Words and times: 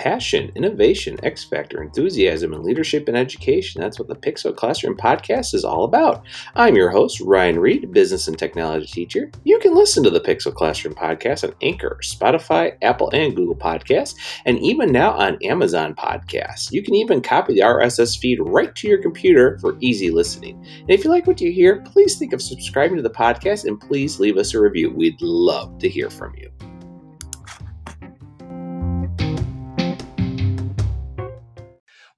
Passion, 0.00 0.50
innovation, 0.54 1.18
X 1.22 1.44
Factor, 1.44 1.82
enthusiasm, 1.82 2.54
and 2.54 2.64
leadership 2.64 3.06
in 3.06 3.14
education. 3.14 3.82
That's 3.82 3.98
what 3.98 4.08
the 4.08 4.14
Pixel 4.14 4.56
Classroom 4.56 4.96
podcast 4.96 5.52
is 5.52 5.62
all 5.62 5.84
about. 5.84 6.24
I'm 6.54 6.74
your 6.74 6.88
host, 6.88 7.20
Ryan 7.20 7.58
Reed, 7.58 7.92
business 7.92 8.26
and 8.26 8.38
technology 8.38 8.86
teacher. 8.86 9.30
You 9.44 9.58
can 9.58 9.74
listen 9.74 10.02
to 10.04 10.08
the 10.08 10.18
Pixel 10.18 10.54
Classroom 10.54 10.94
podcast 10.94 11.44
on 11.44 11.54
Anchor, 11.60 11.98
Spotify, 12.02 12.78
Apple, 12.80 13.10
and 13.12 13.36
Google 13.36 13.54
Podcasts, 13.54 14.14
and 14.46 14.58
even 14.60 14.90
now 14.90 15.10
on 15.12 15.36
Amazon 15.44 15.94
Podcasts. 15.94 16.72
You 16.72 16.82
can 16.82 16.94
even 16.94 17.20
copy 17.20 17.52
the 17.52 17.60
RSS 17.60 18.18
feed 18.18 18.38
right 18.40 18.74
to 18.76 18.88
your 18.88 19.02
computer 19.02 19.58
for 19.58 19.76
easy 19.80 20.10
listening. 20.10 20.64
And 20.80 20.88
if 20.88 21.04
you 21.04 21.10
like 21.10 21.26
what 21.26 21.42
you 21.42 21.52
hear, 21.52 21.82
please 21.82 22.16
think 22.16 22.32
of 22.32 22.40
subscribing 22.40 22.96
to 22.96 23.02
the 23.02 23.10
podcast 23.10 23.66
and 23.66 23.78
please 23.78 24.18
leave 24.18 24.38
us 24.38 24.54
a 24.54 24.60
review. 24.62 24.90
We'd 24.90 25.20
love 25.20 25.78
to 25.80 25.90
hear 25.90 26.08
from 26.08 26.34
you. 26.38 26.50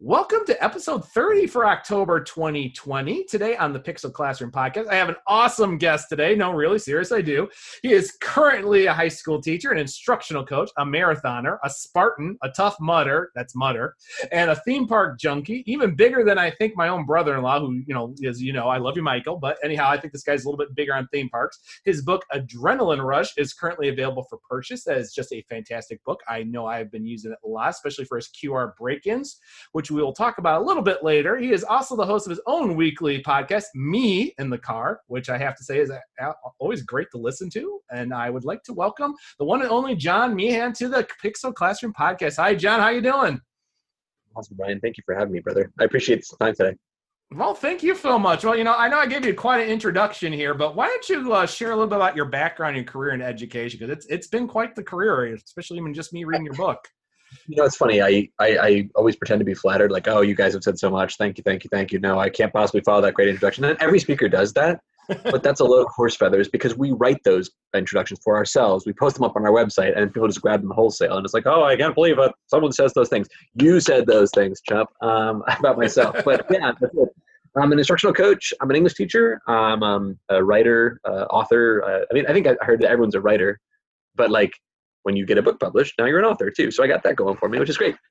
Welcome 0.04 0.40
to 0.46 0.64
episode 0.64 1.06
30 1.10 1.46
for 1.46 1.64
October 1.64 2.18
2020. 2.18 3.22
Today 3.26 3.56
on 3.56 3.72
the 3.72 3.78
Pixel 3.78 4.12
Classroom 4.12 4.50
podcast, 4.50 4.88
I 4.88 4.96
have 4.96 5.08
an 5.08 5.14
awesome 5.28 5.78
guest 5.78 6.08
today. 6.08 6.34
No, 6.34 6.50
really 6.50 6.80
serious, 6.80 7.12
I 7.12 7.20
do. 7.20 7.48
He 7.84 7.92
is 7.92 8.16
currently 8.20 8.86
a 8.86 8.92
high 8.92 9.06
school 9.06 9.40
teacher, 9.40 9.70
an 9.70 9.78
instructional 9.78 10.44
coach, 10.44 10.72
a 10.76 10.84
marathoner, 10.84 11.58
a 11.62 11.70
Spartan, 11.70 12.36
a 12.42 12.48
Tough 12.48 12.74
Mudder, 12.80 13.30
that's 13.36 13.54
Mudder, 13.54 13.94
and 14.32 14.50
a 14.50 14.56
theme 14.56 14.88
park 14.88 15.20
junkie, 15.20 15.62
even 15.70 15.94
bigger 15.94 16.24
than 16.24 16.36
I 16.36 16.50
think 16.50 16.76
my 16.76 16.88
own 16.88 17.06
brother 17.06 17.36
in 17.36 17.42
law, 17.42 17.60
who, 17.60 17.74
you 17.86 17.94
know, 17.94 18.12
as 18.26 18.42
you 18.42 18.52
know, 18.52 18.68
I 18.68 18.78
love 18.78 18.96
you, 18.96 19.04
Michael, 19.04 19.36
but 19.36 19.56
anyhow, 19.62 19.88
I 19.88 20.00
think 20.00 20.12
this 20.12 20.24
guy's 20.24 20.44
a 20.44 20.48
little 20.48 20.58
bit 20.58 20.74
bigger 20.74 20.96
on 20.96 21.06
theme 21.12 21.28
parks. 21.28 21.60
His 21.84 22.02
book, 22.02 22.24
EDrenaline 22.34 23.04
Rush, 23.04 23.34
is 23.36 23.54
currently 23.54 23.88
available 23.88 24.26
for 24.28 24.40
purchase. 24.50 24.82
That 24.82 24.98
is 24.98 25.14
just 25.14 25.32
a 25.32 25.44
fantastic 25.48 26.02
book. 26.02 26.18
I 26.28 26.42
know 26.42 26.66
I've 26.66 26.90
been 26.90 27.06
using 27.06 27.30
it 27.30 27.38
a 27.44 27.48
lot, 27.48 27.70
especially 27.70 28.06
for 28.06 28.16
his 28.16 28.28
QR 28.30 28.74
break 28.76 29.06
ins, 29.06 29.38
which 29.70 29.91
we 29.92 30.02
will 30.02 30.12
talk 30.12 30.38
about 30.38 30.62
a 30.62 30.64
little 30.64 30.82
bit 30.82 31.04
later. 31.04 31.36
He 31.36 31.52
is 31.52 31.64
also 31.64 31.96
the 31.96 32.06
host 32.06 32.26
of 32.26 32.30
his 32.30 32.40
own 32.46 32.76
weekly 32.76 33.22
podcast, 33.22 33.64
Mee 33.74 34.34
in 34.38 34.50
the 34.50 34.58
Car, 34.58 35.00
which 35.06 35.28
I 35.28 35.38
have 35.38 35.56
to 35.56 35.64
say 35.64 35.78
is 35.78 35.92
always 36.58 36.82
great 36.82 37.08
to 37.12 37.18
listen 37.18 37.50
to. 37.50 37.80
And 37.90 38.12
I 38.14 38.30
would 38.30 38.44
like 38.44 38.62
to 38.64 38.72
welcome 38.72 39.14
the 39.38 39.44
one 39.44 39.62
and 39.62 39.70
only 39.70 39.94
John 39.94 40.34
Meehan 40.34 40.72
to 40.74 40.88
the 40.88 41.06
Pixel 41.22 41.54
Classroom 41.54 41.92
podcast. 41.92 42.36
Hi, 42.36 42.54
John. 42.54 42.80
How 42.80 42.88
you 42.88 43.00
doing? 43.00 43.40
Awesome, 44.34 44.56
Ryan. 44.58 44.80
Thank 44.80 44.96
you 44.96 45.02
for 45.04 45.14
having 45.14 45.32
me, 45.32 45.40
brother. 45.40 45.70
I 45.78 45.84
appreciate 45.84 46.24
the 46.28 46.36
time 46.44 46.54
today. 46.54 46.76
Well, 47.34 47.54
thank 47.54 47.82
you 47.82 47.94
so 47.94 48.18
much. 48.18 48.44
Well, 48.44 48.56
you 48.56 48.64
know, 48.64 48.74
I 48.74 48.88
know 48.88 48.98
I 48.98 49.06
gave 49.06 49.24
you 49.24 49.34
quite 49.34 49.62
an 49.62 49.70
introduction 49.70 50.32
here, 50.32 50.52
but 50.52 50.76
why 50.76 50.88
don't 50.88 51.08
you 51.08 51.32
uh, 51.32 51.46
share 51.46 51.70
a 51.70 51.74
little 51.74 51.88
bit 51.88 51.96
about 51.96 52.14
your 52.14 52.26
background 52.26 52.76
and 52.76 52.86
career 52.86 53.14
in 53.14 53.22
education? 53.22 53.78
Because 53.78 53.96
it's 53.96 54.06
it's 54.06 54.26
been 54.26 54.46
quite 54.46 54.74
the 54.74 54.82
career, 54.82 55.34
especially 55.34 55.78
even 55.78 55.94
just 55.94 56.12
me 56.12 56.24
reading 56.24 56.44
your 56.44 56.54
book 56.54 56.86
you 57.46 57.56
know, 57.56 57.64
it's 57.64 57.76
funny. 57.76 58.00
I, 58.00 58.28
I, 58.38 58.58
I 58.58 58.88
always 58.94 59.16
pretend 59.16 59.40
to 59.40 59.44
be 59.44 59.54
flattered, 59.54 59.90
like, 59.90 60.08
oh, 60.08 60.20
you 60.20 60.34
guys 60.34 60.52
have 60.54 60.62
said 60.62 60.78
so 60.78 60.90
much. 60.90 61.16
Thank 61.16 61.38
you, 61.38 61.44
thank 61.44 61.64
you, 61.64 61.70
thank 61.72 61.92
you. 61.92 61.98
No, 61.98 62.18
I 62.18 62.30
can't 62.30 62.52
possibly 62.52 62.80
follow 62.82 63.00
that 63.02 63.14
great 63.14 63.28
introduction. 63.28 63.64
And 63.64 63.80
every 63.80 63.98
speaker 63.98 64.28
does 64.28 64.52
that, 64.54 64.80
but 65.08 65.42
that's 65.42 65.60
a 65.60 65.64
load 65.64 65.86
of 65.86 65.92
horse 65.94 66.16
feathers 66.16 66.48
because 66.48 66.76
we 66.76 66.92
write 66.92 67.18
those 67.24 67.50
introductions 67.74 68.20
for 68.22 68.36
ourselves. 68.36 68.86
We 68.86 68.92
post 68.92 69.16
them 69.16 69.24
up 69.24 69.36
on 69.36 69.44
our 69.44 69.52
website, 69.52 69.98
and 69.98 70.12
people 70.12 70.28
just 70.28 70.42
grab 70.42 70.60
them 70.60 70.70
wholesale. 70.70 71.16
And 71.16 71.24
it's 71.24 71.34
like, 71.34 71.46
oh, 71.46 71.64
I 71.64 71.76
can't 71.76 71.94
believe 71.94 72.18
it. 72.18 72.32
Someone 72.46 72.72
says 72.72 72.92
those 72.94 73.08
things. 73.08 73.28
You 73.54 73.80
said 73.80 74.06
those 74.06 74.30
things, 74.30 74.60
chump, 74.68 74.90
um, 75.02 75.42
about 75.58 75.78
myself. 75.78 76.16
But 76.24 76.46
yeah, 76.50 76.72
I'm 77.56 77.72
an 77.72 77.78
instructional 77.78 78.14
coach. 78.14 78.54
I'm 78.60 78.70
an 78.70 78.76
English 78.76 78.94
teacher. 78.94 79.40
I'm 79.46 79.82
um, 79.82 80.18
a 80.28 80.42
writer, 80.42 81.00
uh, 81.04 81.24
author. 81.30 81.84
Uh, 81.84 82.04
I 82.10 82.14
mean, 82.14 82.26
I 82.26 82.32
think 82.32 82.46
I 82.46 82.56
heard 82.62 82.80
that 82.80 82.90
everyone's 82.90 83.14
a 83.14 83.20
writer, 83.20 83.60
but 84.14 84.30
like 84.30 84.52
when 85.04 85.16
you 85.16 85.26
get 85.26 85.38
a 85.38 85.42
book 85.42 85.58
published, 85.60 85.94
now 85.98 86.06
you're 86.06 86.18
an 86.18 86.24
author 86.24 86.50
too. 86.50 86.70
So 86.70 86.82
I 86.82 86.86
got 86.86 87.02
that 87.02 87.16
going 87.16 87.36
for 87.36 87.48
me, 87.48 87.58
which 87.58 87.70
is 87.70 87.78
great. 87.78 87.96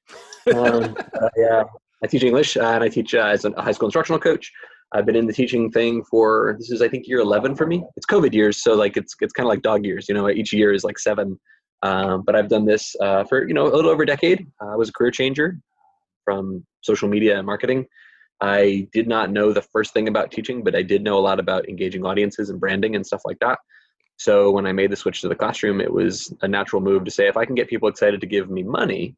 Um, 0.55 0.97
uh, 1.21 1.29
yeah, 1.37 1.65
I 2.03 2.07
teach 2.07 2.23
English 2.23 2.57
uh, 2.57 2.63
and 2.63 2.83
I 2.83 2.89
teach 2.89 3.13
uh, 3.13 3.25
as 3.25 3.45
a 3.45 3.51
high 3.61 3.73
school 3.73 3.87
instructional 3.87 4.19
coach. 4.19 4.51
I've 4.91 5.05
been 5.05 5.15
in 5.15 5.27
the 5.27 5.33
teaching 5.33 5.69
thing 5.69 6.03
for 6.03 6.55
this 6.57 6.71
is 6.71 6.81
I 6.81 6.89
think 6.89 7.07
year 7.07 7.19
11 7.19 7.55
for 7.55 7.67
me. 7.67 7.83
It's 7.95 8.07
COVID 8.07 8.33
years, 8.33 8.63
so 8.63 8.73
like 8.73 8.97
it's 8.97 9.15
it's 9.21 9.33
kind 9.33 9.45
of 9.45 9.49
like 9.49 9.61
dog 9.61 9.85
years. 9.85 10.09
You 10.09 10.15
know, 10.15 10.27
each 10.29 10.51
year 10.51 10.73
is 10.73 10.83
like 10.83 10.97
seven. 10.97 11.39
Um, 11.83 12.23
but 12.25 12.35
I've 12.35 12.49
done 12.49 12.65
this 12.65 12.95
uh, 13.01 13.23
for 13.23 13.47
you 13.47 13.53
know 13.53 13.67
a 13.67 13.75
little 13.75 13.91
over 13.91 14.03
a 14.03 14.05
decade. 14.05 14.47
I 14.59 14.75
was 14.75 14.89
a 14.89 14.93
career 14.93 15.11
changer 15.11 15.59
from 16.25 16.65
social 16.81 17.07
media 17.07 17.37
and 17.37 17.45
marketing. 17.45 17.85
I 18.41 18.87
did 18.91 19.07
not 19.07 19.31
know 19.31 19.53
the 19.53 19.61
first 19.61 19.93
thing 19.93 20.07
about 20.07 20.31
teaching, 20.31 20.63
but 20.63 20.75
I 20.75 20.81
did 20.81 21.03
know 21.03 21.17
a 21.17 21.21
lot 21.21 21.39
about 21.39 21.69
engaging 21.69 22.03
audiences 22.03 22.49
and 22.49 22.59
branding 22.59 22.95
and 22.95 23.05
stuff 23.05 23.21
like 23.25 23.37
that. 23.39 23.59
So 24.21 24.51
when 24.51 24.67
I 24.67 24.71
made 24.71 24.91
the 24.91 24.95
switch 24.95 25.21
to 25.21 25.27
the 25.27 25.35
classroom, 25.35 25.81
it 25.81 25.91
was 25.91 26.31
a 26.43 26.47
natural 26.47 26.79
move 26.79 27.05
to 27.05 27.09
say, 27.09 27.27
if 27.27 27.37
I 27.37 27.43
can 27.43 27.55
get 27.55 27.67
people 27.67 27.89
excited 27.89 28.21
to 28.21 28.27
give 28.27 28.51
me 28.51 28.61
money, 28.61 29.15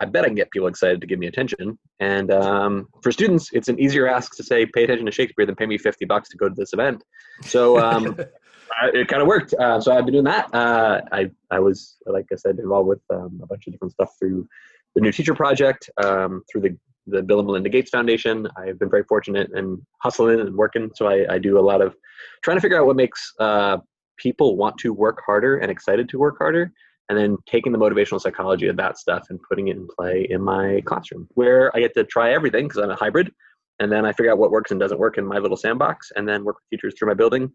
I 0.00 0.06
bet 0.06 0.24
I 0.24 0.28
can 0.28 0.34
get 0.34 0.50
people 0.50 0.66
excited 0.66 0.98
to 1.02 1.06
give 1.06 1.18
me 1.18 1.26
attention. 1.26 1.78
And 2.00 2.30
um, 2.30 2.88
for 3.02 3.12
students, 3.12 3.50
it's 3.52 3.68
an 3.68 3.78
easier 3.78 4.08
ask 4.08 4.34
to 4.36 4.42
say, 4.42 4.64
pay 4.64 4.84
attention 4.84 5.04
to 5.04 5.12
Shakespeare 5.12 5.44
than 5.44 5.56
pay 5.56 5.66
me 5.66 5.76
50 5.76 6.06
bucks 6.06 6.30
to 6.30 6.38
go 6.38 6.48
to 6.48 6.54
this 6.54 6.72
event. 6.72 7.04
So 7.42 7.78
um, 7.78 8.16
it 8.94 9.08
kind 9.08 9.20
of 9.20 9.28
worked. 9.28 9.52
Uh, 9.52 9.78
so 9.78 9.94
I've 9.94 10.06
been 10.06 10.14
doing 10.14 10.24
that. 10.24 10.54
Uh, 10.54 11.02
I, 11.12 11.30
I 11.50 11.58
was, 11.58 11.96
like 12.06 12.24
I 12.32 12.36
said, 12.36 12.58
involved 12.58 12.88
with 12.88 13.02
um, 13.12 13.38
a 13.42 13.46
bunch 13.46 13.66
of 13.66 13.74
different 13.74 13.92
stuff 13.92 14.14
through 14.18 14.48
the 14.94 15.02
New 15.02 15.12
Teacher 15.12 15.34
Project, 15.34 15.90
um, 16.02 16.42
through 16.50 16.62
the, 16.62 16.78
the 17.06 17.22
Bill 17.22 17.40
and 17.40 17.46
Melinda 17.46 17.68
Gates 17.68 17.90
Foundation. 17.90 18.48
I've 18.56 18.78
been 18.78 18.88
very 18.88 19.04
fortunate 19.04 19.50
and 19.52 19.82
hustling 20.02 20.40
and 20.40 20.56
working. 20.56 20.90
So 20.94 21.08
I, 21.08 21.34
I 21.34 21.38
do 21.38 21.58
a 21.58 21.60
lot 21.60 21.82
of 21.82 21.94
trying 22.42 22.56
to 22.56 22.62
figure 22.62 22.80
out 22.80 22.86
what 22.86 22.96
makes 22.96 23.34
uh, 23.38 23.76
people 24.16 24.56
want 24.56 24.78
to 24.78 24.92
work 24.92 25.22
harder 25.24 25.58
and 25.58 25.70
excited 25.70 26.08
to 26.08 26.18
work 26.18 26.36
harder 26.38 26.72
and 27.08 27.16
then 27.16 27.36
taking 27.46 27.72
the 27.72 27.78
motivational 27.78 28.20
psychology 28.20 28.66
of 28.66 28.76
that 28.76 28.98
stuff 28.98 29.26
and 29.30 29.38
putting 29.48 29.68
it 29.68 29.76
in 29.76 29.86
play 29.96 30.26
in 30.30 30.42
my 30.42 30.82
classroom 30.84 31.28
where 31.34 31.74
i 31.76 31.80
get 31.80 31.94
to 31.94 32.04
try 32.04 32.32
everything 32.32 32.66
because 32.66 32.82
i'm 32.82 32.90
a 32.90 32.96
hybrid 32.96 33.32
and 33.78 33.90
then 33.90 34.04
i 34.04 34.12
figure 34.12 34.32
out 34.32 34.38
what 34.38 34.50
works 34.50 34.70
and 34.70 34.80
doesn't 34.80 34.98
work 34.98 35.18
in 35.18 35.26
my 35.26 35.38
little 35.38 35.56
sandbox 35.56 36.10
and 36.16 36.28
then 36.28 36.44
work 36.44 36.56
with 36.56 36.78
teachers 36.78 36.94
through 36.98 37.08
my 37.08 37.14
building 37.14 37.50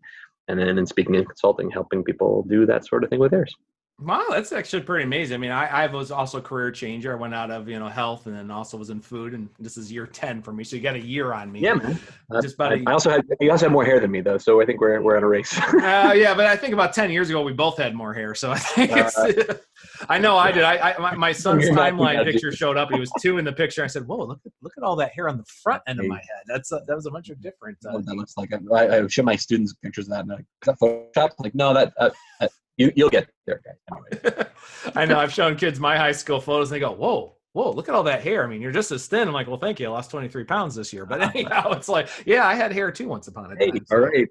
and 0.47 0.59
then 0.59 0.77
in 0.77 0.85
speaking 0.85 1.15
and 1.15 1.27
consulting 1.27 1.69
helping 1.69 2.03
people 2.03 2.45
do 2.49 2.65
that 2.65 2.85
sort 2.85 3.03
of 3.03 3.09
thing 3.09 3.19
with 3.19 3.31
theirs 3.31 3.53
Wow, 3.99 4.25
that's 4.31 4.51
actually 4.51 4.81
pretty 4.81 5.03
amazing. 5.03 5.35
I 5.35 5.37
mean, 5.37 5.51
I, 5.51 5.67
I 5.67 5.87
was 5.87 6.09
also 6.09 6.39
a 6.39 6.41
career 6.41 6.71
changer. 6.71 7.11
I 7.11 7.15
went 7.15 7.35
out 7.35 7.51
of 7.51 7.69
you 7.69 7.77
know 7.77 7.87
health 7.87 8.25
and 8.25 8.35
then 8.35 8.49
also 8.49 8.75
was 8.75 8.89
in 8.89 8.99
food, 8.99 9.33
and 9.35 9.47
this 9.59 9.77
is 9.77 9.91
year 9.91 10.07
ten 10.07 10.41
for 10.41 10.51
me. 10.51 10.63
So 10.63 10.75
you 10.75 10.81
got 10.81 10.95
a 10.95 10.99
year 10.99 11.33
on 11.33 11.51
me. 11.51 11.59
Yeah, 11.59 11.75
man. 11.75 11.99
Just 12.41 12.55
about. 12.55 12.73
I, 12.73 12.91
also 12.91 13.11
had 13.11 13.23
you 13.39 13.51
also 13.51 13.65
had 13.65 13.71
more 13.71 13.85
hair 13.85 13.99
than 13.99 14.09
me 14.09 14.21
though, 14.21 14.39
so 14.39 14.59
I 14.59 14.65
think 14.65 14.81
we're 14.81 14.99
we're 15.01 15.17
on 15.17 15.23
a 15.23 15.27
race. 15.27 15.55
uh, 15.55 16.13
yeah, 16.15 16.33
but 16.33 16.47
I 16.47 16.55
think 16.55 16.73
about 16.73 16.93
ten 16.93 17.11
years 17.11 17.29
ago 17.29 17.43
we 17.43 17.53
both 17.53 17.77
had 17.77 17.93
more 17.93 18.11
hair, 18.13 18.33
so 18.33 18.51
I 18.51 18.57
think 18.57 18.91
uh. 18.91 19.53
I 20.09 20.17
know 20.17 20.35
I 20.35 20.51
did. 20.51 20.63
I, 20.63 20.93
I 20.93 20.97
my, 20.97 21.15
my 21.15 21.31
son's 21.31 21.65
timeline 21.69 22.23
picture 22.23 22.51
showed 22.51 22.77
up. 22.77 22.91
He 22.91 22.99
was 22.99 23.11
two 23.21 23.37
in 23.37 23.45
the 23.45 23.53
picture. 23.53 23.83
I 23.83 23.87
said, 23.87 24.07
"Whoa, 24.07 24.25
look 24.25 24.39
at 24.45 24.51
look 24.63 24.73
at 24.77 24.83
all 24.83 24.95
that 24.95 25.11
hair 25.13 25.29
on 25.29 25.37
the 25.37 25.45
front 25.61 25.83
end 25.87 25.99
of 25.99 26.07
my 26.07 26.17
head. 26.17 26.43
That's 26.47 26.71
a, 26.71 26.81
that 26.87 26.95
was 26.95 27.05
a 27.05 27.11
bunch 27.11 27.29
of 27.29 27.39
different." 27.39 27.77
Uh, 27.87 27.99
that 27.99 28.15
looks 28.15 28.33
like. 28.35 28.51
I, 28.73 28.97
I 28.97 29.07
show 29.07 29.21
my 29.21 29.35
students 29.35 29.75
pictures 29.81 30.05
of 30.05 30.11
that. 30.11 30.21
And 30.21 30.29
like, 30.29 30.39
is 30.39 30.45
that 30.65 30.79
Photoshop? 30.79 31.31
Like, 31.39 31.55
no, 31.55 31.73
that, 31.73 31.93
uh, 31.99 32.09
that 32.39 32.51
you 32.81 32.93
you'll 32.95 33.09
get 33.09 33.29
there, 33.45 33.61
guys. 33.63 34.45
I 34.95 35.05
know. 35.05 35.19
I've 35.19 35.33
shown 35.33 35.55
kids 35.55 35.79
my 35.79 35.97
high 35.97 36.11
school 36.11 36.39
photos, 36.39 36.71
and 36.71 36.75
they 36.75 36.79
go, 36.79 36.91
"Whoa." 36.91 37.35
Whoa, 37.53 37.71
look 37.71 37.89
at 37.89 37.95
all 37.95 38.03
that 38.03 38.23
hair. 38.23 38.45
I 38.45 38.47
mean, 38.47 38.61
you're 38.61 38.71
just 38.71 38.93
as 38.93 39.07
thin. 39.07 39.27
I'm 39.27 39.33
like, 39.33 39.47
well, 39.47 39.57
thank 39.57 39.81
you. 39.81 39.87
I 39.87 39.89
lost 39.89 40.09
23 40.09 40.45
pounds 40.45 40.73
this 40.73 40.93
year. 40.93 41.05
But 41.05 41.21
anyhow, 41.35 41.71
it's 41.71 41.89
like, 41.89 42.07
yeah, 42.25 42.47
I 42.47 42.55
had 42.55 42.71
hair 42.71 42.93
too 42.93 43.09
once 43.09 43.27
upon 43.27 43.51
a 43.51 43.55
time. 43.57 43.73
Hey, 43.73 43.81
all 43.91 43.97
right. 43.97 44.29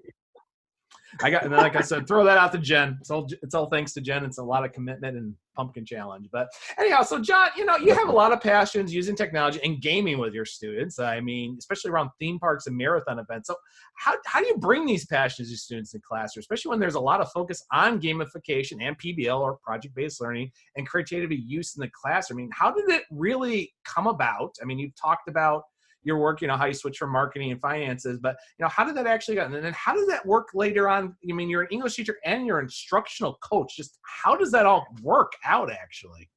I 1.21 1.29
got, 1.29 1.43
and 1.43 1.51
like 1.51 1.75
I 1.75 1.81
said, 1.81 2.07
throw 2.07 2.23
that 2.25 2.37
out 2.37 2.51
to 2.53 2.57
Jen. 2.57 2.97
It's 3.01 3.11
all, 3.11 3.27
it's 3.41 3.53
all 3.53 3.69
thanks 3.69 3.93
to 3.93 4.01
Jen. 4.01 4.23
It's 4.23 4.37
a 4.37 4.43
lot 4.43 4.63
of 4.63 4.71
commitment 4.71 5.17
and 5.17 5.35
pumpkin 5.55 5.85
challenge. 5.85 6.27
But 6.31 6.47
anyhow, 6.79 7.03
so 7.03 7.19
John, 7.19 7.49
you 7.57 7.65
know, 7.65 7.77
you 7.77 7.93
have 7.93 8.09
a 8.09 8.11
lot 8.13 8.31
of 8.31 8.41
passions 8.41 8.93
using 8.93 9.15
technology 9.15 9.59
and 9.63 9.81
gaming 9.81 10.17
with 10.17 10.33
your 10.33 10.45
students. 10.45 10.99
I 10.99 11.19
mean, 11.19 11.55
especially 11.59 11.91
around 11.91 12.09
theme 12.19 12.39
parks 12.39 12.67
and 12.67 12.77
marathon 12.77 13.19
events. 13.19 13.47
So 13.47 13.55
how, 13.97 14.15
how 14.25 14.39
do 14.39 14.47
you 14.47 14.57
bring 14.57 14.85
these 14.85 15.05
passions 15.05 15.51
to 15.51 15.57
students 15.57 15.93
in 15.93 16.01
class, 16.07 16.37
especially 16.37 16.69
when 16.69 16.79
there's 16.79 16.95
a 16.95 16.99
lot 16.99 17.21
of 17.21 17.31
focus 17.31 17.63
on 17.71 18.01
gamification 18.01 18.81
and 18.81 18.97
PBL 18.97 19.39
or 19.39 19.57
project-based 19.63 20.21
learning 20.21 20.51
and 20.75 20.87
creativity 20.87 21.35
use 21.35 21.75
in 21.75 21.81
the 21.81 21.91
classroom? 21.93 22.39
I 22.39 22.41
mean, 22.41 22.51
how 22.53 22.71
did 22.71 22.89
it 22.89 23.03
really 23.11 23.73
come 23.83 24.07
about? 24.07 24.55
I 24.61 24.65
mean, 24.65 24.79
you've 24.79 24.95
talked 24.95 25.27
about 25.27 25.63
your 26.03 26.17
work, 26.17 26.41
you 26.41 26.47
know, 26.47 26.57
how 26.57 26.65
you 26.65 26.73
switch 26.73 26.97
from 26.97 27.11
marketing 27.11 27.51
and 27.51 27.61
finances, 27.61 28.19
but 28.21 28.37
you 28.57 28.63
know, 28.63 28.69
how 28.69 28.83
did 28.83 28.95
that 28.95 29.07
actually 29.07 29.35
go? 29.35 29.45
And 29.45 29.53
then 29.53 29.73
how 29.73 29.93
does 29.93 30.07
that 30.07 30.25
work 30.25 30.49
later 30.53 30.89
on? 30.89 31.15
I 31.29 31.33
mean, 31.33 31.49
you're 31.49 31.61
an 31.61 31.67
English 31.71 31.95
teacher 31.95 32.17
and 32.25 32.45
you're 32.45 32.59
an 32.59 32.65
instructional 32.65 33.37
coach. 33.41 33.75
Just 33.75 33.99
how 34.03 34.35
does 34.35 34.51
that 34.51 34.65
all 34.65 34.85
work 35.01 35.33
out 35.45 35.71
actually? 35.71 36.29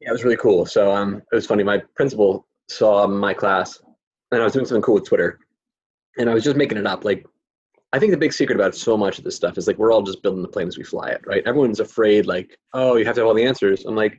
Yeah, 0.00 0.08
it 0.08 0.12
was 0.12 0.24
really 0.24 0.36
cool. 0.36 0.64
So 0.64 0.92
um, 0.92 1.16
it 1.16 1.34
was 1.34 1.46
funny. 1.46 1.62
My 1.62 1.82
principal 1.94 2.46
saw 2.68 3.06
my 3.06 3.34
class, 3.34 3.80
and 4.32 4.40
I 4.40 4.44
was 4.44 4.52
doing 4.52 4.64
something 4.64 4.82
cool 4.82 4.94
with 4.94 5.06
Twitter, 5.06 5.38
and 6.18 6.30
I 6.30 6.34
was 6.34 6.44
just 6.44 6.56
making 6.56 6.78
it 6.78 6.86
up. 6.86 7.04
Like, 7.04 7.26
I 7.92 7.98
think 7.98 8.12
the 8.12 8.18
big 8.18 8.32
secret 8.32 8.54
about 8.54 8.74
so 8.74 8.96
much 8.96 9.18
of 9.18 9.24
this 9.24 9.36
stuff 9.36 9.58
is 9.58 9.66
like 9.66 9.76
we're 9.76 9.92
all 9.92 10.02
just 10.02 10.22
building 10.22 10.42
the 10.42 10.48
plane 10.48 10.68
as 10.68 10.78
we 10.78 10.84
fly 10.84 11.08
it, 11.08 11.20
right? 11.26 11.42
Everyone's 11.46 11.80
afraid, 11.80 12.26
like, 12.26 12.56
oh, 12.72 12.96
you 12.96 13.04
have 13.04 13.16
to 13.16 13.20
have 13.20 13.28
all 13.28 13.34
the 13.34 13.44
answers. 13.44 13.84
I'm 13.84 13.96
like, 13.96 14.18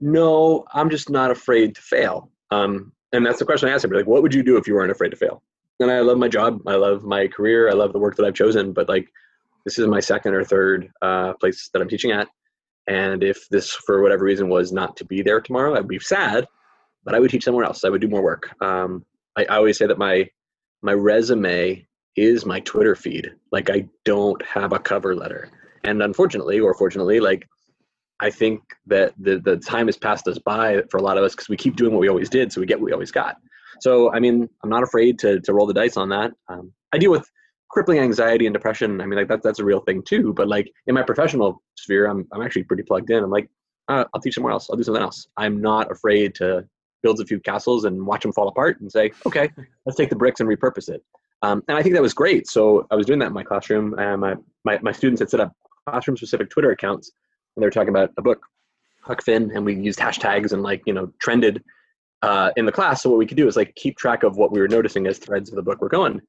no, 0.00 0.64
I'm 0.74 0.90
just 0.90 1.08
not 1.08 1.30
afraid 1.30 1.74
to 1.76 1.80
fail. 1.80 2.30
Um, 2.50 2.92
and 3.16 3.24
that's 3.24 3.38
the 3.38 3.46
question 3.46 3.68
I 3.68 3.72
asked 3.72 3.84
him. 3.84 3.90
Like, 3.90 4.06
what 4.06 4.22
would 4.22 4.34
you 4.34 4.42
do 4.42 4.58
if 4.58 4.68
you 4.68 4.74
weren't 4.74 4.92
afraid 4.92 5.08
to 5.10 5.16
fail? 5.16 5.42
And 5.80 5.90
I 5.90 6.00
love 6.00 6.18
my 6.18 6.28
job. 6.28 6.60
I 6.66 6.74
love 6.74 7.02
my 7.02 7.28
career. 7.28 7.70
I 7.70 7.72
love 7.72 7.92
the 7.92 7.98
work 7.98 8.16
that 8.16 8.26
I've 8.26 8.34
chosen. 8.34 8.72
But 8.72 8.88
like, 8.88 9.08
this 9.64 9.78
is 9.78 9.86
my 9.86 10.00
second 10.00 10.34
or 10.34 10.44
third 10.44 10.90
uh, 11.00 11.32
place 11.34 11.70
that 11.72 11.80
I'm 11.80 11.88
teaching 11.88 12.12
at, 12.12 12.28
And 12.86 13.24
if 13.24 13.48
this, 13.48 13.70
for 13.70 14.02
whatever 14.02 14.24
reason, 14.24 14.48
was 14.48 14.70
not 14.70 14.96
to 14.98 15.04
be 15.04 15.22
there 15.22 15.40
tomorrow, 15.40 15.74
I'd 15.76 15.88
be 15.88 15.98
sad, 15.98 16.46
but 17.04 17.14
I 17.14 17.20
would 17.20 17.30
teach 17.30 17.44
somewhere 17.44 17.64
else. 17.64 17.84
I 17.84 17.88
would 17.88 18.00
do 18.00 18.08
more 18.08 18.22
work. 18.22 18.54
Um, 18.62 19.04
I, 19.36 19.44
I 19.44 19.56
always 19.56 19.78
say 19.78 19.86
that 19.86 19.98
my 19.98 20.28
my 20.82 20.92
resume 20.92 21.86
is 22.16 22.46
my 22.46 22.60
Twitter 22.60 22.94
feed. 22.94 23.32
Like 23.50 23.70
I 23.70 23.88
don't 24.04 24.42
have 24.44 24.72
a 24.72 24.78
cover 24.78 25.16
letter, 25.16 25.50
and 25.84 26.02
unfortunately, 26.02 26.60
or 26.60 26.74
fortunately, 26.74 27.18
like 27.18 27.48
I 28.20 28.30
think 28.30 28.62
that 28.86 29.12
the 29.18 29.38
the 29.38 29.56
time 29.56 29.86
has 29.86 29.96
passed 29.96 30.26
us 30.28 30.38
by 30.38 30.82
for 30.90 30.98
a 30.98 31.02
lot 31.02 31.18
of 31.18 31.24
us 31.24 31.34
because 31.34 31.48
we 31.48 31.56
keep 31.56 31.76
doing 31.76 31.92
what 31.92 32.00
we 32.00 32.08
always 32.08 32.30
did, 32.30 32.52
so 32.52 32.60
we 32.60 32.66
get 32.66 32.78
what 32.78 32.86
we 32.86 32.92
always 32.92 33.10
got. 33.10 33.36
So 33.80 34.12
I 34.12 34.20
mean, 34.20 34.48
I'm 34.62 34.70
not 34.70 34.82
afraid 34.82 35.18
to 35.20 35.40
to 35.40 35.52
roll 35.52 35.66
the 35.66 35.74
dice 35.74 35.96
on 35.96 36.08
that. 36.10 36.32
Um, 36.48 36.72
I 36.92 36.98
deal 36.98 37.10
with 37.10 37.30
crippling 37.68 37.98
anxiety 37.98 38.46
and 38.46 38.54
depression. 38.54 39.00
I 39.00 39.06
mean, 39.06 39.18
like 39.18 39.28
that 39.28 39.42
that's 39.42 39.58
a 39.58 39.64
real 39.64 39.80
thing 39.80 40.02
too. 40.02 40.32
But 40.32 40.48
like 40.48 40.72
in 40.86 40.94
my 40.94 41.02
professional 41.02 41.62
sphere, 41.76 42.06
I'm 42.06 42.26
I'm 42.32 42.42
actually 42.42 42.64
pretty 42.64 42.84
plugged 42.84 43.10
in. 43.10 43.22
I'm 43.22 43.30
like, 43.30 43.50
uh, 43.88 44.04
I'll 44.14 44.20
teach 44.20 44.34
somewhere 44.34 44.52
else. 44.52 44.68
I'll 44.70 44.76
do 44.76 44.82
something 44.82 45.02
else. 45.02 45.28
I'm 45.36 45.60
not 45.60 45.90
afraid 45.90 46.34
to 46.36 46.66
build 47.02 47.20
a 47.20 47.26
few 47.26 47.38
castles 47.38 47.84
and 47.84 48.06
watch 48.06 48.22
them 48.22 48.32
fall 48.32 48.48
apart 48.48 48.80
and 48.80 48.90
say, 48.90 49.12
okay, 49.26 49.50
let's 49.84 49.96
take 49.96 50.10
the 50.10 50.16
bricks 50.16 50.40
and 50.40 50.48
repurpose 50.48 50.88
it. 50.88 51.04
Um, 51.42 51.62
and 51.68 51.76
I 51.76 51.82
think 51.82 51.94
that 51.94 52.02
was 52.02 52.14
great. 52.14 52.48
So 52.48 52.86
I 52.90 52.96
was 52.96 53.06
doing 53.06 53.18
that 53.20 53.26
in 53.26 53.32
my 53.32 53.44
classroom. 53.44 53.96
And 53.98 54.20
my, 54.20 54.34
my, 54.64 54.78
my 54.82 54.92
students 54.92 55.20
had 55.20 55.30
set 55.30 55.40
up 55.40 55.52
classroom 55.88 56.16
specific 56.16 56.50
Twitter 56.50 56.70
accounts 56.72 57.12
and 57.56 57.62
they 57.62 57.66
were 57.66 57.70
talking 57.70 57.88
about 57.88 58.10
a 58.16 58.22
book, 58.22 58.44
Huck 59.02 59.22
Finn, 59.22 59.50
and 59.54 59.64
we 59.64 59.74
used 59.74 59.98
hashtags 59.98 60.52
and 60.52 60.62
like, 60.62 60.82
you 60.86 60.92
know, 60.92 61.12
trended 61.20 61.62
uh, 62.22 62.50
in 62.56 62.66
the 62.66 62.72
class. 62.72 63.02
So 63.02 63.10
what 63.10 63.18
we 63.18 63.26
could 63.26 63.36
do 63.36 63.48
is 63.48 63.56
like 63.56 63.74
keep 63.74 63.96
track 63.96 64.22
of 64.22 64.36
what 64.36 64.52
we 64.52 64.60
were 64.60 64.68
noticing 64.68 65.06
as 65.06 65.18
threads 65.18 65.50
of 65.50 65.56
the 65.56 65.62
book 65.62 65.80
were 65.80 65.88
going. 65.88 66.20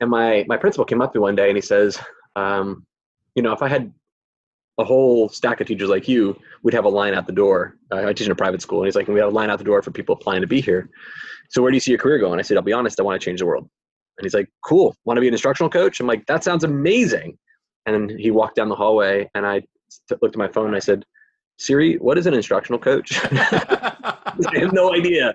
And 0.00 0.10
my, 0.10 0.44
my 0.48 0.56
principal 0.56 0.84
came 0.84 1.02
up 1.02 1.12
to 1.12 1.18
me 1.18 1.22
one 1.22 1.36
day 1.36 1.48
and 1.48 1.56
he 1.56 1.60
says, 1.60 1.98
um, 2.36 2.86
you 3.34 3.42
know, 3.42 3.52
if 3.52 3.62
I 3.62 3.68
had 3.68 3.92
a 4.78 4.84
whole 4.84 5.28
stack 5.28 5.60
of 5.60 5.66
teachers 5.66 5.88
like 5.88 6.08
you, 6.08 6.36
we'd 6.62 6.74
have 6.74 6.84
a 6.86 6.88
line 6.88 7.14
out 7.14 7.26
the 7.26 7.32
door. 7.32 7.76
Uh, 7.92 8.06
I 8.06 8.12
teach 8.12 8.26
in 8.26 8.32
a 8.32 8.36
private 8.36 8.62
school, 8.62 8.80
and 8.80 8.86
he's 8.86 8.96
like, 8.96 9.08
we 9.08 9.20
have 9.20 9.28
a 9.28 9.34
line 9.34 9.50
out 9.50 9.58
the 9.58 9.64
door 9.64 9.82
for 9.82 9.90
people 9.90 10.14
applying 10.14 10.40
to 10.40 10.46
be 10.46 10.60
here. 10.60 10.88
So 11.50 11.60
where 11.60 11.70
do 11.70 11.76
you 11.76 11.80
see 11.80 11.90
your 11.90 11.98
career 11.98 12.18
going? 12.18 12.38
I 12.38 12.42
said, 12.42 12.56
I'll 12.56 12.62
be 12.62 12.72
honest, 12.72 12.98
I 12.98 13.02
want 13.02 13.20
to 13.20 13.24
change 13.24 13.40
the 13.40 13.46
world. 13.46 13.68
And 14.18 14.24
he's 14.24 14.34
like, 14.34 14.48
cool. 14.64 14.94
Want 15.04 15.16
to 15.16 15.20
be 15.20 15.28
an 15.28 15.34
instructional 15.34 15.68
coach? 15.68 16.00
I'm 16.00 16.06
like, 16.06 16.26
that 16.26 16.44
sounds 16.44 16.64
amazing. 16.64 17.38
And 17.86 18.10
he 18.10 18.30
walked 18.30 18.56
down 18.56 18.68
the 18.68 18.74
hallway, 18.74 19.30
and 19.34 19.46
I 19.46 19.62
looked 20.10 20.34
at 20.34 20.38
my 20.38 20.48
phone 20.48 20.66
and 20.66 20.76
I 20.76 20.80
said, 20.80 21.04
Siri, 21.58 21.96
what 21.96 22.16
is 22.16 22.26
an 22.26 22.34
instructional 22.34 22.78
coach? 22.78 23.20
I 23.32 24.58
have 24.58 24.72
no 24.72 24.94
idea. 24.94 25.34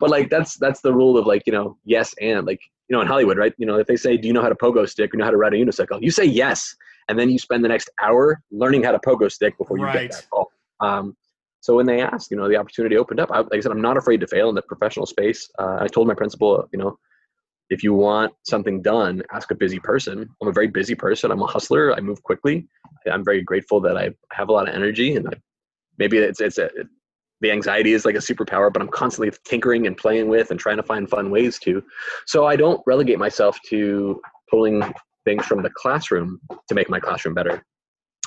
But 0.00 0.10
like 0.10 0.30
that's 0.30 0.56
that's 0.56 0.80
the 0.80 0.92
rule 0.92 1.18
of 1.18 1.26
like, 1.26 1.42
you 1.46 1.52
know, 1.52 1.76
yes 1.84 2.14
and 2.20 2.46
like, 2.46 2.60
you 2.88 2.96
know, 2.96 3.02
in 3.02 3.06
Hollywood, 3.06 3.36
right? 3.36 3.52
You 3.58 3.66
know, 3.66 3.78
if 3.78 3.86
they 3.86 3.96
say, 3.96 4.16
Do 4.16 4.26
you 4.26 4.32
know 4.32 4.42
how 4.42 4.48
to 4.48 4.54
pogo 4.54 4.88
stick 4.88 5.12
or 5.12 5.18
know 5.18 5.24
how 5.24 5.30
to 5.30 5.36
ride 5.36 5.52
a 5.52 5.56
unicycle? 5.56 6.00
You 6.00 6.10
say 6.10 6.24
yes. 6.24 6.74
And 7.08 7.18
then 7.18 7.30
you 7.30 7.38
spend 7.38 7.62
the 7.62 7.68
next 7.68 7.90
hour 8.02 8.42
learning 8.50 8.82
how 8.84 8.92
to 8.92 8.98
pogo 8.98 9.30
stick 9.30 9.56
before 9.58 9.78
you 9.78 9.84
right. 9.84 10.10
get 10.10 10.12
that 10.12 10.30
call. 10.30 10.50
Um, 10.80 11.16
so 11.60 11.76
when 11.76 11.86
they 11.86 12.00
asked, 12.00 12.30
you 12.30 12.36
know, 12.36 12.48
the 12.48 12.56
opportunity 12.56 12.96
opened 12.96 13.20
up. 13.20 13.30
I, 13.30 13.40
like 13.40 13.54
I 13.54 13.60
said, 13.60 13.72
I'm 13.72 13.80
not 13.80 13.96
afraid 13.96 14.20
to 14.20 14.26
fail 14.26 14.48
in 14.48 14.54
the 14.54 14.62
professional 14.62 15.04
space. 15.04 15.50
Uh, 15.58 15.78
I 15.80 15.88
told 15.88 16.06
my 16.06 16.14
principal, 16.14 16.68
you 16.72 16.78
know, 16.78 16.98
if 17.70 17.82
you 17.82 17.92
want 17.92 18.32
something 18.44 18.80
done, 18.80 19.22
ask 19.32 19.50
a 19.50 19.54
busy 19.54 19.78
person. 19.78 20.28
I'm 20.40 20.48
a 20.48 20.52
very 20.52 20.68
busy 20.68 20.94
person. 20.94 21.30
I'm 21.30 21.42
a 21.42 21.46
hustler. 21.46 21.94
I 21.94 22.00
move 22.00 22.22
quickly. 22.22 22.68
I'm 23.10 23.24
very 23.24 23.42
grateful 23.42 23.80
that 23.80 23.96
I 23.96 24.10
have 24.32 24.48
a 24.48 24.52
lot 24.52 24.68
of 24.68 24.74
energy, 24.74 25.16
and 25.16 25.28
I, 25.28 25.32
maybe 25.98 26.18
it's 26.18 26.40
it's 26.40 26.58
a, 26.58 26.70
the 27.40 27.50
anxiety 27.50 27.92
is 27.92 28.04
like 28.04 28.14
a 28.14 28.18
superpower, 28.18 28.72
but 28.72 28.80
I'm 28.80 28.88
constantly 28.88 29.36
tinkering 29.44 29.86
and 29.86 29.96
playing 29.96 30.28
with 30.28 30.50
and 30.50 30.58
trying 30.58 30.78
to 30.78 30.82
find 30.82 31.08
fun 31.08 31.30
ways 31.30 31.58
to. 31.60 31.82
So 32.26 32.46
I 32.46 32.56
don't 32.56 32.80
relegate 32.86 33.18
myself 33.18 33.58
to 33.68 34.20
pulling 34.50 34.82
things 35.24 35.44
from 35.44 35.62
the 35.62 35.70
classroom 35.70 36.40
to 36.68 36.74
make 36.74 36.88
my 36.88 37.00
classroom 37.00 37.34
better. 37.34 37.62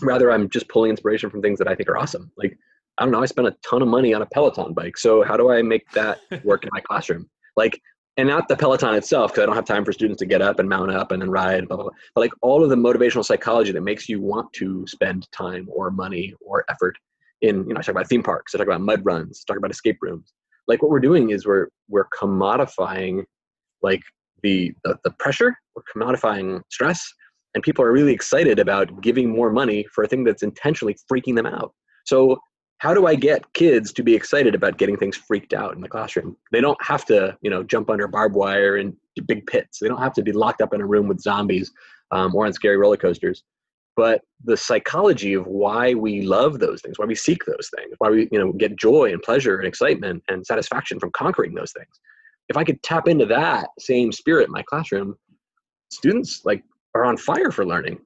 Rather, 0.01 0.31
I'm 0.31 0.49
just 0.49 0.69
pulling 0.69 0.91
inspiration 0.91 1.29
from 1.29 1.41
things 1.41 1.59
that 1.59 1.67
I 1.67 1.75
think 1.75 1.89
are 1.89 1.97
awesome. 1.97 2.31
Like 2.37 2.57
I 2.97 3.03
don't 3.03 3.11
know, 3.11 3.21
I 3.21 3.25
spent 3.25 3.47
a 3.47 3.55
ton 3.67 3.81
of 3.81 3.87
money 3.87 4.13
on 4.13 4.21
a 4.21 4.25
Peloton 4.25 4.73
bike. 4.73 4.97
So 4.97 5.23
how 5.23 5.37
do 5.37 5.49
I 5.49 5.61
make 5.61 5.89
that 5.91 6.19
work 6.43 6.63
in 6.63 6.69
my 6.73 6.81
classroom? 6.81 7.29
Like 7.55 7.81
and 8.19 8.27
not 8.27 8.49
the 8.49 8.55
Peloton 8.57 8.95
itself, 8.95 9.31
because 9.31 9.43
I 9.43 9.45
don't 9.45 9.55
have 9.55 9.63
time 9.63 9.85
for 9.85 9.93
students 9.93 10.19
to 10.19 10.25
get 10.25 10.41
up 10.41 10.59
and 10.59 10.67
mount 10.67 10.91
up 10.91 11.13
and 11.13 11.21
then 11.21 11.29
ride, 11.29 11.69
blah, 11.69 11.77
blah, 11.77 11.85
blah. 11.85 11.93
But 12.13 12.21
like 12.21 12.31
all 12.41 12.61
of 12.61 12.69
the 12.69 12.75
motivational 12.75 13.23
psychology 13.23 13.71
that 13.71 13.81
makes 13.81 14.09
you 14.09 14.19
want 14.19 14.51
to 14.53 14.85
spend 14.87 15.31
time 15.31 15.69
or 15.71 15.89
money 15.89 16.33
or 16.41 16.65
effort 16.69 16.97
in, 17.41 17.65
you 17.65 17.73
know, 17.73 17.79
I 17.79 17.81
talk 17.81 17.95
about 17.95 18.09
theme 18.09 18.21
parks, 18.21 18.53
I 18.53 18.57
talk 18.57 18.67
about 18.67 18.81
mud 18.81 19.05
runs, 19.05 19.45
I 19.47 19.53
talk 19.53 19.57
about 19.57 19.71
escape 19.71 19.99
rooms. 20.01 20.33
Like 20.67 20.81
what 20.81 20.91
we're 20.91 20.99
doing 20.99 21.29
is 21.29 21.45
we're 21.45 21.69
we're 21.87 22.09
commodifying 22.19 23.23
like 23.81 24.01
the, 24.43 24.73
the, 24.83 24.97
the 25.05 25.11
pressure, 25.11 25.55
we're 25.73 25.83
commodifying 25.95 26.61
stress, 26.69 27.09
and 27.55 27.63
people 27.63 27.85
are 27.85 27.93
really 27.93 28.11
excited 28.11 28.59
about 28.59 29.01
giving 29.01 29.29
more 29.29 29.49
money 29.49 29.85
for 29.95 30.03
a 30.03 30.07
thing 30.07 30.25
that's 30.25 30.43
intentionally 30.43 30.97
freaking 31.09 31.37
them 31.37 31.45
out. 31.45 31.73
So 32.05 32.37
how 32.79 32.93
do 32.93 33.05
I 33.05 33.15
get 33.15 33.53
kids 33.53 33.91
to 33.93 34.03
be 34.03 34.15
excited 34.15 34.55
about 34.55 34.77
getting 34.77 34.97
things 34.97 35.17
freaked 35.17 35.53
out 35.53 35.75
in 35.75 35.81
the 35.81 35.89
classroom? 35.89 36.35
They 36.51 36.61
don't 36.61 36.81
have 36.83 37.05
to, 37.05 37.37
you 37.41 37.49
know, 37.49 37.61
jump 37.61 37.89
under 37.89 38.07
barbed 38.07 38.35
wire 38.35 38.77
and 38.77 38.95
big 39.27 39.45
pits. 39.47 39.79
They 39.79 39.89
don't 39.89 40.01
have 40.01 40.13
to 40.13 40.23
be 40.23 40.31
locked 40.31 40.61
up 40.61 40.73
in 40.73 40.79
a 40.79 40.85
room 40.85 41.07
with 41.07 41.19
zombies 41.19 41.71
um, 42.11 42.33
or 42.33 42.45
on 42.45 42.53
scary 42.53 42.77
roller 42.77 42.97
coasters. 42.97 43.43
But 43.97 44.21
the 44.45 44.55
psychology 44.55 45.33
of 45.33 45.45
why 45.45 45.93
we 45.93 46.21
love 46.21 46.59
those 46.59 46.81
things, 46.81 46.97
why 46.97 47.05
we 47.05 47.15
seek 47.15 47.43
those 47.43 47.69
things, 47.75 47.95
why 47.97 48.09
we, 48.11 48.29
you 48.31 48.39
know, 48.39 48.53
get 48.53 48.77
joy 48.77 49.11
and 49.11 49.21
pleasure 49.21 49.57
and 49.57 49.67
excitement 49.67 50.23
and 50.29 50.45
satisfaction 50.45 51.01
from 51.01 51.11
conquering 51.11 51.53
those 51.53 51.73
things. 51.73 51.99
If 52.47 52.55
I 52.55 52.63
could 52.63 52.81
tap 52.81 53.09
into 53.09 53.25
that 53.25 53.67
same 53.77 54.13
spirit 54.13 54.45
in 54.45 54.51
my 54.53 54.63
classroom, 54.63 55.15
students 55.91 56.45
like 56.45 56.63
are 56.95 57.03
on 57.03 57.17
fire 57.17 57.51
for 57.51 57.65
learning. 57.65 57.99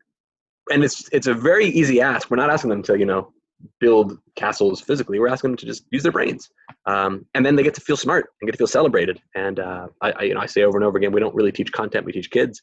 And 0.72 0.84
it's 0.84 1.08
it's 1.12 1.28
a 1.28 1.34
very 1.36 1.68
easy 1.68 2.02
ask. 2.02 2.32
We're 2.32 2.38
not 2.38 2.50
asking 2.50 2.72
them 2.72 2.82
to, 2.84 2.98
you 2.98 3.06
know, 3.06 3.32
build 3.80 4.18
castles 4.36 4.82
physically. 4.82 5.20
We're 5.20 5.28
asking 5.28 5.52
them 5.52 5.58
to 5.58 5.66
just 5.66 5.86
use 5.92 6.04
their 6.04 6.12
brains, 6.12 6.50
um, 6.86 7.26
and 7.34 7.46
then 7.46 7.56
they 7.56 7.64
get 7.64 7.74
to 7.76 7.82
feel 7.82 7.98
smart 7.98 8.30
and 8.42 8.48
get 8.48 8.54
to 8.54 8.58
feel 8.58 8.68
celebrated. 8.68 9.22
And 9.36 9.60
uh, 9.60 9.88
I, 10.02 10.12
I, 10.12 10.22
you 10.24 10.34
know, 10.34 10.42
I 10.42 10.46
say 10.46 10.64
over 10.64 10.78
and 10.78 10.86
over 10.86 10.98
again, 10.98 11.12
we 11.12 11.20
don't 11.20 11.36
really 11.36 11.52
teach 11.52 11.72
content; 11.72 12.06
we 12.06 12.12
teach 12.12 12.32
kids. 12.32 12.62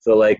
So 0.00 0.16
like 0.16 0.38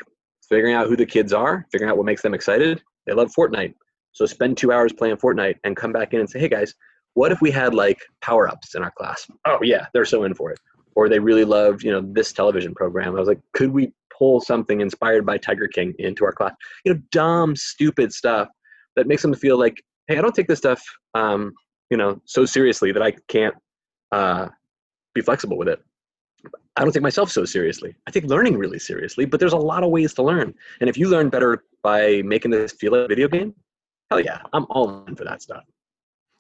figuring 0.49 0.75
out 0.75 0.87
who 0.87 0.97
the 0.97 1.07
kids 1.07 1.33
are, 1.33 1.67
figuring 1.73 1.91
out 1.91 1.97
what 1.97 2.07
makes 2.07 2.23
them 2.23 2.35
excited. 2.35 2.83
They 3.07 3.13
love 3.13 3.33
Fortnite, 3.37 3.75
so 4.13 4.27
spend 4.27 4.57
two 4.57 4.73
hours 4.73 4.93
playing 4.93 5.17
Fortnite 5.17 5.57
and 5.65 5.77
come 5.77 5.93
back 5.93 6.13
in 6.13 6.21
and 6.21 6.29
say, 6.29 6.41
hey 6.41 6.49
guys, 6.49 6.75
what 7.15 7.33
if 7.33 7.41
we 7.41 7.51
had 7.51 7.75
like 7.75 8.01
power 8.21 8.49
ups 8.49 8.75
in 8.75 8.83
our 8.83 8.91
class? 8.91 9.27
Oh 9.47 9.59
yeah, 9.63 9.87
they're 9.93 10.05
so 10.05 10.25
in 10.25 10.35
for 10.35 10.51
it. 10.51 10.59
Or 10.95 11.09
they 11.09 11.19
really 11.19 11.45
loved, 11.45 11.85
you 11.85 11.93
know, 11.93 12.01
this 12.01 12.33
television 12.33 12.75
program. 12.75 13.15
I 13.15 13.19
was 13.21 13.29
like, 13.29 13.41
could 13.55 13.71
we 13.71 13.93
pull 14.17 14.41
something 14.41 14.81
inspired 14.81 15.25
by 15.25 15.39
Tiger 15.39 15.69
King 15.69 15.95
into 15.99 16.25
our 16.25 16.33
class? 16.33 16.55
You 16.85 16.95
know, 16.95 17.01
dumb, 17.13 17.55
stupid 17.55 18.13
stuff 18.13 18.49
that 18.97 19.07
makes 19.07 19.23
them 19.23 19.35
feel 19.35 19.59
like 19.59 19.83
hey, 20.09 20.19
I 20.19 20.21
don't 20.23 20.35
take 20.35 20.49
this 20.49 20.59
stuff, 20.59 20.83
um, 21.15 21.53
you 21.91 21.97
know, 21.97 22.21
so 22.25 22.45
seriously 22.45 22.93
that 22.93 23.03
I 23.03 23.13
can't 23.29 23.55
uh, 24.11 24.49
be 25.15 25.21
flexible 25.21 25.57
with 25.57 25.69
it. 25.69 25.81
I 26.77 26.83
don't 26.83 26.93
take 26.93 27.03
myself 27.03 27.31
so 27.31 27.45
seriously. 27.45 27.95
I 28.07 28.11
take 28.11 28.25
learning 28.25 28.57
really 28.57 28.79
seriously, 28.79 29.25
but 29.25 29.41
there's 29.41 29.53
a 29.53 29.57
lot 29.57 29.83
of 29.83 29.91
ways 29.91 30.15
to 30.15 30.23
learn. 30.23 30.55
And 30.81 30.89
if 30.89 30.97
you 30.97 31.09
learn 31.09 31.29
better 31.29 31.65
by 31.83 32.23
making 32.23 32.53
this 32.53 32.73
feel 32.73 32.93
like 32.93 33.05
a 33.05 33.09
video 33.09 33.29
game, 33.29 33.55
hell 34.11 34.21
yeah, 34.21 34.41
I'm 34.53 34.67
all 34.71 35.05
in 35.07 35.17
for 35.17 35.25
that 35.25 35.43
stuff. 35.43 35.65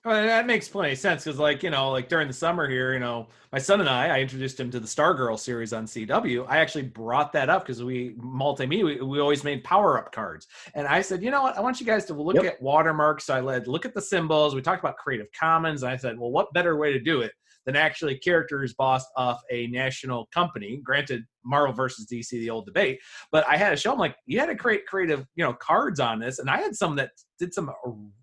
Well, 0.08 0.24
that 0.24 0.46
makes 0.46 0.70
plenty 0.70 0.92
of 0.92 0.98
sense 0.98 1.24
because, 1.24 1.38
like, 1.38 1.62
you 1.62 1.68
know, 1.68 1.90
like 1.90 2.08
during 2.08 2.28
the 2.28 2.32
summer 2.32 2.66
here, 2.66 2.94
you 2.94 2.98
know, 2.98 3.26
my 3.52 3.58
son 3.58 3.80
and 3.80 3.90
I, 3.90 4.16
I 4.16 4.20
introduced 4.20 4.58
him 4.58 4.70
to 4.70 4.80
the 4.80 4.86
Stargirl 4.86 5.38
series 5.38 5.74
on 5.74 5.84
CW. 5.84 6.46
I 6.48 6.60
actually 6.60 6.84
brought 6.84 7.30
that 7.34 7.50
up 7.50 7.66
because 7.66 7.84
we 7.84 8.14
multimedia, 8.14 8.84
we, 8.86 9.00
we 9.02 9.20
always 9.20 9.44
made 9.44 9.62
power 9.64 9.98
up 9.98 10.10
cards. 10.10 10.46
And 10.74 10.86
I 10.86 11.02
said, 11.02 11.22
you 11.22 11.30
know 11.30 11.42
what? 11.42 11.58
I 11.58 11.60
want 11.60 11.78
you 11.78 11.84
guys 11.84 12.06
to 12.06 12.14
look 12.14 12.36
yep. 12.36 12.54
at 12.54 12.62
watermarks. 12.62 13.24
So 13.24 13.34
I 13.34 13.40
led, 13.40 13.66
look 13.66 13.84
at 13.84 13.92
the 13.92 14.00
symbols. 14.00 14.54
We 14.54 14.62
talked 14.62 14.82
about 14.82 14.96
Creative 14.96 15.26
Commons. 15.38 15.82
And 15.82 15.92
I 15.92 15.96
said, 15.98 16.18
well, 16.18 16.30
what 16.30 16.54
better 16.54 16.78
way 16.78 16.90
to 16.94 17.00
do 17.00 17.20
it 17.20 17.32
than 17.68 17.76
actually 17.76 18.16
characters 18.16 18.72
bossed 18.72 19.10
off 19.14 19.42
a 19.50 19.66
national 19.66 20.26
company. 20.32 20.80
Granted, 20.82 21.24
Marvel 21.44 21.74
versus 21.74 22.06
DC, 22.10 22.30
the 22.30 22.48
old 22.48 22.64
debate, 22.64 22.98
but 23.30 23.46
I 23.46 23.58
had 23.58 23.68
to 23.68 23.76
show 23.76 23.90
them 23.90 23.98
like 23.98 24.16
you 24.24 24.40
had 24.40 24.46
to 24.46 24.56
create 24.56 24.86
creative, 24.86 25.26
you 25.34 25.44
know, 25.44 25.52
cards 25.52 26.00
on 26.00 26.18
this, 26.18 26.38
and 26.38 26.48
I 26.48 26.62
had 26.62 26.74
some 26.74 26.96
that 26.96 27.10
did 27.38 27.52
some 27.52 27.70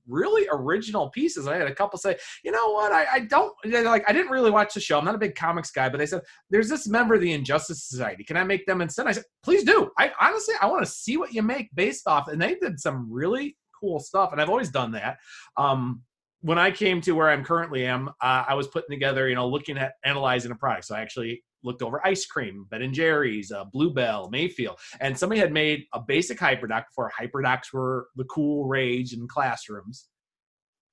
really 0.08 0.48
original 0.52 1.12
pieces. 1.12 1.48
I 1.48 1.58
had 1.58 1.68
a 1.68 1.76
couple 1.76 2.00
say, 2.00 2.18
you 2.44 2.52
know 2.52 2.72
what, 2.72 2.92
I, 2.92 3.06
I 3.14 3.20
don't 3.20 3.54
like. 3.64 4.04
I 4.08 4.14
didn't 4.14 4.32
really 4.32 4.50
watch 4.50 4.74
the 4.74 4.80
show. 4.80 4.98
I'm 4.98 5.06
not 5.06 5.14
a 5.14 5.20
big 5.20 5.36
comics 5.36 5.70
guy, 5.70 5.90
but 5.90 6.00
they 6.00 6.08
said 6.08 6.22
there's 6.50 6.68
this 6.68 6.88
member 6.88 7.14
of 7.14 7.22
the 7.22 7.32
Injustice 7.32 7.84
Society. 7.84 8.24
Can 8.24 8.38
I 8.38 8.44
make 8.44 8.66
them 8.66 8.82
instead? 8.82 9.06
I 9.06 9.12
said, 9.12 9.26
please 9.44 9.64
do. 9.64 9.92
I 10.00 10.12
honestly, 10.20 10.56
I 10.60 10.66
want 10.66 10.84
to 10.84 10.92
see 10.92 11.18
what 11.18 11.34
you 11.36 11.44
make 11.44 11.70
based 11.76 12.08
off, 12.08 12.30
and 12.30 12.42
they 12.42 12.56
did 12.56 12.80
some 12.80 13.08
really 13.14 13.58
cool 13.80 14.00
stuff, 14.00 14.32
and 14.32 14.42
I've 14.42 14.50
always 14.50 14.72
done 14.72 14.92
that. 14.94 15.18
Um, 15.56 16.02
when 16.46 16.60
I 16.60 16.70
came 16.70 17.02
to 17.02 17.14
where 17.14 17.32
I'm 17.32 17.44
currently 17.44 17.88
am, 17.88 18.10
uh, 18.22 18.46
I 18.48 18.54
was 18.54 18.68
putting 18.68 18.92
together, 18.92 19.28
you 19.28 19.34
know, 19.34 19.48
looking 19.48 19.80
at 19.80 19.94
analyzing 20.06 20.52
a 20.52 20.56
product. 20.56 20.86
So 20.86 20.96
I 20.96 21.02
actually 21.02 21.44
looked 21.64 21.82
over 21.82 22.06
ice 22.06 22.28
cream, 22.28 22.68
Ben 22.70 22.84
and 22.84 22.94
Jerry's, 22.94 23.52
uh, 23.52 23.64
Bluebell, 23.66 24.30
Mayfield, 24.30 24.78
and 25.00 25.18
somebody 25.18 25.42
had 25.42 25.52
made 25.52 25.86
a 25.96 26.00
basic 26.00 26.38
hyperdoc 26.38 26.84
before 26.90 27.12
hyperdocs 27.20 27.74
were 27.74 28.10
the 28.16 28.26
cool 28.26 28.68
rage 28.68 29.12
in 29.14 29.28
classrooms. 29.28 30.08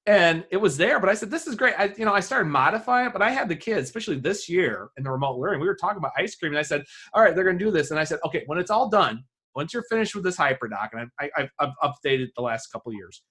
And 0.06 0.47
it 0.50 0.56
was 0.56 0.78
there, 0.78 0.99
but 0.99 1.11
I 1.11 1.14
said, 1.14 1.30
"This 1.30 1.47
is 1.47 1.54
great." 1.54 1.75
I, 1.78 1.92
you 1.99 2.06
know, 2.06 2.14
I 2.14 2.21
started 2.21 2.47
modifying 2.47 3.09
it, 3.09 3.12
but 3.12 3.21
I 3.21 3.30
had 3.30 3.50
the 3.50 3.54
kids, 3.54 3.88
especially 3.88 4.18
this 4.18 4.49
year 4.49 4.88
in 4.97 5.04
the 5.04 5.11
remote 5.11 5.38
learning. 5.38 5.61
We 5.61 5.68
were 5.68 5.76
talking 5.76 5.99
about 5.99 6.12
ice 6.16 6.35
cream, 6.35 6.52
and 6.52 6.59
I 6.59 6.62
said, 6.62 6.82
"All 7.12 7.23
right, 7.23 7.35
they're 7.35 7.44
going 7.44 7.59
to 7.59 7.64
do 7.64 7.71
this." 7.71 7.90
And 7.90 8.00
I 8.00 8.04
said, 8.04 8.21
"Okay, 8.25 8.42
when 8.47 8.59
it's 8.59 8.71
all 8.71 8.88
done, 8.88 9.23
once 9.54 9.75
you're 9.75 9.85
finished 9.90 10.14
with 10.14 10.25
this 10.25 10.38
hyperdoc, 10.38 10.88
and 10.94 11.11
I, 11.21 11.30
I, 11.37 11.49
I've 11.61 11.75
updated 11.85 12.28
the 12.37 12.42
last 12.42 12.68
couple 12.73 12.92
years, 12.94 13.23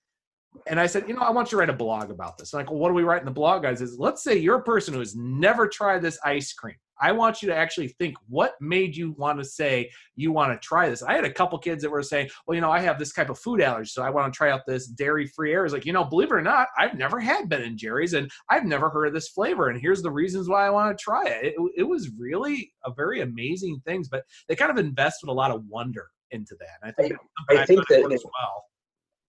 and 0.68 0.80
I 0.80 0.86
said, 0.86 1.08
you 1.08 1.14
know, 1.14 1.22
I 1.22 1.32
want 1.32 1.48
you 1.48 1.56
to 1.56 1.58
write 1.58 1.70
a 1.70 1.74
blog 1.74 2.12
about 2.12 2.38
this. 2.38 2.54
Like, 2.54 2.70
well, 2.70 2.80
what 2.80 2.90
do 2.90 2.94
we 2.94 3.04
write 3.04 3.22
in 3.22 3.26
the 3.26 3.32
blog, 3.32 3.64
guys? 3.64 3.82
Is 3.82 3.98
let's 3.98 4.24
say 4.24 4.38
you're 4.38 4.58
a 4.58 4.64
person 4.64 4.94
who 4.94 5.00
has 5.00 5.16
never 5.16 5.68
tried 5.68 6.02
this 6.02 6.20
ice 6.24 6.54
cream. 6.54 6.76
I 7.04 7.12
want 7.12 7.42
you 7.42 7.48
to 7.48 7.56
actually 7.56 7.88
think 7.88 8.16
what 8.28 8.54
made 8.62 8.96
you 8.96 9.14
want 9.14 9.40
to 9.40 9.46
say 9.46 9.90
you 10.16 10.32
want 10.32 10.52
to 10.52 10.68
try 10.68 10.88
this. 10.88 11.02
I 11.02 11.14
had 11.14 11.26
a 11.26 11.34
couple 11.34 11.58
kids 11.58 11.82
that 11.82 11.90
were 11.90 12.04
saying, 12.04 12.30
well, 12.46 12.54
you 12.54 12.62
know, 12.62 12.70
I 12.70 12.80
have 12.80 13.00
this 13.00 13.12
type 13.12 13.32
of 13.32 13.40
food 13.40 13.60
allergy, 13.60 13.90
so 13.90 14.04
I 14.04 14.12
want 14.12 14.32
to 14.32 14.38
try 14.38 14.52
out 14.52 14.62
this 14.68 14.86
dairy-free 14.86 15.52
air. 15.52 15.66
It's 15.66 15.74
like, 15.74 15.86
you 15.86 15.94
know, 15.94 16.04
believe 16.04 16.32
it 16.32 16.36
or 16.36 16.44
not, 16.44 16.68
I've 16.78 16.94
never 16.94 17.20
had 17.20 17.50
Ben 17.50 17.64
and 17.64 17.76
Jerry's, 17.76 18.14
and 18.14 18.30
I've 18.52 18.66
never 18.66 18.88
heard 18.88 19.08
of 19.08 19.14
this 19.16 19.30
flavor, 19.30 19.70
and 19.70 19.82
here's 19.82 20.04
the 20.04 20.12
reasons 20.12 20.48
why 20.48 20.68
I 20.68 20.70
want 20.70 20.96
to 20.96 21.04
try 21.04 21.26
it. 21.26 21.56
It, 21.58 21.72
it 21.78 21.84
was 21.84 22.12
really 22.20 22.72
a 22.86 22.94
very 22.94 23.22
amazing 23.22 23.82
things, 23.84 24.08
but 24.08 24.24
they 24.48 24.56
kind 24.56 24.70
of 24.70 24.78
invested 24.78 25.28
a 25.30 25.34
lot 25.34 25.50
of 25.50 25.66
wonder 25.66 26.08
into 26.30 26.56
that. 26.60 26.78
And 26.84 26.92
I 26.92 27.02
think 27.02 27.20
I, 27.50 27.64
I 27.64 27.66
think 27.66 27.88
that 27.88 28.12
as 28.14 28.24
well. 28.24 28.64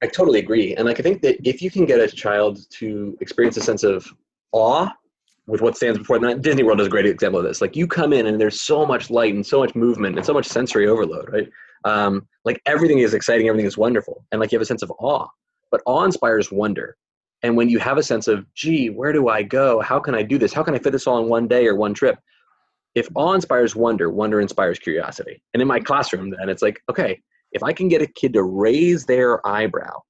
I 0.02 0.06
totally 0.06 0.40
agree. 0.40 0.74
And 0.74 0.86
like 0.86 0.98
I 0.98 1.02
think 1.02 1.22
that 1.22 1.36
if 1.48 1.62
you 1.62 1.70
can 1.70 1.86
get 1.86 2.00
a 2.00 2.08
child 2.08 2.58
to 2.70 3.16
experience 3.20 3.56
a 3.56 3.60
sense 3.60 3.84
of 3.84 4.06
awe 4.50 4.90
with 5.46 5.60
what 5.60 5.76
stands 5.76 5.98
before 5.98 6.18
them, 6.18 6.40
Disney 6.40 6.64
World 6.64 6.80
is 6.80 6.88
a 6.88 6.90
great 6.90 7.06
example 7.06 7.38
of 7.38 7.46
this. 7.46 7.60
Like 7.60 7.76
you 7.76 7.86
come 7.86 8.12
in 8.12 8.26
and 8.26 8.40
there's 8.40 8.60
so 8.60 8.84
much 8.84 9.10
light 9.10 9.34
and 9.34 9.46
so 9.46 9.60
much 9.60 9.74
movement 9.74 10.16
and 10.16 10.26
so 10.26 10.34
much 10.34 10.46
sensory 10.46 10.88
overload, 10.88 11.28
right? 11.32 11.48
Um, 11.84 12.26
like 12.44 12.60
everything 12.66 12.98
is 12.98 13.14
exciting, 13.14 13.48
everything 13.48 13.66
is 13.66 13.78
wonderful, 13.78 14.24
and 14.30 14.40
like 14.40 14.52
you 14.52 14.56
have 14.56 14.62
a 14.62 14.66
sense 14.66 14.82
of 14.82 14.92
awe. 14.98 15.26
But 15.70 15.82
awe 15.86 16.04
inspires 16.04 16.52
wonder. 16.52 16.96
And 17.44 17.56
when 17.56 17.68
you 17.68 17.78
have 17.78 17.98
a 17.98 18.02
sense 18.02 18.28
of, 18.28 18.46
gee, 18.54 18.88
where 18.88 19.12
do 19.12 19.28
I 19.28 19.42
go? 19.42 19.80
How 19.80 19.98
can 19.98 20.14
I 20.14 20.22
do 20.22 20.38
this? 20.38 20.52
How 20.52 20.62
can 20.62 20.74
I 20.74 20.78
fit 20.78 20.92
this 20.92 21.06
all 21.06 21.18
in 21.18 21.28
one 21.28 21.48
day 21.48 21.66
or 21.66 21.74
one 21.74 21.92
trip? 21.92 22.18
If 22.94 23.08
awe 23.14 23.32
inspires 23.32 23.74
wonder, 23.74 24.10
wonder 24.10 24.40
inspires 24.40 24.78
curiosity. 24.78 25.42
And 25.54 25.60
in 25.60 25.66
my 25.66 25.80
classroom, 25.80 26.30
then 26.30 26.48
it's 26.48 26.62
like, 26.62 26.80
okay, 26.88 27.20
if 27.52 27.62
I 27.62 27.72
can 27.72 27.88
get 27.88 28.02
a 28.02 28.06
kid 28.06 28.32
to 28.34 28.42
raise 28.42 29.04
their 29.04 29.46
eyebrow, 29.46 30.00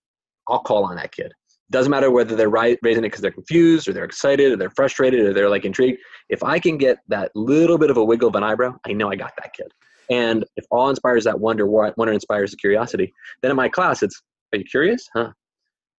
I'll 0.49 0.61
call 0.61 0.85
on 0.85 0.97
that 0.97 1.13
kid. 1.13 1.33
Doesn't 1.71 1.91
matter 1.91 2.11
whether 2.11 2.37
they're 2.37 2.51
raising 2.51 2.79
it 2.83 3.03
because 3.03 3.21
they're 3.21 3.31
confused 3.31 3.89
or 3.89 3.93
they're 3.93 4.05
excited 4.05 4.53
or 4.53 4.57
they're 4.57 4.71
frustrated 4.71 5.21
or 5.21 5.33
they're 5.33 5.49
like 5.49 5.65
intrigued. 5.65 6.01
If 6.29 6.43
I 6.43 6.59
can 6.59 6.77
get 6.77 6.99
that 7.09 7.31
little 7.35 7.79
bit 7.79 7.91
of 7.91 7.97
a 7.97 8.05
wiggle 8.05 8.29
of 8.29 8.35
an 8.35 8.43
eyebrow, 8.43 8.75
I 8.87 8.93
know 8.93 9.11
I 9.11 9.17
got 9.17 9.33
that 9.39 9.55
kid. 9.55 9.73
And 10.11 10.45
if 10.57 10.67
awe 10.71 10.91
inspires 10.91 11.25
that 11.25 11.41
wonder, 11.41 11.67
wonder 11.67 12.13
inspires 12.13 12.51
the 12.51 12.59
curiosity, 12.59 13.13
then 13.41 13.51
in 13.51 13.57
my 13.57 13.69
class, 13.69 14.03
it's, 14.03 14.21
are 14.53 14.59
you 14.59 14.65
curious? 14.65 15.09
Huh? 15.15 15.31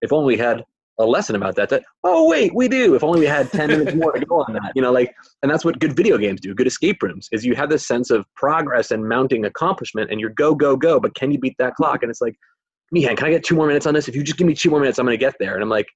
If 0.01 0.13
only 0.13 0.35
we 0.35 0.37
had 0.37 0.63
a 0.99 1.05
lesson 1.05 1.35
about 1.35 1.55
that 1.55 1.69
that 1.69 1.83
oh 2.03 2.29
wait 2.29 2.53
we 2.53 2.67
do 2.67 2.93
if 2.93 3.03
only 3.03 3.19
we 3.19 3.25
had 3.25 3.51
10 3.51 3.67
minutes 3.69 3.95
more 3.95 4.11
to 4.11 4.25
go 4.25 4.41
on 4.41 4.53
that 4.53 4.71
you 4.75 4.81
know 4.81 4.91
like 4.91 5.11
and 5.41 5.51
that's 5.51 5.65
what 5.65 5.79
good 5.79 5.95
video 5.95 6.17
games 6.17 6.39
do 6.39 6.53
good 6.53 6.67
escape 6.67 7.01
rooms 7.01 7.27
is 7.31 7.43
you 7.43 7.55
have 7.55 7.69
this 7.69 7.85
sense 7.85 8.11
of 8.11 8.25
progress 8.35 8.91
and 8.91 9.07
mounting 9.07 9.45
accomplishment 9.45 10.11
and 10.11 10.19
you're 10.19 10.29
go 10.29 10.53
go 10.53 10.75
go 10.75 10.99
but 10.99 11.15
can 11.15 11.31
you 11.31 11.39
beat 11.39 11.55
that 11.57 11.73
clock 11.75 12.03
and 12.03 12.11
it's 12.11 12.21
like 12.21 12.35
Meehan, 12.93 13.15
can 13.15 13.25
I 13.25 13.31
get 13.31 13.43
two 13.43 13.55
more 13.55 13.65
minutes 13.65 13.87
on 13.87 13.95
this? 13.95 14.07
If 14.07 14.15
you 14.15 14.23
just 14.23 14.37
give 14.37 14.45
me 14.45 14.53
two 14.53 14.69
more 14.69 14.79
minutes, 14.79 14.99
I'm 14.99 15.05
going 15.05 15.17
to 15.17 15.25
get 15.25 15.33
there. 15.39 15.55
And 15.55 15.63
I'm 15.63 15.69
like, 15.69 15.87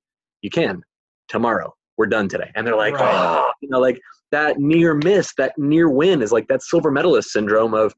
you 0.41 0.49
can 0.49 0.81
tomorrow. 1.29 1.73
We're 1.95 2.07
done 2.07 2.27
today. 2.27 2.51
And 2.55 2.65
they're 2.65 2.75
like, 2.75 2.95
right. 2.95 3.43
oh, 3.45 3.51
you 3.61 3.69
know, 3.69 3.79
like 3.79 3.99
that 4.31 4.59
near 4.59 4.95
miss, 4.95 5.31
that 5.37 5.53
near 5.57 5.89
win 5.89 6.23
is 6.23 6.31
like 6.31 6.47
that 6.47 6.63
silver 6.63 6.89
medalist 6.89 7.31
syndrome 7.31 7.75
of 7.75 7.93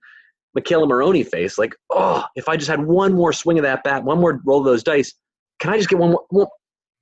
McKayla 0.57 0.87
Maroney 0.87 1.23
face. 1.23 1.57
Like, 1.57 1.75
oh, 1.91 2.25
if 2.35 2.49
I 2.49 2.57
just 2.57 2.69
had 2.69 2.85
one 2.85 3.13
more 3.13 3.31
swing 3.31 3.57
of 3.57 3.63
that 3.63 3.83
bat, 3.83 4.03
one 4.03 4.19
more 4.19 4.41
roll 4.45 4.59
of 4.59 4.65
those 4.65 4.83
dice, 4.83 5.13
can 5.59 5.71
I 5.71 5.77
just 5.77 5.89
get 5.89 5.99
one 5.99 6.11
more? 6.11 6.25
Well, 6.29 6.51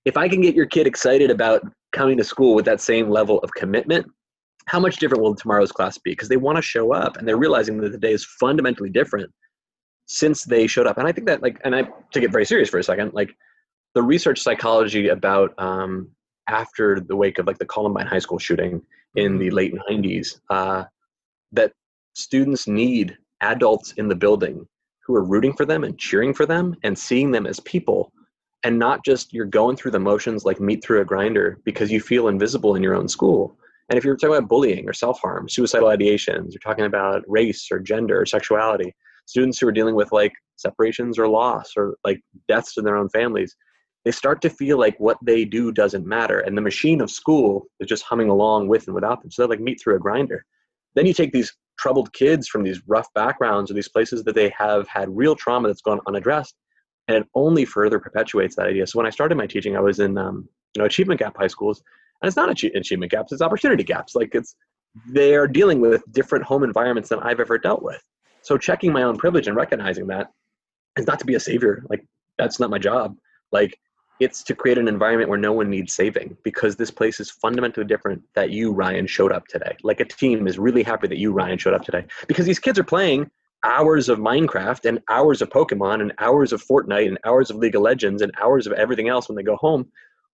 if 0.07 0.15
I 0.15 0.29
can 0.29 0.39
get 0.39 0.55
your 0.55 0.65
kid 0.65 0.87
excited 0.87 1.29
about 1.29 1.61
coming 1.91 2.17
to 2.17 2.23
school 2.23 2.55
with 2.55 2.63
that 2.63 2.79
same 2.79 3.09
level 3.09 3.39
of 3.39 3.51
commitment, 3.51 4.07
how 4.65 4.79
much 4.79 4.97
different 4.97 5.21
will 5.21 5.35
tomorrow's 5.35 5.73
class 5.73 5.97
be? 5.97 6.11
Because 6.11 6.29
they 6.29 6.37
want 6.37 6.55
to 6.55 6.61
show 6.61 6.93
up 6.93 7.17
and 7.17 7.27
they're 7.27 7.35
realizing 7.35 7.77
that 7.81 7.91
the 7.91 7.97
day 7.97 8.13
is 8.13 8.23
fundamentally 8.39 8.89
different 8.89 9.29
since 10.05 10.45
they 10.45 10.65
showed 10.65 10.87
up. 10.87 10.97
And 10.97 11.09
I 11.09 11.11
think 11.11 11.27
that, 11.27 11.43
like, 11.43 11.59
and 11.65 11.75
I 11.75 11.89
take 12.13 12.23
it 12.23 12.31
very 12.31 12.45
serious 12.45 12.69
for 12.69 12.77
a 12.77 12.83
second, 12.83 13.13
like, 13.13 13.35
the 13.95 14.01
research 14.01 14.39
psychology 14.39 15.09
about 15.09 15.53
um, 15.57 16.09
after 16.47 17.01
the 17.01 17.15
wake 17.15 17.37
of 17.37 17.45
like 17.45 17.57
the 17.57 17.65
Columbine 17.65 18.07
High 18.07 18.19
School 18.19 18.39
shooting 18.39 18.81
in 19.15 19.37
the 19.37 19.49
late 19.49 19.73
90s, 19.89 20.39
uh, 20.49 20.85
that 21.51 21.73
students 22.13 22.65
need 22.65 23.17
adults 23.41 23.91
in 23.93 24.07
the 24.07 24.15
building 24.15 24.65
who 25.05 25.15
are 25.15 25.23
rooting 25.23 25.51
for 25.51 25.65
them 25.65 25.83
and 25.83 25.97
cheering 25.97 26.33
for 26.33 26.45
them 26.45 26.77
and 26.83 26.97
seeing 26.97 27.31
them 27.31 27.45
as 27.45 27.59
people 27.61 28.13
and 28.63 28.79
not 28.79 29.05
just 29.05 29.33
you're 29.33 29.45
going 29.45 29.75
through 29.75 29.91
the 29.91 29.99
motions 29.99 30.45
like 30.45 30.59
meat 30.59 30.83
through 30.83 31.01
a 31.01 31.05
grinder 31.05 31.59
because 31.63 31.91
you 31.91 32.01
feel 32.01 32.27
invisible 32.27 32.75
in 32.75 32.83
your 32.83 32.95
own 32.95 33.07
school. 33.07 33.57
And 33.89 33.97
if 33.97 34.03
you're 34.03 34.17
talking 34.17 34.35
about 34.35 34.49
bullying 34.49 34.87
or 34.87 34.93
self 34.93 35.19
harm, 35.21 35.47
suicidal 35.47 35.89
ideations, 35.89 36.51
you're 36.51 36.59
talking 36.63 36.85
about 36.85 37.23
race 37.27 37.67
or 37.71 37.79
gender 37.79 38.21
or 38.21 38.25
sexuality, 38.25 38.93
students 39.25 39.59
who 39.59 39.67
are 39.67 39.71
dealing 39.71 39.95
with 39.95 40.11
like 40.11 40.33
separations 40.57 41.17
or 41.19 41.27
loss 41.27 41.73
or 41.77 41.95
like 42.03 42.19
deaths 42.47 42.77
in 42.77 42.83
their 42.83 42.97
own 42.97 43.09
families, 43.09 43.55
they 44.03 44.11
start 44.11 44.41
to 44.41 44.49
feel 44.49 44.77
like 44.77 44.99
what 44.99 45.17
they 45.21 45.45
do 45.45 45.71
doesn't 45.71 46.05
matter. 46.05 46.39
And 46.39 46.57
the 46.57 46.61
machine 46.61 47.01
of 47.01 47.11
school 47.11 47.67
is 47.79 47.87
just 47.87 48.03
humming 48.03 48.29
along 48.29 48.67
with 48.67 48.87
and 48.87 48.95
without 48.95 49.21
them. 49.21 49.31
So 49.31 49.41
they're 49.41 49.49
like 49.49 49.59
meat 49.59 49.79
through 49.81 49.95
a 49.95 49.99
grinder. 49.99 50.45
Then 50.95 51.05
you 51.05 51.13
take 51.13 51.31
these 51.31 51.53
troubled 51.77 52.11
kids 52.13 52.47
from 52.47 52.63
these 52.63 52.81
rough 52.87 53.07
backgrounds 53.13 53.69
or 53.69 53.75
these 53.75 53.89
places 53.89 54.23
that 54.23 54.35
they 54.35 54.51
have 54.57 54.87
had 54.87 55.15
real 55.15 55.35
trauma 55.35 55.67
that's 55.67 55.81
gone 55.81 55.99
unaddressed 56.07 56.55
and 57.07 57.17
it 57.17 57.27
only 57.35 57.65
further 57.65 57.99
perpetuates 57.99 58.55
that 58.55 58.67
idea. 58.67 58.85
So 58.87 58.97
when 58.97 59.05
I 59.05 59.09
started 59.09 59.35
my 59.35 59.47
teaching, 59.47 59.75
I 59.75 59.79
was 59.79 59.99
in 59.99 60.17
um, 60.17 60.47
you 60.75 60.81
know 60.81 60.85
achievement 60.85 61.19
gap 61.19 61.37
high 61.37 61.47
schools, 61.47 61.81
and 62.21 62.27
it's 62.27 62.37
not 62.37 62.49
achievement 62.49 63.11
gaps; 63.11 63.31
it's 63.31 63.41
opportunity 63.41 63.83
gaps. 63.83 64.15
Like 64.15 64.33
it's 64.33 64.55
they 65.07 65.35
are 65.35 65.47
dealing 65.47 65.79
with 65.79 66.03
different 66.11 66.45
home 66.45 66.63
environments 66.63 67.09
than 67.09 67.19
I've 67.19 67.39
ever 67.39 67.57
dealt 67.57 67.83
with. 67.83 68.01
So 68.41 68.57
checking 68.57 68.91
my 68.91 69.03
own 69.03 69.17
privilege 69.17 69.47
and 69.47 69.55
recognizing 69.55 70.07
that 70.07 70.31
is 70.97 71.07
not 71.07 71.19
to 71.19 71.25
be 71.25 71.35
a 71.35 71.39
savior. 71.39 71.83
Like 71.89 72.05
that's 72.37 72.59
not 72.59 72.69
my 72.69 72.79
job. 72.79 73.15
Like 73.51 73.77
it's 74.19 74.43
to 74.43 74.55
create 74.55 74.77
an 74.77 74.87
environment 74.87 75.29
where 75.29 75.37
no 75.37 75.53
one 75.53 75.69
needs 75.69 75.93
saving 75.93 76.35
because 76.43 76.75
this 76.75 76.89
place 76.89 77.19
is 77.19 77.29
fundamentally 77.29 77.85
different 77.85 78.21
that 78.33 78.49
you 78.49 78.71
ryan 78.71 79.05
showed 79.05 79.31
up 79.31 79.47
today 79.47 79.75
like 79.83 79.99
a 79.99 80.05
team 80.05 80.47
is 80.47 80.57
really 80.57 80.83
happy 80.83 81.07
that 81.07 81.17
you 81.17 81.31
ryan 81.31 81.57
showed 81.57 81.73
up 81.73 81.83
today 81.83 82.03
because 82.27 82.45
these 82.45 82.59
kids 82.59 82.79
are 82.79 82.83
playing 82.83 83.29
hours 83.63 84.09
of 84.09 84.19
Minecraft 84.19 84.85
and 84.85 84.99
hours 85.09 85.41
of 85.41 85.49
Pokemon 85.49 86.01
and 86.01 86.13
hours 86.19 86.53
of 86.53 86.63
Fortnite 86.63 87.07
and 87.07 87.17
hours 87.25 87.49
of 87.49 87.57
League 87.57 87.75
of 87.75 87.81
Legends 87.81 88.21
and 88.21 88.31
hours 88.41 88.67
of 88.67 88.73
everything 88.73 89.09
else 89.09 89.27
when 89.27 89.35
they 89.35 89.43
go 89.43 89.57
home, 89.57 89.85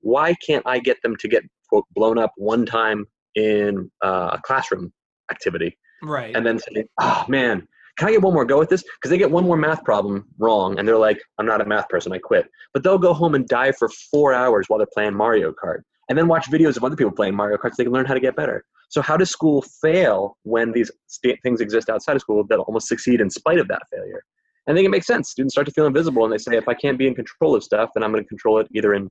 why 0.01 0.33
can't 0.45 0.65
I 0.65 0.79
get 0.79 1.01
them 1.01 1.15
to 1.17 1.27
get 1.27 1.43
quote, 1.69 1.85
blown 1.95 2.17
up 2.17 2.33
one 2.35 2.65
time 2.65 3.05
in 3.35 3.89
uh, 4.03 4.31
a 4.33 4.41
classroom 4.43 4.91
activity? 5.31 5.77
Right. 6.01 6.35
And 6.35 6.45
then 6.45 6.59
say, 6.59 6.85
oh 6.99 7.23
man, 7.27 7.65
can 7.97 8.09
I 8.09 8.11
get 8.11 8.21
one 8.21 8.33
more 8.33 8.45
go 8.45 8.61
at 8.61 8.69
this? 8.69 8.83
Because 8.83 9.09
they 9.09 9.17
get 9.17 9.31
one 9.31 9.45
more 9.45 9.57
math 9.57 9.83
problem 9.83 10.25
wrong 10.39 10.77
and 10.77 10.87
they're 10.87 10.97
like, 10.97 11.21
I'm 11.37 11.45
not 11.45 11.61
a 11.61 11.65
math 11.65 11.87
person, 11.89 12.11
I 12.11 12.17
quit. 12.17 12.47
But 12.73 12.83
they'll 12.83 12.97
go 12.97 13.13
home 13.13 13.35
and 13.35 13.47
die 13.47 13.71
for 13.71 13.87
four 14.11 14.33
hours 14.33 14.65
while 14.67 14.79
they're 14.79 14.87
playing 14.93 15.13
Mario 15.13 15.53
Kart 15.53 15.81
and 16.09 16.17
then 16.17 16.27
watch 16.27 16.49
videos 16.49 16.77
of 16.77 16.83
other 16.83 16.95
people 16.95 17.11
playing 17.11 17.35
Mario 17.35 17.57
Kart 17.57 17.71
so 17.71 17.75
they 17.77 17.83
can 17.85 17.93
learn 17.93 18.05
how 18.05 18.13
to 18.13 18.19
get 18.19 18.35
better. 18.35 18.63
So 18.89 19.01
how 19.01 19.17
does 19.17 19.29
school 19.29 19.63
fail 19.81 20.37
when 20.43 20.71
these 20.71 20.91
st- 21.07 21.39
things 21.41 21.61
exist 21.61 21.89
outside 21.89 22.15
of 22.15 22.21
school 22.21 22.43
that 22.49 22.59
almost 22.59 22.87
succeed 22.87 23.21
in 23.21 23.29
spite 23.29 23.59
of 23.59 23.67
that 23.69 23.83
failure? 23.91 24.23
I 24.67 24.73
think 24.73 24.85
it 24.85 24.89
makes 24.89 25.07
sense. 25.07 25.29
Students 25.29 25.53
start 25.53 25.67
to 25.67 25.73
feel 25.73 25.87
invisible 25.87 26.23
and 26.23 26.31
they 26.31 26.37
say, 26.37 26.55
if 26.55 26.67
I 26.67 26.73
can't 26.73 26.97
be 26.97 27.07
in 27.07 27.15
control 27.15 27.55
of 27.55 27.63
stuff, 27.63 27.89
then 27.93 28.03
I'm 28.03 28.11
going 28.11 28.23
to 28.23 28.27
control 28.27 28.59
it 28.59 28.67
either 28.73 28.93
in 28.93 29.09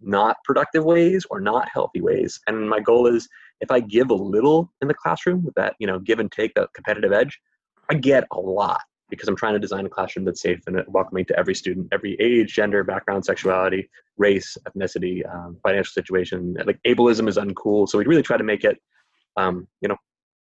not 0.00 0.36
productive 0.44 0.84
ways 0.84 1.24
or 1.30 1.40
not 1.40 1.68
healthy 1.72 2.00
ways. 2.00 2.38
And 2.46 2.68
my 2.68 2.80
goal 2.80 3.06
is 3.06 3.28
if 3.60 3.70
I 3.70 3.80
give 3.80 4.10
a 4.10 4.14
little 4.14 4.72
in 4.80 4.88
the 4.88 4.94
classroom 4.94 5.44
with 5.44 5.54
that, 5.54 5.74
you 5.80 5.86
know, 5.86 5.98
give 5.98 6.20
and 6.20 6.30
take, 6.30 6.54
that 6.54 6.68
competitive 6.74 7.12
edge, 7.12 7.38
I 7.90 7.94
get 7.94 8.24
a 8.32 8.38
lot 8.38 8.82
because 9.08 9.28
I'm 9.28 9.36
trying 9.36 9.54
to 9.54 9.58
design 9.58 9.86
a 9.86 9.88
classroom 9.88 10.24
that's 10.24 10.40
safe 10.40 10.60
and 10.66 10.82
welcoming 10.88 11.24
to 11.26 11.38
every 11.38 11.54
student, 11.54 11.88
every 11.92 12.14
age, 12.20 12.54
gender, 12.54 12.84
background, 12.84 13.24
sexuality, 13.24 13.88
race, 14.16 14.56
ethnicity, 14.68 15.22
um, 15.34 15.56
financial 15.62 15.92
situation. 15.92 16.56
Like 16.64 16.78
ableism 16.86 17.28
is 17.28 17.36
uncool, 17.36 17.88
so 17.88 17.98
we 17.98 18.06
really 18.06 18.22
try 18.22 18.36
to 18.36 18.44
make 18.44 18.64
it, 18.64 18.78
um, 19.36 19.66
you 19.80 19.88
know, 19.88 19.96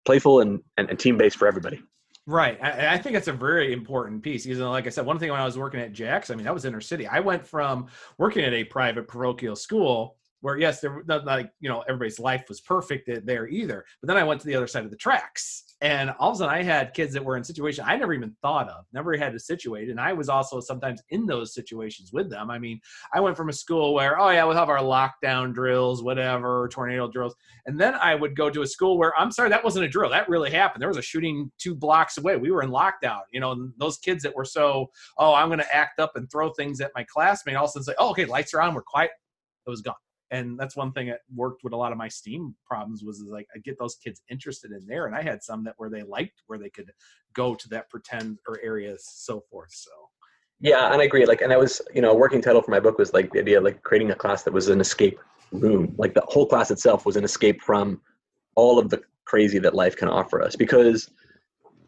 playful 0.05 0.41
and, 0.41 0.61
and, 0.79 0.91
and 0.91 0.99
team 0.99 1.17
based 1.17 1.37
for 1.37 1.47
everybody. 1.47 1.81
Right. 2.29 2.59
I, 2.61 2.95
I, 2.95 2.99
think 2.99 3.13
that's 3.15 3.29
a 3.29 3.33
very 3.33 3.73
important 3.73 4.23
piece. 4.23 4.45
Because, 4.45 4.59
like 4.59 4.87
I 4.87 4.91
said, 4.91 5.07
one 5.07 5.19
thing 5.19 5.31
when 5.31 5.41
I 5.41 5.45
was 5.45 5.57
working 5.57 5.79
at 5.79 5.93
Jax, 5.93 6.29
I 6.29 6.35
mean, 6.35 6.45
that 6.45 6.55
was 6.55 6.65
inner 6.65 6.81
city. 6.81 7.07
I 7.07 7.21
went 7.21 7.47
from 7.47 7.87
working 8.19 8.45
at 8.45 8.53
a 8.53 8.65
private 8.65 9.07
parochial 9.07 9.55
school 9.55 10.17
where, 10.41 10.59
yes, 10.59 10.81
there 10.81 11.03
not 11.07 11.25
like 11.25 11.51
you 11.61 11.69
know 11.69 11.83
everybody's 11.89 12.19
life 12.19 12.45
was 12.49 12.61
perfect 12.61 13.09
there 13.25 13.49
either. 13.49 13.85
But 14.01 14.09
then 14.09 14.17
I 14.17 14.25
went 14.25 14.41
to 14.41 14.47
the 14.47 14.55
other 14.55 14.67
side 14.67 14.85
of 14.85 14.91
the 14.91 14.97
tracks, 14.97 15.67
and 15.83 16.11
all 16.19 16.31
of 16.31 16.37
a 16.37 16.39
sudden, 16.39 16.55
I 16.55 16.63
had 16.63 16.95
kids 16.95 17.13
that 17.13 17.25
were 17.25 17.37
in 17.37 17.45
situations 17.45 17.87
I 17.87 17.97
never 17.97 18.15
even 18.15 18.35
thought 18.41 18.69
of, 18.71 18.87
never 18.95 19.15
had 19.17 19.35
to 19.35 19.39
situate. 19.39 19.91
And 19.91 20.01
I 20.01 20.15
was 20.15 20.31
also 20.31 20.59
sometimes 20.59 21.03
in 21.11 21.27
those 21.27 21.53
situations 21.53 22.13
with 22.15 22.31
them. 22.31 22.51
I 22.51 22.59
mean, 22.59 22.81
I 23.13 23.21
went 23.21 23.37
from 23.37 23.51
a 23.51 23.53
school 23.53 23.93
where, 23.93 24.19
oh, 24.19 24.31
yeah, 24.31 24.45
we'll 24.45 24.57
have 24.57 24.71
our 24.71 24.79
lockdown 24.79 25.53
drills, 25.53 26.03
whatever, 26.03 26.69
tornado 26.73 27.11
drills. 27.11 27.35
And 27.67 27.79
then 27.79 27.95
I 27.95 28.15
would 28.15 28.35
go 28.35 28.49
to 28.49 28.63
a 28.63 28.67
school 28.67 28.97
where, 28.97 29.13
I'm 29.19 29.31
sorry, 29.31 29.51
that 29.51 29.65
wasn't 29.65 29.85
a 29.85 29.89
drill. 29.89 30.09
That 30.09 30.31
really 30.31 30.51
happened. 30.51 30.81
There 30.81 30.89
was 30.89 30.97
a 30.97 31.03
shooting 31.03 31.51
two 31.59 31.75
blocks 31.75 32.17
away. 32.17 32.37
We 32.39 32.51
were 32.51 32.63
in 32.63 32.71
lockdown. 32.71 33.21
You 33.31 33.41
know, 33.41 33.69
those 33.79 33.99
kids 33.99 34.23
that 34.23 34.35
were 34.35 34.47
so, 34.47 34.91
oh, 35.19 35.35
I'm 35.35 35.49
going 35.49 35.59
to 35.59 35.77
act 35.77 36.01
up 36.01 36.13
and 36.17 36.31
throw 36.31 36.51
things 36.55 36.81
at 36.81 36.93
my 36.95 37.05
classmate, 37.05 37.57
all 37.57 37.65
of 37.65 37.69
a 37.69 37.73
sudden 37.73 37.85
say, 37.85 37.95
oh, 37.99 38.11
okay, 38.11 38.25
lights 38.25 38.55
are 38.55 38.63
on, 38.63 38.75
we're 38.75 38.83
quiet. 38.83 39.11
It 39.67 39.71
was 39.71 39.83
gone 39.83 39.95
and 40.31 40.59
that's 40.59 40.77
one 40.77 40.93
thing 40.93 41.07
that 41.09 41.21
worked 41.35 41.63
with 41.63 41.73
a 41.73 41.77
lot 41.77 41.93
of 41.93 41.99
my 41.99 42.09
steam 42.09 42.55
problems 42.67 43.03
was 43.05 43.23
like 43.29 43.47
i 43.55 43.59
get 43.59 43.79
those 43.79 43.97
kids 43.97 44.23
interested 44.31 44.73
in 44.73 44.85
there 44.87 45.07
and 45.07 45.15
i 45.15 45.23
had 45.23 45.43
some 45.43 45.65
that 45.65 45.75
where 45.77 45.91
they 45.91 46.03
liked 46.03 46.43
where 46.47 46.59
they 46.59 46.71
could 46.71 46.91
go 47.33 47.55
to 47.55 47.69
that 47.69 47.89
pretend 47.91 48.39
or 48.49 48.59
areas 48.63 49.05
so 49.09 49.41
forth 49.51 49.73
so 49.73 49.91
Yeah, 50.59 50.91
and 50.93 51.03
I 51.03 51.05
agree. 51.05 51.27
Like, 51.27 51.43
and 51.43 51.53
i 51.53 51.57
was, 51.57 51.83
you 51.95 52.01
know, 52.01 52.13
a 52.13 52.15
working 52.15 52.41
title 52.41 52.63
for 52.63 52.71
my 52.71 52.81
book 52.81 52.99
was 52.99 53.13
like 53.13 53.31
the 53.33 53.41
idea 53.41 53.59
of 53.59 53.65
like 53.65 53.83
creating 53.83 54.11
a 54.11 54.15
class 54.15 54.43
that 54.45 54.55
was 54.55 54.69
an 54.69 54.81
escape 54.81 55.19
room. 55.53 55.95
Like 55.99 56.15
the 56.15 56.25
whole 56.29 56.47
class 56.47 56.71
itself 56.71 57.05
was 57.05 57.17
an 57.17 57.25
escape 57.25 57.61
from 57.61 58.01
all 58.55 58.79
of 58.79 58.89
the 58.89 59.03
crazy 59.27 59.59
that 59.59 59.75
life 59.75 59.97
can 59.97 60.09
offer 60.09 60.41
us 60.41 60.57
because 60.57 61.11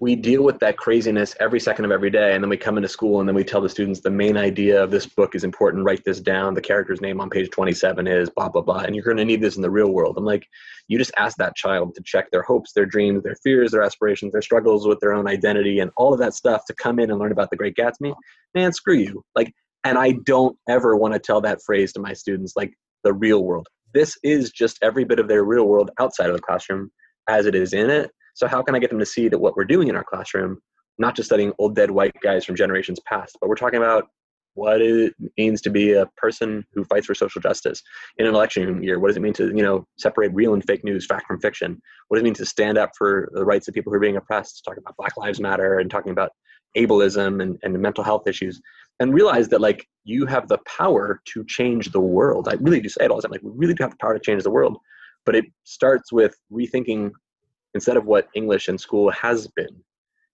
we 0.00 0.14
deal 0.14 0.44
with 0.44 0.58
that 0.60 0.76
craziness 0.76 1.34
every 1.40 1.58
second 1.58 1.84
of 1.84 1.90
every 1.90 2.10
day 2.10 2.34
and 2.34 2.42
then 2.42 2.48
we 2.48 2.56
come 2.56 2.76
into 2.76 2.88
school 2.88 3.18
and 3.18 3.28
then 3.28 3.34
we 3.34 3.42
tell 3.42 3.60
the 3.60 3.68
students 3.68 4.00
the 4.00 4.10
main 4.10 4.36
idea 4.36 4.82
of 4.82 4.90
this 4.90 5.06
book 5.06 5.34
is 5.34 5.42
important. 5.42 5.84
Write 5.84 6.04
this 6.04 6.20
down. 6.20 6.54
The 6.54 6.60
character's 6.60 7.00
name 7.00 7.20
on 7.20 7.28
page 7.28 7.50
27 7.50 8.06
is 8.06 8.30
blah 8.30 8.48
blah 8.48 8.62
blah 8.62 8.80
and 8.80 8.94
you're 8.94 9.04
going 9.04 9.16
to 9.16 9.24
need 9.24 9.40
this 9.40 9.56
in 9.56 9.62
the 9.62 9.70
real 9.70 9.90
world. 9.90 10.16
I'm 10.16 10.24
like 10.24 10.46
you 10.86 10.98
just 10.98 11.10
ask 11.16 11.36
that 11.38 11.56
child 11.56 11.94
to 11.96 12.02
check 12.04 12.30
their 12.30 12.42
hopes 12.42 12.72
their 12.72 12.86
dreams 12.86 13.24
their 13.24 13.36
fears 13.42 13.72
their 13.72 13.82
aspirations 13.82 14.32
their 14.32 14.42
struggles 14.42 14.86
with 14.86 15.00
their 15.00 15.12
own 15.12 15.26
identity 15.26 15.80
and 15.80 15.90
all 15.96 16.12
of 16.12 16.20
that 16.20 16.34
stuff 16.34 16.64
to 16.66 16.74
come 16.74 16.98
in 16.98 17.10
and 17.10 17.18
learn 17.18 17.32
about 17.32 17.50
the 17.50 17.56
great 17.56 17.74
gatsby. 17.74 18.14
Man 18.54 18.72
screw 18.72 18.94
you. 18.94 19.22
Like 19.34 19.52
and 19.84 19.98
i 19.98 20.12
don't 20.24 20.56
ever 20.68 20.96
want 20.96 21.14
to 21.14 21.20
tell 21.20 21.40
that 21.40 21.62
phrase 21.64 21.92
to 21.92 22.00
my 22.00 22.12
students 22.12 22.54
like 22.56 22.72
the 23.02 23.12
real 23.12 23.42
world. 23.42 23.66
This 23.94 24.16
is 24.22 24.50
just 24.50 24.78
every 24.82 25.04
bit 25.04 25.18
of 25.18 25.28
their 25.28 25.44
real 25.44 25.66
world 25.66 25.90
outside 25.98 26.28
of 26.28 26.36
the 26.36 26.42
classroom 26.42 26.90
as 27.28 27.46
it 27.46 27.54
is 27.54 27.72
in 27.72 27.90
it 27.90 28.10
so 28.38 28.46
how 28.46 28.62
can 28.62 28.76
I 28.76 28.78
get 28.78 28.90
them 28.90 29.00
to 29.00 29.06
see 29.06 29.26
that 29.28 29.38
what 29.38 29.56
we're 29.56 29.64
doing 29.64 29.88
in 29.88 29.96
our 29.96 30.04
classroom, 30.04 30.60
not 30.96 31.16
just 31.16 31.28
studying 31.28 31.52
old 31.58 31.74
dead 31.74 31.90
white 31.90 32.14
guys 32.22 32.44
from 32.44 32.54
generations 32.54 33.00
past, 33.00 33.36
but 33.40 33.48
we're 33.48 33.56
talking 33.56 33.78
about 33.78 34.06
what 34.54 34.80
it 34.80 35.12
means 35.36 35.60
to 35.62 35.70
be 35.70 35.94
a 35.94 36.06
person 36.16 36.64
who 36.72 36.84
fights 36.84 37.06
for 37.06 37.16
social 37.16 37.40
justice 37.40 37.82
in 38.16 38.26
an 38.26 38.34
election 38.34 38.80
year. 38.80 39.00
What 39.00 39.08
does 39.08 39.16
it 39.16 39.22
mean 39.22 39.32
to 39.34 39.48
you 39.48 39.62
know 39.64 39.84
separate 39.98 40.32
real 40.32 40.54
and 40.54 40.64
fake 40.64 40.84
news, 40.84 41.04
fact 41.04 41.26
from 41.26 41.40
fiction? 41.40 41.82
What 42.06 42.16
does 42.16 42.22
it 42.22 42.24
mean 42.26 42.34
to 42.34 42.46
stand 42.46 42.78
up 42.78 42.92
for 42.96 43.28
the 43.34 43.44
rights 43.44 43.66
of 43.66 43.74
people 43.74 43.90
who 43.90 43.96
are 43.96 44.00
being 44.00 44.16
oppressed? 44.16 44.62
Talking 44.64 44.84
about 44.84 44.96
Black 44.96 45.16
Lives 45.16 45.40
Matter 45.40 45.80
and 45.80 45.90
talking 45.90 46.12
about 46.12 46.30
ableism 46.76 47.42
and, 47.42 47.58
and 47.64 47.76
mental 47.80 48.04
health 48.04 48.28
issues, 48.28 48.60
and 49.00 49.12
realize 49.12 49.48
that 49.48 49.60
like 49.60 49.84
you 50.04 50.26
have 50.26 50.46
the 50.46 50.58
power 50.58 51.20
to 51.32 51.44
change 51.44 51.90
the 51.90 52.00
world. 52.00 52.46
I 52.46 52.54
really 52.60 52.80
do 52.80 52.88
say 52.88 53.04
it 53.04 53.10
all 53.10 53.16
the 53.16 53.22
time. 53.22 53.32
Like 53.32 53.42
we 53.42 53.50
really 53.52 53.74
do 53.74 53.82
have 53.82 53.90
the 53.90 53.98
power 54.00 54.14
to 54.14 54.20
change 54.20 54.44
the 54.44 54.50
world, 54.50 54.78
but 55.26 55.34
it 55.34 55.44
starts 55.64 56.12
with 56.12 56.36
rethinking 56.52 57.10
instead 57.74 57.96
of 57.96 58.06
what 58.06 58.28
English 58.34 58.68
in 58.68 58.78
school 58.78 59.10
has 59.10 59.46
been. 59.48 59.82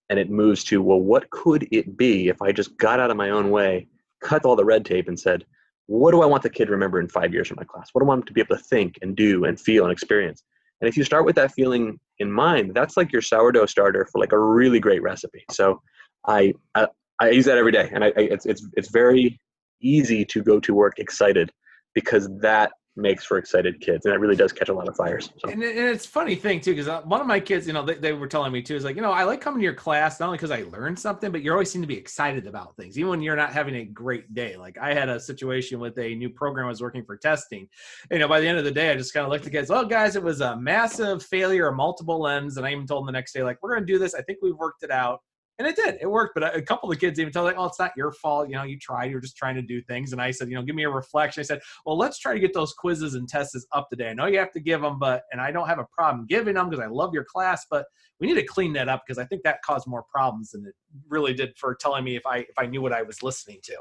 And 0.09 0.19
it 0.19 0.29
moves 0.29 0.63
to, 0.65 0.81
well, 0.81 0.99
what 0.99 1.29
could 1.31 1.67
it 1.71 1.97
be 1.97 2.27
if 2.27 2.41
I 2.41 2.51
just 2.51 2.77
got 2.77 2.99
out 2.99 3.11
of 3.11 3.17
my 3.17 3.31
own 3.31 3.49
way, 3.49 3.87
cut 4.23 4.45
all 4.45 4.55
the 4.55 4.65
red 4.65 4.85
tape, 4.85 5.07
and 5.07 5.19
said, 5.19 5.45
what 5.87 6.11
do 6.11 6.21
I 6.21 6.25
want 6.25 6.43
the 6.43 6.49
kid 6.49 6.65
to 6.65 6.71
remember 6.71 6.99
in 6.99 7.07
five 7.07 7.33
years 7.33 7.47
from 7.47 7.57
my 7.59 7.63
class? 7.63 7.89
What 7.91 8.01
do 8.01 8.05
I 8.05 8.09
want 8.09 8.21
them 8.21 8.27
to 8.27 8.33
be 8.33 8.41
able 8.41 8.55
to 8.55 8.63
think 8.63 8.97
and 9.01 9.15
do 9.15 9.45
and 9.45 9.59
feel 9.59 9.83
and 9.83 9.91
experience? 9.91 10.43
And 10.81 10.89
if 10.89 10.97
you 10.97 11.03
start 11.03 11.25
with 11.25 11.35
that 11.35 11.53
feeling 11.53 11.99
in 12.19 12.31
mind, 12.31 12.73
that's 12.73 12.97
like 12.97 13.11
your 13.11 13.21
sourdough 13.21 13.67
starter 13.67 14.07
for 14.11 14.19
like 14.19 14.31
a 14.31 14.39
really 14.39 14.79
great 14.79 15.01
recipe. 15.01 15.45
So 15.51 15.81
I 16.27 16.53
I, 16.73 16.87
I 17.19 17.29
use 17.29 17.45
that 17.45 17.57
every 17.57 17.71
day, 17.71 17.89
and 17.93 18.03
I, 18.03 18.07
I, 18.07 18.21
it's 18.21 18.45
it's 18.45 18.67
it's 18.73 18.89
very 18.89 19.39
easy 19.81 20.25
to 20.25 20.41
go 20.41 20.59
to 20.59 20.73
work 20.73 20.99
excited 20.99 21.51
because 21.93 22.27
that 22.41 22.71
makes 22.97 23.25
for 23.25 23.37
excited 23.37 23.79
kids 23.81 24.05
and 24.05 24.13
it 24.13 24.19
really 24.19 24.35
does 24.35 24.51
catch 24.51 24.69
a 24.69 24.73
lot 24.73 24.87
of 24.87 24.95
fires 24.95 25.29
so. 25.37 25.49
and, 25.49 25.61
and 25.61 25.77
it's 25.77 26.05
funny 26.05 26.35
thing 26.35 26.61
too 26.61 26.71
because 26.71 26.87
uh, 26.87 27.01
one 27.01 27.19
of 27.19 27.27
my 27.27 27.39
kids 27.39 27.67
you 27.67 27.73
know 27.73 27.83
they, 27.83 27.95
they 27.95 28.13
were 28.13 28.27
telling 28.27 28.51
me 28.51 28.61
too 28.61 28.75
is 28.75 28.83
like 28.83 28.95
you 28.95 29.01
know 29.01 29.11
i 29.11 29.23
like 29.23 29.41
coming 29.41 29.59
to 29.59 29.63
your 29.63 29.73
class 29.73 30.19
not 30.19 30.27
only 30.27 30.37
because 30.37 30.51
i 30.51 30.63
learned 30.71 30.97
something 30.97 31.31
but 31.31 31.41
you 31.41 31.51
always 31.51 31.69
seem 31.69 31.81
to 31.81 31.87
be 31.87 31.97
excited 31.97 32.47
about 32.47 32.75
things 32.77 32.97
even 32.97 33.09
when 33.09 33.21
you're 33.21 33.35
not 33.35 33.51
having 33.51 33.75
a 33.75 33.85
great 33.85 34.33
day. 34.33 34.55
Like 34.55 34.77
i 34.77 34.93
had 34.93 35.09
a 35.09 35.19
situation 35.19 35.79
with 35.79 35.97
a 35.97 36.15
new 36.15 36.29
program 36.29 36.65
i 36.65 36.69
was 36.69 36.81
working 36.81 37.03
for 37.03 37.17
testing 37.17 37.67
you 38.11 38.19
know 38.19 38.27
by 38.27 38.39
the 38.39 38.47
end 38.47 38.57
of 38.57 38.63
the 38.63 38.71
day 38.71 38.91
i 38.91 38.95
just 38.95 39.13
kind 39.13 39.25
of 39.25 39.31
looked 39.31 39.45
at 39.45 39.51
guys 39.51 39.69
oh 39.69 39.85
guys 39.85 40.15
it 40.15 40.23
was 40.23 40.41
a 40.41 40.55
massive 40.57 41.23
failure 41.23 41.67
of 41.67 41.75
multiple 41.75 42.21
lens 42.21 42.57
and 42.57 42.65
i 42.65 42.71
even 42.71 42.85
told 42.85 43.01
them 43.01 43.07
the 43.07 43.11
next 43.11 43.33
day 43.33 43.43
like 43.43 43.57
we're 43.61 43.73
going 43.73 43.85
to 43.85 43.93
do 43.93 43.99
this. 43.99 44.13
I 44.13 44.21
think 44.21 44.39
we've 44.41 44.55
worked 44.55 44.83
it 44.83 44.91
out 44.91 45.21
and 45.57 45.67
it 45.67 45.75
did 45.75 45.97
it 46.01 46.09
worked 46.09 46.33
but 46.35 46.55
a 46.55 46.61
couple 46.61 46.89
of 46.89 46.95
the 46.95 46.99
kids 46.99 47.19
even 47.19 47.31
told 47.31 47.45
like 47.45 47.55
oh 47.57 47.65
it's 47.65 47.79
not 47.79 47.91
your 47.95 48.11
fault 48.11 48.49
you 48.49 48.55
know 48.55 48.63
you 48.63 48.77
tried 48.77 49.09
you're 49.09 49.21
just 49.21 49.37
trying 49.37 49.55
to 49.55 49.61
do 49.61 49.81
things. 49.81 50.11
And 50.11 50.21
i 50.21 50.31
said 50.31 50.49
you 50.49 50.55
know 50.55 50.61
give 50.61 50.75
me 50.75 50.83
a 50.83 50.89
reflection. 50.89 51.41
I 51.41 51.43
said 51.43 51.61
well 51.85 51.97
let's 51.97 52.19
try 52.19 52.33
to 52.33 52.39
get 52.39 52.53
those 52.53 52.73
quizzes 52.73 53.15
and 53.15 53.27
tests 53.27 53.65
up 53.71 53.89
to 53.89 53.95
date 53.95 54.09
i 54.09 54.13
know 54.13 54.25
you 54.25 54.39
have 54.39 54.51
to 54.51 54.59
give 54.59 54.81
them 54.81 54.99
but 54.99 55.23
and 55.31 55.41
i 55.41 55.51
don't 55.51 55.67
have 55.67 55.79
a 55.79 55.85
problem 55.85 56.25
giving 56.27 56.55
them 56.55 56.69
because 56.69 56.83
i 56.83 56.87
love 56.87 57.13
your 57.13 57.25
class 57.25 57.65
but 57.69 57.85
we 58.19 58.27
need 58.27 58.35
to 58.35 58.43
clean 58.43 58.73
that 58.73 58.89
up 58.89 59.03
because 59.05 59.17
i 59.17 59.25
think 59.25 59.43
that 59.43 59.61
caused 59.63 59.87
more 59.87 60.03
problems 60.11 60.51
than 60.51 60.65
it 60.65 60.73
really 61.09 61.33
did 61.33 61.53
for 61.57 61.75
telling 61.75 62.03
me 62.03 62.15
if 62.15 62.25
i 62.25 62.37
if 62.37 62.57
i 62.57 62.65
knew 62.65 62.81
what 62.81 62.93
i 62.93 63.01
was 63.01 63.23
listening 63.23 63.59
to. 63.63 63.75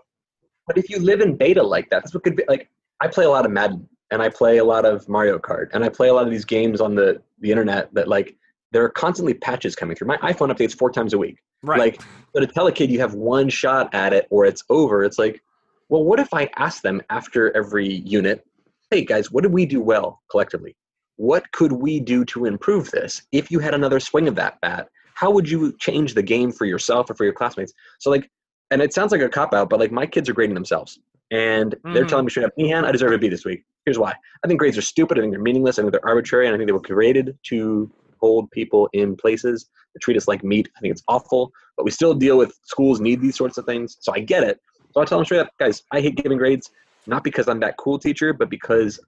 But 0.66 0.78
if 0.78 0.88
you 0.88 0.98
live 0.98 1.20
in 1.20 1.36
beta 1.36 1.62
like 1.62 1.90
that, 1.90 2.02
that's 2.02 2.14
what 2.14 2.22
could 2.24 2.36
be 2.36 2.44
like 2.48 2.68
i 3.00 3.08
play 3.08 3.24
a 3.24 3.30
lot 3.30 3.44
of 3.44 3.52
madden 3.52 3.88
and 4.10 4.22
i 4.22 4.28
play 4.28 4.58
a 4.58 4.64
lot 4.64 4.84
of 4.84 5.08
mario 5.08 5.38
kart 5.38 5.68
and 5.72 5.84
i 5.84 5.88
play 5.88 6.08
a 6.08 6.14
lot 6.14 6.24
of 6.24 6.30
these 6.30 6.44
games 6.44 6.80
on 6.80 6.94
the 6.94 7.20
the 7.40 7.50
internet 7.50 7.92
that 7.94 8.08
like 8.08 8.36
there 8.74 8.84
are 8.84 8.90
constantly 8.90 9.32
patches 9.32 9.74
coming 9.74 9.96
through 9.96 10.08
my 10.08 10.18
iphone 10.18 10.52
updates 10.52 10.76
four 10.76 10.90
times 10.90 11.14
a 11.14 11.18
week 11.18 11.38
Right. 11.64 11.78
Like, 11.78 12.02
but 12.32 12.40
to 12.40 12.46
tell 12.46 12.66
a 12.66 12.72
kid 12.72 12.90
you 12.90 13.00
have 13.00 13.14
one 13.14 13.48
shot 13.48 13.92
at 13.94 14.12
it 14.12 14.26
or 14.30 14.44
it's 14.44 14.62
over, 14.68 15.04
it's 15.04 15.18
like, 15.18 15.42
well, 15.88 16.04
what 16.04 16.20
if 16.20 16.32
I 16.32 16.50
ask 16.56 16.82
them 16.82 17.00
after 17.10 17.54
every 17.56 17.88
unit, 17.88 18.44
hey 18.90 19.04
guys, 19.04 19.30
what 19.30 19.42
did 19.42 19.52
we 19.52 19.66
do 19.66 19.80
well 19.80 20.20
collectively? 20.30 20.76
What 21.16 21.50
could 21.52 21.72
we 21.72 22.00
do 22.00 22.24
to 22.26 22.44
improve 22.44 22.90
this? 22.90 23.22
If 23.32 23.50
you 23.50 23.60
had 23.60 23.74
another 23.74 24.00
swing 24.00 24.28
of 24.28 24.34
that 24.36 24.60
bat, 24.60 24.88
how 25.14 25.30
would 25.30 25.48
you 25.48 25.74
change 25.78 26.14
the 26.14 26.22
game 26.22 26.50
for 26.50 26.64
yourself 26.64 27.08
or 27.08 27.14
for 27.14 27.24
your 27.24 27.32
classmates? 27.32 27.72
So 28.00 28.10
like, 28.10 28.30
and 28.70 28.82
it 28.82 28.92
sounds 28.92 29.12
like 29.12 29.20
a 29.20 29.28
cop 29.28 29.54
out, 29.54 29.70
but 29.70 29.78
like 29.78 29.92
my 29.92 30.06
kids 30.06 30.28
are 30.28 30.32
grading 30.32 30.54
themselves, 30.54 30.98
and 31.30 31.76
they're 31.84 32.02
hmm. 32.02 32.08
telling 32.08 32.24
me 32.24 32.30
straight 32.30 32.46
up, 32.46 32.52
Meehan, 32.56 32.84
I 32.84 32.90
deserve 32.90 33.12
a 33.12 33.18
B 33.18 33.28
this 33.28 33.44
week. 33.44 33.62
Here's 33.84 33.98
why. 33.98 34.14
I 34.44 34.48
think 34.48 34.58
grades 34.58 34.76
are 34.76 34.82
stupid. 34.82 35.18
I 35.18 35.20
think 35.20 35.32
they're 35.32 35.40
meaningless. 35.40 35.78
I 35.78 35.82
think 35.82 35.92
they're 35.92 36.06
arbitrary, 36.06 36.46
and 36.46 36.54
I 36.54 36.58
think 36.58 36.66
they 36.66 36.72
were 36.72 36.80
created 36.80 37.38
to 37.44 37.90
hold 38.24 38.50
people 38.50 38.88
in 38.94 39.16
places 39.16 39.68
that 39.92 40.00
treat 40.00 40.16
us 40.16 40.26
like 40.26 40.42
meat. 40.42 40.66
I 40.76 40.80
think 40.80 40.92
it's 40.92 41.02
awful, 41.08 41.52
but 41.76 41.84
we 41.84 41.90
still 41.90 42.14
deal 42.14 42.38
with 42.38 42.58
schools 42.64 43.00
need 43.00 43.20
these 43.20 43.36
sorts 43.36 43.58
of 43.58 43.66
things. 43.66 43.98
So 44.00 44.12
I 44.14 44.20
get 44.20 44.42
it. 44.42 44.58
So 44.92 45.02
I 45.02 45.04
tell 45.04 45.18
them 45.18 45.26
straight 45.26 45.40
up, 45.40 45.50
guys, 45.58 45.82
I 45.92 46.00
hate 46.00 46.16
giving 46.16 46.38
grades, 46.38 46.70
not 47.06 47.22
because 47.22 47.48
I'm 47.48 47.60
that 47.60 47.76
cool 47.76 47.98
teacher, 47.98 48.32
but 48.32 48.48
because 48.48 48.98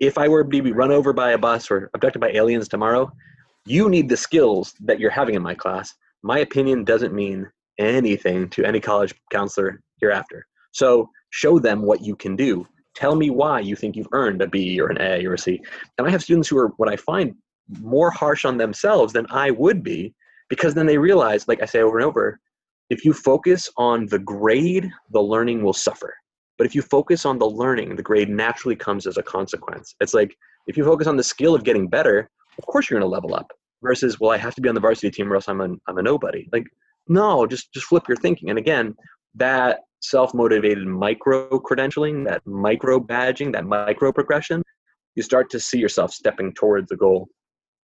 if 0.00 0.16
I 0.16 0.28
were 0.28 0.44
to 0.44 0.62
be 0.62 0.72
run 0.72 0.90
over 0.90 1.12
by 1.12 1.32
a 1.32 1.38
bus 1.38 1.70
or 1.70 1.90
abducted 1.94 2.20
by 2.20 2.30
aliens 2.30 2.68
tomorrow, 2.68 3.12
you 3.66 3.90
need 3.90 4.08
the 4.08 4.16
skills 4.16 4.74
that 4.80 4.98
you're 4.98 5.10
having 5.10 5.34
in 5.34 5.42
my 5.42 5.54
class. 5.54 5.94
My 6.22 6.38
opinion 6.38 6.84
doesn't 6.84 7.12
mean 7.12 7.50
anything 7.78 8.48
to 8.50 8.64
any 8.64 8.80
college 8.80 9.14
counselor 9.30 9.82
hereafter. 10.00 10.46
So 10.72 11.10
show 11.30 11.58
them 11.58 11.82
what 11.82 12.00
you 12.00 12.16
can 12.16 12.34
do. 12.34 12.66
Tell 12.94 13.14
me 13.14 13.30
why 13.30 13.60
you 13.60 13.76
think 13.76 13.96
you've 13.96 14.12
earned 14.12 14.42
a 14.42 14.46
B 14.46 14.80
or 14.80 14.88
an 14.88 15.00
A 15.00 15.26
or 15.26 15.34
a 15.34 15.38
C. 15.38 15.60
And 15.98 16.06
I 16.06 16.10
have 16.10 16.22
students 16.22 16.48
who 16.48 16.58
are 16.58 16.68
what 16.78 16.88
I 16.88 16.96
find 16.96 17.34
more 17.80 18.10
harsh 18.10 18.44
on 18.44 18.56
themselves 18.56 19.12
than 19.12 19.26
I 19.30 19.50
would 19.50 19.82
be 19.82 20.14
because 20.48 20.74
then 20.74 20.86
they 20.86 20.98
realize, 20.98 21.48
like 21.48 21.62
I 21.62 21.66
say 21.66 21.80
over 21.80 21.98
and 21.98 22.06
over, 22.06 22.38
if 22.90 23.04
you 23.04 23.12
focus 23.12 23.70
on 23.76 24.06
the 24.06 24.18
grade, 24.18 24.90
the 25.10 25.20
learning 25.20 25.62
will 25.62 25.72
suffer. 25.72 26.14
But 26.58 26.66
if 26.66 26.74
you 26.74 26.82
focus 26.82 27.24
on 27.24 27.38
the 27.38 27.48
learning, 27.48 27.96
the 27.96 28.02
grade 28.02 28.28
naturally 28.28 28.76
comes 28.76 29.06
as 29.06 29.16
a 29.16 29.22
consequence. 29.22 29.94
It's 30.00 30.14
like 30.14 30.36
if 30.66 30.76
you 30.76 30.84
focus 30.84 31.06
on 31.06 31.16
the 31.16 31.24
skill 31.24 31.54
of 31.54 31.64
getting 31.64 31.88
better, 31.88 32.30
of 32.58 32.66
course 32.66 32.90
you're 32.90 33.00
going 33.00 33.08
to 33.08 33.12
level 33.12 33.34
up. 33.34 33.50
Versus, 33.82 34.20
well, 34.20 34.30
I 34.30 34.36
have 34.36 34.54
to 34.54 34.60
be 34.60 34.68
on 34.68 34.76
the 34.76 34.80
varsity 34.80 35.10
team 35.10 35.32
or 35.32 35.34
else 35.34 35.48
I'm 35.48 35.60
a, 35.60 35.70
I'm 35.88 35.98
a 35.98 36.02
nobody. 36.02 36.48
Like, 36.52 36.66
no, 37.08 37.46
just 37.46 37.72
just 37.72 37.86
flip 37.86 38.04
your 38.06 38.16
thinking. 38.16 38.50
And 38.50 38.58
again, 38.58 38.94
that 39.34 39.80
self-motivated 40.02 40.86
micro 40.86 41.48
credentialing, 41.60 42.24
that 42.28 42.46
micro 42.46 43.00
badging, 43.00 43.52
that 43.54 43.64
micro 43.64 44.12
progression, 44.12 44.62
you 45.14 45.22
start 45.22 45.50
to 45.50 45.58
see 45.60 45.78
yourself 45.78 46.12
stepping 46.12 46.52
towards 46.54 46.88
the 46.88 46.96
goal 46.96 47.28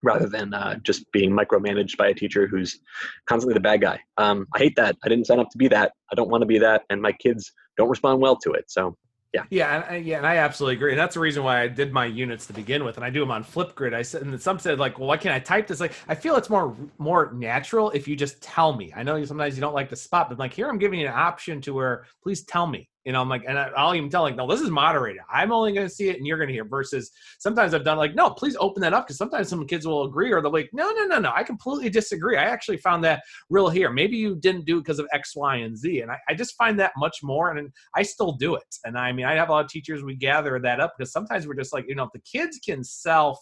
rather 0.02 0.28
than 0.28 0.54
uh, 0.54 0.76
just 0.82 1.10
being 1.12 1.30
micromanaged 1.30 1.96
by 1.96 2.08
a 2.08 2.14
teacher 2.14 2.46
who's 2.46 2.78
constantly 3.26 3.54
the 3.54 3.60
bad 3.60 3.80
guy. 3.80 4.00
Um, 4.16 4.46
I 4.54 4.58
hate 4.58 4.76
that. 4.76 4.96
I 5.04 5.08
didn't 5.08 5.26
sign 5.26 5.40
up 5.40 5.50
to 5.50 5.58
be 5.58 5.68
that. 5.68 5.92
I 6.12 6.14
don't 6.14 6.30
want 6.30 6.42
to 6.42 6.46
be 6.46 6.58
that, 6.58 6.82
and 6.90 7.02
my 7.02 7.12
kids 7.12 7.52
don't 7.76 7.88
respond 7.88 8.20
well 8.20 8.36
to 8.36 8.52
it. 8.52 8.70
So 8.70 8.96
yeah 9.34 9.44
yeah 9.50 9.84
and, 9.90 10.06
yeah 10.06 10.16
and 10.16 10.26
i 10.26 10.36
absolutely 10.36 10.74
agree 10.74 10.92
and 10.92 10.98
that's 10.98 11.14
the 11.14 11.20
reason 11.20 11.42
why 11.42 11.60
i 11.60 11.68
did 11.68 11.92
my 11.92 12.06
units 12.06 12.46
to 12.46 12.52
begin 12.52 12.82
with 12.84 12.96
and 12.96 13.04
i 13.04 13.10
do 13.10 13.20
them 13.20 13.30
on 13.30 13.44
flipgrid 13.44 13.92
i 13.92 14.00
said 14.00 14.22
and 14.22 14.40
some 14.40 14.58
said 14.58 14.78
like 14.78 14.98
well 14.98 15.08
why 15.08 15.16
can't 15.16 15.34
i 15.34 15.38
type 15.38 15.66
this 15.66 15.80
like 15.80 15.92
i 16.08 16.14
feel 16.14 16.36
it's 16.36 16.48
more 16.48 16.74
more 16.96 17.30
natural 17.34 17.90
if 17.90 18.08
you 18.08 18.16
just 18.16 18.40
tell 18.40 18.74
me 18.74 18.92
i 18.96 19.02
know 19.02 19.16
you, 19.16 19.26
sometimes 19.26 19.54
you 19.54 19.60
don't 19.60 19.74
like 19.74 19.90
the 19.90 19.96
spot 19.96 20.28
but 20.28 20.38
like 20.38 20.52
here 20.52 20.68
i'm 20.68 20.78
giving 20.78 20.98
you 20.98 21.06
an 21.06 21.12
option 21.14 21.60
to 21.60 21.74
where 21.74 22.06
please 22.22 22.42
tell 22.44 22.66
me 22.66 22.88
you 23.08 23.12
know, 23.12 23.22
I'm 23.22 23.28
like, 23.30 23.44
and 23.48 23.58
I'll 23.58 23.94
even 23.94 24.10
tell 24.10 24.20
like, 24.20 24.36
no, 24.36 24.46
this 24.46 24.60
is 24.60 24.68
moderated. 24.68 25.22
I'm 25.32 25.50
only 25.50 25.72
going 25.72 25.88
to 25.88 25.92
see 25.92 26.10
it 26.10 26.18
and 26.18 26.26
you're 26.26 26.36
going 26.36 26.48
to 26.48 26.52
hear. 26.52 26.66
Versus 26.66 27.10
sometimes 27.38 27.72
I've 27.72 27.82
done 27.82 27.96
like, 27.96 28.14
no, 28.14 28.28
please 28.28 28.54
open 28.60 28.82
that 28.82 28.92
up 28.92 29.06
because 29.06 29.16
sometimes 29.16 29.48
some 29.48 29.66
kids 29.66 29.86
will 29.86 30.04
agree 30.04 30.30
or 30.30 30.42
they're 30.42 30.50
like, 30.50 30.68
no, 30.74 30.90
no, 30.90 31.06
no, 31.06 31.18
no, 31.18 31.32
I 31.34 31.42
completely 31.42 31.88
disagree. 31.88 32.36
I 32.36 32.44
actually 32.44 32.76
found 32.76 33.02
that 33.04 33.22
real 33.48 33.70
here. 33.70 33.90
Maybe 33.90 34.18
you 34.18 34.36
didn't 34.36 34.66
do 34.66 34.76
it 34.76 34.80
because 34.80 34.98
of 34.98 35.08
X, 35.14 35.34
Y, 35.34 35.56
and 35.56 35.74
Z, 35.74 36.02
and 36.02 36.10
I, 36.10 36.18
I 36.28 36.34
just 36.34 36.54
find 36.56 36.78
that 36.80 36.92
much 36.98 37.22
more, 37.22 37.56
and 37.56 37.72
I 37.96 38.02
still 38.02 38.32
do 38.32 38.56
it. 38.56 38.76
And 38.84 38.98
I 38.98 39.10
mean, 39.12 39.24
I 39.24 39.36
have 39.36 39.48
a 39.48 39.52
lot 39.52 39.64
of 39.64 39.70
teachers 39.70 40.04
we 40.04 40.14
gather 40.14 40.60
that 40.60 40.78
up 40.78 40.92
because 40.98 41.10
sometimes 41.10 41.46
we're 41.46 41.54
just 41.54 41.72
like, 41.72 41.86
you 41.88 41.94
know, 41.94 42.04
if 42.04 42.12
the 42.12 42.18
kids 42.18 42.60
can 42.62 42.84
self 42.84 43.40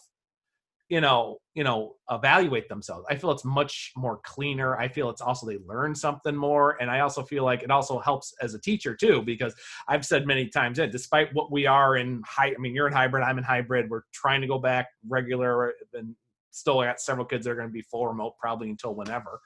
you 0.89 1.01
know 1.01 1.37
you 1.53 1.63
know 1.63 1.95
evaluate 2.11 2.69
themselves. 2.69 3.05
I 3.09 3.15
feel 3.15 3.31
it's 3.31 3.45
much 3.45 3.91
more 3.95 4.19
cleaner. 4.23 4.77
I 4.77 4.87
feel 4.87 5.09
it's 5.09 5.21
also 5.21 5.45
they 5.45 5.59
learn 5.67 5.95
something 5.95 6.35
more 6.35 6.77
and 6.79 6.89
i 6.89 6.99
also 6.99 7.23
feel 7.23 7.43
like 7.43 7.63
it 7.63 7.71
also 7.71 7.99
helps 7.99 8.33
as 8.41 8.53
a 8.53 8.59
teacher 8.59 8.95
too 8.95 9.21
because 9.21 9.53
i've 9.87 10.05
said 10.05 10.25
many 10.25 10.47
times 10.47 10.77
that 10.77 10.91
despite 10.91 11.33
what 11.33 11.51
we 11.51 11.65
are 11.65 11.97
in 11.97 12.21
high 12.25 12.47
i 12.47 12.59
mean 12.59 12.73
you're 12.73 12.87
in 12.87 12.93
hybrid 12.93 13.23
i'm 13.23 13.37
in 13.37 13.43
hybrid 13.43 13.89
we're 13.89 14.01
trying 14.13 14.41
to 14.41 14.47
go 14.47 14.57
back 14.57 14.87
regular 15.07 15.73
and 15.93 16.15
still 16.51 16.81
got 16.81 16.99
several 16.99 17.25
kids 17.25 17.45
that 17.45 17.51
are 17.51 17.55
going 17.55 17.67
to 17.67 17.73
be 17.73 17.81
full 17.81 18.07
remote 18.07 18.33
probably 18.39 18.69
until 18.69 18.95
whenever. 18.95 19.39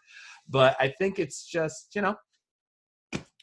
But 0.50 0.76
i 0.80 0.88
think 0.88 1.20
it's 1.20 1.46
just 1.46 1.96
you 1.96 2.02
know 2.02 2.16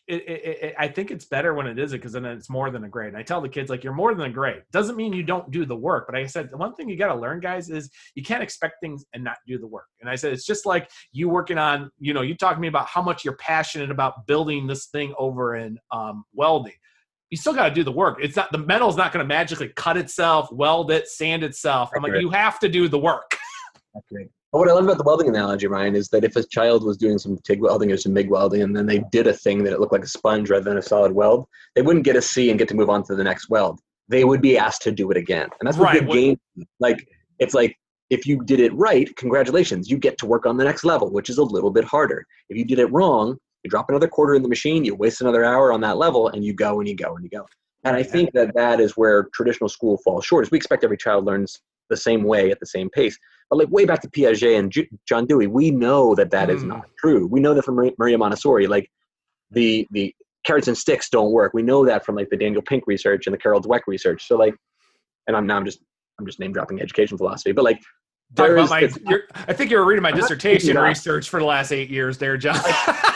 it, 0.08 0.22
it, 0.26 0.58
it, 0.62 0.74
I 0.78 0.88
think 0.88 1.10
it's 1.10 1.26
better 1.26 1.52
when 1.52 1.66
it 1.66 1.78
is 1.78 1.92
it 1.92 1.98
because 1.98 2.12
then 2.12 2.24
it's 2.24 2.48
more 2.48 2.70
than 2.70 2.84
a 2.84 2.88
grade. 2.88 3.08
And 3.08 3.16
I 3.16 3.22
tell 3.22 3.42
the 3.42 3.48
kids 3.48 3.68
like 3.68 3.84
you're 3.84 3.92
more 3.92 4.14
than 4.14 4.24
a 4.24 4.30
grade. 4.30 4.62
Doesn't 4.72 4.96
mean 4.96 5.12
you 5.12 5.22
don't 5.22 5.50
do 5.50 5.66
the 5.66 5.76
work, 5.76 6.06
but 6.08 6.16
I 6.16 6.24
said 6.24 6.50
the 6.50 6.56
one 6.56 6.74
thing 6.74 6.88
you 6.88 6.96
got 6.96 7.12
to 7.12 7.20
learn, 7.20 7.40
guys, 7.40 7.68
is 7.68 7.90
you 8.14 8.22
can't 8.22 8.42
expect 8.42 8.76
things 8.80 9.04
and 9.12 9.22
not 9.22 9.36
do 9.46 9.58
the 9.58 9.66
work. 9.66 9.84
And 10.00 10.08
I 10.08 10.14
said 10.14 10.32
it's 10.32 10.46
just 10.46 10.64
like 10.64 10.90
you 11.12 11.28
working 11.28 11.58
on, 11.58 11.90
you 11.98 12.14
know, 12.14 12.22
you 12.22 12.34
talk 12.34 12.54
to 12.54 12.60
me 12.60 12.68
about 12.68 12.86
how 12.86 13.02
much 13.02 13.24
you're 13.24 13.36
passionate 13.36 13.90
about 13.90 14.26
building 14.26 14.66
this 14.66 14.86
thing 14.86 15.14
over 15.18 15.56
in 15.56 15.78
um, 15.92 16.24
welding. 16.32 16.72
You 17.30 17.36
still 17.36 17.52
got 17.52 17.68
to 17.68 17.74
do 17.74 17.84
the 17.84 17.92
work. 17.92 18.18
It's 18.22 18.36
not 18.36 18.50
the 18.50 18.58
metal's 18.58 18.96
not 18.96 19.12
going 19.12 19.22
to 19.22 19.28
magically 19.28 19.68
cut 19.76 19.98
itself, 19.98 20.50
weld 20.50 20.90
it, 20.90 21.08
sand 21.08 21.44
itself. 21.44 21.90
I'm 21.94 22.02
like 22.02 22.18
you 22.20 22.30
have 22.30 22.58
to 22.60 22.68
do 22.70 22.88
the 22.88 22.98
work. 22.98 23.36
Accurate. 23.94 24.30
But 24.52 24.60
what 24.60 24.68
I 24.68 24.72
love 24.72 24.84
about 24.84 24.96
the 24.96 25.04
welding 25.04 25.28
analogy, 25.28 25.66
Ryan, 25.66 25.94
is 25.94 26.08
that 26.08 26.24
if 26.24 26.34
a 26.36 26.42
child 26.42 26.82
was 26.82 26.96
doing 26.96 27.18
some 27.18 27.36
TIG 27.44 27.60
welding 27.60 27.92
or 27.92 27.98
some 27.98 28.14
MIG 28.14 28.30
welding 28.30 28.62
and 28.62 28.74
then 28.74 28.86
they 28.86 29.00
did 29.12 29.26
a 29.26 29.32
thing 29.32 29.62
that 29.64 29.74
it 29.74 29.80
looked 29.80 29.92
like 29.92 30.04
a 30.04 30.08
sponge 30.08 30.48
rather 30.48 30.64
than 30.64 30.78
a 30.78 30.82
solid 30.82 31.12
weld, 31.12 31.46
they 31.74 31.82
wouldn't 31.82 32.04
get 32.04 32.16
a 32.16 32.22
C 32.22 32.48
and 32.48 32.58
get 32.58 32.68
to 32.68 32.74
move 32.74 32.88
on 32.88 33.02
to 33.04 33.14
the 33.14 33.24
next 33.24 33.50
weld. 33.50 33.80
They 34.08 34.24
would 34.24 34.40
be 34.40 34.56
asked 34.56 34.82
to 34.82 34.92
do 34.92 35.10
it 35.10 35.18
again. 35.18 35.48
And 35.60 35.66
that's 35.66 35.76
what 35.76 35.92
Right, 35.92 36.00
good 36.00 36.12
game 36.12 36.38
like 36.80 37.06
it's 37.38 37.52
like 37.52 37.76
if 38.08 38.26
you 38.26 38.42
did 38.44 38.58
it 38.58 38.72
right, 38.74 39.14
congratulations, 39.16 39.90
you 39.90 39.98
get 39.98 40.16
to 40.18 40.26
work 40.26 40.46
on 40.46 40.56
the 40.56 40.64
next 40.64 40.82
level, 40.82 41.10
which 41.10 41.28
is 41.28 41.36
a 41.36 41.44
little 41.44 41.70
bit 41.70 41.84
harder. 41.84 42.24
If 42.48 42.56
you 42.56 42.64
did 42.64 42.78
it 42.78 42.86
wrong, 42.86 43.36
you 43.62 43.70
drop 43.70 43.90
another 43.90 44.08
quarter 44.08 44.34
in 44.34 44.42
the 44.42 44.48
machine, 44.48 44.82
you 44.82 44.94
waste 44.94 45.20
another 45.20 45.44
hour 45.44 45.72
on 45.72 45.82
that 45.82 45.98
level, 45.98 46.28
and 46.28 46.42
you 46.42 46.54
go 46.54 46.80
and 46.80 46.88
you 46.88 46.96
go 46.96 47.16
and 47.16 47.24
you 47.24 47.28
go. 47.28 47.46
And 47.84 47.94
I 47.94 48.02
think 48.02 48.32
that 48.32 48.54
that 48.54 48.80
is 48.80 48.96
where 48.96 49.28
traditional 49.34 49.68
school 49.68 49.98
falls 49.98 50.24
short. 50.24 50.44
Is 50.44 50.50
we 50.50 50.56
expect 50.56 50.84
every 50.84 50.96
child 50.96 51.26
learns 51.26 51.60
the 51.90 51.96
same 51.96 52.22
way 52.24 52.50
at 52.50 52.60
the 52.60 52.66
same 52.66 52.88
pace. 52.90 53.18
But 53.50 53.58
like 53.58 53.70
way 53.70 53.84
back 53.84 54.02
to 54.02 54.08
Piaget 54.08 54.58
and 54.58 54.72
John 55.06 55.26
Dewey, 55.26 55.46
we 55.46 55.70
know 55.70 56.14
that 56.14 56.30
that 56.30 56.50
is 56.50 56.62
Mm. 56.62 56.68
not 56.68 56.88
true. 56.98 57.26
We 57.26 57.40
know 57.40 57.54
that 57.54 57.64
from 57.64 57.76
Maria- 57.76 57.92
Maria 57.98 58.18
Montessori, 58.18 58.66
like 58.66 58.90
the 59.50 59.86
the 59.90 60.14
carrots 60.44 60.68
and 60.68 60.76
sticks 60.76 61.08
don't 61.10 61.32
work. 61.32 61.52
We 61.54 61.62
know 61.62 61.84
that 61.86 62.04
from 62.04 62.14
like 62.14 62.28
the 62.30 62.36
Daniel 62.36 62.62
Pink 62.62 62.84
research 62.86 63.26
and 63.26 63.34
the 63.34 63.38
Carol 63.38 63.60
Dweck 63.60 63.82
research. 63.86 64.26
So 64.26 64.36
like, 64.36 64.54
and 65.26 65.36
I'm 65.36 65.46
now 65.46 65.56
I'm 65.56 65.64
just 65.64 65.80
I'm 66.18 66.26
just 66.26 66.40
name 66.40 66.52
dropping 66.52 66.80
education 66.80 67.16
philosophy, 67.16 67.52
but 67.52 67.64
like 67.64 67.80
Talk 68.36 68.50
about 68.50 68.68
my, 68.68 68.88
you're, 69.08 69.22
I 69.34 69.54
think 69.54 69.70
you 69.70 69.78
were 69.78 69.86
reading 69.86 70.02
my 70.02 70.10
I'm 70.10 70.16
dissertation 70.16 70.76
research 70.76 71.30
for 71.30 71.40
the 71.40 71.46
last 71.46 71.72
eight 71.72 71.88
years 71.88 72.18
there, 72.18 72.36
John. 72.36 72.60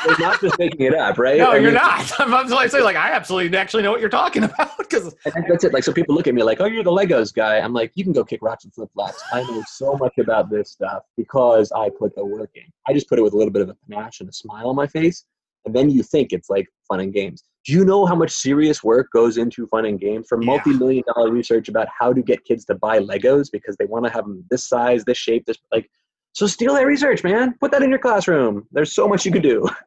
you're 0.07 0.19
not 0.19 0.41
just 0.41 0.59
making 0.59 0.87
it 0.87 0.95
up, 0.95 1.19
right? 1.19 1.37
no, 1.37 1.51
I 1.51 1.57
you're 1.57 1.65
mean, 1.65 1.75
not. 1.75 2.11
I'm, 2.19 2.33
I'm 2.33 2.49
like, 2.49 2.71
saying, 2.71 2.83
like, 2.83 2.97
I 2.97 3.13
absolutely 3.13 3.57
actually 3.57 3.83
know 3.83 3.91
what 3.91 4.01
you're 4.01 4.09
talking 4.09 4.45
about 4.45 4.79
because 4.79 5.15
I 5.27 5.31
think 5.31 5.47
that's 5.49 5.65
it. 5.65 5.75
Like, 5.75 5.85
so 5.85 5.93
people 5.93 6.15
look 6.15 6.27
at 6.27 6.35
me 6.35 6.43
like, 6.43 6.63
"Oh, 6.63 6.65
you're 6.65 6.83
the 6.83 6.91
Legos 6.91 7.33
guy." 7.33 7.59
I'm 7.59 7.75
like, 7.75 7.93
"You 7.95 8.05
can 8.05 8.15
go 8.15 8.25
kick 8.25 8.41
rocks 8.43 8.65
and 8.65 8.73
flip 8.73 8.89
flops." 8.95 9.23
I 9.33 9.43
know 9.43 9.63
so 9.69 9.95
much 9.99 10.17
about 10.19 10.51
this 10.51 10.71
stuff 10.71 11.03
because 11.17 11.71
I 11.73 11.91
put 11.91 12.15
the 12.17 12.25
work 12.25 12.51
in. 12.55 12.65
I 12.89 12.95
just 12.95 13.09
put 13.09 13.19
it 13.19 13.23
with 13.23 13.35
a 13.35 13.37
little 13.37 13.53
bit 13.53 13.63
of 13.63 13.69
a 13.69 13.77
panache 13.87 14.21
and 14.21 14.31
a 14.31 14.33
smile 14.33 14.71
on 14.71 14.77
my 14.77 14.87
face, 14.87 15.27
and 15.67 15.77
then 15.77 15.91
you 15.91 16.03
think 16.03 16.33
it's 16.33 16.49
like 16.49 16.67
fun 16.89 17.01
and 17.01 17.13
games. 17.13 17.45
Do 17.65 17.73
you 17.73 17.85
know 17.85 18.07
how 18.07 18.15
much 18.15 18.31
serious 18.33 18.83
work 18.83 19.09
goes 19.13 19.37
into 19.37 19.67
fun 19.69 19.85
and 19.87 19.99
games? 20.01 20.27
From 20.29 20.43
Yeah. 20.43 20.47
multi-million 20.47 21.05
dollar 21.15 21.31
research 21.31 21.69
about 21.69 21.89
how 21.97 22.13
to 22.13 22.21
get 22.23 22.45
kids 22.45 22.65
to 22.67 22.75
buy 22.75 22.99
Legos 22.99 23.51
because 23.53 23.77
they 23.77 23.85
want 23.87 24.05
to 24.05 24.11
have 24.11 24.25
them 24.25 24.45
this 24.51 24.69
size, 24.69 25.05
this 25.05 25.19
shape, 25.19 25.47
this 25.47 25.59
like. 25.71 25.89
So 26.33 26.47
steal 26.47 26.75
that 26.75 26.87
research, 26.87 27.23
man. 27.23 27.55
Put 27.61 27.71
that 27.73 27.83
in 27.83 27.91
your 27.91 27.99
classroom. 27.99 28.67
There's 28.73 28.93
so 28.93 29.07
much 29.07 29.25
you 29.25 29.33
could 29.33 29.43
do. 29.43 29.69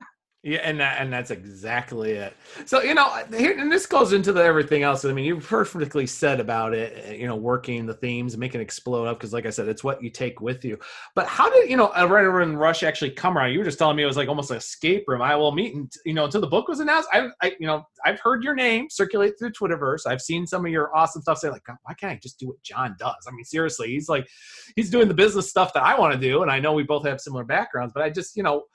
Yeah, 0.46 0.60
and 0.60 0.80
that, 0.80 1.02
and 1.02 1.12
that's 1.12 1.32
exactly 1.32 2.12
it. 2.12 2.38
So 2.66 2.84
you 2.84 2.94
know, 2.94 3.10
here 3.36 3.58
and 3.58 3.72
this 3.72 3.88
goes 3.88 4.14
into 4.14 4.32
the 4.32 4.44
everything 4.44 4.84
else. 4.84 5.04
I 5.04 5.12
mean, 5.12 5.26
you 5.26 5.40
perfectly 5.40 6.06
said 6.06 6.40
about 6.40 6.76
it. 6.76 7.18
You 7.18 7.26
know, 7.26 7.36
working 7.36 7.88
the 7.88 7.96
themes, 7.96 8.38
making 8.38 8.62
it 8.62 8.64
explode 8.64 9.06
up 9.06 9.18
because, 9.18 9.34
like 9.34 9.48
I 9.48 9.50
said, 9.50 9.68
it's 9.68 9.84
what 9.84 10.04
you 10.04 10.12
take 10.12 10.42
with 10.42 10.64
you. 10.64 10.78
But 11.16 11.26
how 11.26 11.50
did 11.50 11.68
you 11.68 11.78
know 11.78 11.92
uh, 11.98 12.06
right 12.06 12.28
when 12.28 12.56
Rush 12.56 12.84
actually 12.84 13.10
come 13.10 13.40
around? 13.40 13.54
You 13.54 13.58
were 13.58 13.66
just 13.66 13.80
telling 13.80 13.98
me 13.98 14.04
it 14.04 14.06
was 14.06 14.18
like 14.18 14.30
almost 14.30 14.52
an 14.52 14.58
escape 14.58 15.06
room. 15.08 15.24
I 15.24 15.36
will 15.36 15.52
meet, 15.52 15.74
and 15.74 15.92
you 16.06 16.14
know, 16.14 16.26
until 16.26 16.42
the 16.42 16.48
book 16.48 16.68
was 16.68 16.80
announced. 16.80 17.10
I, 17.12 17.30
I, 17.42 17.56
you 17.60 17.66
know, 17.66 17.84
I've 18.06 18.20
heard 18.20 18.44
your 18.44 18.54
name 18.54 18.88
circulate 18.92 19.40
through 19.40 19.54
Twitterverse. 19.54 20.06
I've 20.06 20.22
seen 20.22 20.46
some 20.46 20.64
of 20.64 20.72
your 20.72 20.96
awesome 20.96 21.24
stuff. 21.24 21.40
Say 21.40 21.50
like, 21.50 21.68
why 21.68 21.96
can't 21.96 22.14
I 22.14 22.20
just 22.22 22.38
do 22.38 22.50
what 22.50 22.62
John 22.62 22.96
does? 23.00 23.16
I 23.28 23.32
mean, 23.32 23.46
seriously, 23.46 23.88
he's 23.88 24.10
like, 24.10 24.28
he's 24.76 24.92
doing 24.92 25.08
the 25.08 25.16
business 25.16 25.50
stuff 25.50 25.74
that 25.74 25.82
I 25.82 26.00
want 26.00 26.14
to 26.14 26.20
do, 26.20 26.44
and 26.44 26.52
I 26.52 26.60
know 26.60 26.74
we 26.74 26.84
both 26.84 27.08
have 27.08 27.20
similar 27.20 27.46
backgrounds. 27.46 27.94
But 27.96 28.04
I 28.04 28.12
just, 28.12 28.38
you 28.38 28.44
know, 28.44 28.66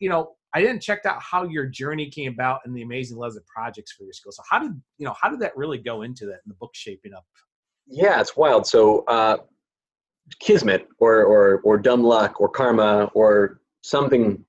you 0.00 0.08
know, 0.08 0.32
I 0.54 0.60
didn't 0.60 0.80
check 0.80 1.06
out 1.06 1.22
how 1.22 1.44
your 1.44 1.66
journey 1.66 2.10
came 2.10 2.32
about 2.32 2.60
in 2.66 2.72
the 2.72 2.82
Amazing 2.82 3.18
loves 3.18 3.36
of 3.36 3.46
projects 3.46 3.92
for 3.92 4.04
your 4.04 4.12
school. 4.12 4.32
So 4.32 4.42
how 4.48 4.58
did 4.58 4.72
you 4.98 5.06
know 5.06 5.14
how 5.20 5.30
did 5.30 5.40
that 5.40 5.56
really 5.56 5.78
go 5.78 6.02
into 6.02 6.26
that 6.26 6.40
in 6.44 6.48
the 6.48 6.54
book 6.54 6.70
shaping 6.74 7.14
up? 7.14 7.24
Yeah, 7.86 8.20
it's 8.20 8.36
wild. 8.36 8.66
So, 8.66 9.04
uh, 9.06 9.38
kismet, 10.40 10.88
or 10.98 11.24
or 11.24 11.60
or 11.64 11.78
dumb 11.78 12.02
luck, 12.02 12.40
or 12.40 12.48
karma, 12.48 13.10
or 13.14 13.60
something 13.82 14.44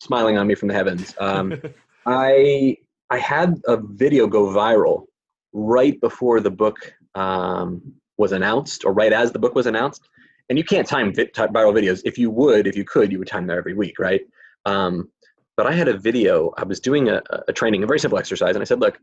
smiling 0.00 0.38
on 0.38 0.46
me 0.46 0.54
from 0.54 0.68
the 0.68 0.74
heavens. 0.74 1.14
Um, 1.18 1.60
I 2.06 2.76
I 3.10 3.18
had 3.18 3.60
a 3.66 3.76
video 3.76 4.26
go 4.26 4.46
viral 4.46 5.04
right 5.52 5.98
before 6.00 6.40
the 6.40 6.50
book 6.50 6.92
um, 7.14 7.80
was 8.18 8.32
announced, 8.32 8.84
or 8.84 8.92
right 8.92 9.12
as 9.12 9.32
the 9.32 9.38
book 9.38 9.54
was 9.54 9.66
announced. 9.66 10.08
And 10.50 10.56
you 10.56 10.64
can't 10.64 10.86
time 10.86 11.12
vi- 11.14 11.30
viral 11.34 11.74
videos. 11.74 12.00
If 12.04 12.16
you 12.16 12.30
would, 12.30 12.66
if 12.66 12.74
you 12.74 12.84
could, 12.84 13.12
you 13.12 13.18
would 13.18 13.28
time 13.28 13.46
them 13.46 13.58
every 13.58 13.74
week, 13.74 13.98
right? 13.98 14.22
Um, 14.68 15.10
but 15.56 15.66
I 15.66 15.72
had 15.72 15.88
a 15.88 15.96
video. 15.96 16.52
I 16.56 16.64
was 16.64 16.78
doing 16.78 17.08
a, 17.08 17.20
a 17.48 17.52
training, 17.52 17.82
a 17.82 17.86
very 17.86 17.98
simple 17.98 18.18
exercise, 18.18 18.54
and 18.54 18.62
I 18.62 18.64
said, 18.64 18.80
"Look, 18.80 18.98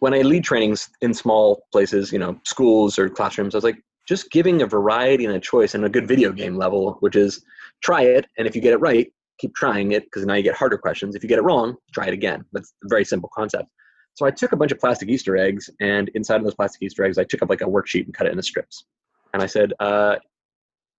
when 0.00 0.14
I 0.14 0.22
lead 0.22 0.44
trainings 0.44 0.88
in 1.00 1.12
small 1.14 1.62
places, 1.72 2.12
you 2.12 2.18
know, 2.18 2.40
schools 2.44 2.98
or 2.98 3.08
classrooms, 3.08 3.54
I 3.54 3.58
was 3.58 3.64
like, 3.64 3.80
just 4.08 4.30
giving 4.30 4.62
a 4.62 4.66
variety 4.66 5.24
and 5.26 5.34
a 5.34 5.40
choice 5.40 5.74
and 5.74 5.84
a 5.84 5.88
good 5.88 6.08
video 6.08 6.32
game 6.32 6.56
level, 6.56 6.96
which 7.00 7.14
is 7.14 7.44
try 7.82 8.02
it, 8.02 8.26
and 8.36 8.48
if 8.48 8.56
you 8.56 8.62
get 8.62 8.72
it 8.72 8.78
right, 8.78 9.12
keep 9.38 9.54
trying 9.54 9.92
it 9.92 10.04
because 10.04 10.24
now 10.26 10.34
you 10.34 10.42
get 10.42 10.56
harder 10.56 10.78
questions. 10.78 11.14
If 11.14 11.22
you 11.22 11.28
get 11.28 11.38
it 11.38 11.42
wrong, 11.42 11.76
try 11.94 12.06
it 12.06 12.14
again. 12.14 12.44
That's 12.52 12.72
a 12.84 12.88
very 12.88 13.04
simple 13.04 13.30
concept. 13.34 13.68
So 14.14 14.26
I 14.26 14.30
took 14.30 14.52
a 14.52 14.56
bunch 14.56 14.72
of 14.72 14.78
plastic 14.80 15.08
Easter 15.08 15.36
eggs, 15.36 15.70
and 15.80 16.08
inside 16.14 16.36
of 16.36 16.44
those 16.44 16.54
plastic 16.54 16.82
Easter 16.82 17.04
eggs, 17.04 17.18
I 17.18 17.24
took 17.24 17.42
up 17.42 17.50
like 17.50 17.60
a 17.60 17.66
worksheet 17.66 18.06
and 18.06 18.14
cut 18.14 18.26
it 18.26 18.30
into 18.30 18.42
strips. 18.42 18.84
And 19.32 19.42
I 19.42 19.46
said, 19.46 19.72
uh, 19.78 20.16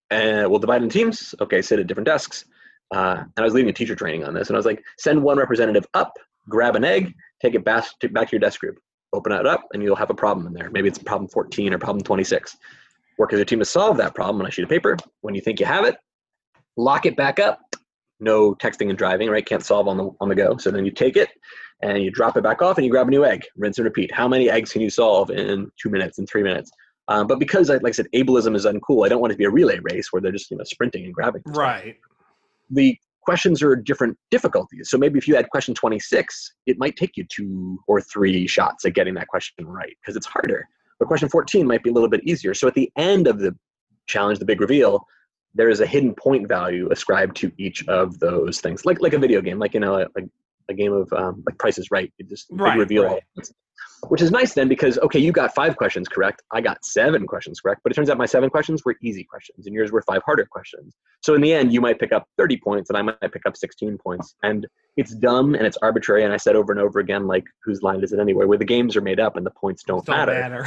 and 0.09 0.49
we'll 0.49 0.59
divide 0.59 0.83
in 0.83 0.89
teams. 0.89 1.35
Okay, 1.41 1.61
sit 1.61 1.79
at 1.79 1.87
different 1.87 2.07
desks. 2.07 2.45
Uh, 2.91 3.17
and 3.19 3.31
I 3.37 3.41
was 3.41 3.53
leading 3.53 3.69
a 3.69 3.73
teacher 3.73 3.95
training 3.95 4.25
on 4.25 4.33
this, 4.33 4.49
and 4.49 4.55
I 4.55 4.59
was 4.59 4.65
like, 4.65 4.83
send 4.97 5.21
one 5.21 5.37
representative 5.37 5.85
up, 5.93 6.13
grab 6.49 6.75
an 6.75 6.83
egg, 6.83 7.13
take 7.41 7.55
it 7.55 7.63
back 7.63 7.85
to, 7.99 8.09
back 8.09 8.27
to 8.29 8.33
your 8.33 8.39
desk 8.39 8.59
group, 8.59 8.77
open 9.13 9.31
it 9.31 9.47
up, 9.47 9.65
and 9.73 9.81
you'll 9.81 9.95
have 9.95 10.09
a 10.09 10.15
problem 10.15 10.47
in 10.47 10.53
there. 10.53 10.69
Maybe 10.71 10.87
it's 10.87 10.97
problem 10.97 11.29
14 11.29 11.73
or 11.73 11.77
problem 11.77 12.03
26. 12.03 12.57
Work 13.17 13.33
as 13.33 13.39
a 13.39 13.45
team 13.45 13.59
to 13.59 13.65
solve 13.65 13.97
that 13.97 14.15
problem 14.15 14.41
on 14.41 14.47
a 14.47 14.51
sheet 14.51 14.63
of 14.63 14.69
paper. 14.69 14.97
When 15.21 15.35
you 15.35 15.41
think 15.41 15.59
you 15.59 15.65
have 15.65 15.85
it, 15.85 15.95
lock 16.75 17.05
it 17.05 17.15
back 17.15 17.39
up. 17.39 17.59
No 18.19 18.53
texting 18.55 18.89
and 18.89 18.97
driving, 18.97 19.29
right? 19.29 19.45
Can't 19.45 19.63
solve 19.63 19.87
on 19.87 19.97
the 19.97 20.11
on 20.21 20.29
the 20.29 20.35
go. 20.35 20.57
So 20.57 20.69
then 20.69 20.85
you 20.85 20.91
take 20.91 21.17
it 21.17 21.29
and 21.81 22.03
you 22.03 22.11
drop 22.11 22.37
it 22.37 22.43
back 22.43 22.61
off 22.61 22.77
and 22.77 22.85
you 22.85 22.91
grab 22.91 23.07
a 23.07 23.11
new 23.11 23.25
egg. 23.25 23.43
Rinse 23.57 23.79
and 23.79 23.85
repeat. 23.85 24.13
How 24.13 24.27
many 24.27 24.49
eggs 24.49 24.71
can 24.71 24.81
you 24.81 24.91
solve 24.91 25.31
in 25.31 25.71
two 25.81 25.89
minutes, 25.89 26.19
in 26.19 26.27
three 26.27 26.43
minutes? 26.43 26.71
Um, 27.07 27.25
but 27.25 27.39
because, 27.39 27.69
I, 27.69 27.75
like 27.75 27.87
I 27.87 27.91
said, 27.91 28.07
ableism 28.13 28.55
is 28.55 28.65
uncool, 28.65 29.05
I 29.05 29.09
don't 29.09 29.19
want 29.19 29.31
it 29.31 29.35
to 29.35 29.37
be 29.39 29.45
a 29.45 29.49
relay 29.49 29.79
race 29.81 30.09
where 30.11 30.21
they're 30.21 30.31
just 30.31 30.51
you 30.51 30.57
know 30.57 30.63
sprinting 30.63 31.05
and 31.05 31.13
grabbing. 31.13 31.41
stuff 31.41 31.57
right. 31.57 31.97
The 32.71 32.97
questions 33.21 33.61
are 33.61 33.75
different 33.75 34.17
difficulties. 34.31 34.89
So 34.89 34.97
maybe 34.97 35.17
if 35.17 35.27
you 35.27 35.35
had 35.35 35.49
question 35.49 35.73
26, 35.73 36.53
it 36.65 36.77
might 36.79 36.95
take 36.95 37.17
you 37.17 37.25
two 37.29 37.79
or 37.87 38.01
three 38.01 38.47
shots 38.47 38.85
at 38.85 38.93
getting 38.93 39.13
that 39.15 39.27
question 39.27 39.65
right 39.65 39.95
because 40.01 40.15
it's 40.15 40.25
harder. 40.25 40.67
But 40.99 41.07
question 41.07 41.29
14 41.29 41.67
might 41.67 41.83
be 41.83 41.89
a 41.89 41.93
little 41.93 42.09
bit 42.09 42.23
easier. 42.23 42.53
So 42.53 42.67
at 42.67 42.73
the 42.73 42.91
end 42.97 43.27
of 43.27 43.39
the 43.39 43.55
challenge, 44.07 44.39
the 44.39 44.45
big 44.45 44.61
reveal, 44.61 45.05
there 45.53 45.69
is 45.69 45.81
a 45.81 45.85
hidden 45.85 46.15
point 46.15 46.47
value 46.47 46.89
ascribed 46.91 47.35
to 47.37 47.51
each 47.57 47.87
of 47.87 48.19
those 48.19 48.61
things, 48.61 48.85
like 48.85 49.01
like 49.01 49.13
a 49.13 49.19
video 49.19 49.41
game, 49.41 49.59
like 49.59 49.73
you 49.73 49.79
know, 49.79 50.05
like 50.15 50.25
a 50.69 50.73
game 50.73 50.93
of 50.93 51.11
um, 51.13 51.43
like 51.45 51.57
Price 51.57 51.77
is 51.77 51.91
Right. 51.91 52.11
You 52.17 52.25
just 52.25 52.49
big 52.49 52.59
Right, 52.61 52.77
reveal, 52.77 53.05
right. 53.05 53.23
Which 54.07 54.21
is 54.21 54.31
nice 54.31 54.53
then 54.53 54.67
because 54.67 54.97
okay, 54.99 55.19
you 55.19 55.31
got 55.31 55.53
five 55.53 55.77
questions 55.77 56.07
correct, 56.07 56.41
I 56.51 56.61
got 56.61 56.83
seven 56.83 57.27
questions 57.27 57.59
correct, 57.59 57.81
but 57.83 57.91
it 57.91 57.95
turns 57.95 58.09
out 58.09 58.17
my 58.17 58.25
seven 58.25 58.49
questions 58.49 58.83
were 58.83 58.95
easy 59.01 59.23
questions, 59.23 59.67
and 59.67 59.75
yours 59.75 59.91
were 59.91 60.01
five 60.01 60.21
harder 60.25 60.45
questions. 60.45 60.95
So 61.21 61.35
in 61.35 61.41
the 61.41 61.53
end, 61.53 61.71
you 61.71 61.81
might 61.81 61.99
pick 61.99 62.11
up 62.11 62.27
30 62.37 62.57
points, 62.57 62.89
and 62.89 62.97
I 62.97 63.01
might 63.01 63.19
pick 63.21 63.45
up 63.45 63.55
16 63.55 63.97
points, 63.97 64.35
and 64.43 64.67
it's 64.97 65.15
dumb 65.15 65.55
and 65.55 65.65
it's 65.65 65.77
arbitrary. 65.81 66.23
And 66.23 66.33
I 66.33 66.37
said 66.37 66.55
over 66.55 66.71
and 66.71 66.81
over 66.81 66.99
again, 66.99 67.27
like, 67.27 67.45
whose 67.63 67.81
line 67.81 68.03
is 68.03 68.11
it 68.11 68.19
anyway? 68.19 68.45
Where 68.45 68.57
the 68.57 68.65
games 68.65 68.95
are 68.97 69.01
made 69.01 69.19
up 69.19 69.37
and 69.37 69.45
the 69.45 69.51
points 69.51 69.83
don't, 69.83 70.05
Don't 70.05 70.17
matter 70.17 70.33
matter. 70.33 70.65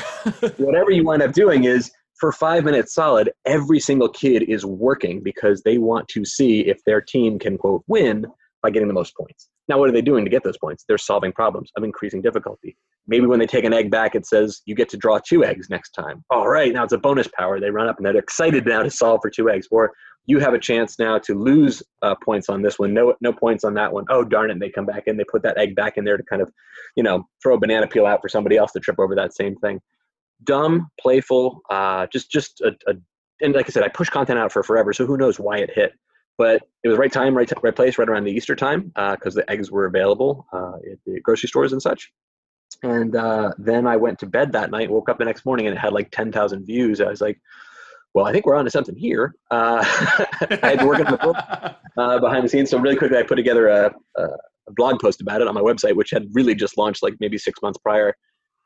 whatever 0.57 0.91
you 0.91 1.05
wind 1.05 1.23
up 1.23 1.33
doing 1.33 1.65
is 1.65 1.91
for 2.19 2.33
five 2.33 2.65
minutes 2.65 2.95
solid, 2.95 3.31
every 3.45 3.81
single 3.81 4.09
kid 4.09 4.45
is 4.45 4.65
working 4.65 5.23
because 5.23 5.63
they 5.63 5.79
want 5.79 6.09
to 6.09 6.25
see 6.25 6.61
if 6.61 6.83
their 6.85 7.01
team 7.01 7.39
can 7.39 7.59
quote 7.59 7.83
win 7.87 8.27
by 8.63 8.71
getting 8.71 8.89
the 8.89 8.95
most 8.95 9.15
points. 9.17 9.51
Now, 9.69 9.79
what 9.79 9.89
are 9.89 9.93
they 9.93 10.03
doing 10.03 10.25
to 10.25 10.31
get 10.31 10.43
those 10.43 10.59
points? 10.59 10.85
They're 10.87 10.99
solving 10.99 11.33
problems 11.33 11.71
of 11.77 11.85
increasing 11.85 12.23
difficulty. 12.23 12.77
Maybe 13.07 13.27
when 13.27 13.39
they 13.39 13.47
take 13.47 13.65
an 13.65 13.73
egg 13.73 13.91
back, 13.91 14.15
it 14.15 14.27
says 14.27 14.63
you 14.65 14.75
get 14.75 14.89
to 14.91 14.97
draw 14.97 15.19
two 15.19 15.45
eggs 15.45 15.69
next 15.69 15.91
time. 15.91 16.25
All 16.31 16.49
right, 16.49 16.73
now 16.73 16.85
it's 16.85 16.93
a 16.93 16.99
bonus 16.99 17.29
power. 17.29 17.61
They 17.61 17.71
run 17.71 17.89
up 17.89 17.97
and 17.99 18.07
they're 18.07 18.17
excited 18.17 18.67
now 18.67 18.83
to 18.83 18.91
solve 18.91 19.21
for 19.23 19.31
two 19.31 19.51
eggs. 19.51 19.69
Or 19.71 19.93
you 20.27 20.39
have 20.39 20.55
a 20.55 20.59
chance 20.59 20.99
now 20.99 21.19
to 21.19 21.35
lose 21.35 21.83
uh, 22.03 22.15
points 22.25 22.49
on 22.49 22.63
this 22.63 22.79
one. 22.79 22.95
No, 22.95 23.15
no 23.21 23.33
points 23.33 23.63
on 23.65 23.75
that 23.75 23.93
one. 23.93 24.05
Oh 24.09 24.25
darn 24.25 24.49
it! 24.49 24.55
And 24.55 24.63
they 24.63 24.71
come 24.71 24.87
back 24.87 25.03
in. 25.07 25.17
They 25.19 25.25
put 25.31 25.43
that 25.43 25.59
egg 25.59 25.75
back 25.75 25.99
in 25.99 26.05
there 26.05 26.17
to 26.17 26.23
kind 26.23 26.41
of, 26.41 26.51
you 26.97 27.03
know, 27.03 27.29
throw 27.43 27.57
a 27.57 27.59
banana 27.59 27.87
peel 27.87 28.07
out 28.07 28.23
for 28.23 28.29
somebody 28.29 28.57
else 28.57 28.73
to 28.73 28.81
trip 28.81 28.99
over 28.99 29.15
that 29.15 29.35
same 29.35 29.57
thing 29.57 29.81
dumb, 30.45 30.91
playful, 31.01 31.63
uh, 31.71 32.07
just 32.13 32.31
just 32.31 32.61
a, 32.61 32.73
a 32.87 32.95
and 33.41 33.55
like 33.55 33.67
I 33.67 33.71
said, 33.71 33.83
I 33.83 33.89
push 33.89 34.09
content 34.09 34.39
out 34.39 34.53
for 34.53 34.63
forever, 34.63 34.93
so 34.93 35.07
who 35.07 35.17
knows 35.17 35.39
why 35.41 35.59
it 35.59 35.71
hit. 35.75 35.93
but 36.37 36.63
it 36.83 36.89
was 36.89 36.99
right 36.99 37.13
time, 37.13 37.37
right, 37.37 37.49
t- 37.49 37.55
right 37.63 37.75
place, 37.75 37.99
right 37.99 38.09
around 38.09 38.25
the 38.25 38.33
Easter 38.33 38.57
time 38.57 38.93
because 38.95 39.37
uh, 39.37 39.41
the 39.41 39.51
eggs 39.51 39.71
were 39.71 39.87
available 39.87 40.47
uh, 40.53 40.77
at 40.91 40.99
the 41.07 41.21
grocery 41.21 41.49
stores 41.49 41.73
and 41.73 41.83
such. 41.83 42.11
And 42.85 43.17
uh, 43.17 43.53
then 43.57 43.87
I 43.87 43.97
went 43.97 44.19
to 44.19 44.27
bed 44.27 44.53
that 44.53 44.71
night, 44.71 44.91
woke 44.91 45.09
up 45.09 45.19
the 45.19 45.25
next 45.25 45.47
morning, 45.47 45.67
and 45.67 45.75
it 45.75 45.79
had 45.79 45.95
like 45.95 46.11
10,000 46.11 46.67
views. 46.67 47.01
I 47.01 47.09
was 47.09 47.23
like, 47.23 47.41
well, 48.13 48.27
I 48.27 48.33
think 48.33 48.45
we're 48.45 48.57
on 48.57 48.67
to 48.67 48.71
something 48.71 48.95
here. 48.95 49.35
Uh, 49.51 49.83
I 49.83 50.59
had 50.63 50.81
to 50.81 50.87
work 50.87 51.01
on 51.01 51.11
the 51.11 51.17
book 51.17 51.37
uh, 51.97 52.19
behind 52.19 52.45
the 52.45 52.49
scenes. 52.49 52.69
So 52.69 52.79
really 52.79 52.97
quickly, 52.97 53.17
I 53.17 53.23
put 53.23 53.37
together 53.37 53.69
a, 53.69 53.95
a, 54.17 54.29
blog 54.77 55.01
post 55.01 55.21
about 55.21 55.41
it 55.41 55.49
on 55.49 55.55
my 55.55 55.61
website, 55.63 55.97
which 55.97 56.11
had 56.11 56.27
really 56.33 56.55
just 56.55 56.79
launched 56.79 57.03
like 57.03 57.15
maybe 57.21 57.39
six 57.39 57.61
months 57.63 57.79
prior. 57.79 58.15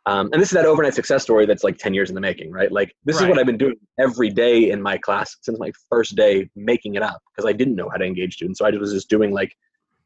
Um, 0.07 0.31
and 0.33 0.41
this 0.41 0.49
is 0.49 0.55
that 0.55 0.65
overnight 0.65 0.95
success 0.95 1.23
story 1.23 1.47
that's 1.47 1.65
like 1.65 1.77
10 1.79 1.95
years 1.95 2.09
in 2.09 2.15
the 2.15 2.21
making, 2.21 2.51
right? 2.51 2.73
Like 2.73 2.95
this 3.05 3.17
right. 3.17 3.25
is 3.25 3.29
what 3.29 3.39
I've 3.39 3.47
been 3.47 3.59
doing 3.59 3.75
every 4.01 4.31
day 4.31 4.71
in 4.71 4.83
my 4.83 4.97
class 4.99 5.37
since 5.43 5.59
my 5.59 5.71
first 5.91 6.17
day 6.17 6.49
making 6.57 6.95
it 6.95 7.03
up 7.03 7.21
because 7.31 7.49
I 7.49 7.53
didn't 7.53 7.75
know 7.77 7.89
how 7.89 7.97
to 7.97 8.05
engage 8.05 8.35
students. 8.35 8.59
So 8.59 8.67
I 8.67 8.71
was 8.71 8.93
just 8.93 9.11
doing 9.11 9.33
like 9.33 9.55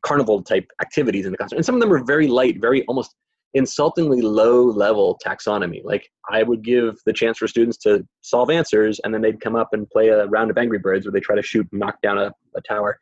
carnival 0.02 0.42
type 0.42 0.66
activities 0.80 1.26
in 1.26 1.32
the 1.32 1.38
classroom. 1.38 1.58
And 1.58 1.66
some 1.66 1.74
of 1.74 1.80
them 1.80 1.90
were 1.90 2.04
very 2.04 2.26
light, 2.26 2.60
very 2.60 2.84
almost 2.86 3.14
insultingly 3.54 4.22
low 4.22 4.64
level 4.64 5.18
taxonomy. 5.24 5.84
Like 5.84 6.10
I 6.30 6.42
would 6.42 6.62
give 6.62 6.96
the 7.04 7.12
chance 7.12 7.38
for 7.38 7.46
students 7.46 7.76
to 7.78 8.06
solve 8.20 8.50
answers 8.50 9.00
and 9.00 9.12
then 9.12 9.20
they'd 9.20 9.40
come 9.40 9.56
up 9.56 9.68
and 9.72 9.88
play 9.90 10.08
a 10.08 10.26
round 10.26 10.50
of 10.50 10.58
Angry 10.58 10.78
Birds 10.78 11.06
where 11.06 11.12
they 11.12 11.20
try 11.20 11.36
to 11.36 11.42
shoot 11.42 11.66
and 11.70 11.80
knock 11.80 12.00
down 12.02 12.18
a, 12.18 12.32
a 12.56 12.60
tower. 12.62 12.98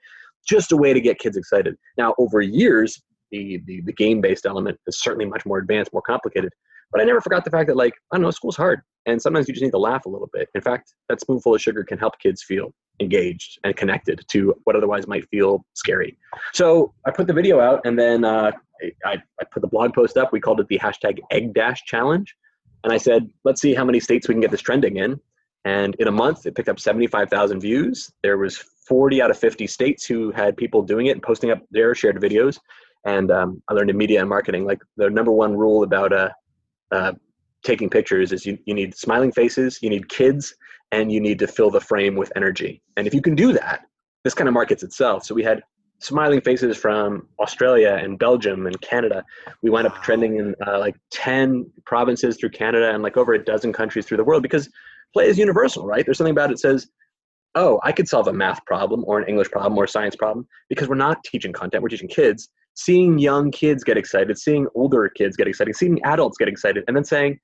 Just 0.49 0.73
a 0.73 0.77
way 0.77 0.93
to 0.93 1.01
get 1.01 1.19
kids 1.19 1.37
excited. 1.37 1.77
Now, 1.99 2.15
over 2.19 2.41
years, 2.41 3.01
the, 3.31 3.63
the, 3.67 3.83
the 3.83 3.93
game 3.93 4.21
based 4.21 4.47
element 4.47 4.79
is 4.87 5.01
certainly 5.01 5.27
much 5.27 5.45
more 5.47 5.59
advanced, 5.59 5.93
more 5.93 6.03
complicated. 6.03 6.53
But 6.91 7.01
I 7.01 7.05
never 7.05 7.21
forgot 7.21 7.45
the 7.45 7.51
fact 7.51 7.69
that, 7.69 7.77
like, 7.77 7.95
I 8.11 8.17
don't 8.17 8.23
know, 8.23 8.31
school's 8.31 8.57
hard. 8.57 8.81
And 9.07 9.21
sometimes 9.21 9.47
you 9.47 9.55
just 9.55 9.63
need 9.63 9.71
to 9.71 9.79
laugh 9.79 10.07
a 10.07 10.09
little 10.09 10.29
bit. 10.33 10.49
In 10.55 10.61
fact, 10.61 10.95
that 11.09 11.21
spoonful 11.21 11.55
of 11.55 11.61
sugar 11.61 11.85
can 11.85 11.99
help 11.99 12.19
kids 12.19 12.43
feel 12.43 12.75
engaged 13.01 13.59
and 13.65 13.75
connected 13.77 14.25
to 14.31 14.55
what 14.65 14.77
otherwise 14.77 15.07
might 15.07 15.27
feel 15.29 15.65
scary. 15.75 16.19
So 16.53 16.93
I 17.07 17.11
put 17.11 17.27
the 17.27 17.33
video 17.33 17.61
out 17.61 17.81
and 17.85 17.99
then 17.99 18.25
uh, 18.25 18.53
I, 19.05 19.17
I 19.41 19.45
put 19.51 19.63
the 19.63 19.69
blog 19.69 19.95
post 19.95 20.17
up. 20.17 20.33
We 20.33 20.41
called 20.41 20.61
it 20.61 20.69
the 20.69 20.79
hashtag 20.79 21.19
egg 21.31 21.55
dash 21.55 21.85
challenge. 21.85 22.35
And 22.85 22.93
I 22.93 22.97
said, 22.97 23.31
let's 23.45 23.61
see 23.61 23.75
how 23.75 23.85
many 23.85 24.01
states 24.01 24.29
we 24.29 24.35
can 24.35 24.41
get 24.41 24.51
this 24.51 24.61
trending 24.63 24.97
in. 24.97 25.21
And 25.65 25.95
in 25.97 26.09
a 26.09 26.13
month, 26.13 26.47
it 26.47 26.55
picked 26.55 26.69
up 26.69 26.81
75,000 26.81 27.61
views. 27.61 28.11
There 28.23 28.39
was 28.39 28.57
40 28.57 29.21
out 29.21 29.31
of 29.31 29.39
50 29.39 29.67
states 29.67 30.07
who 30.07 30.31
had 30.31 30.57
people 30.57 30.83
doing 30.83 31.07
it 31.07 31.11
and 31.13 31.23
posting 31.23 31.51
up 31.51 31.63
their 31.71 31.95
shared 31.95 32.17
videos. 32.17 32.59
And 33.05 33.31
um, 33.31 33.63
I 33.69 33.75
learned 33.75 33.91
in 33.91 33.97
media 33.97 34.21
and 34.21 34.29
marketing, 34.29 34.65
like 34.65 34.81
the 34.97 35.11
number 35.11 35.33
one 35.33 35.57
rule 35.57 35.83
about 35.83 36.13
uh, 36.13 36.31
uh, 36.91 37.13
taking 37.63 37.91
pictures 37.91 38.33
is 38.33 38.47
you, 38.47 38.59
you 38.65 38.75
need 38.75 38.97
smiling 38.97 39.33
faces, 39.33 39.79
you 39.83 39.91
need 39.91 40.09
kids, 40.09 40.55
and 40.93 41.13
you 41.13 41.21
need 41.21 41.39
to 41.39 41.47
fill 41.47 41.71
the 41.71 41.81
frame 41.81 42.17
with 42.17 42.33
energy. 42.37 42.83
And 42.97 43.07
if 43.07 43.15
you 43.15 43.23
can 43.23 43.35
do 43.35 43.53
that, 43.53 43.83
this 44.25 44.35
kind 44.35 44.49
of 44.49 44.55
markets 44.55 44.83
itself. 44.83 45.25
So 45.25 45.35
we 45.35 45.43
had 45.43 45.63
smiling 46.01 46.41
faces 46.41 46.77
from 46.77 47.29
Australia 47.39 47.99
and 48.01 48.19
Belgium 48.19 48.67
and 48.67 48.81
Canada. 48.81 49.23
We 49.63 49.71
wind 49.71 49.87
up 49.87 50.03
trending 50.03 50.37
in 50.39 50.55
uh, 50.67 50.79
like 50.79 50.97
10 51.11 51.71
provinces 51.85 52.37
through 52.39 52.51
Canada 52.51 52.91
and 52.93 53.03
like 53.03 53.17
over 53.17 53.35
a 53.35 53.45
dozen 53.45 53.73
countries 53.73 54.07
through 54.07 54.17
the 54.17 54.25
world 54.25 54.43
because 54.43 54.69
play 55.13 55.29
is 55.29 55.39
universal, 55.39 55.87
right? 55.87 56.05
There's 56.05 56.19
something 56.19 56.33
about 56.33 56.51
it 56.51 56.59
says, 56.59 56.89
oh, 57.55 57.81
I 57.83 57.93
could 57.93 58.09
solve 58.09 58.29
a 58.29 58.33
math 58.33 58.65
problem 58.65 59.05
or 59.07 59.19
an 59.19 59.29
English 59.29 59.51
problem 59.51 59.77
or 59.79 59.85
a 59.85 59.89
science 59.89 60.17
problem 60.17 60.49
because 60.69 60.89
we're 60.89 60.95
not 60.95 61.23
teaching 61.25 61.53
content, 61.53 61.83
we're 61.83 61.89
teaching 61.89 62.09
kids. 62.09 62.49
Seeing 62.75 63.19
young 63.19 63.51
kids 63.51 63.85
get 63.85 63.99
excited, 63.99 64.39
seeing 64.39 64.69
older 64.75 65.09
kids 65.09 65.37
get 65.37 65.49
excited, 65.49 65.77
seeing 65.77 66.01
adults 66.05 66.39
get 66.39 66.49
excited, 66.49 66.85
and 66.87 66.97
then 66.97 67.05
saying, 67.05 67.39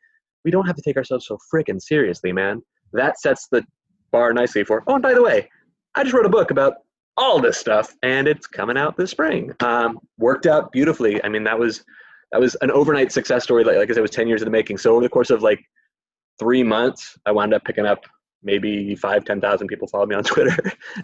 we 0.44 0.50
don't 0.50 0.66
have 0.66 0.76
to 0.76 0.82
take 0.82 0.96
ourselves 0.96 1.26
so 1.26 1.36
freaking 1.52 1.82
seriously, 1.82 2.32
man. 2.32 2.62
That 2.92 3.20
sets 3.20 3.48
the 3.50 3.64
bar 4.12 4.32
nicely 4.32 4.64
for, 4.64 4.84
oh, 4.86 4.94
and 4.94 5.02
by 5.02 5.12
the 5.12 5.22
way, 5.22 5.50
I 5.96 6.04
just 6.04 6.14
wrote 6.14 6.24
a 6.24 6.30
book 6.30 6.52
about 6.52 6.74
all 7.16 7.40
this 7.40 7.58
stuff, 7.58 7.94
and 8.02 8.28
it's 8.28 8.46
coming 8.46 8.76
out 8.76 8.96
this 8.96 9.10
spring. 9.10 9.52
Um, 9.60 9.98
worked 10.18 10.46
out 10.46 10.72
beautifully. 10.72 11.22
I 11.24 11.28
mean, 11.28 11.44
that 11.44 11.58
was 11.58 11.84
that 12.32 12.40
was 12.40 12.56
an 12.56 12.70
overnight 12.70 13.12
success 13.12 13.44
story. 13.44 13.64
Like, 13.64 13.76
like 13.76 13.90
I 13.90 13.92
said, 13.92 13.98
it 13.98 14.02
was 14.02 14.10
ten 14.10 14.28
years 14.28 14.42
in 14.42 14.46
the 14.46 14.50
making. 14.50 14.78
So 14.78 14.92
over 14.92 15.02
the 15.02 15.08
course 15.08 15.30
of 15.30 15.42
like 15.42 15.60
three 16.38 16.62
months, 16.62 17.16
I 17.26 17.32
wound 17.32 17.54
up 17.54 17.64
picking 17.64 17.86
up 17.86 18.04
maybe 18.42 18.94
five, 18.96 19.24
ten 19.24 19.40
thousand 19.40 19.68
people 19.68 19.88
followed 19.88 20.08
me 20.08 20.16
on 20.16 20.24
Twitter, 20.24 20.56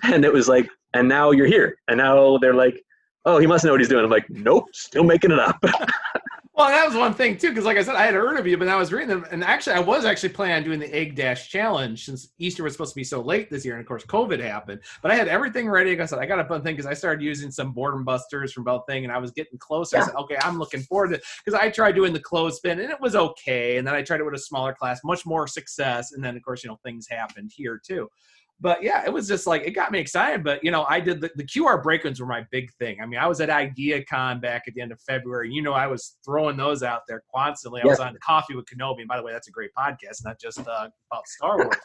and 0.03 0.25
it 0.25 0.33
was 0.33 0.49
like, 0.49 0.69
and 0.95 1.09
now 1.09 1.31
you're 1.31 1.47
here, 1.47 1.77
and 1.89 1.99
now 1.99 2.39
they're 2.39 2.55
like, 2.55 2.83
oh, 3.25 3.39
he 3.39 3.47
must 3.47 3.65
know 3.65 3.73
what 3.73 3.81
he's 3.81 3.89
doing. 3.89 4.05
I'm 4.05 4.11
like, 4.11 4.29
nope, 4.29 4.67
still 4.73 5.05
making 5.05 5.31
it 5.31 5.39
up. 5.39 5.63
Well, 6.55 6.69
that 6.69 6.87
was 6.87 6.95
one 6.95 7.15
thing 7.15 7.39
too, 7.39 7.49
because 7.49 7.65
like 7.65 7.79
I 7.79 7.83
said, 7.83 7.95
I 7.95 8.05
had 8.05 8.13
heard 8.13 8.39
of 8.39 8.47
you, 8.47 8.59
but 8.59 8.69
I 8.69 8.77
was 8.77 8.93
reading 8.93 9.09
them, 9.09 9.25
and 9.31 9.43
actually, 9.43 9.75
I 9.75 9.81
was 9.81 10.05
actually 10.05 10.29
planning 10.31 10.57
on 10.57 10.63
doing 10.63 10.81
the 10.81 10.95
egg 10.95 11.15
dash 11.15 11.49
challenge 11.49 12.05
since 12.05 12.29
Easter 12.39 12.63
was 12.63 12.75
supposed 12.75 12.93
to 12.93 12.97
be 12.97 13.05
so 13.05 13.23
late 13.23 13.49
this 13.49 13.65
year, 13.65 13.75
and 13.75 13.81
of 13.81 13.89
course, 13.89 14.05
COVID 14.05 14.39
happened. 14.39 14.83
But 15.01 15.13
I 15.13 15.15
had 15.15 15.29
everything 15.29 15.67
ready. 15.71 15.91
Like 15.91 16.01
I 16.01 16.07
said, 16.07 16.19
I 16.19 16.27
got 16.27 16.41
a 16.41 16.45
fun 16.45 16.63
thing 16.63 16.77
because 16.77 16.85
I 16.85 16.93
started 16.93 17.23
using 17.23 17.51
some 17.51 17.73
boredom 17.73 18.05
busters 18.05 18.53
from 18.53 18.65
both 18.65 18.85
thing, 18.87 19.05
and 19.05 19.13
I 19.13 19.17
was 19.17 19.31
getting 19.31 19.59
closer. 19.59 19.97
Yeah. 19.97 20.03
I 20.03 20.07
said, 20.07 20.15
okay, 20.17 20.37
I'm 20.43 20.59
looking 20.59 20.83
forward 20.83 21.15
to 21.15 21.23
because 21.43 21.59
I 21.59 21.71
tried 21.71 21.93
doing 21.93 22.13
the 22.13 22.21
clothespin, 22.21 22.81
and 22.81 22.91
it 22.91 23.01
was 23.01 23.17
okay, 23.17 23.79
and 23.79 23.87
then 23.87 23.95
I 23.95 24.03
tried 24.03 24.21
it 24.21 24.25
with 24.25 24.35
a 24.35 24.39
smaller 24.39 24.75
class, 24.75 25.01
much 25.05 25.25
more 25.25 25.47
success, 25.47 26.13
and 26.13 26.23
then 26.23 26.37
of 26.37 26.43
course, 26.43 26.63
you 26.63 26.69
know, 26.69 26.79
things 26.85 27.09
happened 27.09 27.51
here 27.55 27.81
too 27.83 28.11
but 28.63 28.83
yeah, 28.83 29.05
it 29.05 29.13
was 29.13 29.27
just 29.27 29.47
like 29.47 29.63
it 29.63 29.73
got 29.73 29.91
me 29.91 29.99
excited. 29.99 30.45
But 30.45 30.63
you 30.63 30.71
know, 30.71 30.85
I 30.89 31.01
did 31.01 31.21
the, 31.21 31.31
the 31.35 31.45
QR 31.45 31.83
break-ins 31.83 32.21
were 32.21 32.27
my 32.27 32.47
big 32.53 32.73
thing. 32.75 33.01
I 33.03 33.07
mean, 33.07 33.19
I 33.19 33.27
was 33.27 33.41
at 33.41 33.49
IdeaCon 33.49 34.41
back 34.41 34.63
at 34.69 34.75
the 34.75 34.81
end 34.81 34.93
of 34.93 35.01
February. 35.01 35.51
You 35.51 35.63
know, 35.63 35.73
I 35.73 35.89
was 35.89 36.17
throwing 36.25 36.57
those 36.57 36.85
out 36.85 37.03
there 37.09 37.25
constantly. 37.35 37.83
I 37.83 37.87
was 37.87 37.99
on 37.99 38.17
Coffee 38.23 38.55
with 38.55 38.65
Kenobi. 38.67 39.01
And 39.01 39.09
by 39.09 39.17
the 39.17 39.25
way, 39.25 39.33
that's 39.33 39.49
a 39.49 39.51
great 39.51 39.71
podcast, 39.77 40.25
not 40.25 40.41
just 40.41 40.61
uh, 40.61 40.89
about 41.11 41.27
Star 41.27 41.57
Wars 41.59 41.77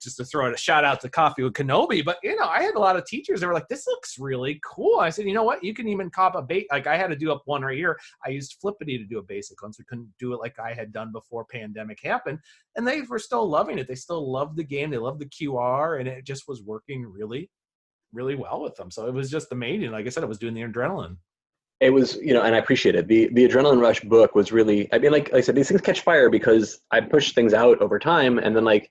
just 0.00 0.16
to 0.16 0.24
throw 0.24 0.52
a 0.52 0.56
shout 0.56 0.84
out 0.84 1.00
to 1.00 1.08
Coffee 1.08 1.42
with 1.42 1.54
Kenobi. 1.54 2.04
But 2.04 2.18
you 2.22 2.36
know, 2.36 2.46
I 2.46 2.62
had 2.62 2.74
a 2.74 2.78
lot 2.78 2.96
of 2.96 3.06
teachers 3.06 3.40
that 3.40 3.46
were 3.46 3.54
like, 3.54 3.68
"This 3.68 3.86
looks 3.86 4.18
really 4.18 4.60
cool." 4.64 5.00
I 5.00 5.10
said, 5.10 5.26
"You 5.26 5.34
know 5.34 5.44
what? 5.44 5.62
You 5.62 5.74
can 5.74 5.88
even 5.88 6.10
cop 6.10 6.34
a 6.34 6.42
bait. 6.42 6.66
Like 6.70 6.86
I 6.86 6.96
had 6.96 7.10
to 7.10 7.16
do 7.16 7.32
up 7.32 7.42
one 7.44 7.62
right 7.62 7.76
here. 7.76 7.98
I 8.24 8.30
used 8.30 8.56
Flippity 8.60 8.98
to 8.98 9.04
do 9.04 9.18
a 9.18 9.22
basic 9.22 9.60
one, 9.62 9.72
so 9.72 9.80
we 9.80 9.84
couldn't 9.84 10.12
do 10.18 10.32
it 10.32 10.40
like 10.40 10.58
I 10.58 10.74
had 10.74 10.92
done 10.92 11.12
before 11.12 11.44
pandemic 11.44 12.00
happened. 12.02 12.38
And 12.76 12.86
they 12.86 13.02
were 13.02 13.18
still 13.18 13.48
loving 13.48 13.78
it. 13.78 13.88
They 13.88 13.94
still 13.94 14.30
loved 14.30 14.56
the 14.56 14.64
game. 14.64 14.90
They 14.90 14.98
loved 14.98 15.20
the 15.20 15.26
QR, 15.26 16.00
and 16.00 16.08
it 16.08 16.24
just 16.24 16.48
was 16.48 16.62
working 16.62 17.04
really, 17.04 17.50
really 18.12 18.34
well 18.34 18.62
with 18.62 18.76
them. 18.76 18.90
So 18.90 19.06
it 19.06 19.14
was 19.14 19.30
just 19.30 19.52
amazing. 19.52 19.90
Like 19.90 20.06
I 20.06 20.10
said, 20.10 20.22
it 20.22 20.28
was 20.28 20.38
doing 20.38 20.54
the 20.54 20.62
adrenaline 20.62 21.16
it 21.80 21.90
was 21.90 22.16
you 22.16 22.32
know 22.32 22.42
and 22.42 22.54
i 22.54 22.58
appreciate 22.58 22.94
it 22.94 23.08
the 23.08 23.28
the 23.32 23.48
adrenaline 23.48 23.80
rush 23.80 24.00
book 24.00 24.34
was 24.34 24.52
really 24.52 24.88
i 24.92 24.98
mean 24.98 25.10
like, 25.10 25.32
like 25.32 25.38
i 25.38 25.40
said 25.40 25.54
these 25.54 25.68
things 25.68 25.80
catch 25.80 26.02
fire 26.02 26.30
because 26.30 26.80
i 26.90 27.00
push 27.00 27.32
things 27.32 27.54
out 27.54 27.80
over 27.80 27.98
time 27.98 28.38
and 28.38 28.54
then 28.54 28.64
like 28.64 28.90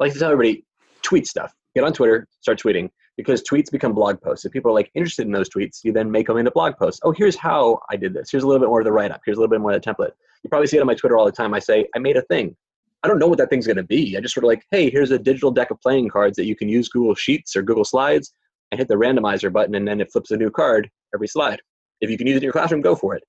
like 0.00 0.12
to 0.14 0.18
tell 0.18 0.32
everybody, 0.32 0.64
tweet 1.02 1.26
stuff. 1.26 1.52
Get 1.74 1.84
on 1.84 1.92
Twitter, 1.92 2.26
start 2.40 2.58
tweeting 2.58 2.90
because 3.16 3.42
tweets 3.42 3.70
become 3.70 3.92
blog 3.92 4.20
posts. 4.20 4.44
If 4.44 4.52
people 4.52 4.70
are 4.70 4.74
like 4.74 4.90
interested 4.94 5.26
in 5.26 5.32
those 5.32 5.48
tweets, 5.48 5.80
you 5.84 5.92
then 5.92 6.10
make 6.10 6.26
them 6.26 6.38
into 6.38 6.50
blog 6.50 6.76
posts. 6.76 7.00
Oh, 7.04 7.12
here's 7.12 7.36
how 7.36 7.78
I 7.90 7.96
did 7.96 8.14
this. 8.14 8.30
Here's 8.30 8.42
a 8.42 8.46
little 8.46 8.60
bit 8.60 8.68
more 8.68 8.80
of 8.80 8.86
the 8.86 8.92
write 8.92 9.12
up. 9.12 9.20
Here's 9.24 9.36
a 9.36 9.40
little 9.40 9.50
bit 9.50 9.60
more 9.60 9.72
of 9.72 9.80
the 9.80 9.88
template. 9.88 10.12
You 10.42 10.50
probably 10.50 10.66
see 10.66 10.78
it 10.78 10.80
on 10.80 10.86
my 10.86 10.94
Twitter 10.94 11.16
all 11.16 11.26
the 11.26 11.32
time. 11.32 11.54
I 11.54 11.58
say, 11.58 11.86
I 11.94 11.98
made 11.98 12.16
a 12.16 12.22
thing. 12.22 12.56
I 13.02 13.08
don't 13.08 13.18
know 13.18 13.28
what 13.28 13.38
that 13.38 13.50
thing's 13.50 13.66
going 13.66 13.76
to 13.76 13.82
be. 13.82 14.16
I 14.16 14.20
just 14.20 14.34
sort 14.34 14.44
of 14.44 14.48
like, 14.48 14.64
hey, 14.70 14.90
here's 14.90 15.10
a 15.10 15.18
digital 15.18 15.50
deck 15.50 15.70
of 15.70 15.80
playing 15.80 16.08
cards 16.08 16.36
that 16.36 16.44
you 16.46 16.56
can 16.56 16.68
use 16.68 16.88
Google 16.88 17.14
Sheets 17.14 17.54
or 17.56 17.62
Google 17.62 17.84
Slides 17.84 18.32
and 18.72 18.78
hit 18.78 18.88
the 18.88 18.94
randomizer 18.94 19.52
button 19.52 19.74
and 19.74 19.86
then 19.86 20.00
it 20.00 20.10
flips 20.12 20.30
a 20.30 20.36
new 20.36 20.50
card 20.50 20.90
every 21.14 21.28
slide. 21.28 21.60
If 22.00 22.10
you 22.10 22.16
can 22.16 22.26
use 22.26 22.36
it 22.36 22.38
in 22.38 22.44
your 22.44 22.52
classroom, 22.52 22.80
go 22.80 22.94
for 22.94 23.14
it. 23.14 23.22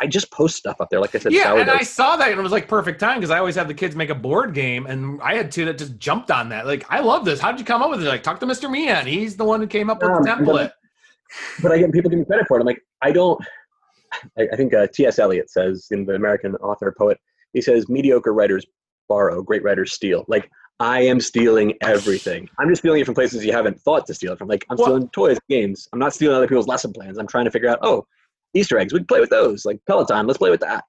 I 0.00 0.06
just 0.06 0.30
post 0.30 0.56
stuff 0.56 0.80
up 0.80 0.90
there. 0.90 1.00
Like 1.00 1.14
I 1.14 1.18
said, 1.18 1.32
yeah, 1.32 1.54
and 1.54 1.70
I 1.70 1.82
saw 1.82 2.16
that 2.16 2.30
and 2.30 2.38
it 2.38 2.42
was 2.42 2.52
like 2.52 2.68
perfect 2.68 3.00
time 3.00 3.18
because 3.18 3.30
I 3.30 3.38
always 3.38 3.56
have 3.56 3.68
the 3.68 3.74
kids 3.74 3.96
make 3.96 4.10
a 4.10 4.14
board 4.14 4.54
game, 4.54 4.86
and 4.86 5.20
I 5.22 5.34
had 5.34 5.50
two 5.50 5.64
that 5.64 5.78
just 5.78 5.98
jumped 5.98 6.30
on 6.30 6.48
that. 6.50 6.66
Like, 6.66 6.86
I 6.88 7.00
love 7.00 7.24
this. 7.24 7.40
How 7.40 7.50
did 7.50 7.60
you 7.60 7.66
come 7.66 7.82
up 7.82 7.90
with 7.90 8.02
it? 8.02 8.08
Like, 8.08 8.22
talk 8.22 8.38
to 8.40 8.46
Mr. 8.46 8.70
Meehan. 8.70 9.06
He's 9.06 9.36
the 9.36 9.44
one 9.44 9.60
who 9.60 9.66
came 9.66 9.90
up 9.90 10.00
with 10.00 10.10
um, 10.10 10.22
the 10.22 10.30
template. 10.30 10.44
But, 10.46 10.74
but 11.62 11.72
I 11.72 11.78
get 11.78 11.92
people 11.92 12.10
give 12.10 12.18
me 12.18 12.24
credit 12.24 12.46
for 12.46 12.56
it. 12.56 12.60
I'm 12.60 12.66
like, 12.66 12.82
I 13.02 13.10
don't. 13.10 13.42
I, 14.38 14.48
I 14.52 14.56
think 14.56 14.72
uh, 14.72 14.86
T.S. 14.92 15.18
Eliot 15.18 15.50
says 15.50 15.88
in 15.90 16.06
the 16.06 16.14
American 16.14 16.54
author 16.56 16.94
poet, 16.96 17.18
he 17.52 17.60
says, 17.60 17.88
mediocre 17.88 18.32
writers 18.32 18.64
borrow, 19.08 19.42
great 19.42 19.62
writers 19.62 19.92
steal. 19.92 20.24
Like, 20.28 20.50
I 20.80 21.00
am 21.00 21.20
stealing 21.20 21.74
everything. 21.82 22.48
I'm 22.58 22.68
just 22.68 22.82
stealing 22.82 23.00
it 23.00 23.04
from 23.04 23.14
places 23.14 23.44
you 23.44 23.52
haven't 23.52 23.80
thought 23.80 24.06
to 24.06 24.14
steal 24.14 24.32
it 24.32 24.38
from. 24.38 24.48
Like, 24.48 24.64
I'm 24.70 24.76
well, 24.76 24.86
stealing 24.86 25.08
toys, 25.08 25.38
games. 25.48 25.88
I'm 25.92 25.98
not 25.98 26.14
stealing 26.14 26.36
other 26.36 26.46
people's 26.46 26.68
lesson 26.68 26.92
plans. 26.92 27.18
I'm 27.18 27.26
trying 27.26 27.46
to 27.46 27.50
figure 27.50 27.68
out, 27.68 27.80
oh, 27.82 28.06
Easter 28.54 28.78
eggs. 28.78 28.92
We 28.92 29.00
can 29.00 29.06
play 29.06 29.20
with 29.20 29.30
those, 29.30 29.64
like 29.64 29.80
Peloton. 29.86 30.26
Let's 30.26 30.38
play 30.38 30.50
with 30.50 30.60
that. 30.60 30.84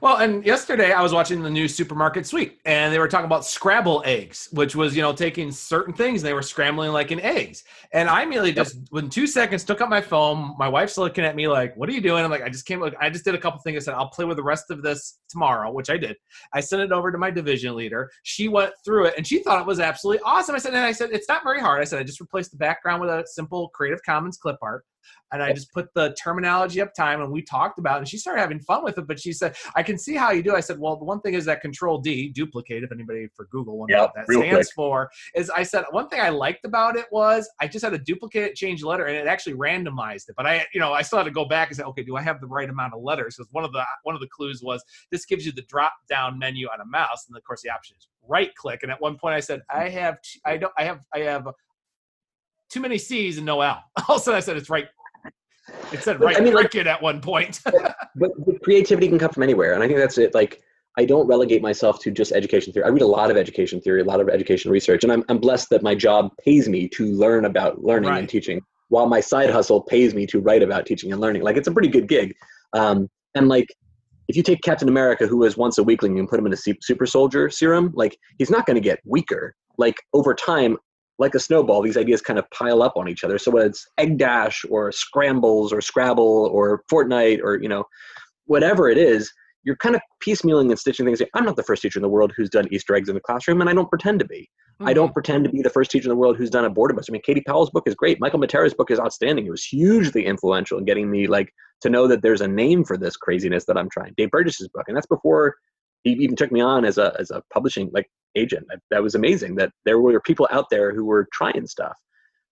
Well, 0.00 0.16
and 0.18 0.44
yesterday 0.44 0.92
I 0.92 1.02
was 1.02 1.12
watching 1.12 1.42
the 1.42 1.48
new 1.48 1.68
Supermarket 1.68 2.26
Sweep, 2.26 2.60
and 2.66 2.92
they 2.92 2.98
were 2.98 3.08
talking 3.08 3.24
about 3.24 3.46
Scrabble 3.46 4.02
eggs, 4.04 4.48
which 4.52 4.76
was 4.76 4.94
you 4.94 5.00
know 5.00 5.14
taking 5.14 5.50
certain 5.50 5.94
things 5.94 6.22
and 6.22 6.28
they 6.28 6.34
were 6.34 6.42
scrambling 6.42 6.92
like 6.92 7.12
in 7.12 7.20
eggs. 7.20 7.64
And 7.92 8.08
I 8.10 8.22
immediately 8.22 8.50
yep. 8.50 8.66
just 8.66 8.76
within 8.90 9.08
two 9.08 9.26
seconds 9.26 9.64
took 9.64 9.80
out 9.80 9.88
my 9.88 10.02
phone. 10.02 10.54
My 10.58 10.68
wife's 10.68 10.98
looking 10.98 11.24
at 11.24 11.34
me 11.34 11.48
like, 11.48 11.74
"What 11.76 11.88
are 11.88 11.92
you 11.92 12.02
doing?" 12.02 12.24
I'm 12.24 12.30
like, 12.30 12.42
"I 12.42 12.50
just 12.50 12.66
came. 12.66 12.80
Like, 12.80 12.94
I 13.00 13.08
just 13.08 13.24
did 13.24 13.34
a 13.34 13.38
couple 13.38 13.58
things. 13.60 13.76
I 13.76 13.84
said 13.86 13.94
I'll 13.94 14.10
play 14.10 14.26
with 14.26 14.36
the 14.36 14.42
rest 14.42 14.70
of 14.70 14.82
this 14.82 15.20
tomorrow," 15.30 15.72
which 15.72 15.88
I 15.88 15.96
did. 15.96 16.16
I 16.52 16.60
sent 16.60 16.82
it 16.82 16.92
over 16.92 17.10
to 17.10 17.18
my 17.18 17.30
division 17.30 17.74
leader. 17.74 18.10
She 18.22 18.48
went 18.48 18.72
through 18.84 19.06
it 19.06 19.14
and 19.16 19.26
she 19.26 19.42
thought 19.42 19.60
it 19.60 19.66
was 19.66 19.80
absolutely 19.80 20.22
awesome. 20.26 20.54
I 20.54 20.58
said, 20.58 20.74
and 20.74 20.84
I 20.84 20.92
said 20.92 21.10
it's 21.12 21.28
not 21.28 21.42
very 21.42 21.60
hard. 21.60 21.80
I 21.80 21.84
said 21.84 22.00
I 22.00 22.02
just 22.02 22.20
replaced 22.20 22.50
the 22.50 22.58
background 22.58 23.00
with 23.00 23.10
a 23.10 23.24
simple 23.26 23.70
Creative 23.70 24.00
Commons 24.04 24.36
clip 24.36 24.56
art 24.60 24.84
and 25.32 25.42
I 25.42 25.52
just 25.52 25.72
put 25.72 25.92
the 25.94 26.14
terminology 26.22 26.80
up 26.80 26.94
time 26.94 27.20
and 27.20 27.32
we 27.32 27.42
talked 27.42 27.78
about 27.78 27.96
it 27.96 27.98
and 28.00 28.08
she 28.08 28.16
started 28.16 28.40
having 28.40 28.60
fun 28.60 28.84
with 28.84 28.96
it. 28.96 29.06
But 29.06 29.18
she 29.18 29.32
said, 29.32 29.56
I 29.74 29.82
can 29.82 29.98
see 29.98 30.14
how 30.14 30.30
you 30.30 30.42
do. 30.42 30.54
I 30.54 30.60
said, 30.60 30.78
Well, 30.78 30.96
the 30.96 31.04
one 31.04 31.20
thing 31.20 31.34
is 31.34 31.44
that 31.46 31.60
control 31.60 31.98
D, 31.98 32.28
duplicate, 32.28 32.84
if 32.84 32.92
anybody 32.92 33.28
for 33.34 33.46
Google 33.50 33.78
wonders 33.78 33.96
Yep, 33.96 34.00
what 34.00 34.14
that 34.14 34.32
stands 34.32 34.68
quick. 34.68 34.74
for, 34.74 35.10
is 35.34 35.50
I 35.50 35.62
said 35.62 35.84
one 35.90 36.08
thing 36.08 36.20
I 36.20 36.28
liked 36.28 36.64
about 36.64 36.96
it 36.96 37.06
was 37.10 37.48
I 37.60 37.66
just 37.66 37.84
had 37.84 37.92
to 37.92 37.98
duplicate 37.98 38.44
it, 38.44 38.54
change 38.54 38.82
letter, 38.84 39.06
and 39.06 39.16
it 39.16 39.26
actually 39.26 39.54
randomized 39.54 40.28
it. 40.28 40.34
But 40.36 40.46
I, 40.46 40.66
you 40.72 40.80
know, 40.80 40.92
I 40.92 41.02
still 41.02 41.18
had 41.18 41.24
to 41.24 41.30
go 41.30 41.44
back 41.44 41.68
and 41.68 41.76
say, 41.76 41.82
okay, 41.82 42.02
do 42.02 42.16
I 42.16 42.22
have 42.22 42.40
the 42.40 42.46
right 42.46 42.68
amount 42.68 42.94
of 42.94 43.02
letters? 43.02 43.36
Because 43.36 43.48
one 43.52 43.64
of 43.64 43.72
the 43.72 43.84
one 44.04 44.14
of 44.14 44.20
the 44.20 44.28
clues 44.28 44.62
was 44.62 44.82
this 45.10 45.24
gives 45.24 45.44
you 45.44 45.52
the 45.52 45.62
drop 45.62 45.92
down 46.08 46.38
menu 46.38 46.68
on 46.68 46.80
a 46.80 46.86
mouse, 46.86 47.26
and 47.28 47.36
of 47.36 47.42
course 47.44 47.62
the 47.62 47.70
option 47.70 47.96
is 47.98 48.08
right 48.28 48.54
click. 48.54 48.82
And 48.82 48.92
at 48.92 49.00
one 49.00 49.16
point 49.16 49.34
I 49.34 49.40
said, 49.40 49.62
I 49.70 49.88
have, 49.88 50.18
I 50.44 50.56
don't, 50.56 50.72
I 50.78 50.84
have, 50.84 51.00
I 51.14 51.20
have 51.20 51.48
too 52.70 52.80
many 52.80 52.98
C's 52.98 53.36
and 53.36 53.46
no 53.46 53.60
L. 53.60 53.82
All 54.08 54.16
of 54.16 54.20
a 54.20 54.24
sudden 54.24 54.36
I 54.38 54.40
said 54.40 54.56
it's 54.56 54.70
right. 54.70 54.86
It 55.92 56.02
said 56.02 56.20
right 56.20 56.36
I 56.36 56.40
mean, 56.40 56.54
like- 56.54 56.70
cricket 56.70 56.86
at 56.86 57.00
one 57.02 57.20
point. 57.20 57.60
but, 57.64 58.30
but 58.46 58.62
creativity 58.62 59.08
can 59.08 59.18
come 59.18 59.30
from 59.30 59.42
anywhere 59.42 59.72
and 59.74 59.82
i 59.82 59.86
think 59.86 59.98
that's 59.98 60.18
it. 60.18 60.34
Like 60.34 60.62
i 60.98 61.04
don't 61.04 61.26
relegate 61.26 61.62
myself 61.62 62.00
to 62.00 62.10
just 62.10 62.32
education 62.32 62.72
theory. 62.72 62.84
I 62.86 62.88
read 62.88 63.02
a 63.02 63.06
lot 63.06 63.30
of 63.30 63.36
education 63.36 63.80
theory 63.80 64.00
a 64.00 64.04
lot 64.04 64.20
of 64.20 64.28
education 64.28 64.70
research 64.70 65.04
and 65.04 65.12
i'm, 65.12 65.24
I'm 65.28 65.38
blessed 65.38 65.68
that 65.70 65.82
my 65.82 65.94
job 65.94 66.30
pays 66.44 66.68
me 66.68 66.88
to 66.88 67.06
learn 67.12 67.44
about 67.44 67.82
learning 67.84 68.10
Right. 68.10 68.18
and 68.20 68.28
teaching 68.28 68.60
while 68.88 69.06
my 69.06 69.20
side 69.20 69.50
hustle 69.50 69.82
pays 69.82 70.14
me 70.14 70.26
to 70.26 70.38
write 70.40 70.62
about 70.62 70.86
teaching 70.86 71.10
and 71.10 71.20
learning. 71.20 71.42
Like 71.42 71.56
it's 71.56 71.66
a 71.66 71.72
pretty 71.72 71.88
good 71.88 72.06
gig. 72.06 72.36
Um, 72.72 73.08
and 73.34 73.48
like 73.48 73.66
if 74.28 74.36
you 74.36 74.42
take 74.44 74.60
captain 74.62 74.88
america 74.88 75.26
who 75.26 75.38
was 75.38 75.56
once 75.56 75.78
a 75.78 75.82
weakling 75.82 76.18
and 76.20 76.28
put 76.28 76.38
him 76.38 76.46
in 76.46 76.52
a 76.52 76.56
super 76.56 77.06
soldier 77.06 77.50
serum 77.50 77.92
like 77.94 78.16
he's 78.38 78.50
not 78.50 78.64
going 78.66 78.76
to 78.76 78.80
get 78.80 79.00
weaker. 79.04 79.54
Like 79.78 79.96
over 80.14 80.34
time 80.34 80.76
like 81.18 81.34
a 81.34 81.40
snowball, 81.40 81.82
these 81.82 81.96
ideas 81.96 82.20
kind 82.20 82.38
of 82.38 82.48
pile 82.50 82.82
up 82.82 82.96
on 82.96 83.08
each 83.08 83.24
other. 83.24 83.38
So 83.38 83.50
whether 83.50 83.66
it's 83.66 83.86
Egg 83.98 84.18
Dash 84.18 84.64
or 84.68 84.92
Scrambles 84.92 85.72
or 85.72 85.80
Scrabble 85.80 86.50
or 86.52 86.82
Fortnite 86.90 87.40
or 87.42 87.60
you 87.60 87.68
know 87.68 87.84
whatever 88.44 88.88
it 88.88 88.98
is, 88.98 89.32
you're 89.64 89.76
kind 89.76 89.96
of 89.96 90.00
piecemealing 90.24 90.68
and 90.68 90.78
stitching 90.78 91.06
things. 91.06 91.20
I'm 91.34 91.44
not 91.44 91.56
the 91.56 91.62
first 91.62 91.82
teacher 91.82 91.98
in 91.98 92.02
the 92.02 92.08
world 92.08 92.32
who's 92.36 92.50
done 92.50 92.68
Easter 92.70 92.94
eggs 92.94 93.08
in 93.08 93.14
the 93.14 93.20
classroom, 93.20 93.60
and 93.60 93.68
I 93.68 93.74
don't 93.74 93.88
pretend 93.88 94.20
to 94.20 94.24
be. 94.24 94.48
I 94.80 94.92
don't 94.92 95.06
mm-hmm. 95.06 95.14
pretend 95.14 95.44
to 95.44 95.50
be 95.50 95.62
the 95.62 95.70
first 95.70 95.90
teacher 95.90 96.04
in 96.04 96.10
the 96.10 96.16
world 96.16 96.36
who's 96.36 96.50
done 96.50 96.66
a 96.66 96.70
boredom 96.70 96.96
bus. 96.96 97.06
I 97.08 97.12
mean, 97.12 97.22
Katie 97.24 97.42
Powell's 97.46 97.70
book 97.70 97.84
is 97.86 97.94
great. 97.94 98.20
Michael 98.20 98.38
Matera's 98.38 98.74
book 98.74 98.90
is 98.90 99.00
outstanding. 99.00 99.46
It 99.46 99.50
was 99.50 99.64
hugely 99.64 100.26
influential 100.26 100.78
in 100.78 100.84
getting 100.84 101.10
me 101.10 101.26
like 101.26 101.50
to 101.80 101.90
know 101.90 102.06
that 102.06 102.22
there's 102.22 102.42
a 102.42 102.48
name 102.48 102.84
for 102.84 102.96
this 102.96 103.16
craziness 103.16 103.64
that 103.64 103.78
I'm 103.78 103.88
trying. 103.88 104.12
Dave 104.16 104.30
Burgess's 104.30 104.68
book, 104.68 104.84
and 104.86 104.96
that's 104.96 105.06
before 105.06 105.56
he 106.04 106.12
even 106.12 106.36
took 106.36 106.52
me 106.52 106.60
on 106.60 106.84
as 106.84 106.98
a 106.98 107.14
as 107.18 107.30
a 107.30 107.42
publishing 107.52 107.90
like 107.92 108.08
agent. 108.36 108.66
That, 108.68 108.80
that 108.90 109.02
was 109.02 109.14
amazing. 109.14 109.56
That 109.56 109.72
there 109.84 109.98
were 110.00 110.20
people 110.20 110.48
out 110.50 110.66
there 110.70 110.94
who 110.94 111.04
were 111.04 111.26
trying 111.32 111.66
stuff. 111.66 111.96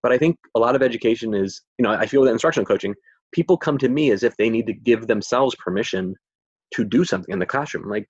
But 0.02 0.12
I 0.12 0.18
think 0.18 0.37
a 0.54 0.59
lot 0.59 0.76
of 0.76 0.83
education 0.83 1.35
is, 1.35 1.62
you 1.78 1.83
know, 1.83 1.90
I 1.90 2.07
feel 2.07 2.24
that 2.24 2.33
instructional 2.33 2.66
coaching, 2.66 2.94
people 3.33 3.57
come 3.57 3.78
to 3.78 3.88
me 3.88 4.11
as 4.11 4.22
if 4.22 4.37
they 4.37 4.50
need 4.50 4.66
to 4.66 4.74
give 4.74 5.07
themselves 5.07 5.54
permission 5.57 6.14
to 6.74 6.85
do 6.85 7.04
something 7.04 7.33
in 7.33 7.38
the 7.38 7.46
classroom. 7.46 7.88
Like 7.88 8.07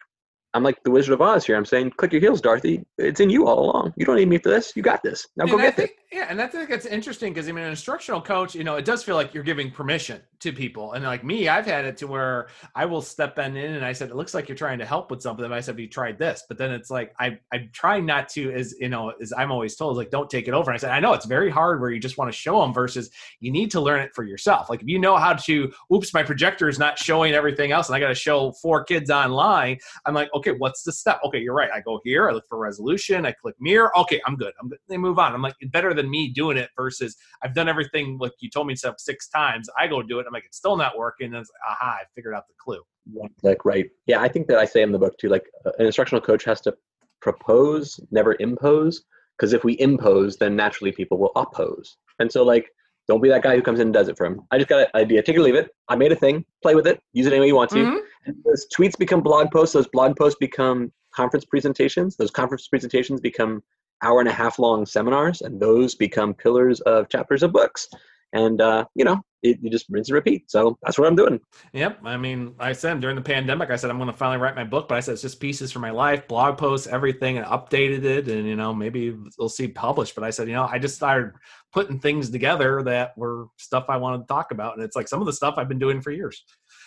I'm 0.55 0.63
like 0.63 0.83
the 0.85 0.91
Wizard 0.91 1.13
of 1.13 1.21
Oz 1.21 1.45
here. 1.45 1.57
I'm 1.57 1.65
saying, 1.65 1.91
click 1.97 2.13
your 2.13 2.21
heels, 2.21 2.41
Dorothy. 2.41 2.85
It's 2.97 3.19
in 3.19 3.29
you 3.29 3.49
all 3.49 3.59
along. 3.59 3.93
You 3.97 4.07
don't 4.07 4.17
need 4.17 4.29
me 4.29 4.39
for 4.39 4.51
this. 4.51 4.73
You 4.77 4.83
got 4.83 5.03
this. 5.03 5.27
Now 5.37 5.47
go 5.47 5.59
I 5.59 5.63
get 5.63 5.77
think, 5.77 5.91
it. 5.91 5.97
yeah, 6.13 6.27
and 6.31 6.41
I 6.41 6.47
think 6.47 6.71
it's 6.71 6.87
interesting 6.87 7.33
because 7.33 7.49
I 7.49 7.53
mean, 7.53 7.65
an 7.65 7.71
instructional 7.71 8.21
coach, 8.23 8.55
you 8.55 8.63
know, 8.63 8.77
it 8.77 8.85
does 8.85 9.03
feel 9.03 9.17
like 9.17 9.35
you're 9.35 9.43
giving 9.43 9.71
permission 9.73 10.23
to 10.41 10.53
people, 10.53 10.93
and 10.93 11.05
like 11.05 11.25
me, 11.25 11.49
I've 11.49 11.67
had 11.67 11.85
it 11.85 11.97
to 11.99 12.07
where 12.07 12.49
I 12.75 12.85
will 12.85 13.03
step 13.03 13.39
in 13.39 13.57
and 13.57 13.85
I 13.85 13.93
said, 13.93 14.11
"It 14.11 14.17
looks 14.17 14.33
like 14.33 14.49
you're 14.49 14.57
trying 14.57 14.79
to 14.79 14.87
help 14.87 15.11
with 15.11 15.23
something." 15.23 15.45
And 15.45 15.55
I 15.55 15.61
said, 15.61 15.73
"Have 15.73 15.81
you 15.81 15.89
tried 15.89 16.19
this?" 16.19 16.45
But 16.49 16.57
then 16.59 16.71
it's 16.71 16.91
like 16.91 17.15
I 17.19 17.39
I'm 17.53 17.71
trying 17.73 18.07
not 18.07 18.29
to, 18.31 18.53
as 18.53 18.77
you 18.79 18.89
know, 18.89 19.13
as 19.21 19.33
I'm 19.37 19.51
always 19.51 19.75
told, 19.75 19.97
like 19.97 20.11
don't 20.11 20.31
take 20.31 20.47
it 20.47 20.55
over. 20.55 20.71
And 20.71 20.77
I 20.77 20.79
said, 20.79 20.91
I 20.91 21.01
know 21.01 21.15
it's 21.15 21.27
very 21.27 21.51
hard 21.51 21.81
where 21.81 21.91
you 21.91 21.99
just 21.99 22.17
want 22.17 22.31
to 22.31 22.37
show 22.37 22.61
them 22.61 22.73
versus 22.73 23.11
you 23.41 23.51
need 23.51 23.73
to 23.73 23.81
learn 23.81 24.01
it 24.01 24.13
for 24.15 24.23
yourself. 24.23 24.71
Like 24.71 24.83
if 24.83 24.89
you 24.89 24.99
know 25.01 25.17
how 25.17 25.33
to, 25.33 25.73
oops, 25.93 26.15
my 26.15 26.23
projector 26.23 26.69
is 26.69 26.79
not 26.79 26.99
showing 26.99 27.33
everything 27.33 27.73
else, 27.73 27.89
and 27.89 27.97
I 27.97 28.01
got 28.01 28.09
to 28.09 28.15
show 28.15 28.53
four 28.63 28.85
kids 28.85 29.11
online. 29.11 29.79
I'm 30.07 30.15
like, 30.15 30.29
okay, 30.35 30.44
what's 30.53 30.83
the 30.83 30.93
step? 30.93 31.21
Okay, 31.25 31.39
you're 31.39 31.55
right. 31.55 31.71
I 31.73 31.81
go 31.81 32.01
here, 32.05 32.29
I 32.29 32.33
look 32.33 32.45
for 32.49 32.59
resolution, 32.59 33.27
I 33.27 33.33
click 33.33 33.55
mirror. 33.61 33.97
Okay, 33.99 34.21
I'm 34.27 34.37
good. 34.37 34.53
I'm 34.61 34.69
good. 34.69 34.79
They 34.89 34.97
move 34.97 35.19
on. 35.19 35.35
I'm 35.35 35.43
like, 35.43 35.55
better 35.73 35.95
than 35.95 36.11
me 36.11 36.31
doing 36.31 36.57
it 36.57 36.71
versus 36.77 37.17
I've 37.43 37.55
done 37.55 37.69
everything 37.69 38.19
like 38.19 38.33
you 38.41 38.51
told 38.51 38.67
me 38.67 38.75
up 38.85 38.97
six 38.99 39.29
times. 39.29 39.69
I 39.79 39.87
go 39.87 40.03
do 40.03 40.19
it. 40.19 40.27
I'm 40.27 40.33
like, 40.33 40.45
it's 40.45 40.57
still 40.57 40.77
not 40.77 40.99
working. 40.99 41.29
And 41.29 41.37
it's 41.37 41.51
aha, 41.69 41.99
I 42.01 42.05
figured 42.15 42.35
out 42.35 42.47
the 42.49 42.55
clue. 42.59 42.81
One 43.13 43.31
click, 43.41 43.65
right? 43.65 43.87
Yeah, 44.07 44.21
I 44.21 44.29
think 44.29 44.47
that 44.49 44.59
I 44.59 44.65
say 44.65 44.83
in 44.83 44.93
the 44.93 44.99
book 44.99 45.17
too. 45.19 45.29
Like 45.29 45.45
uh, 45.65 45.71
an 45.79 45.87
instructional 45.87 46.21
coach 46.21 46.45
has 46.45 46.61
to 46.63 46.75
propose, 47.21 47.99
never 48.11 48.37
impose. 48.41 49.05
Because 49.37 49.53
if 49.53 49.65
we 49.65 49.79
impose, 49.81 50.37
then 50.37 50.55
naturally 50.55 50.93
people 50.93 51.19
will 51.19 51.33
oppose. 51.35 51.97
And 52.21 52.31
so, 52.31 52.45
like, 52.45 52.71
don't 53.09 53.23
be 53.23 53.29
that 53.29 53.43
guy 53.43 53.55
who 53.55 53.63
comes 53.63 53.81
in 53.81 53.89
and 53.89 53.95
does 53.95 54.09
it 54.09 54.17
for 54.17 54.27
him. 54.27 54.41
I 54.51 54.59
just 54.59 54.69
got 54.69 54.81
an 54.81 54.87
idea. 54.95 55.23
Take 55.23 55.37
it 55.37 55.41
or 55.41 55.43
leave 55.43 55.55
it. 55.55 55.71
I 55.89 55.97
made 55.97 56.13
a 56.13 56.17
thing. 56.17 56.45
Play 56.63 56.75
with 56.75 56.87
it. 56.87 57.01
Use 57.13 57.27
it 57.27 57.33
any 57.33 57.41
way 57.41 57.47
you 57.49 57.57
want 57.57 57.71
to. 57.71 57.77
Mhm. 57.77 58.01
And 58.27 58.37
those 58.45 58.67
tweets 58.77 58.97
become 58.99 59.21
blog 59.21 59.51
posts. 59.51 59.75
Those 59.75 59.89
blog 59.89 60.17
posts 60.17 60.39
become 60.41 60.93
conference 61.15 61.45
presentations. 61.45 62.17
Those 62.17 62.31
conference 62.31 62.67
presentations 62.69 63.21
become 63.21 63.63
hour 64.03 64.21
and 64.21 64.29
a 64.29 64.33
half 64.33 64.59
long 64.59 64.87
seminars, 64.87 65.43
and 65.43 65.61
those 65.61 65.95
become 65.95 66.35
pillars 66.35 66.81
of 66.83 67.09
chapters 67.09 67.43
of 67.43 67.53
books. 67.53 67.89
And 68.33 68.61
uh, 68.61 68.87
you 68.95 69.05
know, 69.05 69.21
it, 69.45 69.59
you 69.63 69.71
just 69.71 69.87
rinse 69.91 70.09
and 70.09 70.15
repeat. 70.15 70.51
So 70.51 70.79
that's 70.83 70.99
what 70.99 71.07
I'm 71.07 71.15
doing. 71.15 71.39
Yep. 71.75 72.01
I 72.03 72.17
mean, 72.17 72.55
I 72.59 72.73
said 72.73 73.01
during 73.01 73.15
the 73.15 73.23
pandemic, 73.23 73.71
I 73.71 73.77
said 73.77 73.91
I'm 73.91 73.99
going 73.99 74.11
to 74.11 74.17
finally 74.17 74.39
write 74.39 74.57
my 74.57 74.65
book, 74.65 74.89
but 74.89 74.97
I 74.97 75.01
said 75.01 75.13
it's 75.13 75.23
just 75.23 75.39
pieces 75.39 75.71
from 75.71 75.83
my 75.83 75.91
life, 75.91 76.27
blog 76.27 76.57
posts, 76.57 76.87
everything, 76.87 77.37
and 77.37 77.47
updated 77.47 78.05
it, 78.05 78.27
and 78.29 78.49
you 78.49 78.57
know 78.57 78.75
maybe 78.75 79.15
we'll 79.39 79.51
see 79.51 79.69
published. 79.69 80.15
But 80.15 80.25
I 80.25 80.31
said, 80.31 80.49
you 80.49 80.55
know, 80.55 80.65
I 80.65 80.79
just 80.79 80.97
started 80.97 81.33
putting 81.73 81.99
things 81.99 82.31
together 82.31 82.83
that 82.85 83.17
were 83.19 83.47
stuff 83.59 83.85
I 83.89 83.99
wanted 83.99 84.21
to 84.21 84.27
talk 84.27 84.51
about, 84.51 84.77
and 84.77 84.83
it's 84.83 84.97
like 84.97 85.09
some 85.09 85.21
of 85.21 85.27
the 85.27 85.33
stuff 85.33 85.55
I've 85.59 85.69
been 85.69 85.79
doing 85.79 86.01
for 86.01 86.11
years. 86.11 86.43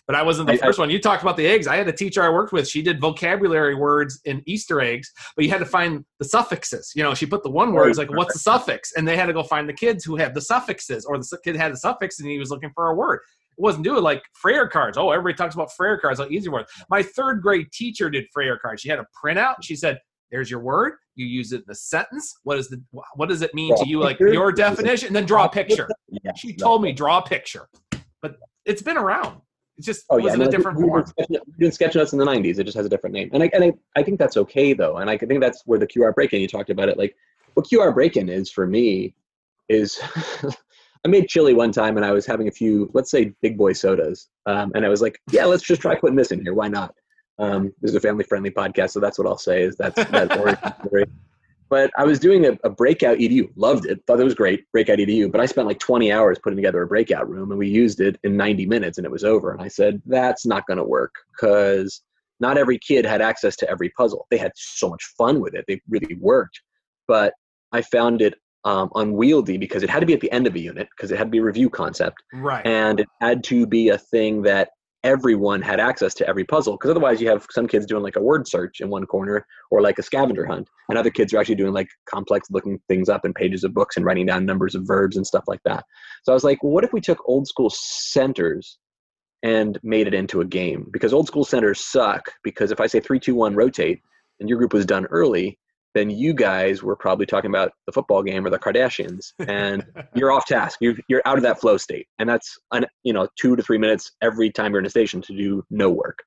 But 0.08 0.16
I 0.16 0.24
wasn't 0.24 0.48
the 0.48 0.54
I- 0.54 0.58
first 0.58 0.80
one. 0.80 0.90
You 0.90 1.00
talked 1.00 1.22
about 1.22 1.36
the 1.36 1.46
eggs. 1.46 1.68
I 1.68 1.76
had 1.76 1.88
a 1.88 1.92
teacher 1.92 2.24
I 2.24 2.30
worked 2.30 2.54
with. 2.54 2.68
She 2.68 2.82
did 2.82 3.00
vocabulary 3.02 3.76
words 3.76 4.22
in 4.24 4.42
Easter 4.46 4.80
eggs, 4.80 5.12
but 5.36 5.44
you 5.44 5.52
had 5.52 5.60
to 5.60 5.66
find 5.66 6.06
the 6.20 6.26
suffixes. 6.26 6.94
You 6.96 7.04
know, 7.04 7.14
she 7.14 7.26
put 7.26 7.44
the 7.44 7.50
one 7.50 7.74
word, 7.74 7.90
it's 7.90 7.98
like, 7.98 8.12
what's 8.12 8.34
the 8.34 8.40
suffix? 8.40 8.94
And 8.96 9.06
they 9.08 9.18
had 9.18 9.26
to 9.26 9.34
go 9.34 9.44
find 9.44 9.68
the 9.68 9.74
kids 9.74 10.06
who 10.06 10.16
had 10.16 10.34
the 10.34 10.42
suffixes, 10.42 11.04
or 11.06 11.18
the 11.18 11.38
kid 11.44 11.58
had 11.58 11.74
the 11.74 11.78
suffix 11.78 12.20
and 12.22 12.30
he 12.30 12.40
was 12.40 12.50
looking 12.50 12.72
for 12.74 12.88
a 12.88 12.96
word. 12.96 13.20
It 13.58 13.62
wasn't 13.62 13.84
doing 13.84 14.02
like 14.02 14.24
Frayer 14.42 14.70
cards. 14.70 14.98
Oh, 14.98 15.12
everybody 15.12 15.36
talks 15.36 15.56
about 15.56 15.72
Frayer 15.78 16.00
cards, 16.00 16.20
like 16.20 16.32
easy 16.32 16.48
words. 16.48 16.70
My 16.90 17.04
third 17.04 17.42
grade 17.42 17.70
teacher 17.74 18.10
did 18.10 18.26
Frayer 18.36 18.58
cards. 18.62 18.82
She 18.82 18.90
had 18.90 19.00
a 19.00 19.06
printout. 19.22 19.56
She 19.64 19.76
said, 19.76 20.00
"There's 20.32 20.50
your 20.50 20.60
word. 20.62 20.94
You 21.16 21.26
use 21.26 21.52
it 21.52 21.64
in 21.66 21.72
a 21.72 21.76
sentence. 21.76 22.36
What 22.44 22.60
is 22.60 22.70
the 22.70 22.82
what 23.16 23.28
does 23.30 23.42
it 23.42 23.54
mean 23.56 23.70
Draw 23.76 23.84
to 23.84 23.90
you? 23.90 24.00
Like 24.00 24.20
picture? 24.20 24.32
your 24.34 24.52
definition, 24.52 25.08
and 25.08 25.16
then 25.16 25.26
draw 25.26 25.46
a 25.46 25.50
picture." 25.62 25.90
Yeah. 26.24 26.34
She 26.36 26.54
told 26.54 26.84
me 26.84 26.94
draw 26.94 27.18
a 27.18 27.24
picture, 27.24 27.68
but 28.22 28.38
it's 28.66 28.84
been 28.84 28.96
around. 28.98 29.42
It's 29.78 29.86
just 29.86 30.06
Oh 30.10 30.18
it 30.18 30.26
yeah, 30.26 30.32
I 30.32 30.34
in 30.34 30.40
mean, 30.40 30.48
a 30.48 30.52
different 30.52 30.80
form. 30.80 30.90
doing 31.04 31.06
sketch- 31.06 31.28
we 31.30 31.38
were 31.38 31.60
doing 31.60 31.72
sketch 31.72 31.96
notes 31.96 32.14
in 32.14 32.20
the 32.20 32.26
'90s. 32.26 32.60
It 32.60 32.64
just 32.64 32.78
has 32.78 32.86
a 32.86 32.90
different 32.90 33.14
name, 33.14 33.30
and 33.34 33.44
I 33.44 33.50
and 33.54 33.64
I, 33.64 33.74
I 33.96 34.04
think 34.04 34.20
that's 34.20 34.38
okay 34.38 34.74
though. 34.74 34.98
And 34.98 35.10
I 35.10 35.18
think 35.18 35.40
that's 35.42 35.62
where 35.66 35.80
the 35.80 35.88
QR 35.88 36.14
break-in 36.14 36.42
you 36.42 36.48
talked 36.48 36.70
about 36.70 36.90
it. 36.90 36.98
Like 36.98 37.16
what 37.54 37.68
QR 37.68 37.94
break-in 37.94 38.30
is 38.30 38.50
for 38.52 38.66
me 38.68 39.14
is 39.70 40.00
I 41.06 41.08
made 41.10 41.28
chili 41.28 41.54
one 41.54 41.72
time, 41.72 41.96
and 41.98 42.06
I 42.06 42.12
was 42.12 42.26
having 42.26 42.48
a 42.48 42.52
few, 42.52 42.90
let's 42.94 43.12
say, 43.12 43.34
big 43.42 43.58
boy 43.58 43.74
sodas, 43.74 44.30
um, 44.48 44.72
and 44.76 44.84
I 44.86 44.90
was 44.90 45.02
like, 45.02 45.20
yeah, 45.32 45.46
let's 45.46 45.64
just 45.64 45.82
try 45.82 45.96
putting 45.96 46.16
this 46.16 46.32
in 46.32 46.42
here. 46.42 46.54
Why 46.56 46.68
not? 46.68 46.96
Um, 47.40 47.72
this 47.82 47.92
is 47.92 47.96
a 47.96 48.00
family-friendly 48.00 48.50
podcast, 48.52 48.92
so 48.92 49.00
that's 49.00 49.20
what 49.20 49.28
I'll 49.28 49.38
say. 49.38 49.62
Is 49.62 49.76
that's 49.78 50.04
that's. 50.10 50.36
But 51.70 51.92
I 51.98 52.06
was 52.06 52.20
doing 52.20 52.46
a, 52.46 52.58
a 52.64 52.70
breakout 52.70 53.18
EDU, 53.18 53.50
loved 53.56 53.86
it, 53.86 54.02
thought 54.08 54.20
it 54.20 54.24
was 54.24 54.34
great, 54.36 54.70
breakout 54.72 55.00
EDU. 55.00 55.32
But 55.32 55.42
I 55.42 55.46
spent 55.46 55.68
like 55.68 55.80
20 55.80 56.12
hours 56.12 56.40
putting 56.42 56.58
together 56.58 56.82
a 56.82 56.88
breakout 56.88 57.30
room, 57.30 57.52
and 57.52 57.60
we 57.60 57.68
used 57.68 58.00
it 58.00 58.18
in 58.24 58.38
90 58.38 58.66
minutes, 58.66 58.98
and 58.98 59.06
it 59.06 59.12
was 59.12 59.24
over. 59.24 59.52
And 59.52 59.62
I 59.62 59.68
said, 59.68 60.02
that's 60.06 60.46
not 60.46 60.66
going 60.68 60.78
to 60.78 60.84
work 60.84 61.14
because 61.32 62.02
not 62.40 62.58
every 62.58 62.80
kid 62.80 63.06
had 63.06 63.22
access 63.22 63.56
to 63.58 63.70
every 63.70 63.90
puzzle. 63.90 64.28
They 64.30 64.38
had 64.38 64.52
so 64.56 64.90
much 64.90 65.04
fun 65.18 65.40
with 65.42 65.56
it; 65.56 65.66
they 65.68 65.82
really 65.90 66.16
worked. 66.16 66.62
But 67.08 67.34
I 67.72 67.82
found 67.82 68.22
it 68.22 68.36
um, 68.64 68.90
unwieldy 68.96 69.58
because 69.58 69.84
it 69.84 69.90
had 69.90 70.02
to 70.02 70.06
be 70.06 70.14
at 70.14 70.20
the 70.22 70.32
end 70.32 70.48
of 70.48 70.56
a 70.56 70.60
unit 70.60 70.88
because 70.96 71.12
it 71.12 71.18
had 71.18 71.26
to 71.26 71.32
be 71.32 71.40
a 71.40 71.44
review 71.44 71.70
concept, 71.70 72.22
Right. 72.34 72.66
and 72.66 73.00
it 73.00 73.08
had 73.22 73.44
to 73.46 73.66
be 73.66 73.90
a 73.90 73.98
thing 73.98 74.42
that 74.44 74.70
everyone 75.08 75.62
had 75.62 75.80
access 75.80 76.14
to 76.14 76.28
every 76.28 76.44
puzzle 76.44 76.74
because 76.74 76.92
otherwise 76.92 77.22
you 77.22 77.30
have 77.30 77.48
some 77.50 77.66
kids 77.66 77.86
doing 77.86 78.04
like 78.04 78.18
a 78.18 78.22
word 78.22 78.46
search 78.46 78.82
in 78.82 78.90
one 78.90 79.06
corner 79.06 79.46
or 79.72 79.82
like 79.82 79.98
a 79.98 80.04
scavenger 80.04 80.46
hunt 80.46 80.68
and 80.90 80.98
other 80.98 81.10
kids 81.10 81.34
are 81.34 81.38
actually 81.38 81.56
doing 81.56 81.72
like 81.72 81.88
complex 82.10 82.50
looking 82.52 82.78
things 82.90 83.08
up 83.08 83.24
in 83.24 83.34
pages 83.34 83.64
of 83.64 83.74
books 83.74 83.96
and 83.96 84.06
writing 84.06 84.26
down 84.26 84.46
numbers 84.46 84.76
of 84.76 84.86
verbs 84.86 85.16
and 85.16 85.26
stuff 85.26 85.46
like 85.48 85.62
that. 85.64 85.86
So 86.24 86.34
i 86.34 86.36
was 86.36 86.44
like 86.44 86.62
well, 86.62 86.74
what 86.74 86.84
if 86.84 86.92
we 86.92 87.00
took 87.00 87.22
old 87.26 87.48
school 87.48 87.70
centers 87.70 88.80
and 89.44 89.80
made 89.82 90.08
it 90.08 90.14
into 90.14 90.42
a 90.42 90.46
game? 90.46 90.88
Because 90.92 91.14
old 91.14 91.28
school 91.28 91.46
centers 91.46 91.80
suck 91.80 92.24
because 92.44 92.72
if 92.72 92.82
i 92.82 92.86
say 92.86 93.00
321 93.00 93.56
rotate 93.56 94.02
and 94.42 94.50
your 94.50 94.58
group 94.58 94.74
was 94.74 94.86
done 94.86 95.06
early 95.06 95.58
then 95.98 96.10
you 96.10 96.34
guys 96.34 96.84
were 96.84 96.96
probably 96.96 97.26
talking 97.26 97.50
about 97.50 97.72
the 97.86 97.92
football 97.92 98.22
game 98.24 98.46
or 98.46 98.50
the 98.50 98.60
kardashians 98.60 99.34
and 99.48 99.86
you're 100.16 100.32
off 100.32 100.46
task. 100.46 100.78
You're 100.82 100.96
you're 101.08 101.22
out 101.26 101.38
of 101.38 101.44
that 101.44 101.60
flow 101.60 101.78
state, 101.78 102.08
and 102.20 102.30
that's 102.30 102.58
an, 102.72 102.86
you 103.04 103.14
know 103.14 103.28
two 103.40 103.56
to 103.56 103.64
three 103.64 103.78
minutes 103.78 104.12
every 104.22 104.52
time 104.52 104.72
you're 104.72 104.80
in 104.80 104.86
a 104.86 104.90
station 104.90 105.22
to 105.24 105.36
do 105.36 105.64
no 105.70 105.90
work. 105.90 106.20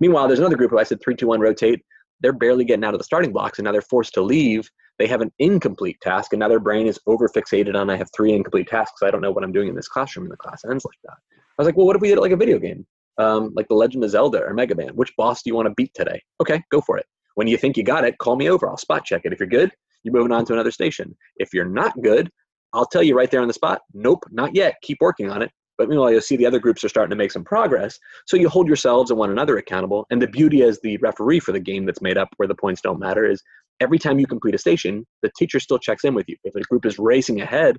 Meanwhile, 0.00 0.28
there's 0.28 0.38
another 0.38 0.56
group 0.56 0.70
who 0.70 0.78
I 0.78 0.84
said 0.84 1.00
three, 1.02 1.16
two, 1.16 1.28
one, 1.28 1.40
rotate. 1.40 1.84
They're 2.20 2.32
barely 2.32 2.64
getting 2.64 2.84
out 2.84 2.94
of 2.94 2.98
the 2.98 3.04
starting 3.04 3.32
blocks, 3.32 3.58
and 3.58 3.64
now 3.64 3.72
they're 3.72 3.82
forced 3.82 4.14
to 4.14 4.22
leave 4.22 4.70
they 4.98 5.06
have 5.06 5.20
an 5.20 5.32
incomplete 5.38 6.00
task 6.00 6.32
and 6.32 6.40
now 6.40 6.48
their 6.48 6.60
brain 6.60 6.86
is 6.86 6.98
over 7.06 7.28
fixated 7.28 7.76
on 7.76 7.88
I 7.88 7.96
have 7.96 8.10
three 8.14 8.32
incomplete 8.32 8.68
tasks. 8.68 9.02
I 9.02 9.10
don't 9.10 9.20
know 9.20 9.30
what 9.30 9.44
I'm 9.44 9.52
doing 9.52 9.68
in 9.68 9.76
this 9.76 9.88
classroom 9.88 10.26
and 10.26 10.32
the 10.32 10.36
class 10.36 10.64
ends 10.68 10.84
like 10.84 10.98
that. 11.04 11.16
I 11.30 11.62
was 11.62 11.66
like, 11.66 11.76
well, 11.76 11.86
what 11.86 11.96
if 11.96 12.02
we 12.02 12.08
did 12.08 12.18
it 12.18 12.20
like 12.20 12.32
a 12.32 12.36
video 12.36 12.58
game? 12.58 12.86
Um, 13.16 13.52
like 13.54 13.66
The 13.68 13.74
Legend 13.74 14.04
of 14.04 14.10
Zelda 14.10 14.42
or 14.42 14.54
Mega 14.54 14.74
Man. 14.74 14.90
Which 14.90 15.14
boss 15.16 15.42
do 15.42 15.50
you 15.50 15.54
want 15.54 15.66
to 15.66 15.74
beat 15.74 15.92
today? 15.94 16.20
Okay, 16.40 16.62
go 16.70 16.80
for 16.80 16.98
it. 16.98 17.06
When 17.38 17.46
you 17.46 17.56
think 17.56 17.76
you 17.76 17.84
got 17.84 18.02
it, 18.02 18.18
call 18.18 18.34
me 18.34 18.50
over. 18.50 18.68
I'll 18.68 18.76
spot 18.76 19.04
check 19.04 19.20
it. 19.22 19.32
If 19.32 19.38
you're 19.38 19.48
good, 19.48 19.70
you're 20.02 20.12
moving 20.12 20.32
on 20.32 20.44
to 20.46 20.54
another 20.54 20.72
station. 20.72 21.16
If 21.36 21.54
you're 21.54 21.68
not 21.68 21.92
good, 22.02 22.28
I'll 22.72 22.84
tell 22.84 23.00
you 23.00 23.16
right 23.16 23.30
there 23.30 23.40
on 23.40 23.46
the 23.46 23.54
spot, 23.54 23.80
nope, 23.94 24.24
not 24.32 24.56
yet. 24.56 24.74
Keep 24.82 24.98
working 25.00 25.30
on 25.30 25.42
it. 25.42 25.52
But 25.76 25.88
meanwhile, 25.88 26.10
you'll 26.10 26.20
see 26.20 26.34
the 26.34 26.46
other 26.46 26.58
groups 26.58 26.82
are 26.82 26.88
starting 26.88 27.10
to 27.10 27.16
make 27.16 27.30
some 27.30 27.44
progress. 27.44 27.96
So 28.26 28.36
you 28.36 28.48
hold 28.48 28.66
yourselves 28.66 29.12
and 29.12 29.20
one 29.20 29.30
another 29.30 29.56
accountable. 29.56 30.04
And 30.10 30.20
the 30.20 30.26
beauty 30.26 30.64
as 30.64 30.80
the 30.80 30.96
referee 30.96 31.38
for 31.38 31.52
the 31.52 31.60
game 31.60 31.86
that's 31.86 32.02
made 32.02 32.18
up 32.18 32.28
where 32.38 32.48
the 32.48 32.56
points 32.56 32.80
don't 32.80 32.98
matter 32.98 33.24
is 33.24 33.40
every 33.78 34.00
time 34.00 34.18
you 34.18 34.26
complete 34.26 34.56
a 34.56 34.58
station, 34.58 35.06
the 35.22 35.30
teacher 35.38 35.60
still 35.60 35.78
checks 35.78 36.02
in 36.02 36.14
with 36.14 36.28
you. 36.28 36.34
If 36.42 36.56
a 36.56 36.60
group 36.62 36.86
is 36.86 36.98
racing 36.98 37.40
ahead, 37.40 37.76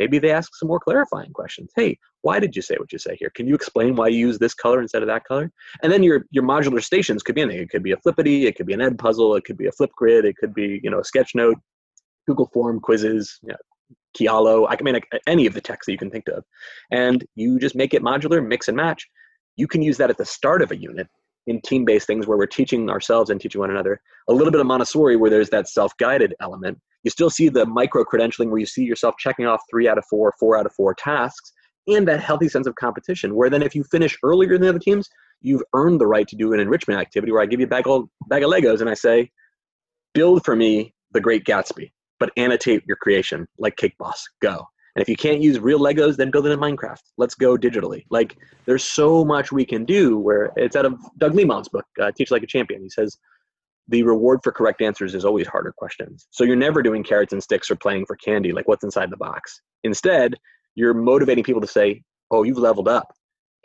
maybe 0.00 0.18
they 0.18 0.32
ask 0.32 0.56
some 0.56 0.68
more 0.68 0.80
clarifying 0.80 1.32
questions. 1.32 1.70
Hey, 1.76 1.98
why 2.22 2.40
did 2.40 2.56
you 2.56 2.62
say 2.62 2.76
what 2.78 2.92
you 2.92 2.98
say 2.98 3.16
here? 3.20 3.30
Can 3.36 3.46
you 3.46 3.54
explain 3.54 3.94
why 3.94 4.08
you 4.08 4.18
use 4.18 4.38
this 4.38 4.54
color 4.54 4.80
instead 4.80 5.02
of 5.02 5.08
that 5.08 5.24
color? 5.24 5.52
And 5.82 5.92
then 5.92 6.02
your 6.02 6.24
your 6.30 6.42
modular 6.42 6.82
stations 6.82 7.22
could 7.22 7.34
be 7.34 7.42
anything. 7.42 7.62
It 7.62 7.70
could 7.70 7.84
be 7.84 7.92
a 7.92 7.98
flippity, 7.98 8.46
it 8.46 8.56
could 8.56 8.66
be 8.66 8.72
an 8.72 8.80
Edpuzzle, 8.80 9.38
it 9.38 9.44
could 9.44 9.58
be 9.58 9.66
a 9.66 9.72
Flipgrid, 9.72 10.24
it 10.24 10.36
could 10.38 10.54
be 10.54 10.80
you 10.82 10.90
know 10.90 11.00
a 11.00 11.04
sketch 11.04 11.34
note, 11.34 11.58
Google 12.26 12.48
Form 12.52 12.80
quizzes, 12.80 13.38
you 13.42 13.50
know, 13.50 13.56
Kialo, 14.16 14.66
I 14.68 14.82
mean, 14.82 15.00
any 15.26 15.46
of 15.46 15.54
the 15.54 15.60
text 15.60 15.86
that 15.86 15.92
you 15.92 15.98
can 15.98 16.10
think 16.10 16.28
of. 16.28 16.44
And 16.90 17.24
you 17.34 17.58
just 17.58 17.76
make 17.76 17.94
it 17.94 18.02
modular, 18.02 18.44
mix 18.44 18.68
and 18.68 18.76
match. 18.76 19.06
You 19.56 19.68
can 19.68 19.82
use 19.82 19.98
that 19.98 20.10
at 20.10 20.16
the 20.16 20.24
start 20.24 20.62
of 20.62 20.72
a 20.72 20.76
unit 20.76 21.06
in 21.50 21.60
team 21.60 21.84
based 21.84 22.06
things 22.06 22.26
where 22.26 22.38
we're 22.38 22.46
teaching 22.46 22.88
ourselves 22.88 23.28
and 23.28 23.40
teaching 23.40 23.60
one 23.60 23.70
another. 23.70 24.00
A 24.28 24.32
little 24.32 24.50
bit 24.50 24.60
of 24.60 24.66
Montessori 24.66 25.16
where 25.16 25.30
there's 25.30 25.50
that 25.50 25.68
self 25.68 25.96
guided 25.98 26.34
element. 26.40 26.78
You 27.02 27.10
still 27.10 27.30
see 27.30 27.48
the 27.48 27.66
micro 27.66 28.04
credentialing 28.04 28.50
where 28.50 28.60
you 28.60 28.66
see 28.66 28.84
yourself 28.84 29.16
checking 29.18 29.46
off 29.46 29.60
three 29.68 29.88
out 29.88 29.98
of 29.98 30.04
four, 30.08 30.32
four 30.38 30.56
out 30.56 30.66
of 30.66 30.72
four 30.72 30.94
tasks, 30.94 31.52
and 31.88 32.06
that 32.08 32.20
healthy 32.20 32.48
sense 32.48 32.66
of 32.66 32.74
competition 32.76 33.34
where 33.34 33.50
then 33.50 33.62
if 33.62 33.74
you 33.74 33.84
finish 33.84 34.16
earlier 34.22 34.52
than 34.52 34.62
the 34.62 34.68
other 34.68 34.78
teams, 34.78 35.08
you've 35.42 35.62
earned 35.74 36.00
the 36.00 36.06
right 36.06 36.28
to 36.28 36.36
do 36.36 36.52
an 36.52 36.60
enrichment 36.60 37.00
activity 37.00 37.32
where 37.32 37.42
I 37.42 37.46
give 37.46 37.60
you 37.60 37.66
a 37.66 37.70
bag 37.70 37.88
of, 37.88 38.08
bag 38.28 38.42
of 38.42 38.50
Legos 38.50 38.80
and 38.80 38.88
I 38.88 38.94
say, 38.94 39.30
build 40.14 40.44
for 40.44 40.54
me 40.54 40.94
the 41.12 41.20
great 41.20 41.44
Gatsby 41.44 41.90
but 42.20 42.30
annotate 42.36 42.84
your 42.86 42.98
creation 42.98 43.48
like 43.58 43.76
Cake 43.76 43.96
Boss. 43.98 44.28
Go. 44.40 44.66
And 44.96 45.02
if 45.02 45.08
you 45.08 45.16
can't 45.16 45.40
use 45.40 45.60
real 45.60 45.78
Legos, 45.78 46.16
then 46.16 46.30
build 46.30 46.46
it 46.46 46.52
in 46.52 46.58
Minecraft. 46.58 47.00
Let's 47.16 47.34
go 47.34 47.56
digitally. 47.56 48.04
Like 48.10 48.36
there's 48.66 48.84
so 48.84 49.24
much 49.24 49.52
we 49.52 49.64
can 49.64 49.84
do 49.84 50.18
where 50.18 50.52
it's 50.56 50.76
out 50.76 50.84
of 50.84 50.94
Doug 51.18 51.34
Lemov's 51.34 51.68
book, 51.68 51.86
uh, 52.00 52.10
Teach 52.16 52.30
Like 52.30 52.42
a 52.42 52.46
Champion. 52.46 52.82
He 52.82 52.90
says 52.90 53.18
the 53.88 54.02
reward 54.02 54.40
for 54.42 54.52
correct 54.52 54.82
answers 54.82 55.14
is 55.14 55.24
always 55.24 55.46
harder 55.46 55.72
questions. 55.76 56.26
So 56.30 56.44
you're 56.44 56.56
never 56.56 56.82
doing 56.82 57.02
carrots 57.02 57.32
and 57.32 57.42
sticks 57.42 57.70
or 57.70 57.76
playing 57.76 58.06
for 58.06 58.16
candy, 58.16 58.52
like 58.52 58.68
what's 58.68 58.84
inside 58.84 59.10
the 59.10 59.16
box. 59.16 59.60
Instead, 59.84 60.34
you're 60.74 60.94
motivating 60.94 61.44
people 61.44 61.60
to 61.60 61.66
say, 61.66 62.02
oh, 62.30 62.44
you've 62.44 62.58
leveled 62.58 62.88
up. 62.88 63.12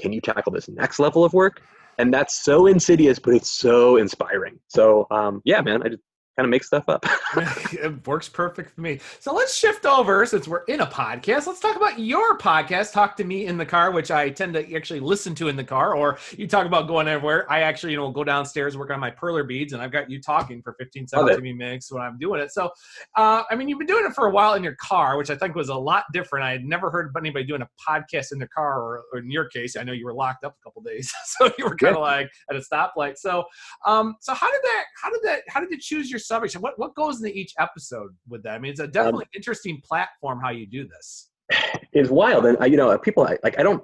Can 0.02 0.12
you 0.12 0.22
tackle 0.22 0.52
this 0.52 0.68
next 0.68 1.00
level 1.00 1.24
of 1.24 1.34
work? 1.34 1.62
And 1.98 2.14
that's 2.14 2.44
so 2.44 2.66
insidious, 2.66 3.20
but 3.20 3.36
it's 3.36 3.52
so 3.52 3.98
inspiring. 3.98 4.60
So 4.68 5.08
um, 5.12 5.42
yeah, 5.46 5.62
man, 5.62 5.82
I 5.84 5.90
just 5.90 6.02
kind 6.38 6.46
of 6.46 6.50
make 6.50 6.64
stuff 6.64 6.90
up. 6.90 7.06
it 7.72 8.06
works 8.06 8.28
perfect 8.28 8.72
for 8.76 8.82
me. 8.82 9.00
So 9.20 9.34
let's 9.34 9.56
shift 9.56 9.86
over 9.86 10.26
since 10.26 10.48
we're 10.48 10.64
in 10.66 10.82
a 10.82 10.86
podcast. 10.86 11.48
Let's 11.48 11.60
talk 11.60 11.76
about 11.76 12.00
your 12.00 12.38
podcast, 12.38 12.92
Talk 12.92 13.16
to 13.18 13.24
Mee 13.24 13.46
in 13.46 13.58
the 13.58 13.66
Car, 13.66 13.92
which 13.92 14.12
I 14.12 14.30
tend 14.30 14.54
to 14.56 14.76
actually 14.76 15.00
listen 15.00 15.34
to 15.36 15.48
in 15.48 15.56
the 15.56 15.64
car. 15.64 15.96
Or 15.96 16.18
you 16.38 16.48
talk 16.48 16.66
about 16.66 16.88
going 16.88 17.08
everywhere. 17.08 17.50
I 17.52 17.62
actually, 17.62 17.94
you 17.94 17.98
know, 17.98 18.12
go 18.12 18.24
downstairs, 18.24 18.78
work 18.78 18.92
on 18.92 19.00
my 19.00 19.12
perler 19.12 19.48
beads, 19.48 19.74
and 19.74 19.82
I've 19.82 19.92
got 19.92 20.10
you 20.10 20.22
talking 20.22 20.62
for 20.62 20.76
15, 20.80 21.08
17 21.08 21.58
minutes 21.58 21.92
when 21.92 22.02
I'm 22.02 22.18
doing 22.18 22.42
it. 22.42 22.52
So, 22.52 22.70
uh, 23.16 23.44
I 23.50 23.56
mean, 23.56 23.70
you've 23.70 23.80
been 23.80 23.88
doing 23.88 24.06
it 24.06 24.14
for 24.14 24.28
a 24.28 24.32
while 24.32 24.56
in 24.56 24.64
your 24.64 24.76
car, 24.76 25.18
which 25.18 25.30
I 25.30 25.36
think 25.36 25.56
was 25.56 25.70
a 25.70 25.76
lot 25.76 26.04
different. 26.12 26.46
I 26.46 26.52
had 26.52 26.66
never 26.66 26.90
heard 26.90 27.08
of 27.08 27.16
anybody 27.18 27.46
doing 27.46 27.62
a 27.62 27.70
podcast 27.88 28.32
in 28.34 28.40
their 28.40 28.50
car, 28.50 28.82
or, 28.82 29.04
or 29.14 29.20
in 29.20 29.32
your 29.32 29.46
case, 29.46 29.78
I 29.78 29.84
know 29.84 29.94
you 29.94 30.06
were 30.06 30.14
locked 30.14 30.44
up 30.44 30.56
a 30.60 30.64
couple 30.64 30.82
days, 30.82 31.12
so 31.26 31.50
you 31.58 31.66
were 31.66 31.76
kind 31.76 31.96
of 31.96 32.02
like 32.02 32.30
at 32.50 32.56
a 32.56 32.60
stoplight. 32.60 33.18
So, 33.18 33.46
um, 33.86 34.16
so 34.20 34.34
how 34.34 34.52
did 34.52 34.62
that? 34.62 34.86
How 35.02 35.10
did 35.10 35.22
that? 35.24 35.42
How 35.48 35.60
did 35.60 35.72
you 35.72 35.80
choose 35.80 36.10
your 36.10 36.20
subject? 36.26 36.62
What 36.62 36.78
what 36.78 36.96
goes 36.96 37.22
into 37.22 37.36
each 37.38 37.54
episode 37.60 38.16
with 38.28 38.44
that? 38.44 38.56
I 38.56 38.60
mean, 38.60 38.72
it's 38.72 38.80
a 38.80 38.88
definitely 38.88 39.26
um, 39.26 39.32
interesting 39.36 39.82
platform 39.84 40.40
how 40.42 40.52
you 40.52 40.66
do 40.68 40.88
this. 40.88 41.30
It's 41.94 42.10
wild, 42.10 42.46
and 42.46 42.58
you 42.70 42.76
know, 42.76 42.98
people 42.98 43.24
like 43.24 43.58
I 43.58 43.64
don't. 43.64 43.82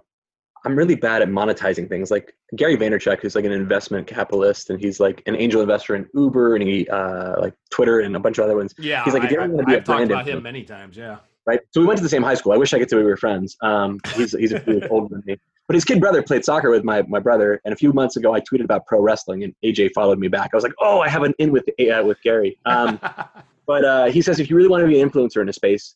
I'm 0.66 0.76
really 0.76 0.96
bad 0.96 1.22
at 1.22 1.30
monetizing 1.30 1.88
things. 1.88 2.12
Like 2.12 2.34
Gary 2.58 2.76
Vaynerchuk, 2.76 3.22
who's 3.22 3.36
like 3.36 3.46
an 3.46 3.54
investment 3.54 4.06
capitalist, 4.06 4.70
and 4.70 4.82
he's 4.82 5.00
like 5.00 5.24
an 5.28 5.38
angel 5.38 5.62
investor 5.62 5.96
in 5.96 6.06
Uber 6.14 6.56
and 6.56 6.64
he 6.68 6.88
uh, 6.90 7.40
like 7.40 7.54
Twitter 7.72 8.02
and 8.02 8.14
a 8.18 8.20
bunch 8.20 8.38
of 8.38 8.44
other 8.44 8.58
ones. 8.58 8.74
Yeah, 8.78 9.06
he's 9.06 9.14
like, 9.14 9.24
if 9.24 9.32
you 9.32 9.40
want 9.40 9.58
to 9.58 9.64
be 9.64 9.76
I've 9.76 9.84
a 9.84 9.86
talked 9.86 10.04
about 10.04 10.28
him 10.28 10.44
many 10.44 10.64
times. 10.64 10.98
Yeah, 10.98 11.20
right. 11.46 11.62
So 11.72 11.80
we 11.80 11.88
went 11.88 12.00
to 12.00 12.04
the 12.04 12.10
same 12.10 12.22
high 12.22 12.36
school. 12.36 12.52
I 12.52 12.58
wish 12.58 12.74
I 12.74 12.80
could 12.80 12.90
say 12.90 12.98
we 12.98 13.04
were 13.04 13.16
friends. 13.16 13.56
Um, 13.62 13.98
he's 14.14 14.34
he's 14.34 14.52
a 14.52 14.90
older 14.90 15.08
than 15.16 15.24
me. 15.26 15.38
But 15.68 15.76
his 15.76 15.86
kid 15.86 16.00
brother 16.02 16.22
played 16.22 16.44
soccer 16.44 16.70
with 16.70 16.84
my, 16.84 17.02
my 17.04 17.20
brother, 17.20 17.62
and 17.64 17.74
a 17.74 17.78
few 17.78 17.94
months 17.94 18.18
ago 18.18 18.34
I 18.34 18.42
tweeted 18.42 18.64
about 18.66 18.86
pro 18.86 19.00
wrestling, 19.00 19.44
and 19.44 19.54
AJ 19.64 19.92
followed 19.94 20.20
me 20.20 20.28
back. 20.28 20.50
I 20.54 20.58
was 20.58 20.64
like, 20.64 20.74
oh, 20.80 21.00
I 21.00 21.08
have 21.08 21.24
an 21.24 21.34
in 21.40 21.52
with 21.52 21.64
uh, 21.70 22.04
with 22.04 22.22
Gary. 22.24 22.58
Um, 22.66 23.00
but 23.68 23.86
uh, 23.86 24.06
he 24.06 24.22
says 24.22 24.40
if 24.40 24.50
you 24.50 24.56
really 24.56 24.70
want 24.70 24.82
to 24.82 24.88
be 24.88 25.00
an 25.00 25.10
influencer 25.10 25.42
in 25.42 25.50
a 25.50 25.54
space, 25.54 25.96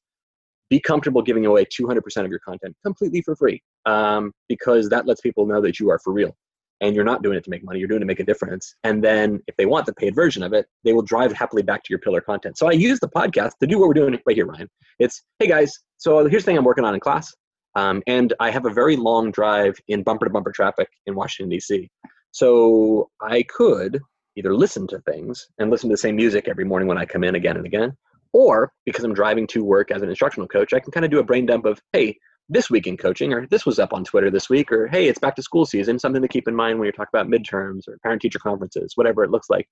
be 0.70 0.80
comfortable 0.80 1.22
giving 1.22 1.45
away 1.45 1.66
200% 1.66 2.24
of 2.24 2.30
your 2.30 2.39
content 2.39 2.76
completely 2.84 3.22
for 3.22 3.36
free, 3.36 3.61
um, 3.86 4.32
because 4.47 4.89
that 4.89 5.05
lets 5.05 5.22
people 5.22 5.45
know 5.45 5.61
that 5.61 5.80
you 5.80 5.89
are 5.89 5.99
for 5.99 6.13
real, 6.13 6.36
and 6.82 6.95
you're 6.95 7.03
not 7.03 7.22
doing 7.22 7.38
it 7.38 7.43
to 7.43 7.49
make 7.49 7.63
money. 7.63 7.80
You're 7.80 7.88
doing 7.88 7.99
it 7.99 8.05
to 8.05 8.07
make 8.07 8.20
a 8.20 8.24
difference. 8.24 8.76
And 8.84 9.03
then 9.03 9.41
if 9.47 9.55
they 9.57 9.66
want 9.66 9.86
the 9.86 9.93
paid 9.93 10.16
version 10.16 10.41
of 10.41 10.53
it, 10.53 10.68
they 10.84 10.93
will 10.93 11.03
drive 11.03 11.34
happily 11.34 11.63
back 11.63 11.84
to 11.84 11.88
your 11.89 11.99
pillar 11.99 12.22
content. 12.22 12.57
So 12.57 12.68
I 12.68 12.72
use 12.72 12.99
the 12.99 13.09
podcast 13.09 13.51
to 13.59 13.68
do 13.68 13.78
what 13.80 13.88
we're 13.88 13.93
doing 13.93 14.18
right 14.26 14.36
here, 14.36 14.45
Ryan. 14.45 14.70
It's 14.99 15.22
hey 15.39 15.47
guys, 15.47 15.78
so 15.97 16.26
here's 16.28 16.43
the 16.43 16.51
thing 16.51 16.57
I'm 16.57 16.63
working 16.63 16.86
on 16.86 16.93
in 16.93 16.99
class 16.99 17.34
um, 17.76 18.01
and 18.07 18.34
I 18.39 18.51
have 18.51 18.65
a 18.65 18.69
very 18.69 18.95
long 18.95 19.32
drive 19.32 19.78
in 19.88 20.03
bumper 20.03 20.26
to 20.26 20.32
bumper 20.32 20.51
traffic 20.51 20.89
in 21.05 21.15
Washington, 21.15 21.49
D.C. 21.49 21.89
So 22.32 23.09
I 23.21 23.43
could 23.43 24.01
either 24.36 24.55
listen 24.55 24.88
to 24.88 24.99
things 25.01 25.47
and 25.59 25.69
listen 25.69 25.89
to 25.89 25.93
the 25.93 25.97
same 25.97 26.15
music 26.15 26.47
every 26.47 26.65
morning 26.65 26.88
when 26.88 26.97
I 26.97 27.05
come 27.05 27.23
in 27.23 27.36
again 27.36 27.57
and 27.57 27.65
again, 27.65 27.95
or 28.34 28.71
because 28.86 29.03
I'm 29.03 29.13
driving 29.13 29.47
to 29.47 29.63
work 29.63 29.91
as 29.91 30.01
an 30.01 30.09
instructional 30.09 30.47
coach, 30.47 30.73
I 30.73 30.80
can 30.80 30.91
kind 30.91 31.05
of 31.05 31.11
do 31.11 31.19
a 31.19 31.23
brain 31.23 31.45
dump 31.45 31.65
of, 31.65 31.82
hey, 31.93 32.17
this 32.47 32.69
week 32.69 32.86
in 32.86 32.95
coaching, 32.95 33.34
or 33.34 33.47
this 33.47 33.65
was 33.65 33.80
up 33.80 33.93
on 33.93 34.03
Twitter 34.03 34.30
this 34.30 34.49
week, 34.49 34.71
or 34.71 34.88
hey, 34.88 35.07
it's 35.07 35.19
back 35.19 35.36
to 35.36 35.41
school 35.41 35.65
season, 35.65 35.97
something 35.97 36.21
to 36.21 36.28
keep 36.28 36.47
in 36.47 36.55
mind 36.55 36.78
when 36.78 36.86
you're 36.86 36.93
talking 36.93 37.09
about 37.13 37.28
midterms 37.28 37.88
or 37.88 37.97
parent 38.03 38.21
teacher 38.21 38.39
conferences, 38.39 38.91
whatever 38.95 39.23
it 39.23 39.32
looks 39.32 39.49
like. 39.49 39.67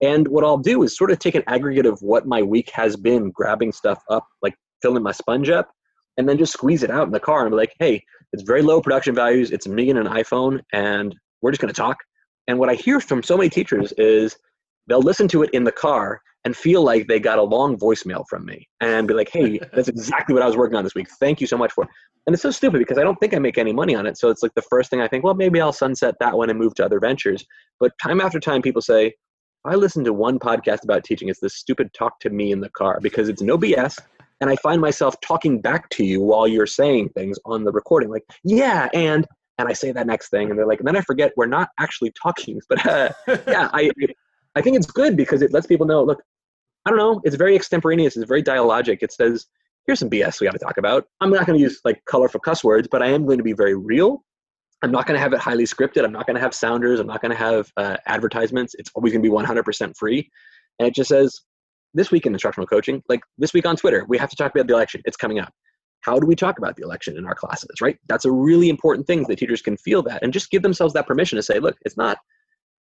And 0.00 0.26
what 0.28 0.44
I'll 0.44 0.58
do 0.58 0.82
is 0.82 0.96
sort 0.96 1.10
of 1.10 1.18
take 1.18 1.34
an 1.34 1.44
aggregate 1.46 1.86
of 1.86 2.00
what 2.00 2.26
my 2.26 2.42
week 2.42 2.70
has 2.70 2.96
been, 2.96 3.30
grabbing 3.30 3.72
stuff 3.72 4.02
up, 4.10 4.26
like 4.42 4.54
filling 4.80 5.02
my 5.02 5.12
sponge 5.12 5.50
up, 5.50 5.70
and 6.16 6.28
then 6.28 6.38
just 6.38 6.52
squeeze 6.52 6.82
it 6.82 6.90
out 6.90 7.06
in 7.06 7.12
the 7.12 7.20
car 7.20 7.42
and 7.42 7.50
be 7.50 7.56
like, 7.56 7.74
hey, 7.78 8.02
it's 8.32 8.42
very 8.42 8.62
low 8.62 8.80
production 8.80 9.14
values. 9.14 9.50
It's 9.50 9.66
me 9.66 9.90
and 9.90 9.98
an 9.98 10.06
iPhone, 10.06 10.60
and 10.72 11.14
we're 11.42 11.50
just 11.50 11.60
going 11.60 11.72
to 11.72 11.80
talk. 11.80 11.96
And 12.48 12.58
what 12.58 12.68
I 12.68 12.74
hear 12.74 13.00
from 13.00 13.22
so 13.22 13.36
many 13.36 13.48
teachers 13.48 13.92
is 13.96 14.36
they'll 14.88 15.00
listen 15.00 15.28
to 15.28 15.42
it 15.42 15.50
in 15.50 15.64
the 15.64 15.72
car 15.72 16.20
and 16.44 16.54
feel 16.54 16.82
like 16.82 17.06
they 17.06 17.18
got 17.18 17.38
a 17.38 17.42
long 17.42 17.76
voicemail 17.78 18.24
from 18.28 18.44
me 18.44 18.68
and 18.80 19.08
be 19.08 19.14
like, 19.14 19.30
hey, 19.32 19.58
that's 19.72 19.88
exactly 19.88 20.34
what 20.34 20.42
I 20.42 20.46
was 20.46 20.56
working 20.56 20.76
on 20.76 20.84
this 20.84 20.94
week. 20.94 21.08
Thank 21.18 21.40
you 21.40 21.46
so 21.46 21.56
much 21.56 21.72
for 21.72 21.84
it. 21.84 21.90
And 22.26 22.34
it's 22.34 22.42
so 22.42 22.50
stupid 22.50 22.78
because 22.78 22.98
I 22.98 23.02
don't 23.02 23.16
think 23.16 23.34
I 23.34 23.38
make 23.38 23.58
any 23.58 23.72
money 23.72 23.94
on 23.94 24.06
it. 24.06 24.18
So 24.18 24.28
it's 24.28 24.42
like 24.42 24.54
the 24.54 24.62
first 24.62 24.90
thing 24.90 25.00
I 25.00 25.08
think, 25.08 25.24
well, 25.24 25.34
maybe 25.34 25.60
I'll 25.60 25.72
sunset 25.72 26.14
that 26.20 26.36
one 26.36 26.50
and 26.50 26.58
move 26.58 26.74
to 26.74 26.84
other 26.84 27.00
ventures. 27.00 27.44
But 27.80 27.92
time 28.02 28.20
after 28.20 28.40
time, 28.40 28.62
people 28.62 28.82
say, 28.82 29.14
I 29.66 29.74
listen 29.74 30.04
to 30.04 30.12
one 30.12 30.38
podcast 30.38 30.84
about 30.84 31.04
teaching. 31.04 31.28
It's 31.28 31.40
this 31.40 31.56
stupid 31.56 31.92
talk 31.94 32.20
to 32.20 32.30
Mee 32.30 32.52
in 32.52 32.60
the 32.60 32.70
car 32.70 32.98
because 33.00 33.28
it's 33.28 33.40
no 33.40 33.56
BS 33.56 33.98
and 34.40 34.50
I 34.50 34.56
find 34.56 34.80
myself 34.80 35.20
talking 35.20 35.60
back 35.60 35.88
to 35.90 36.04
you 36.04 36.20
while 36.20 36.46
you're 36.46 36.66
saying 36.66 37.10
things 37.10 37.38
on 37.44 37.64
the 37.64 37.72
recording, 37.72 38.10
like, 38.10 38.24
yeah, 38.42 38.88
and 38.94 39.26
and 39.58 39.68
I 39.68 39.72
say 39.72 39.92
that 39.92 40.06
next 40.06 40.30
thing, 40.30 40.50
and 40.50 40.58
they're 40.58 40.66
like, 40.66 40.80
and 40.80 40.88
then 40.88 40.96
I 40.96 41.00
forget 41.00 41.32
we're 41.36 41.46
not 41.46 41.68
actually 41.78 42.12
talking. 42.20 42.60
But 42.68 42.86
uh, 42.86 43.10
yeah, 43.46 43.70
I 43.72 43.90
I 44.54 44.60
think 44.60 44.76
it's 44.76 44.86
good 44.86 45.16
because 45.16 45.42
it 45.42 45.52
lets 45.52 45.66
people 45.66 45.86
know, 45.86 46.02
look, 46.02 46.22
I 46.86 46.90
don't 46.90 46.98
know, 46.98 47.20
it's 47.24 47.36
very 47.36 47.56
extemporaneous, 47.56 48.16
it's 48.16 48.28
very 48.28 48.42
dialogic. 48.42 48.98
It 49.02 49.12
says, 49.12 49.46
here's 49.86 49.98
some 49.98 50.10
BS 50.10 50.40
we 50.40 50.46
got 50.46 50.52
to 50.52 50.58
talk 50.58 50.76
about. 50.78 51.06
I'm 51.20 51.30
not 51.30 51.46
going 51.46 51.58
to 51.58 51.62
use 51.62 51.80
like 51.84 52.04
colorful 52.06 52.40
cuss 52.40 52.62
words, 52.62 52.88
but 52.90 53.02
I 53.02 53.08
am 53.08 53.24
going 53.26 53.38
to 53.38 53.44
be 53.44 53.52
very 53.52 53.74
real. 53.74 54.24
I'm 54.82 54.90
not 54.90 55.06
going 55.06 55.16
to 55.16 55.20
have 55.20 55.32
it 55.32 55.38
highly 55.38 55.64
scripted. 55.64 56.04
I'm 56.04 56.12
not 56.12 56.26
going 56.26 56.34
to 56.34 56.42
have 56.42 56.54
sounders. 56.54 57.00
I'm 57.00 57.06
not 57.06 57.22
going 57.22 57.32
to 57.32 57.38
have 57.38 57.70
uh, 57.76 57.96
advertisements. 58.06 58.74
It's 58.78 58.90
always 58.94 59.12
going 59.12 59.22
to 59.22 59.28
be 59.28 59.34
100% 59.34 59.96
free. 59.96 60.30
And 60.78 60.88
it 60.88 60.94
just 60.94 61.08
says, 61.08 61.40
this 61.94 62.10
week 62.10 62.26
in 62.26 62.32
instructional 62.32 62.66
coaching, 62.66 63.02
like 63.08 63.20
this 63.38 63.54
week 63.54 63.66
on 63.66 63.76
Twitter, 63.76 64.04
we 64.08 64.18
have 64.18 64.30
to 64.30 64.36
talk 64.36 64.52
about 64.54 64.66
the 64.66 64.74
election. 64.74 65.00
It's 65.04 65.16
coming 65.16 65.38
up. 65.38 65.52
How 66.00 66.18
do 66.18 66.26
we 66.26 66.36
talk 66.36 66.58
about 66.58 66.76
the 66.76 66.82
election 66.82 67.16
in 67.16 67.24
our 67.24 67.34
classes, 67.34 67.80
right? 67.80 67.96
That's 68.08 68.26
a 68.26 68.30
really 68.30 68.68
important 68.68 69.06
thing 69.06 69.24
that 69.28 69.38
teachers 69.38 69.62
can 69.62 69.76
feel 69.78 70.02
that 70.02 70.22
and 70.22 70.32
just 70.32 70.50
give 70.50 70.62
themselves 70.62 70.92
that 70.94 71.06
permission 71.06 71.36
to 71.36 71.42
say, 71.42 71.58
look, 71.58 71.76
it's 71.84 71.96
not 71.96 72.18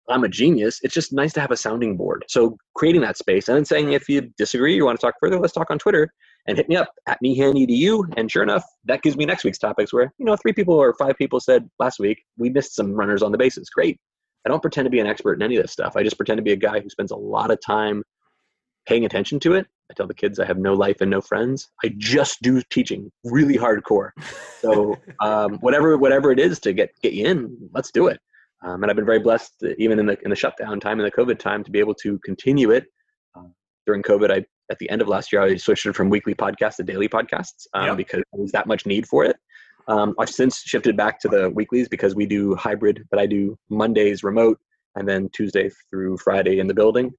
I'm 0.09 0.23
a 0.23 0.29
genius. 0.29 0.79
It's 0.83 0.93
just 0.93 1.13
nice 1.13 1.33
to 1.33 1.41
have 1.41 1.51
a 1.51 1.57
sounding 1.57 1.97
board. 1.97 2.25
So 2.27 2.57
creating 2.75 3.01
that 3.01 3.17
space 3.17 3.47
and 3.47 3.57
then 3.57 3.65
saying 3.65 3.93
if 3.93 4.07
you 4.07 4.29
disagree, 4.37 4.75
you 4.75 4.85
want 4.85 4.99
to 4.99 5.05
talk 5.05 5.15
further, 5.19 5.39
let's 5.39 5.53
talk 5.53 5.71
on 5.71 5.79
Twitter 5.79 6.09
and 6.47 6.57
hit 6.57 6.69
me 6.69 6.75
up 6.75 6.91
at 7.07 7.17
meehanedu. 7.23 8.13
And 8.15 8.29
sure 8.29 8.43
enough, 8.43 8.63
that 8.85 9.01
gives 9.01 9.17
me 9.17 9.25
next 9.25 9.43
week's 9.43 9.57
topics 9.57 9.91
where, 9.91 10.13
you 10.17 10.25
know, 10.25 10.35
three 10.35 10.53
people 10.53 10.75
or 10.75 10.93
five 10.93 11.15
people 11.17 11.39
said 11.39 11.67
last 11.79 11.99
week, 11.99 12.23
we 12.37 12.49
missed 12.49 12.75
some 12.75 12.93
runners 12.93 13.23
on 13.23 13.31
the 13.31 13.37
bases. 13.37 13.69
Great. 13.69 13.97
I 14.45 14.49
don't 14.49 14.61
pretend 14.61 14.85
to 14.85 14.91
be 14.91 14.99
an 14.99 15.07
expert 15.07 15.33
in 15.33 15.41
any 15.41 15.55
of 15.55 15.63
this 15.63 15.71
stuff. 15.71 15.95
I 15.95 16.03
just 16.03 16.17
pretend 16.17 16.37
to 16.37 16.43
be 16.43 16.51
a 16.51 16.57
guy 16.57 16.79
who 16.79 16.89
spends 16.89 17.09
a 17.09 17.15
lot 17.15 17.49
of 17.49 17.59
time 17.65 18.03
paying 18.85 19.05
attention 19.05 19.39
to 19.41 19.53
it. 19.53 19.67
I 19.89 19.93
tell 19.93 20.07
the 20.07 20.13
kids 20.13 20.39
I 20.39 20.45
have 20.45 20.57
no 20.57 20.73
life 20.73 21.01
and 21.01 21.11
no 21.11 21.21
friends. 21.21 21.69
I 21.83 21.93
just 21.97 22.41
do 22.41 22.61
teaching 22.69 23.11
really 23.23 23.55
hardcore. 23.55 24.11
So 24.61 24.97
um, 25.21 25.57
whatever 25.59 25.97
whatever 25.97 26.31
it 26.31 26.39
is 26.39 26.59
to 26.61 26.73
get 26.73 26.89
get 27.01 27.13
you 27.13 27.25
in, 27.25 27.69
let's 27.73 27.91
do 27.91 28.07
it. 28.07 28.19
Um, 28.63 28.81
and 28.81 28.89
I've 28.89 28.95
been 28.95 29.05
very 29.05 29.19
blessed, 29.19 29.63
even 29.77 29.99
in 29.99 30.07
the 30.07 30.17
in 30.23 30.29
the 30.29 30.35
shutdown 30.35 30.79
time, 30.79 30.99
in 30.99 31.05
the 31.05 31.11
COVID 31.11 31.37
time, 31.37 31.63
to 31.63 31.71
be 31.71 31.79
able 31.79 31.93
to 31.95 32.19
continue 32.19 32.71
it. 32.71 32.85
Uh, 33.35 33.43
during 33.85 34.01
COVID, 34.01 34.31
I 34.31 34.45
at 34.71 34.79
the 34.79 34.89
end 34.89 35.01
of 35.01 35.07
last 35.07 35.31
year, 35.31 35.43
I 35.43 35.55
switched 35.57 35.85
it 35.85 35.95
from 35.95 36.09
weekly 36.09 36.33
podcasts 36.33 36.77
to 36.77 36.83
daily 36.83 37.07
podcasts 37.07 37.67
um, 37.73 37.87
yep. 37.87 37.97
because 37.97 38.23
there 38.33 38.41
was 38.41 38.51
that 38.53 38.65
much 38.65 38.85
need 38.85 39.07
for 39.07 39.23
it. 39.23 39.35
Um, 39.87 40.15
I've 40.19 40.29
since 40.29 40.61
shifted 40.61 40.97
back 40.97 41.19
to 41.19 41.27
the 41.27 41.51
weeklies 41.51 41.87
because 41.87 42.15
we 42.15 42.25
do 42.25 42.55
hybrid, 42.55 43.05
but 43.11 43.19
I 43.19 43.27
do 43.27 43.57
Mondays 43.69 44.23
remote 44.23 44.59
and 44.95 45.07
then 45.07 45.29
Tuesday 45.29 45.69
through 45.91 46.17
Friday 46.17 46.59
in 46.59 46.67
the 46.67 46.73
building. 46.73 47.11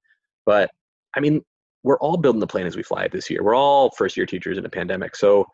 But 0.45 0.71
I 1.17 1.21
mean, 1.21 1.43
we're 1.87 1.99
all 1.99 2.17
building 2.17 2.41
the 2.41 2.49
plane 2.49 2.67
as 2.67 2.77
we 2.77 2.83
fly 2.83 3.05
it 3.05 3.13
this 3.13 3.31
year. 3.31 3.45
We're 3.45 3.55
all 3.55 3.91
first 3.91 4.17
year 4.17 4.27
teachers 4.27 4.59
in 4.59 4.67
a 4.67 4.69
pandemic. 4.69 5.15
So 5.15 5.47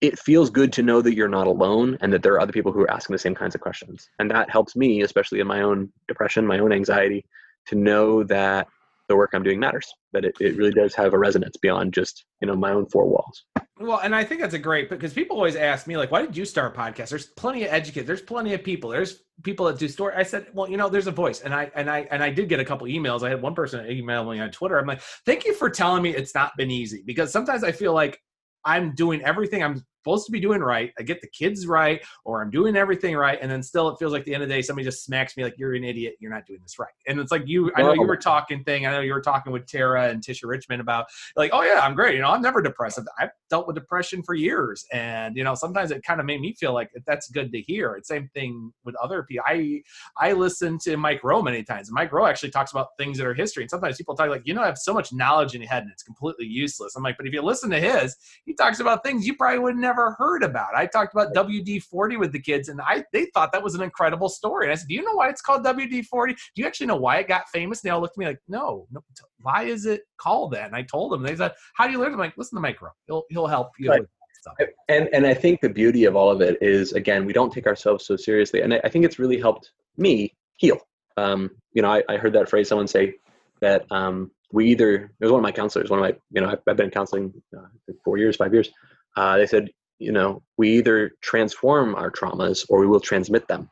it 0.00 0.16
feels 0.16 0.48
good 0.48 0.72
to 0.74 0.82
know 0.84 1.02
that 1.02 1.16
you're 1.16 1.28
not 1.28 1.48
alone 1.48 1.98
and 2.00 2.12
that 2.12 2.22
there 2.22 2.32
are 2.34 2.40
other 2.40 2.52
people 2.52 2.70
who 2.70 2.82
are 2.82 2.90
asking 2.90 3.14
the 3.14 3.18
same 3.18 3.34
kinds 3.34 3.56
of 3.56 3.60
questions. 3.60 4.08
And 4.20 4.30
that 4.30 4.48
helps 4.48 4.76
me, 4.76 5.02
especially 5.02 5.40
in 5.40 5.48
my 5.48 5.62
own 5.62 5.92
depression, 6.06 6.46
my 6.46 6.60
own 6.60 6.72
anxiety, 6.72 7.24
to 7.66 7.74
know 7.74 8.22
that 8.24 8.68
the 9.10 9.16
work 9.16 9.30
I'm 9.34 9.42
doing 9.42 9.60
matters, 9.60 9.86
that 10.12 10.24
it, 10.24 10.36
it 10.40 10.56
really 10.56 10.70
does 10.70 10.94
have 10.94 11.12
a 11.12 11.18
resonance 11.18 11.56
beyond 11.58 11.92
just, 11.92 12.24
you 12.40 12.46
know, 12.46 12.54
my 12.54 12.70
own 12.70 12.86
four 12.86 13.06
walls. 13.06 13.44
Well, 13.78 13.98
and 13.98 14.14
I 14.14 14.24
think 14.24 14.40
that's 14.40 14.54
a 14.54 14.58
great 14.58 14.88
because 14.88 15.12
people 15.12 15.36
always 15.36 15.56
ask 15.56 15.86
me 15.86 15.96
like, 15.96 16.10
why 16.10 16.22
did 16.22 16.36
you 16.36 16.44
start 16.44 16.74
a 16.74 16.78
podcast? 16.78 17.08
There's 17.08 17.26
plenty 17.26 17.64
of 17.64 17.72
educators. 17.72 18.06
There's 18.06 18.22
plenty 18.22 18.54
of 18.54 18.62
people. 18.62 18.90
There's 18.90 19.22
people 19.42 19.66
that 19.66 19.78
do 19.78 19.88
story. 19.88 20.14
I 20.16 20.22
said, 20.22 20.46
well, 20.54 20.70
you 20.70 20.76
know, 20.76 20.88
there's 20.88 21.08
a 21.08 21.12
voice, 21.12 21.40
and 21.40 21.52
I 21.52 21.70
and 21.74 21.90
I 21.90 22.06
and 22.10 22.22
I 22.22 22.30
did 22.30 22.48
get 22.48 22.60
a 22.60 22.64
couple 22.64 22.86
emails. 22.86 23.22
I 23.22 23.30
had 23.30 23.42
one 23.42 23.54
person 23.54 23.90
email 23.90 24.30
me 24.30 24.38
on 24.38 24.50
Twitter. 24.50 24.78
I'm 24.78 24.86
like, 24.86 25.02
thank 25.26 25.44
you 25.44 25.54
for 25.54 25.68
telling 25.68 26.02
me 26.02 26.14
it's 26.14 26.34
not 26.34 26.52
been 26.56 26.70
easy 26.70 27.02
because 27.04 27.32
sometimes 27.32 27.64
I 27.64 27.72
feel 27.72 27.92
like 27.92 28.20
I'm 28.64 28.94
doing 28.94 29.22
everything 29.22 29.64
I'm 29.64 29.84
supposed 30.02 30.26
to 30.26 30.32
be 30.32 30.40
doing 30.40 30.60
right. 30.60 30.92
I 30.98 31.02
get 31.02 31.20
the 31.20 31.28
kids 31.28 31.66
right, 31.66 32.02
or 32.24 32.42
I'm 32.42 32.50
doing 32.50 32.76
everything 32.76 33.16
right, 33.16 33.38
and 33.40 33.50
then 33.50 33.62
still 33.62 33.88
it 33.88 33.96
feels 33.98 34.12
like 34.12 34.24
the 34.24 34.34
end 34.34 34.42
of 34.42 34.48
the 34.48 34.54
day 34.54 34.62
somebody 34.62 34.84
just 34.84 35.04
smacks 35.04 35.36
me 35.36 35.44
like 35.44 35.54
you're 35.58 35.74
an 35.74 35.84
idiot. 35.84 36.14
You're 36.20 36.30
not 36.30 36.46
doing 36.46 36.60
this 36.62 36.78
right. 36.78 36.92
And 37.06 37.20
it's 37.20 37.32
like 37.32 37.42
you. 37.46 37.70
I 37.76 37.82
know 37.82 37.92
you 37.92 38.06
were 38.06 38.16
talking 38.16 38.64
thing. 38.64 38.86
I 38.86 38.92
know 38.92 39.00
you 39.00 39.12
were 39.12 39.20
talking 39.20 39.52
with 39.52 39.66
Tara 39.66 40.08
and 40.08 40.22
Tisha 40.22 40.44
Richmond 40.44 40.80
about 40.80 41.06
like, 41.36 41.50
oh 41.52 41.62
yeah, 41.62 41.80
I'm 41.80 41.94
great. 41.94 42.14
You 42.14 42.22
know, 42.22 42.30
I'm 42.30 42.42
never 42.42 42.62
depressed. 42.62 42.98
I've 43.18 43.30
dealt 43.48 43.66
with 43.66 43.76
depression 43.76 44.22
for 44.22 44.34
years, 44.34 44.84
and 44.92 45.36
you 45.36 45.44
know, 45.44 45.54
sometimes 45.54 45.90
it 45.90 46.02
kind 46.02 46.20
of 46.20 46.26
made 46.26 46.40
me 46.40 46.54
feel 46.54 46.72
like 46.72 46.90
that's 47.06 47.28
good 47.30 47.52
to 47.52 47.60
hear. 47.60 47.94
It's 47.94 48.08
same 48.08 48.28
thing 48.34 48.72
with 48.84 48.94
other 48.96 49.22
people. 49.22 49.44
I 49.46 49.82
I 50.16 50.32
listen 50.32 50.78
to 50.84 50.96
Mike 50.96 51.22
Rowe 51.22 51.42
many 51.42 51.62
times. 51.62 51.88
And 51.88 51.94
Mike 51.94 52.12
Rowe 52.12 52.26
actually 52.26 52.50
talks 52.50 52.72
about 52.72 52.88
things 52.98 53.18
that 53.18 53.26
are 53.26 53.34
history, 53.34 53.64
and 53.64 53.70
sometimes 53.70 53.96
people 53.96 54.14
talk 54.14 54.30
like, 54.30 54.46
you 54.46 54.54
know, 54.54 54.62
I 54.62 54.66
have 54.66 54.78
so 54.78 54.94
much 54.94 55.12
knowledge 55.12 55.54
in 55.54 55.60
your 55.60 55.70
head 55.70 55.82
and 55.82 55.92
it's 55.92 56.02
completely 56.02 56.46
useless. 56.46 56.94
I'm 56.96 57.02
like, 57.02 57.16
but 57.16 57.26
if 57.26 57.32
you 57.32 57.42
listen 57.42 57.70
to 57.70 57.80
his, 57.80 58.16
he 58.44 58.54
talks 58.54 58.80
about 58.80 59.04
things 59.04 59.26
you 59.26 59.36
probably 59.36 59.58
would 59.58 59.76
never 59.76 59.89
heard 59.94 60.42
about. 60.42 60.74
I 60.74 60.86
talked 60.86 61.14
about 61.14 61.34
WD 61.34 61.82
40 61.82 62.16
with 62.16 62.32
the 62.32 62.40
kids, 62.40 62.68
and 62.68 62.80
I 62.80 63.04
they 63.12 63.26
thought 63.26 63.52
that 63.52 63.62
was 63.62 63.74
an 63.74 63.82
incredible 63.82 64.28
story. 64.28 64.66
And 64.66 64.72
I 64.72 64.76
said, 64.76 64.88
Do 64.88 64.94
you 64.94 65.02
know 65.02 65.14
why 65.14 65.28
it's 65.28 65.40
called 65.40 65.64
WD 65.64 66.06
40? 66.06 66.34
Do 66.34 66.38
you 66.56 66.66
actually 66.66 66.86
know 66.86 66.96
why 66.96 67.18
it 67.18 67.28
got 67.28 67.48
famous? 67.48 67.82
And 67.82 67.88
they 67.88 67.92
all 67.92 68.00
looked 68.00 68.14
at 68.16 68.18
me 68.18 68.26
like, 68.26 68.40
No, 68.48 68.86
no 68.90 69.00
why 69.42 69.64
is 69.64 69.86
it 69.86 70.02
called 70.18 70.52
that? 70.52 70.66
And 70.66 70.76
I 70.76 70.82
told 70.82 71.12
them, 71.12 71.22
they 71.22 71.36
said, 71.36 71.52
How 71.74 71.86
do 71.86 71.92
you 71.92 71.98
learn? 71.98 72.12
I'm 72.12 72.18
like, 72.18 72.34
Listen 72.36 72.56
to 72.56 72.62
Mike 72.62 72.80
Rowe. 72.80 72.90
He'll, 73.06 73.24
he'll 73.30 73.46
help 73.46 73.70
you 73.78 73.90
right. 73.90 74.02
stuff. 74.40 74.54
And, 74.88 75.08
and 75.12 75.26
I 75.26 75.34
think 75.34 75.60
the 75.60 75.68
beauty 75.68 76.04
of 76.04 76.16
all 76.16 76.30
of 76.30 76.40
it 76.40 76.58
is, 76.60 76.92
again, 76.92 77.24
we 77.24 77.32
don't 77.32 77.52
take 77.52 77.66
ourselves 77.66 78.06
so 78.06 78.16
seriously. 78.16 78.62
And 78.62 78.74
I, 78.74 78.80
I 78.84 78.88
think 78.88 79.04
it's 79.04 79.18
really 79.18 79.38
helped 79.38 79.70
me 79.96 80.34
heal. 80.56 80.78
Um, 81.16 81.50
you 81.72 81.82
know, 81.82 81.90
I, 81.90 82.02
I 82.08 82.16
heard 82.16 82.32
that 82.34 82.48
phrase 82.48 82.68
someone 82.68 82.88
say 82.88 83.14
that 83.60 83.84
um, 83.90 84.30
we 84.52 84.66
either, 84.66 84.94
it 85.20 85.24
was 85.24 85.30
one 85.30 85.40
of 85.40 85.42
my 85.42 85.52
counselors, 85.52 85.90
one 85.90 86.00
of 86.00 86.04
my, 86.04 86.16
you 86.30 86.40
know, 86.40 86.50
I've, 86.50 86.60
I've 86.66 86.76
been 86.76 86.90
counseling 86.90 87.32
uh, 87.56 87.92
four 88.04 88.18
years, 88.18 88.36
five 88.36 88.52
years. 88.52 88.70
Uh, 89.16 89.36
they 89.36 89.46
said 89.46 89.70
you 90.00 90.12
know, 90.12 90.42
we 90.56 90.70
either 90.78 91.12
transform 91.22 91.94
our 91.94 92.10
traumas 92.10 92.64
or 92.68 92.80
we 92.80 92.86
will 92.86 93.00
transmit 93.00 93.46
them. 93.46 93.70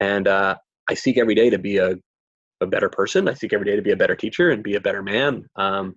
And 0.00 0.28
uh, 0.28 0.56
I 0.88 0.94
seek 0.94 1.16
every 1.16 1.34
day 1.34 1.48
to 1.48 1.58
be 1.58 1.78
a, 1.78 1.94
a 2.60 2.66
better 2.66 2.90
person. 2.90 3.28
I 3.28 3.34
seek 3.34 3.52
every 3.52 3.66
day 3.66 3.76
to 3.76 3.82
be 3.82 3.92
a 3.92 3.96
better 3.96 4.16
teacher 4.16 4.50
and 4.50 4.62
be 4.62 4.74
a 4.74 4.80
better 4.80 5.02
man. 5.02 5.46
Um, 5.56 5.94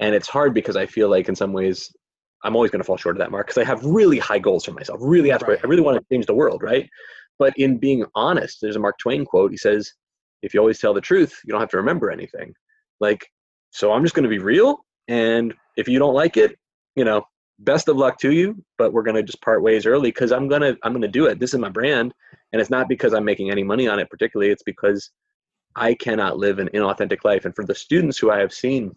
and 0.00 0.14
it's 0.14 0.28
hard 0.28 0.54
because 0.54 0.76
I 0.76 0.86
feel 0.86 1.10
like 1.10 1.28
in 1.28 1.36
some 1.36 1.52
ways 1.52 1.92
I'm 2.42 2.56
always 2.56 2.70
going 2.70 2.80
to 2.80 2.84
fall 2.84 2.96
short 2.96 3.16
of 3.16 3.20
that 3.20 3.30
mark 3.30 3.46
because 3.46 3.58
I 3.60 3.64
have 3.64 3.84
really 3.84 4.18
high 4.18 4.38
goals 4.38 4.64
for 4.64 4.72
myself. 4.72 4.98
Really, 5.02 5.30
right. 5.30 5.60
I 5.62 5.66
really 5.66 5.82
want 5.82 5.98
to 5.98 6.14
change 6.14 6.26
the 6.26 6.34
world, 6.34 6.62
right? 6.62 6.88
But 7.38 7.52
in 7.56 7.78
being 7.78 8.04
honest, 8.14 8.58
there's 8.60 8.76
a 8.76 8.80
Mark 8.80 8.96
Twain 8.98 9.24
quote. 9.24 9.50
He 9.50 9.56
says, 9.56 9.92
"If 10.42 10.54
you 10.54 10.60
always 10.60 10.78
tell 10.78 10.94
the 10.94 11.00
truth, 11.00 11.38
you 11.44 11.52
don't 11.52 11.60
have 11.60 11.70
to 11.70 11.76
remember 11.76 12.10
anything." 12.10 12.54
Like, 12.98 13.26
so 13.70 13.92
I'm 13.92 14.02
just 14.02 14.14
going 14.14 14.24
to 14.24 14.30
be 14.30 14.38
real, 14.38 14.84
and 15.08 15.54
if 15.76 15.86
you 15.86 15.98
don't 15.98 16.14
like 16.14 16.36
it, 16.36 16.56
you 16.96 17.04
know, 17.04 17.22
best 17.60 17.88
of 17.88 17.96
luck 17.96 18.18
to 18.18 18.32
you 18.32 18.62
but 18.78 18.92
we're 18.92 19.02
going 19.02 19.14
to 19.14 19.22
just 19.22 19.40
part 19.42 19.62
ways 19.62 19.86
early 19.86 20.10
because 20.10 20.32
i'm 20.32 20.48
going 20.48 20.62
to 20.62 20.76
i'm 20.82 20.98
to 21.00 21.08
do 21.08 21.26
it. 21.26 21.38
This 21.38 21.54
is 21.54 21.60
my 21.60 21.68
brand 21.68 22.12
and 22.52 22.60
it's 22.60 22.70
not 22.70 22.88
because 22.88 23.12
i'm 23.12 23.24
making 23.24 23.50
any 23.50 23.62
money 23.62 23.86
on 23.86 23.98
it 23.98 24.10
particularly 24.10 24.50
it's 24.50 24.62
because 24.62 25.10
i 25.76 25.94
cannot 25.94 26.38
live 26.38 26.58
an 26.58 26.68
inauthentic 26.74 27.24
life. 27.24 27.44
And 27.44 27.54
for 27.54 27.64
the 27.64 27.74
students 27.74 28.18
who 28.18 28.30
i 28.30 28.38
have 28.38 28.52
seen 28.52 28.94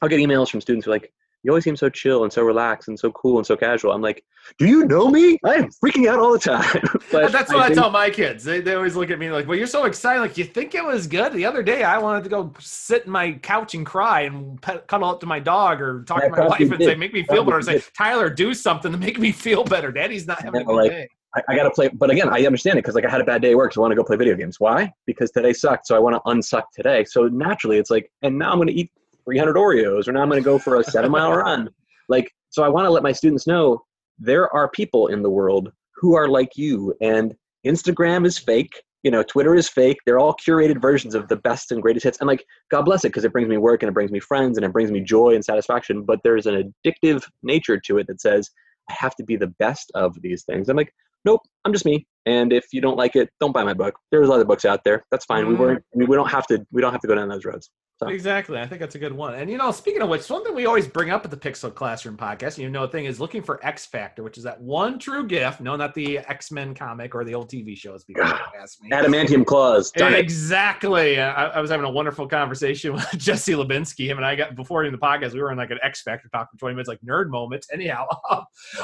i'll 0.00 0.08
get 0.08 0.20
emails 0.20 0.50
from 0.50 0.60
students 0.60 0.84
who 0.84 0.90
like 0.90 1.12
you 1.42 1.50
always 1.50 1.64
seem 1.64 1.76
so 1.76 1.88
chill 1.88 2.22
and 2.22 2.32
so 2.32 2.42
relaxed 2.42 2.88
and 2.88 2.98
so 2.98 3.10
cool 3.12 3.38
and 3.38 3.46
so 3.46 3.56
casual. 3.56 3.92
I'm 3.92 4.00
like, 4.00 4.24
do 4.58 4.66
you 4.66 4.84
know 4.84 5.08
me? 5.08 5.38
I 5.44 5.54
am 5.54 5.70
freaking 5.70 6.08
out 6.08 6.20
all 6.20 6.32
the 6.32 6.38
time. 6.38 6.82
but 7.12 7.32
that's 7.32 7.52
what 7.52 7.62
I, 7.62 7.66
I, 7.66 7.74
tell 7.74 7.90
my 7.90 8.10
kids. 8.10 8.44
They, 8.44 8.60
they 8.60 8.74
always 8.74 8.94
look 8.94 9.10
at 9.10 9.18
me 9.18 9.30
like, 9.30 9.48
well, 9.48 9.58
you're 9.58 9.66
so 9.66 9.84
excited. 9.84 10.20
Like, 10.20 10.38
you 10.38 10.44
think 10.44 10.74
it 10.74 10.84
was 10.84 11.06
good? 11.06 11.32
The 11.32 11.44
other 11.44 11.62
day, 11.62 11.82
I 11.82 11.98
wanted 11.98 12.22
to 12.24 12.30
go 12.30 12.52
sit 12.60 13.06
in 13.06 13.10
my 13.10 13.32
couch 13.32 13.74
and 13.74 13.84
cry 13.84 14.22
and 14.22 14.60
pet, 14.62 14.86
cuddle 14.86 15.08
up 15.08 15.20
to 15.20 15.26
my 15.26 15.40
dog 15.40 15.80
or 15.80 16.04
talk 16.04 16.22
to 16.22 16.30
my 16.30 16.46
wife 16.46 16.60
and 16.60 16.78
did. 16.78 16.86
say, 16.86 16.94
make 16.94 17.12
me 17.12 17.24
feel 17.24 17.44
better. 17.44 17.62
Say, 17.62 17.82
Tyler, 17.96 18.30
do 18.30 18.54
something 18.54 18.92
to 18.92 18.98
make 18.98 19.18
me 19.18 19.32
feel 19.32 19.64
better. 19.64 19.90
Daddy's 19.90 20.26
not 20.26 20.42
having 20.42 20.62
a 20.62 20.64
good 20.64 20.74
like, 20.74 20.90
day. 20.90 21.08
I, 21.34 21.42
I 21.48 21.56
got 21.56 21.64
to 21.64 21.70
play, 21.70 21.88
but 21.88 22.10
again, 22.10 22.28
I 22.28 22.44
understand 22.46 22.78
it 22.78 22.82
because 22.82 22.94
like 22.94 23.06
I 23.06 23.10
had 23.10 23.20
a 23.20 23.24
bad 23.24 23.42
day 23.42 23.52
at 23.52 23.56
work, 23.56 23.72
so 23.72 23.80
I 23.80 23.82
want 23.82 23.92
to 23.92 23.96
go 23.96 24.04
play 24.04 24.16
video 24.16 24.36
games. 24.36 24.60
Why? 24.60 24.92
Because 25.06 25.30
today 25.30 25.52
sucked, 25.52 25.86
so 25.86 25.96
I 25.96 25.98
want 25.98 26.14
to 26.14 26.20
unsuck 26.30 26.64
today. 26.74 27.04
So 27.04 27.26
naturally, 27.28 27.78
it's 27.78 27.90
like, 27.90 28.12
and 28.22 28.38
now 28.38 28.52
I'm 28.52 28.58
going 28.58 28.68
to 28.68 28.74
eat 28.74 28.90
300 29.24 29.56
Oreos, 29.56 30.08
or 30.08 30.12
now 30.12 30.22
I'm 30.22 30.28
going 30.28 30.42
to 30.42 30.44
go 30.44 30.58
for 30.58 30.80
a 30.80 30.84
seven 30.84 31.10
mile 31.10 31.32
run. 31.36 31.68
Like, 32.08 32.32
so 32.50 32.62
I 32.62 32.68
want 32.68 32.86
to 32.86 32.90
let 32.90 33.02
my 33.02 33.12
students 33.12 33.46
know 33.46 33.82
there 34.18 34.52
are 34.54 34.68
people 34.68 35.08
in 35.08 35.22
the 35.22 35.30
world 35.30 35.72
who 35.96 36.14
are 36.14 36.28
like 36.28 36.50
you, 36.56 36.94
and 37.00 37.34
Instagram 37.66 38.26
is 38.26 38.38
fake. 38.38 38.82
You 39.02 39.10
know, 39.10 39.22
Twitter 39.22 39.54
is 39.54 39.68
fake. 39.68 39.98
They're 40.06 40.18
all 40.18 40.34
curated 40.34 40.80
versions 40.80 41.14
of 41.14 41.26
the 41.26 41.36
best 41.36 41.72
and 41.72 41.82
greatest 41.82 42.04
hits. 42.04 42.20
And 42.20 42.28
like, 42.28 42.44
God 42.70 42.82
bless 42.82 43.04
it, 43.04 43.08
because 43.08 43.24
it 43.24 43.32
brings 43.32 43.48
me 43.48 43.56
work 43.56 43.82
and 43.82 43.88
it 43.88 43.94
brings 43.94 44.12
me 44.12 44.20
friends 44.20 44.56
and 44.56 44.64
it 44.64 44.72
brings 44.72 44.92
me 44.92 45.00
joy 45.00 45.34
and 45.34 45.44
satisfaction. 45.44 46.04
But 46.04 46.20
there's 46.22 46.46
an 46.46 46.72
addictive 46.86 47.24
nature 47.42 47.80
to 47.86 47.98
it 47.98 48.06
that 48.06 48.20
says, 48.20 48.48
I 48.88 48.94
have 48.94 49.16
to 49.16 49.24
be 49.24 49.36
the 49.36 49.48
best 49.58 49.90
of 49.94 50.20
these 50.22 50.44
things. 50.44 50.68
I'm 50.68 50.76
like, 50.76 50.94
nope, 51.24 51.40
I'm 51.64 51.72
just 51.72 51.84
me. 51.84 52.06
And 52.26 52.52
if 52.52 52.66
you 52.72 52.80
don't 52.80 52.96
like 52.96 53.16
it, 53.16 53.30
don't 53.40 53.52
buy 53.52 53.64
my 53.64 53.74
book. 53.74 53.94
There's 54.10 54.30
other 54.30 54.44
books 54.44 54.64
out 54.64 54.84
there. 54.84 55.04
That's 55.10 55.24
fine. 55.24 55.44
Mm. 55.44 55.48
We 55.48 55.54
weren't. 55.54 55.84
We 55.94 56.06
don't 56.06 56.30
have 56.30 56.46
to. 56.48 56.64
We 56.70 56.80
don't 56.80 56.92
have 56.92 57.00
to 57.00 57.08
go 57.08 57.14
down 57.14 57.28
those 57.28 57.44
roads. 57.44 57.70
So. 58.02 58.08
Exactly. 58.08 58.58
I 58.58 58.66
think 58.66 58.80
that's 58.80 58.96
a 58.96 58.98
good 58.98 59.12
one. 59.12 59.34
And 59.34 59.48
you 59.48 59.56
know, 59.58 59.70
speaking 59.70 60.02
of 60.02 60.08
which, 60.08 60.28
one 60.28 60.42
thing 60.42 60.56
we 60.56 60.66
always 60.66 60.88
bring 60.88 61.10
up 61.10 61.24
at 61.24 61.30
the 61.30 61.36
Pixel 61.36 61.72
Classroom 61.72 62.16
podcast, 62.16 62.58
you 62.58 62.68
know, 62.68 62.82
a 62.82 62.88
thing 62.88 63.04
is 63.04 63.20
looking 63.20 63.42
for 63.42 63.64
X 63.64 63.86
Factor, 63.86 64.24
which 64.24 64.36
is 64.38 64.42
that 64.42 64.60
one 64.60 64.98
true 64.98 65.24
gift. 65.24 65.60
No, 65.60 65.76
not 65.76 65.94
the 65.94 66.18
X 66.18 66.50
Men 66.50 66.74
comic 66.74 67.14
or 67.14 67.22
the 67.22 67.34
old 67.34 67.48
TV 67.48 67.76
shows. 67.76 68.02
People 68.02 68.24
ask 68.24 68.82
me. 68.82 68.90
Adamantium 68.90 69.46
claws. 69.46 69.92
exactly. 69.94 71.20
I, 71.20 71.48
I, 71.48 71.60
was 71.60 71.70
having 71.70 71.86
a 71.86 71.90
wonderful 71.90 72.26
conversation 72.26 72.92
with 72.94 73.06
Jesse 73.18 73.52
Lubinsky. 73.52 74.06
Him 74.06 74.16
and 74.16 74.26
I 74.26 74.34
got 74.34 74.56
before 74.56 74.84
in 74.84 74.90
the 74.90 74.98
podcast. 74.98 75.34
We 75.34 75.42
were 75.42 75.52
in 75.52 75.58
like 75.58 75.70
an 75.70 75.78
X 75.82 76.02
Factor 76.02 76.28
talk 76.30 76.50
for 76.50 76.56
twenty 76.56 76.74
minutes, 76.74 76.88
like 76.88 77.00
nerd 77.02 77.28
moments. 77.28 77.68
Anyhow, 77.72 78.08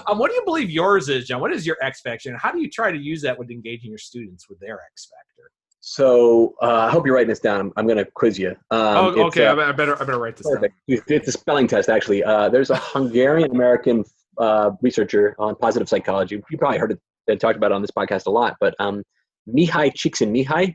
um, 0.06 0.18
what 0.18 0.30
do 0.30 0.34
you 0.34 0.44
believe 0.44 0.70
yours 0.70 1.08
is, 1.08 1.26
John? 1.26 1.40
What 1.40 1.52
is 1.52 1.66
your 1.66 1.76
X 1.82 2.02
Factor, 2.02 2.28
and 2.28 2.38
how 2.38 2.52
do 2.52 2.60
you 2.60 2.67
try 2.68 2.92
to 2.92 2.98
use 2.98 3.22
that 3.22 3.38
with 3.38 3.50
engaging 3.50 3.90
your 3.90 3.98
students 3.98 4.48
with 4.48 4.58
their 4.60 4.80
X 4.92 5.06
Factor? 5.06 5.50
So 5.80 6.54
uh, 6.60 6.86
I 6.88 6.90
hope 6.90 7.06
you're 7.06 7.14
writing 7.14 7.28
this 7.28 7.40
down. 7.40 7.72
I'm 7.76 7.86
going 7.86 7.98
to 7.98 8.04
quiz 8.04 8.38
you. 8.38 8.50
Um, 8.70 8.96
oh, 8.96 9.26
okay. 9.26 9.46
Uh, 9.46 9.56
I 9.56 9.72
better 9.72 9.94
I 9.94 10.04
better 10.04 10.18
write 10.18 10.36
this 10.36 10.46
perfect. 10.46 10.74
down. 10.88 11.00
It's 11.08 11.28
a 11.28 11.32
spelling 11.32 11.66
test, 11.66 11.88
actually. 11.88 12.24
Uh, 12.24 12.48
there's 12.48 12.70
a 12.70 12.76
Hungarian 12.76 13.50
American 13.52 14.04
uh, 14.38 14.72
researcher 14.82 15.34
on 15.38 15.54
positive 15.56 15.88
psychology. 15.88 16.42
You 16.50 16.58
probably 16.58 16.78
heard 16.78 16.98
it 17.28 17.40
talked 17.40 17.56
about 17.56 17.72
it 17.72 17.74
on 17.74 17.82
this 17.82 17.90
podcast 17.90 18.26
a 18.26 18.30
lot, 18.30 18.56
but 18.60 18.74
um, 18.78 19.02
Mihai 19.48 19.92
Csikszentmihalyi. 19.92 20.74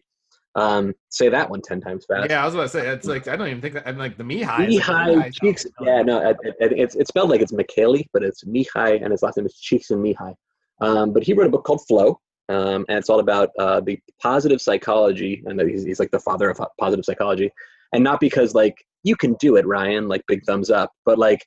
Um, 0.55 0.93
say 1.09 1.29
that 1.29 1.49
one 1.49 1.61
ten 1.61 1.81
times 1.81 2.05
fast. 2.05 2.29
Yeah, 2.29 2.43
I 2.43 2.45
was 2.45 2.53
about 2.53 2.63
to 2.63 2.69
say 2.69 2.87
it's 2.87 3.07
like 3.07 3.27
I 3.27 3.35
don't 3.35 3.47
even 3.47 3.59
think 3.59 3.73
that 3.73 3.87
I'm 3.87 3.97
like 3.97 4.17
the 4.17 4.23
Mihai. 4.23 4.67
Mihai, 4.67 5.15
like 5.17 5.33
Cheeks. 5.33 5.65
Yeah, 5.81 6.03
no, 6.03 6.29
it, 6.29 6.37
it, 6.59 6.73
it's 6.73 6.95
it's 6.95 7.09
spelled 7.09 7.31
like 7.31 7.41
it's 7.41 7.51
Michaeli, 7.51 8.05
but 8.13 8.23
it's 8.23 8.43
Mihai, 8.43 9.01
and 9.01 9.11
his 9.11 9.23
last 9.23 9.37
name 9.37 9.47
is 9.47 9.59
Csikszentmihalyi. 9.59 10.35
Um, 10.81 11.13
but 11.13 11.23
he 11.23 11.33
wrote 11.33 11.47
a 11.47 11.51
book 11.51 11.63
called 11.63 11.85
Flow, 11.87 12.19
um, 12.49 12.85
and 12.89 12.97
it's 12.97 13.09
all 13.09 13.19
about 13.19 13.51
uh, 13.57 13.79
the 13.81 13.99
positive 14.21 14.61
psychology 14.61 15.43
and 15.45 15.59
he's, 15.61 15.83
he's 15.83 15.99
like 15.99 16.11
the 16.11 16.19
father 16.19 16.49
of 16.49 16.59
positive 16.79 17.05
psychology. 17.05 17.51
And 17.93 18.03
not 18.03 18.19
because 18.19 18.53
like 18.53 18.83
you 19.03 19.15
can 19.15 19.33
do 19.35 19.55
it 19.57 19.67
ryan 19.67 20.07
like 20.07 20.23
big 20.27 20.43
thumbs 20.45 20.69
up 20.69 20.91
but 21.05 21.19
like 21.19 21.45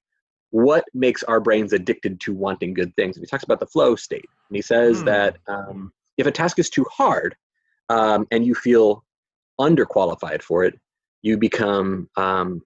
what 0.51 0.85
makes 0.95 1.23
our 1.25 1.41
brains 1.41 1.73
addicted 1.73 2.21
to 2.21 2.33
wanting 2.33 2.73
good 2.73 2.95
things? 2.95 3.17
And 3.17 3.23
he 3.25 3.27
talks 3.27 3.45
about 3.45 3.61
the 3.61 3.67
flow 3.67 3.97
state 3.97 4.25
and 4.49 4.57
he 4.57 4.63
says 4.63 5.03
mm. 5.03 5.07
that 5.07 5.37
um, 5.49 5.93
if 6.17 6.27
a 6.27 6.31
task 6.31 6.59
is 6.59 6.71
too 6.71 6.87
hard 6.91 7.35
um, 7.89 8.27
and 8.31 8.47
you 8.47 8.55
feel 8.55 9.05
underqualified 9.61 10.43
for 10.43 10.65
it 10.65 10.79
you 11.23 11.37
become 11.37 12.09
um, 12.17 12.63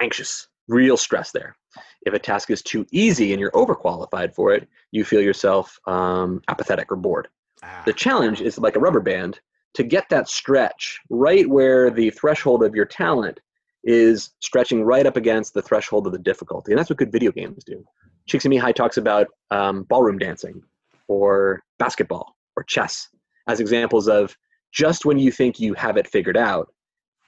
anxious 0.00 0.48
real 0.68 0.96
stress 0.96 1.32
there. 1.32 1.56
If 2.02 2.14
a 2.14 2.18
task 2.18 2.50
is 2.50 2.62
too 2.62 2.86
easy 2.92 3.32
and 3.32 3.40
you're 3.40 3.50
overqualified 3.52 4.34
for 4.34 4.52
it, 4.52 4.68
you 4.92 5.04
feel 5.04 5.20
yourself 5.20 5.78
um, 5.86 6.42
apathetic 6.48 6.92
or 6.92 6.96
bored. 6.96 7.28
Ah, 7.62 7.82
The 7.84 7.92
challenge 7.92 8.40
is 8.40 8.58
like 8.58 8.76
a 8.76 8.80
rubber 8.80 9.00
band 9.00 9.40
to 9.74 9.82
get 9.82 10.08
that 10.10 10.28
stretch 10.28 11.00
right 11.10 11.48
where 11.48 11.90
the 11.90 12.10
threshold 12.10 12.62
of 12.62 12.74
your 12.74 12.84
talent 12.84 13.40
is 13.84 14.30
stretching 14.40 14.84
right 14.84 15.06
up 15.06 15.16
against 15.16 15.54
the 15.54 15.62
threshold 15.62 16.06
of 16.06 16.12
the 16.12 16.18
difficulty. 16.18 16.72
And 16.72 16.78
that's 16.78 16.90
what 16.90 16.98
good 16.98 17.12
video 17.12 17.32
games 17.32 17.64
do. 17.64 17.84
Csikszentmihalyi 18.28 18.74
talks 18.74 18.96
about 18.96 19.28
um, 19.50 19.84
ballroom 19.84 20.18
dancing 20.18 20.62
or 21.06 21.62
basketball 21.78 22.36
or 22.56 22.62
chess 22.64 23.08
as 23.48 23.60
examples 23.60 24.08
of 24.08 24.36
just 24.72 25.04
when 25.04 25.18
you 25.18 25.32
think 25.32 25.58
you 25.58 25.74
have 25.74 25.96
it 25.96 26.06
figured 26.06 26.36
out, 26.36 26.72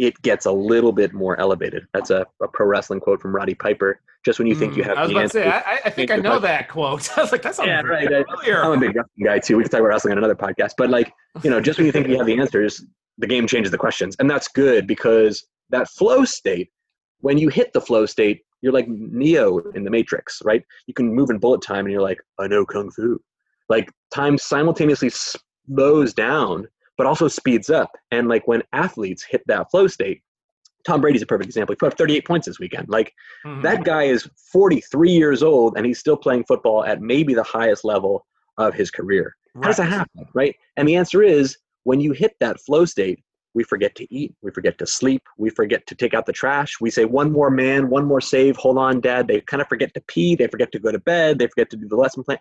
it 0.01 0.21
gets 0.23 0.47
a 0.47 0.53
little 0.53 0.93
bit 0.93 1.13
more 1.13 1.39
elevated. 1.39 1.87
That's 1.93 2.09
a, 2.09 2.27
a 2.43 2.49
pro 2.49 2.67
wrestling 2.67 3.01
quote 3.01 3.21
from 3.21 3.37
Roddy 3.37 3.55
Piper. 3.55 4.01
Just 4.25 4.39
when 4.39 4.49
you 4.49 4.55
think 4.55 4.75
you 4.75 4.83
mm, 4.83 4.87
have 4.87 4.99
I 4.99 5.03
was 5.03 5.11
about 5.11 5.23
to 5.23 5.29
say. 5.29 5.47
I, 5.47 5.79
I 5.85 5.91
think 5.91 6.11
I 6.11 6.17
know 6.17 6.39
that 6.39 6.69
quote. 6.71 7.11
I 7.19 7.21
was 7.21 7.33
like, 7.33 7.43
that's 7.43 7.59
Yeah, 7.59 7.83
right. 7.83 8.09
Familiar. 8.09 8.65
I'm 8.65 8.73
a 8.73 8.81
big 8.81 8.97
wrestling 8.97 9.25
guy 9.25 9.39
too. 9.39 9.59
We 9.59 9.63
can 9.63 9.71
talk 9.71 9.81
about 9.81 9.89
wrestling 9.89 10.13
on 10.13 10.19
another 10.19 10.35
podcast. 10.35 10.73
But 10.79 10.89
like, 10.89 11.13
you 11.43 11.51
know, 11.51 11.61
just 11.61 11.79
when 11.79 11.85
you 11.87 11.93
think 11.93 12.09
you 12.09 12.17
have 12.17 12.27
the 12.27 12.39
answers, 12.39 12.83
the 13.19 13.27
game 13.27 13.47
changes 13.47 13.71
the 13.71 13.79
questions. 13.79 14.17
And 14.19 14.31
that's 14.31 14.49
good 14.49 14.87
because 14.87 15.47
that 15.69 15.89
flow 15.91 16.25
state, 16.25 16.71
when 17.21 17.37
you 17.37 17.51
hit 17.51 17.75
the 17.75 17.81
flow 17.81 18.07
state, 18.07 18.41
you're 18.63 18.73
like 18.73 18.89
Neo 18.89 19.59
in 19.75 19.85
the 19.85 19.91
Matrix, 19.91 20.41
right? 20.45 20.65
You 20.87 20.95
can 20.95 21.15
move 21.15 21.29
in 21.29 21.39
bullet 21.39 21.61
time 21.61 21.85
and 21.85 21.93
you're 21.93 22.03
like, 22.03 22.19
I 22.39 22.47
know 22.47 22.65
Kung 22.65 22.91
Fu. 22.91 23.21
Like 23.69 23.91
time 24.15 24.39
simultaneously 24.39 25.11
slows 25.11 26.15
down, 26.15 26.67
but 27.01 27.07
also 27.07 27.29
speeds 27.29 27.71
up. 27.71 27.97
And 28.11 28.29
like 28.29 28.47
when 28.47 28.63
athletes 28.75 29.23
hit 29.23 29.43
that 29.47 29.71
flow 29.71 29.87
state, 29.87 30.21
Tom 30.87 31.01
Brady's 31.01 31.23
a 31.23 31.27
perfect 31.27 31.47
example. 31.47 31.73
He 31.73 31.77
put 31.77 31.91
up 31.95 31.97
38 31.97 32.27
points 32.27 32.47
this 32.47 32.59
weekend. 32.59 32.91
Like 32.91 33.15
Mhm. 33.47 33.63
that 33.63 33.85
guy 33.85 34.03
is 34.03 34.29
43 34.53 35.11
years 35.11 35.43
old 35.43 35.79
and 35.79 35.87
he's 35.87 35.99
still 35.99 36.19
playing 36.19 36.45
football 36.45 36.85
at 36.85 37.01
maybe 37.01 37.33
the 37.33 37.43
highest 37.43 37.87
level 37.87 38.27
of 38.59 38.75
his 38.75 38.91
career. 38.91 39.35
How 39.63 39.69
does 39.69 39.79
that 39.79 39.87
happen, 39.87 40.27
right? 40.35 40.55
And 40.77 40.87
the 40.87 40.97
answer 40.97 41.23
is 41.23 41.57
when 41.85 42.03
you 42.03 42.13
hit 42.13 42.37
that 42.41 42.61
flow 42.61 42.85
state, 42.85 43.25
we 43.55 43.65
forget 43.65 43.95
to 43.95 44.15
eat, 44.15 44.35
we 44.43 44.51
forget 44.51 44.77
to 44.77 44.87
sleep, 44.87 45.23
we 45.39 45.49
forget 45.49 45.87
to 45.87 45.95
take 45.95 46.13
out 46.13 46.27
the 46.27 46.35
trash. 46.35 46.83
We 46.83 46.91
say 46.91 47.07
one 47.07 47.33
more 47.33 47.51
man, 47.51 47.89
one 47.89 48.05
more 48.05 48.21
save, 48.21 48.59
hold 48.59 48.77
on, 48.77 49.01
dad. 49.01 49.27
They 49.27 49.41
kind 49.41 49.63
of 49.63 49.69
forget 49.69 49.95
to 49.95 50.03
pee, 50.03 50.35
they 50.35 50.49
forget 50.49 50.71
to 50.73 50.79
go 50.79 50.93
to 50.93 50.99
bed, 50.99 51.39
they 51.39 51.47
forget 51.47 51.71
to 51.71 51.79
do 51.79 51.89
the 51.89 51.97
lesson 51.97 52.25
plan. 52.25 52.37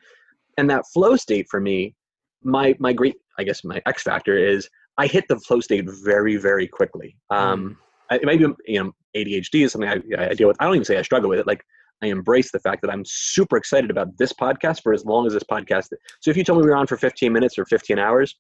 And 0.57 0.70
that 0.70 0.86
flow 0.91 1.16
state 1.16 1.47
for 1.49 1.62
me, 1.62 1.95
my 2.44 2.76
my 2.80 2.94
great, 2.94 3.16
I 3.38 3.44
guess 3.44 3.64
my 3.64 3.82
X 3.86 4.04
factor 4.04 4.38
is 4.38 4.70
I 4.98 5.08
hit 5.08 5.26
the 5.28 5.40
flow 5.40 5.60
state 5.60 5.86
very, 5.88 6.38
very 6.38 6.68
quickly. 6.68 7.16
Um, 7.30 7.78
I, 8.10 8.16
it 8.16 8.26
maybe 8.26 8.46
you 8.68 8.84
know 8.84 8.92
ADHD 9.16 9.66
is 9.66 9.72
something 9.72 9.90
I, 9.90 10.02
I 10.18 10.34
deal 10.34 10.48
with. 10.48 10.58
I 10.60 10.66
don't 10.66 10.76
even 10.76 10.86
say 10.86 10.98
I 10.98 11.02
struggle 11.02 11.30
with 11.30 11.40
it. 11.40 11.48
Like 11.48 11.64
I 12.02 12.08
embrace 12.08 12.52
the 12.52 12.60
fact 12.60 12.82
that 12.82 12.92
I'm 12.92 13.04
super 13.06 13.58
excited 13.58 13.92
about 13.92 14.18
this 14.18 14.34
podcast 14.34 14.82
for 14.82 14.94
as 14.94 15.06
long 15.06 15.28
as 15.28 15.34
this 15.34 15.44
podcast. 15.44 15.90
So 16.22 16.32
if 16.32 16.38
you 16.38 16.44
told 16.44 16.60
me 16.60 16.66
we 16.66 16.70
were 16.70 16.78
on 16.78 16.88
for 16.88 16.98
15 16.98 17.32
minutes 17.32 17.58
or 17.58 17.66
15 17.66 18.00
hours, 18.00 18.36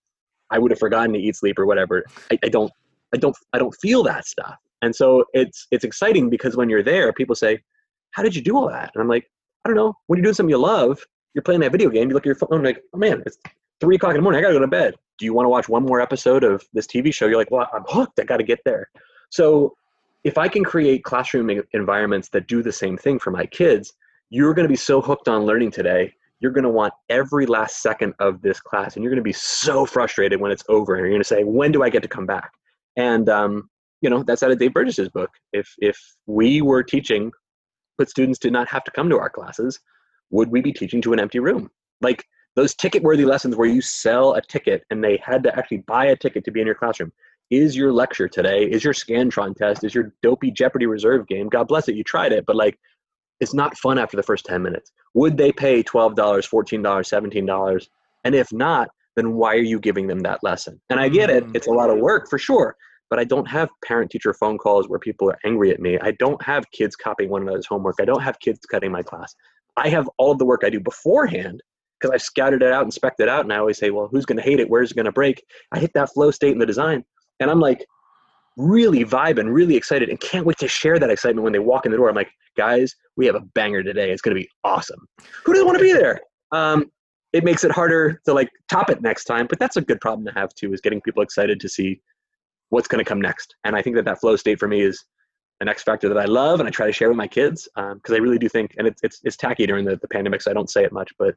I 0.49 0.59
would 0.59 0.71
have 0.71 0.79
forgotten 0.79 1.13
to 1.13 1.19
eat, 1.19 1.35
sleep, 1.35 1.59
or 1.59 1.65
whatever. 1.65 2.03
I, 2.31 2.39
I 2.43 2.49
don't, 2.49 2.71
I 3.13 3.17
don't, 3.17 3.35
I 3.53 3.57
don't 3.57 3.75
feel 3.81 4.03
that 4.03 4.25
stuff. 4.25 4.55
And 4.81 4.95
so 4.95 5.25
it's 5.33 5.67
it's 5.71 5.83
exciting 5.83 6.29
because 6.29 6.55
when 6.55 6.69
you're 6.69 6.83
there, 6.83 7.11
people 7.11 7.35
say, 7.35 7.59
"How 8.11 8.23
did 8.23 8.35
you 8.35 8.41
do 8.41 8.55
all 8.55 8.69
that?" 8.69 8.91
And 8.93 9.01
I'm 9.01 9.09
like, 9.09 9.29
I 9.65 9.69
don't 9.69 9.75
know. 9.75 9.93
When 10.07 10.17
you're 10.17 10.23
doing 10.23 10.35
something 10.35 10.49
you 10.49 10.57
love, 10.57 10.99
you're 11.33 11.43
playing 11.43 11.61
that 11.61 11.71
video 11.71 11.89
game. 11.89 12.09
You 12.09 12.13
look 12.13 12.23
at 12.23 12.27
your 12.27 12.35
phone, 12.35 12.63
like, 12.63 12.81
oh 12.93 12.97
man, 12.97 13.21
it's 13.25 13.37
three 13.79 13.95
o'clock 13.95 14.11
in 14.11 14.17
the 14.17 14.21
morning. 14.21 14.39
I 14.39 14.41
gotta 14.41 14.55
go 14.55 14.59
to 14.59 14.67
bed. 14.67 14.95
Do 15.17 15.25
you 15.25 15.33
want 15.33 15.45
to 15.45 15.49
watch 15.49 15.67
one 15.67 15.83
more 15.83 15.99
episode 15.99 16.43
of 16.43 16.63
this 16.73 16.87
TV 16.87 17.13
show? 17.13 17.27
You're 17.27 17.37
like, 17.37 17.51
well, 17.51 17.69
I'm 17.73 17.83
hooked. 17.87 18.19
I 18.19 18.23
got 18.23 18.37
to 18.37 18.43
get 18.43 18.59
there. 18.63 18.89
So 19.29 19.75
if 20.23 20.37
I 20.37 20.47
can 20.47 20.63
create 20.63 21.03
classroom 21.03 21.49
environments 21.73 22.29
that 22.29 22.47
do 22.47 22.63
the 22.63 22.71
same 22.71 22.97
thing 22.97 23.19
for 23.19 23.31
my 23.31 23.45
kids, 23.45 23.93
you're 24.29 24.53
going 24.53 24.63
to 24.65 24.69
be 24.69 24.77
so 24.77 25.01
hooked 25.01 25.27
on 25.27 25.45
learning 25.45 25.71
today. 25.71 26.13
You're 26.39 26.51
going 26.51 26.63
to 26.63 26.69
want 26.69 26.93
every 27.09 27.45
last 27.45 27.81
second 27.81 28.13
of 28.19 28.41
this 28.41 28.61
class, 28.61 28.95
and 28.95 29.03
you're 29.03 29.11
going 29.11 29.17
to 29.17 29.23
be 29.23 29.33
so 29.33 29.85
frustrated 29.85 30.39
when 30.39 30.51
it's 30.51 30.63
over. 30.69 30.95
And 30.95 31.01
you're 31.01 31.11
going 31.11 31.21
to 31.21 31.27
say, 31.27 31.43
"When 31.43 31.71
do 31.71 31.83
I 31.83 31.89
get 31.89 32.01
to 32.03 32.07
come 32.07 32.25
back?" 32.25 32.51
And 32.95 33.27
um, 33.27 33.69
you 34.01 34.09
know 34.09 34.23
that's 34.23 34.41
out 34.41 34.51
of 34.51 34.57
Dave 34.57 34.73
Burgess's 34.73 35.09
book. 35.09 35.31
If 35.51 35.73
if 35.79 35.99
we 36.27 36.61
were 36.61 36.81
teaching, 36.81 37.31
but 37.97 38.09
students 38.09 38.39
did 38.39 38.53
not 38.53 38.69
have 38.69 38.85
to 38.85 38.91
come 38.91 39.09
to 39.09 39.19
our 39.19 39.29
classes, 39.29 39.81
would 40.29 40.49
we 40.49 40.61
be 40.61 40.71
teaching 40.71 41.01
to 41.01 41.11
an 41.11 41.19
empty 41.19 41.39
room? 41.39 41.69
Like 42.01 42.23
those 42.59 42.75
ticket-worthy 42.75 43.23
lessons 43.23 43.55
where 43.55 43.69
you 43.69 43.79
sell 43.81 44.33
a 44.33 44.41
ticket 44.41 44.83
and 44.89 45.01
they 45.01 45.15
had 45.23 45.41
to 45.43 45.57
actually 45.57 45.77
buy 45.77 46.07
a 46.07 46.15
ticket 46.15 46.43
to 46.43 46.51
be 46.51 46.59
in 46.59 46.65
your 46.65 46.75
classroom. 46.75 47.09
Is 47.49 47.73
your 47.73 47.93
lecture 47.93 48.27
today 48.27 48.65
is 48.65 48.83
your 48.83 48.93
scantron 48.93 49.55
test 49.55 49.85
is 49.85 49.95
your 49.95 50.11
dopey 50.21 50.51
jeopardy 50.51 50.85
reserve 50.85 51.25
game 51.25 51.47
god 51.47 51.69
bless 51.69 51.87
it 51.87 51.95
you 51.95 52.03
tried 52.03 52.33
it 52.33 52.45
but 52.45 52.57
like 52.57 52.77
it's 53.39 53.53
not 53.53 53.77
fun 53.77 53.97
after 53.97 54.17
the 54.17 54.23
first 54.23 54.45
10 54.45 54.61
minutes. 54.61 54.91
Would 55.13 55.37
they 55.37 55.53
pay 55.53 55.81
$12 55.81 56.15
$14 56.15 56.81
$17 56.83 57.87
and 58.25 58.35
if 58.35 58.51
not 58.51 58.89
then 59.15 59.33
why 59.35 59.55
are 59.55 59.67
you 59.73 59.79
giving 59.79 60.07
them 60.07 60.19
that 60.19 60.43
lesson? 60.43 60.81
And 60.89 60.99
i 60.99 61.07
get 61.07 61.29
it 61.29 61.45
Mm. 61.45 61.55
it's 61.55 61.67
a 61.67 61.71
lot 61.71 61.89
of 61.89 61.97
work 61.99 62.29
for 62.29 62.37
sure 62.37 62.75
but 63.09 63.19
i 63.19 63.23
don't 63.23 63.47
have 63.47 63.69
parent 63.85 64.11
teacher 64.11 64.33
phone 64.33 64.57
calls 64.57 64.89
where 64.89 64.99
people 64.99 65.29
are 65.31 65.39
angry 65.45 65.71
at 65.71 65.79
me. 65.79 65.97
I 66.09 66.11
don't 66.23 66.41
have 66.43 66.69
kids 66.71 66.97
copying 66.97 67.29
one 67.29 67.43
another's 67.43 67.67
homework. 67.67 67.95
I 68.01 68.05
don't 68.05 68.21
have 68.21 68.37
kids 68.41 68.59
cutting 68.73 68.91
my 68.91 69.01
class. 69.01 69.33
I 69.77 69.87
have 69.87 70.09
all 70.17 70.31
of 70.33 70.39
the 70.39 70.45
work 70.45 70.63
i 70.65 70.69
do 70.69 70.81
beforehand 70.81 71.63
because 71.99 72.13
i've 72.13 72.21
scouted 72.21 72.61
it 72.61 72.71
out 72.71 72.83
and 72.83 72.93
spec'd 72.93 73.19
it 73.19 73.29
out 73.29 73.43
and 73.43 73.51
i 73.51 73.57
always 73.57 73.77
say 73.77 73.89
well 73.89 74.07
who's 74.11 74.25
going 74.25 74.37
to 74.37 74.43
hate 74.43 74.59
it 74.59 74.69
where's 74.69 74.91
it 74.91 74.95
going 74.95 75.05
to 75.05 75.11
break 75.11 75.43
i 75.71 75.79
hit 75.79 75.91
that 75.93 76.11
flow 76.13 76.31
state 76.31 76.53
in 76.53 76.59
the 76.59 76.65
design 76.65 77.03
and 77.39 77.49
I'm 77.49 77.59
like 77.59 77.85
really 78.57 79.05
vibing, 79.05 79.51
really 79.53 79.75
excited, 79.75 80.09
and 80.09 80.19
can't 80.19 80.45
wait 80.45 80.57
to 80.57 80.67
share 80.67 80.99
that 80.99 81.09
excitement 81.09 81.43
when 81.43 81.53
they 81.53 81.59
walk 81.59 81.85
in 81.85 81.91
the 81.91 81.97
door. 81.97 82.09
I'm 82.09 82.15
like, 82.15 82.31
guys, 82.57 82.93
we 83.15 83.25
have 83.25 83.35
a 83.35 83.41
banger 83.41 83.83
today. 83.83 84.11
It's 84.11 84.21
going 84.21 84.35
to 84.35 84.41
be 84.41 84.49
awesome. 84.63 85.07
Who 85.45 85.53
doesn't 85.53 85.65
want 85.65 85.77
to 85.77 85.83
be 85.83 85.93
there? 85.93 86.19
Um, 86.51 86.91
it 87.31 87.43
makes 87.43 87.63
it 87.63 87.71
harder 87.71 88.19
to 88.25 88.33
like 88.33 88.49
top 88.69 88.89
it 88.89 89.01
next 89.01 89.25
time, 89.25 89.47
but 89.47 89.59
that's 89.59 89.77
a 89.77 89.81
good 89.81 90.01
problem 90.01 90.25
to 90.25 90.33
have 90.33 90.53
too. 90.55 90.73
Is 90.73 90.81
getting 90.81 91.01
people 91.01 91.23
excited 91.23 91.59
to 91.59 91.69
see 91.69 92.01
what's 92.69 92.87
going 92.87 93.03
to 93.03 93.07
come 93.07 93.21
next. 93.21 93.55
And 93.63 93.75
I 93.75 93.81
think 93.81 93.95
that 93.95 94.05
that 94.05 94.19
flow 94.19 94.35
state 94.35 94.59
for 94.59 94.67
me 94.67 94.81
is 94.81 95.03
an 95.61 95.67
X 95.67 95.83
factor 95.83 96.09
that 96.09 96.17
I 96.17 96.25
love, 96.25 96.59
and 96.59 96.67
I 96.67 96.71
try 96.71 96.87
to 96.87 96.93
share 96.93 97.09
with 97.09 97.17
my 97.17 97.27
kids 97.27 97.67
because 97.75 98.13
I 98.13 98.17
really 98.17 98.39
do 98.39 98.49
think, 98.49 98.73
and 98.77 98.87
it's 98.87 99.01
it's, 99.03 99.19
it's 99.23 99.37
tacky 99.37 99.67
during 99.67 99.85
the, 99.85 99.97
the 99.97 100.07
pandemic, 100.07 100.41
so 100.41 100.51
I 100.51 100.53
don't 100.53 100.69
say 100.69 100.83
it 100.83 100.91
much, 100.91 101.11
but 101.19 101.35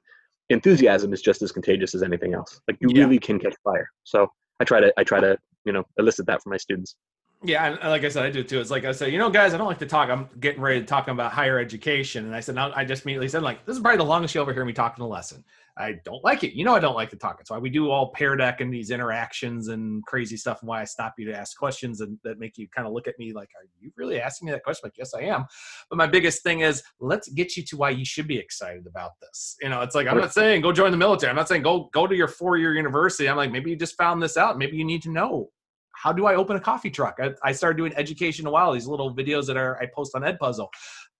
enthusiasm 0.52 1.12
is 1.12 1.22
just 1.22 1.42
as 1.42 1.52
contagious 1.52 1.94
as 1.94 2.02
anything 2.02 2.34
else. 2.34 2.60
Like 2.68 2.76
you 2.80 2.88
Yeah. 2.92 3.04
really 3.04 3.18
can 3.18 3.38
catch 3.38 3.54
fire. 3.64 3.88
So 4.04 4.30
I 4.60 4.64
try 4.64 4.80
to 4.80 4.92
I 4.96 5.04
try 5.04 5.20
to 5.20 5.36
you 5.64 5.72
know 5.72 5.84
elicit 5.98 6.26
that 6.26 6.42
from 6.42 6.50
my 6.50 6.56
students. 6.56 6.96
Yeah, 7.44 7.66
and 7.66 7.90
like 7.90 8.04
I 8.04 8.08
said, 8.08 8.24
I 8.24 8.30
do 8.30 8.44
too. 8.44 8.60
It's 8.60 8.70
like 8.70 8.84
I 8.84 8.92
said, 8.92 9.12
you 9.12 9.18
know, 9.18 9.28
guys, 9.28 9.52
I 9.52 9.56
don't 9.56 9.66
like 9.66 9.80
to 9.80 9.86
talk. 9.86 10.08
I'm 10.08 10.28
getting 10.38 10.60
ready 10.60 10.78
to 10.78 10.86
talk 10.86 11.08
about 11.08 11.32
higher 11.32 11.58
education, 11.58 12.24
and 12.24 12.34
I 12.36 12.40
said, 12.40 12.54
no, 12.54 12.72
I 12.74 12.84
just 12.84 13.04
immediately 13.04 13.28
said, 13.28 13.42
like, 13.42 13.66
this 13.66 13.76
is 13.76 13.82
probably 13.82 13.98
the 13.98 14.04
longest 14.04 14.34
you'll 14.34 14.42
ever 14.42 14.52
hear 14.52 14.64
me 14.64 14.72
talking 14.72 15.02
in 15.02 15.06
a 15.06 15.12
lesson. 15.12 15.44
I 15.76 15.94
don't 16.04 16.22
like 16.22 16.44
it. 16.44 16.56
You 16.56 16.64
know, 16.64 16.74
I 16.74 16.80
don't 16.80 16.94
like 16.94 17.10
to 17.10 17.16
talk. 17.16 17.38
It's 17.40 17.50
why 17.50 17.58
we 17.58 17.70
do 17.70 17.90
all 17.90 18.12
Pear 18.12 18.36
Deck 18.36 18.60
and 18.60 18.72
these 18.72 18.90
interactions 18.90 19.68
and 19.68 20.04
crazy 20.04 20.36
stuff, 20.36 20.60
and 20.60 20.68
why 20.68 20.82
I 20.82 20.84
stop 20.84 21.14
you 21.18 21.26
to 21.26 21.36
ask 21.36 21.56
questions 21.56 22.00
and 22.00 22.16
that 22.22 22.38
make 22.38 22.58
you 22.58 22.68
kind 22.68 22.86
of 22.86 22.92
look 22.92 23.08
at 23.08 23.18
me 23.18 23.32
like, 23.32 23.48
are 23.56 23.66
you 23.80 23.90
really 23.96 24.20
asking 24.20 24.46
me 24.46 24.52
that 24.52 24.62
question? 24.62 24.82
Like, 24.84 24.98
yes, 24.98 25.12
I 25.12 25.22
am. 25.22 25.46
But 25.90 25.96
my 25.96 26.06
biggest 26.06 26.44
thing 26.44 26.60
is, 26.60 26.82
let's 27.00 27.28
get 27.28 27.56
you 27.56 27.64
to 27.64 27.76
why 27.76 27.90
you 27.90 28.04
should 28.04 28.28
be 28.28 28.38
excited 28.38 28.86
about 28.86 29.12
this. 29.20 29.56
You 29.60 29.70
know, 29.70 29.80
it's 29.80 29.96
like 29.96 30.06
I'm 30.06 30.18
not 30.18 30.32
saying 30.32 30.62
go 30.62 30.70
join 30.70 30.92
the 30.92 30.96
military. 30.96 31.30
I'm 31.30 31.36
not 31.36 31.48
saying 31.48 31.62
go 31.62 31.88
go 31.92 32.06
to 32.06 32.14
your 32.14 32.28
four 32.28 32.56
year 32.56 32.74
university. 32.74 33.28
I'm 33.28 33.36
like 33.36 33.50
maybe 33.50 33.70
you 33.70 33.76
just 33.76 33.96
found 33.96 34.22
this 34.22 34.36
out. 34.36 34.58
Maybe 34.58 34.76
you 34.76 34.84
need 34.84 35.02
to 35.02 35.10
know 35.10 35.50
how 36.02 36.12
do 36.12 36.26
I 36.26 36.34
open 36.34 36.56
a 36.56 36.60
coffee 36.60 36.90
truck? 36.90 37.18
I, 37.22 37.30
I 37.44 37.52
started 37.52 37.76
doing 37.76 37.92
education 37.96 38.46
a 38.46 38.50
while. 38.50 38.72
These 38.72 38.86
little 38.86 39.14
videos 39.14 39.46
that 39.46 39.56
are 39.56 39.80
I 39.80 39.86
post 39.94 40.14
on 40.16 40.22
Edpuzzle. 40.22 40.68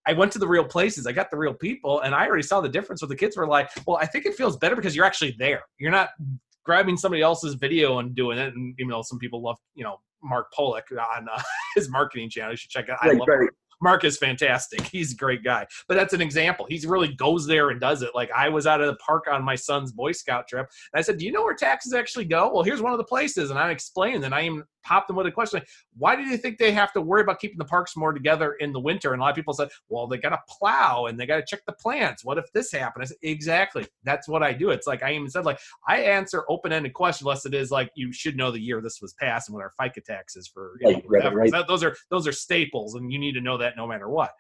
I 0.06 0.12
went 0.12 0.32
to 0.32 0.40
the 0.40 0.48
real 0.48 0.64
places. 0.64 1.06
I 1.06 1.12
got 1.12 1.30
the 1.30 1.36
real 1.36 1.54
people, 1.54 2.00
and 2.00 2.14
I 2.14 2.26
already 2.26 2.42
saw 2.42 2.60
the 2.60 2.68
difference. 2.68 3.00
Where 3.00 3.08
the 3.08 3.16
kids 3.16 3.36
were 3.36 3.46
like, 3.46 3.70
"Well, 3.86 3.98
I 3.98 4.06
think 4.06 4.26
it 4.26 4.34
feels 4.34 4.56
better 4.56 4.74
because 4.74 4.96
you're 4.96 5.04
actually 5.04 5.36
there. 5.38 5.62
You're 5.78 5.92
not 5.92 6.10
grabbing 6.64 6.96
somebody 6.96 7.22
else's 7.22 7.54
video 7.54 8.00
and 8.00 8.12
doing 8.12 8.38
it." 8.38 8.54
And 8.54 8.74
you 8.76 8.86
know, 8.88 9.02
some 9.02 9.18
people 9.20 9.40
love 9.40 9.58
you 9.74 9.84
know 9.84 9.98
Mark 10.24 10.52
Pollock 10.52 10.86
on 10.90 11.28
uh, 11.32 11.40
his 11.76 11.88
marketing 11.88 12.30
channel. 12.30 12.50
You 12.50 12.56
should 12.56 12.70
check 12.70 12.86
it. 12.88 12.90
out. 12.90 12.98
I 13.02 13.12
love 13.12 13.28
right. 13.28 13.48
Mark 13.82 14.04
is 14.04 14.16
fantastic. 14.16 14.80
He's 14.92 15.12
a 15.12 15.16
great 15.16 15.42
guy. 15.42 15.66
But 15.88 15.96
that's 15.96 16.14
an 16.14 16.20
example. 16.20 16.66
He 16.68 16.80
really 16.86 17.14
goes 17.14 17.46
there 17.46 17.70
and 17.70 17.80
does 17.80 18.02
it. 18.02 18.10
Like 18.14 18.30
I 18.30 18.48
was 18.48 18.66
out 18.66 18.80
of 18.80 18.86
the 18.86 18.96
park 18.96 19.26
on 19.30 19.42
my 19.42 19.56
son's 19.56 19.92
Boy 19.92 20.12
Scout 20.12 20.48
trip, 20.48 20.70
and 20.92 20.98
I 20.98 21.02
said, 21.02 21.18
"Do 21.18 21.26
you 21.26 21.32
know 21.32 21.42
where 21.42 21.54
taxes 21.54 21.92
actually 21.92 22.24
go?" 22.24 22.52
Well, 22.52 22.62
here's 22.62 22.80
one 22.80 22.92
of 22.92 22.98
the 22.98 23.04
places, 23.04 23.50
and 23.50 23.58
I 23.58 23.70
explained. 23.70 24.24
And 24.24 24.34
I 24.34 24.44
even 24.44 24.64
popped 24.82 25.08
them 25.08 25.16
with 25.16 25.26
a 25.26 25.32
question: 25.32 25.58
like, 25.60 25.68
Why 25.96 26.16
do 26.16 26.22
you 26.22 26.36
think 26.36 26.58
they 26.58 26.72
have 26.72 26.92
to 26.92 27.00
worry 27.00 27.22
about 27.22 27.40
keeping 27.40 27.58
the 27.58 27.64
parks 27.64 27.96
more 27.96 28.12
together 28.12 28.54
in 28.54 28.72
the 28.72 28.80
winter? 28.80 29.12
And 29.12 29.20
a 29.20 29.24
lot 29.24 29.30
of 29.30 29.36
people 29.36 29.54
said, 29.54 29.68
"Well, 29.88 30.06
they 30.06 30.18
got 30.18 30.30
to 30.30 30.40
plow 30.48 31.06
and 31.06 31.18
they 31.18 31.26
got 31.26 31.36
to 31.36 31.44
check 31.46 31.60
the 31.66 31.72
plants. 31.72 32.24
What 32.24 32.38
if 32.38 32.50
this 32.52 32.72
happened?" 32.72 33.04
I 33.04 33.06
said, 33.06 33.16
"Exactly. 33.22 33.86
That's 34.04 34.28
what 34.28 34.42
I 34.42 34.52
do. 34.52 34.70
It's 34.70 34.86
like 34.86 35.02
I 35.02 35.14
even 35.14 35.28
said, 35.30 35.44
like 35.44 35.58
I 35.88 36.00
answer 36.00 36.44
open-ended 36.48 36.94
questions, 36.94 37.26
unless 37.26 37.46
it 37.46 37.54
is 37.54 37.70
like 37.70 37.90
you 37.94 38.12
should 38.12 38.36
know 38.36 38.50
the 38.50 38.60
year 38.60 38.80
this 38.80 39.00
was 39.00 39.12
passed 39.14 39.48
and 39.48 39.54
what 39.54 39.62
our 39.62 39.72
FICA 39.80 40.04
tax 40.04 40.36
is 40.36 40.48
for. 40.48 40.72
You 40.80 40.92
know, 40.92 41.02
Right, 41.06 41.24
right, 41.24 41.34
right. 41.34 41.50
That- 41.52 41.68
those 41.68 41.84
are 41.84 41.96
those 42.10 42.26
are 42.26 42.32
staples, 42.32 42.94
and 42.94 43.12
you 43.12 43.18
need 43.18 43.32
to 43.32 43.40
know 43.40 43.58
that 43.58 43.76
no 43.76 43.86
matter 43.86 44.08
what." 44.08 44.32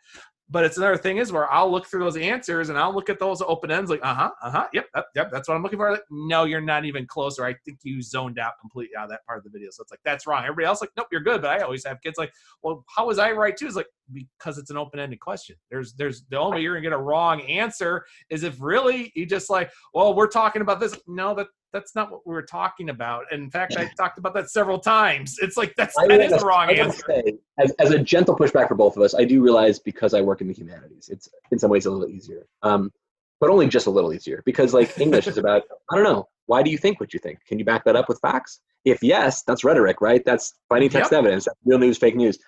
But 0.52 0.64
it's 0.64 0.76
another 0.76 0.98
thing 0.98 1.16
is 1.16 1.32
where 1.32 1.50
I'll 1.50 1.70
look 1.70 1.86
through 1.86 2.00
those 2.00 2.18
answers 2.18 2.68
and 2.68 2.78
I'll 2.78 2.94
look 2.94 3.08
at 3.08 3.18
those 3.18 3.40
open 3.40 3.70
ends 3.70 3.90
like, 3.90 4.00
uh 4.02 4.14
huh, 4.14 4.30
uh 4.42 4.50
huh, 4.50 4.66
yep, 4.74 4.86
yep, 4.94 5.06
yep, 5.14 5.30
that's 5.32 5.48
what 5.48 5.54
I'm 5.54 5.62
looking 5.62 5.78
for. 5.78 5.90
Like, 5.90 6.02
no, 6.10 6.44
you're 6.44 6.60
not 6.60 6.84
even 6.84 7.06
closer. 7.06 7.46
I 7.46 7.54
think 7.64 7.78
you 7.84 8.02
zoned 8.02 8.38
out 8.38 8.52
completely 8.60 8.94
of 8.96 9.08
that 9.08 9.24
part 9.24 9.38
of 9.38 9.44
the 9.44 9.50
video. 9.50 9.70
So 9.72 9.80
it's 9.80 9.90
like 9.90 10.00
that's 10.04 10.26
wrong. 10.26 10.42
Everybody 10.42 10.66
else 10.66 10.82
like, 10.82 10.90
nope, 10.94 11.06
you're 11.10 11.22
good. 11.22 11.40
But 11.40 11.58
I 11.58 11.64
always 11.64 11.86
have 11.86 12.02
kids 12.02 12.18
like, 12.18 12.32
well, 12.62 12.84
how 12.94 13.06
was 13.06 13.18
I 13.18 13.32
right 13.32 13.56
too? 13.56 13.66
It's 13.66 13.76
like 13.76 13.86
because 14.12 14.58
it's 14.58 14.70
an 14.70 14.76
open 14.76 15.00
ended 15.00 15.20
question. 15.20 15.56
There's 15.70 15.94
there's 15.94 16.24
the 16.28 16.38
only 16.38 16.56
way 16.56 16.62
you're 16.64 16.74
gonna 16.74 16.82
get 16.82 16.92
a 16.92 16.98
wrong 16.98 17.40
answer 17.42 18.04
is 18.28 18.42
if 18.42 18.60
really 18.60 19.10
you 19.14 19.24
just 19.24 19.48
like, 19.48 19.70
well, 19.94 20.14
we're 20.14 20.28
talking 20.28 20.60
about 20.60 20.80
this. 20.80 20.98
No, 21.06 21.34
that 21.34 21.46
that's 21.72 21.94
not 21.94 22.10
what 22.10 22.26
we 22.26 22.34
were 22.34 22.42
talking 22.42 22.90
about. 22.90 23.24
And 23.30 23.44
in 23.44 23.50
fact, 23.50 23.76
I 23.76 23.90
talked 23.96 24.18
about 24.18 24.34
that 24.34 24.50
several 24.50 24.78
times. 24.78 25.38
It's 25.40 25.56
like 25.56 25.74
that's 25.76 25.94
that 25.96 26.20
is 26.20 26.32
the 26.32 26.44
wrong 26.44 26.70
answer. 26.70 27.02
Say, 27.06 27.38
as, 27.58 27.72
as 27.78 27.90
a 27.90 27.98
gentle 27.98 28.36
pushback 28.36 28.68
for 28.68 28.74
both 28.74 28.96
of 28.96 29.02
us, 29.02 29.14
I 29.14 29.24
do 29.24 29.42
realize 29.42 29.78
because 29.78 30.14
I 30.14 30.20
work 30.20 30.40
in 30.40 30.48
the 30.48 30.54
humanities, 30.54 31.08
it's 31.10 31.28
in 31.50 31.58
some 31.58 31.70
ways 31.70 31.86
a 31.86 31.90
little 31.90 32.08
easier. 32.08 32.46
Um, 32.62 32.92
but 33.40 33.50
only 33.50 33.66
just 33.66 33.88
a 33.88 33.90
little 33.90 34.12
easier 34.12 34.42
because 34.46 34.72
like 34.72 34.98
English 35.00 35.26
is 35.26 35.36
about 35.36 35.62
I 35.90 35.96
don't 35.96 36.04
know 36.04 36.28
why 36.46 36.62
do 36.62 36.70
you 36.70 36.78
think 36.78 37.00
what 37.00 37.12
you 37.14 37.20
think? 37.20 37.38
Can 37.46 37.58
you 37.58 37.64
back 37.64 37.84
that 37.84 37.96
up 37.96 38.08
with 38.08 38.20
facts? 38.20 38.60
If 38.84 39.02
yes, 39.02 39.42
that's 39.44 39.64
rhetoric, 39.64 40.00
right? 40.00 40.24
That's 40.24 40.54
finding 40.68 40.90
text 40.90 41.12
yep. 41.12 41.20
evidence. 41.20 41.44
That's 41.44 41.56
real 41.64 41.78
news, 41.78 41.98
fake 41.98 42.16
news. 42.16 42.38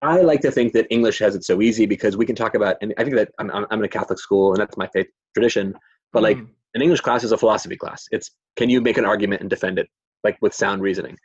I 0.00 0.20
like 0.20 0.40
to 0.42 0.50
think 0.50 0.74
that 0.74 0.86
English 0.90 1.18
has 1.18 1.34
it 1.34 1.44
so 1.44 1.60
easy 1.60 1.86
because 1.86 2.16
we 2.16 2.24
can 2.24 2.36
talk 2.36 2.54
about, 2.54 2.76
and 2.82 2.94
I 2.98 3.04
think 3.04 3.16
that 3.16 3.32
I'm, 3.38 3.50
I'm 3.50 3.78
in 3.80 3.84
a 3.84 3.88
Catholic 3.88 4.18
school 4.18 4.52
and 4.52 4.60
that's 4.60 4.76
my 4.76 4.86
faith 4.88 5.08
tradition, 5.34 5.74
but 6.12 6.22
like 6.22 6.36
mm. 6.36 6.48
An 6.74 6.82
English 6.82 7.00
class 7.00 7.24
is 7.24 7.32
a 7.32 7.38
philosophy 7.38 7.76
class. 7.76 8.06
It's 8.10 8.30
can 8.56 8.68
you 8.68 8.80
make 8.80 8.98
an 8.98 9.04
argument 9.04 9.40
and 9.40 9.50
defend 9.50 9.78
it 9.78 9.88
like 10.24 10.36
with 10.40 10.54
sound 10.54 10.82
reasoning? 10.82 11.16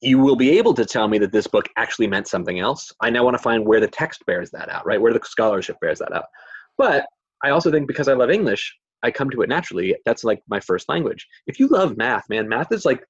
You 0.00 0.18
will 0.18 0.36
be 0.36 0.56
able 0.58 0.74
to 0.74 0.84
tell 0.84 1.08
me 1.08 1.18
that 1.18 1.32
this 1.32 1.46
book 1.46 1.68
actually 1.76 2.06
meant 2.06 2.28
something 2.28 2.60
else. 2.60 2.92
I 3.00 3.10
now 3.10 3.24
want 3.24 3.34
to 3.36 3.42
find 3.42 3.66
where 3.66 3.80
the 3.80 3.88
text 3.88 4.24
bears 4.26 4.50
that 4.52 4.68
out 4.68 4.86
right? 4.86 5.00
Where 5.00 5.12
the 5.12 5.20
scholarship 5.24 5.76
bears 5.80 5.98
that 5.98 6.12
out. 6.12 6.26
But 6.76 7.06
i 7.44 7.50
also 7.50 7.70
think 7.70 7.86
because 7.86 8.08
i 8.08 8.14
love 8.14 8.30
english 8.30 8.76
i 9.04 9.10
come 9.10 9.30
to 9.30 9.42
it 9.42 9.48
naturally. 9.48 9.94
That's 10.04 10.24
like 10.24 10.42
my 10.48 10.60
first 10.60 10.88
language. 10.88 11.26
If 11.46 11.60
you 11.60 11.68
love 11.68 11.96
math 11.96 12.28
man 12.28 12.48
math 12.48 12.72
is 12.72 12.84
like 12.84 13.04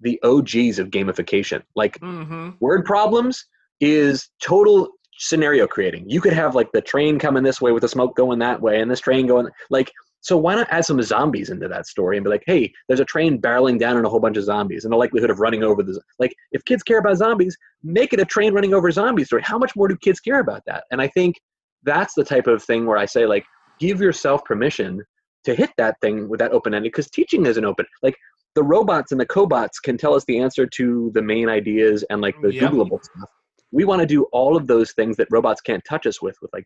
the 0.00 0.20
og's 0.22 0.78
of 0.78 0.90
gamification. 0.90 1.62
Like 1.74 1.98
mm-hmm. 2.00 2.50
word 2.60 2.84
problems 2.84 3.44
is 3.80 4.28
total 4.42 4.88
scenario 5.18 5.66
creating. 5.66 6.08
You 6.08 6.20
could 6.20 6.32
have 6.32 6.54
like 6.54 6.72
the 6.72 6.80
train 6.80 7.18
coming 7.18 7.42
this 7.42 7.60
way 7.60 7.72
with 7.72 7.82
the 7.82 7.88
smoke 7.88 8.16
going 8.16 8.38
that 8.40 8.60
way 8.60 8.80
and 8.80 8.90
this 8.90 9.00
train 9.00 9.26
going 9.26 9.48
like 9.70 9.92
so 10.24 10.38
why 10.38 10.54
not 10.54 10.66
add 10.70 10.86
some 10.86 11.02
zombies 11.02 11.50
into 11.50 11.68
that 11.68 11.86
story 11.86 12.16
and 12.16 12.24
be 12.24 12.30
like, 12.30 12.44
hey, 12.46 12.72
there's 12.88 12.98
a 12.98 13.04
train 13.04 13.38
barreling 13.38 13.78
down 13.78 13.98
on 13.98 14.06
a 14.06 14.08
whole 14.08 14.20
bunch 14.20 14.38
of 14.38 14.44
zombies 14.44 14.84
and 14.84 14.92
the 14.92 14.96
likelihood 14.96 15.28
of 15.28 15.38
running 15.38 15.62
over 15.62 15.82
the 15.82 16.00
like 16.18 16.34
if 16.52 16.64
kids 16.64 16.82
care 16.82 16.98
about 16.98 17.18
zombies, 17.18 17.54
make 17.82 18.14
it 18.14 18.20
a 18.20 18.24
train 18.24 18.54
running 18.54 18.72
over 18.72 18.90
zombies 18.90 19.26
story. 19.26 19.42
How 19.42 19.58
much 19.58 19.76
more 19.76 19.86
do 19.86 19.98
kids 19.98 20.20
care 20.20 20.40
about 20.40 20.62
that? 20.64 20.84
And 20.90 21.02
I 21.02 21.08
think 21.08 21.36
that's 21.82 22.14
the 22.14 22.24
type 22.24 22.46
of 22.46 22.62
thing 22.62 22.86
where 22.86 22.96
I 22.96 23.04
say 23.04 23.26
like 23.26 23.44
give 23.78 24.00
yourself 24.00 24.42
permission 24.46 25.02
to 25.44 25.54
hit 25.54 25.70
that 25.76 25.96
thing 26.00 26.26
with 26.26 26.40
that 26.40 26.52
open 26.52 26.72
ended 26.72 26.90
because 26.90 27.10
teaching 27.10 27.44
isn't 27.44 27.64
open. 27.64 27.84
Like 28.02 28.16
the 28.54 28.62
robots 28.62 29.12
and 29.12 29.20
the 29.20 29.26
cobots 29.26 29.74
can 29.82 29.98
tell 29.98 30.14
us 30.14 30.24
the 30.24 30.38
answer 30.38 30.66
to 30.66 31.10
the 31.12 31.20
main 31.20 31.50
ideas 31.50 32.02
and 32.08 32.22
like 32.22 32.40
the 32.40 32.48
mm, 32.48 32.54
yep. 32.54 32.70
Googleable 32.72 33.04
stuff. 33.04 33.28
We 33.72 33.84
want 33.84 34.00
to 34.00 34.06
do 34.06 34.22
all 34.32 34.56
of 34.56 34.68
those 34.68 34.92
things 34.92 35.18
that 35.18 35.28
robots 35.30 35.60
can't 35.60 35.84
touch 35.86 36.06
us 36.06 36.22
with, 36.22 36.36
with 36.40 36.50
like 36.54 36.64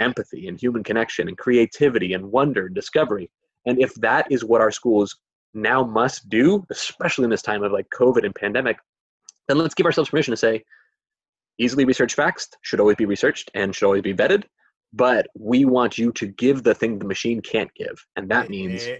empathy 0.00 0.48
and 0.48 0.60
human 0.60 0.82
connection 0.82 1.28
and 1.28 1.38
creativity 1.38 2.14
and 2.14 2.30
wonder 2.30 2.66
and 2.66 2.74
discovery. 2.74 3.30
And 3.66 3.80
if 3.80 3.94
that 3.96 4.26
is 4.30 4.44
what 4.44 4.60
our 4.60 4.70
schools 4.70 5.16
now 5.54 5.84
must 5.84 6.28
do, 6.28 6.64
especially 6.70 7.24
in 7.24 7.30
this 7.30 7.42
time 7.42 7.62
of 7.62 7.72
like 7.72 7.86
COVID 7.90 8.24
and 8.24 8.34
pandemic, 8.34 8.78
then 9.48 9.58
let's 9.58 9.74
give 9.74 9.86
ourselves 9.86 10.10
permission 10.10 10.32
to 10.32 10.36
say, 10.36 10.64
easily 11.58 11.84
researched 11.84 12.16
facts 12.16 12.48
should 12.62 12.80
always 12.80 12.96
be 12.96 13.04
researched 13.04 13.50
and 13.54 13.74
should 13.74 13.86
always 13.86 14.02
be 14.02 14.14
vetted. 14.14 14.44
But 14.92 15.28
we 15.38 15.64
want 15.64 15.98
you 15.98 16.10
to 16.12 16.26
give 16.26 16.62
the 16.62 16.74
thing 16.74 16.98
the 16.98 17.04
machine 17.04 17.40
can't 17.40 17.72
give. 17.74 18.04
And 18.16 18.28
that 18.30 18.46
eh, 18.46 18.48
means 18.48 18.84
eh. 18.84 18.98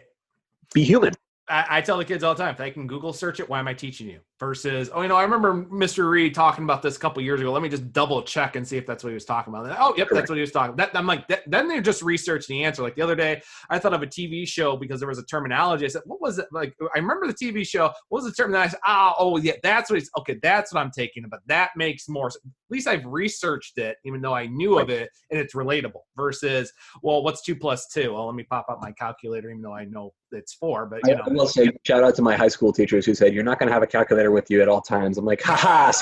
be 0.75 0.85
human. 0.85 1.15
I, 1.51 1.79
I, 1.79 1.81
tell 1.81 1.99
the 1.99 2.05
kids 2.05 2.23
all 2.23 2.35
the 2.35 2.43
time, 2.43 2.53
if 2.53 2.59
they 2.59 2.71
can 2.71 2.87
Google 2.87 3.13
search 3.13 3.41
it, 3.41 3.49
why 3.49 3.59
am 3.59 3.67
I 3.67 3.75
teaching 3.75 4.09
you? 4.09 4.21
Versus, 4.39 4.89
oh, 4.95 5.03
you 5.03 5.09
know, 5.09 5.17
I 5.17 5.23
remember 5.23 5.65
Mr. 5.65 6.09
Reed 6.09 6.35
talking 6.35 6.65
about 6.65 6.81
this 6.81 6.97
a 6.97 6.99
couple 7.01 7.23
years 7.23 7.41
ago. 7.41 7.53
Let 7.53 7.63
me 7.63 7.69
just 7.69 7.93
double 7.93 8.23
check 8.23 8.57
and 8.57 8.67
see 8.67 8.77
if 8.77 8.87
that's 8.87 9.03
what 9.03 9.11
he 9.11 9.15
was 9.15 9.25
talking 9.25 9.53
about. 9.53 9.67
oh, 9.79 9.89
yep, 9.97 10.09
Correct. 10.09 10.15
that's 10.15 10.31
what 10.31 10.37
he 10.37 10.41
was 10.41 10.53
talking 10.53 10.73
about. 10.73 10.93
That, 10.93 10.99
I'm 10.99 11.07
like, 11.07 11.27
that, 11.29 11.43
then 11.47 11.69
they 11.69 11.81
just 11.81 12.03
research 12.03 12.47
the 12.47 12.65
answer. 12.65 12.83
Like 12.83 12.95
the 12.95 13.03
other 13.03 13.17
day, 13.17 13.43
I 13.69 13.79
thought 13.79 13.93
of 13.93 14.03
a 14.03 14.07
TV 14.07 14.47
show 14.47 14.77
because 14.77 15.01
there 15.01 15.09
was 15.09 15.19
a 15.19 15.25
terminology. 15.25 15.85
I 15.85 15.89
said, 15.89 16.03
what 16.07 16.21
was 16.21 16.39
it? 16.39 16.47
Like, 16.53 16.75
I 16.95 16.99
remember 16.99 17.27
the 17.27 17.35
TV 17.35 17.67
show. 17.67 17.91
What 18.09 18.23
was 18.23 18.25
the 18.25 18.33
term? 18.33 18.55
And 18.55 18.63
I 18.63 18.69
said, 18.69 18.81
oh, 18.87 19.15
oh, 19.19 19.37
yeah, 19.37 19.55
that's 19.63 19.91
what 19.91 19.99
he's, 19.99 20.11
okay, 20.19 20.39
that's 20.43 20.73
what 20.73 20.81
I'm 20.81 20.91
taking 20.91 21.25
But 21.29 21.41
That 21.47 21.71
makes 21.77 22.09
more, 22.09 22.29
at 22.29 22.35
least 22.71 22.87
I've 22.87 23.05
researched 23.05 23.77
it, 23.79 23.97
even 24.05 24.21
though 24.21 24.35
I 24.35 24.47
knew 24.47 24.77
right. 24.77 24.85
of 24.85 24.91
it 24.91 25.11
and 25.31 25.41
it's 25.41 25.55
relatable 25.55 26.03
versus, 26.17 26.73
well, 27.03 27.23
what's 27.23 27.43
two 27.43 27.57
plus 27.57 27.89
two? 27.89 28.15
Well, 28.15 28.27
let 28.27 28.35
me 28.35 28.45
pop 28.45 28.67
up 28.71 28.79
my 28.81 28.93
calculator, 28.93 29.51
even 29.51 29.63
though 29.63 29.75
I 29.75 29.85
know 29.85 30.13
it's 30.33 30.55
for, 30.55 30.87
but 30.87 31.01
you 31.07 31.15
know. 31.15 31.23
I 31.27 31.31
will 31.31 31.47
say, 31.47 31.71
shout 31.85 32.03
out 32.03 32.15
to 32.17 32.23
my 32.23 32.37
high 32.37 32.49
school 32.49 32.73
teachers 32.73 33.07
who 33.07 33.15
said, 33.15 33.35
you're 33.35 33.45
not 33.45 33.59
going 33.59 33.69
to 33.69 33.73
have 33.73 33.83
a 33.83 33.87
calculator 33.87 34.31
with 34.31 34.51
you 34.51 34.63
at 34.63 34.69
all 34.69 34.81
times. 34.81 35.19
I'm 35.19 35.25
like, 35.25 35.43
haha, 35.43 35.93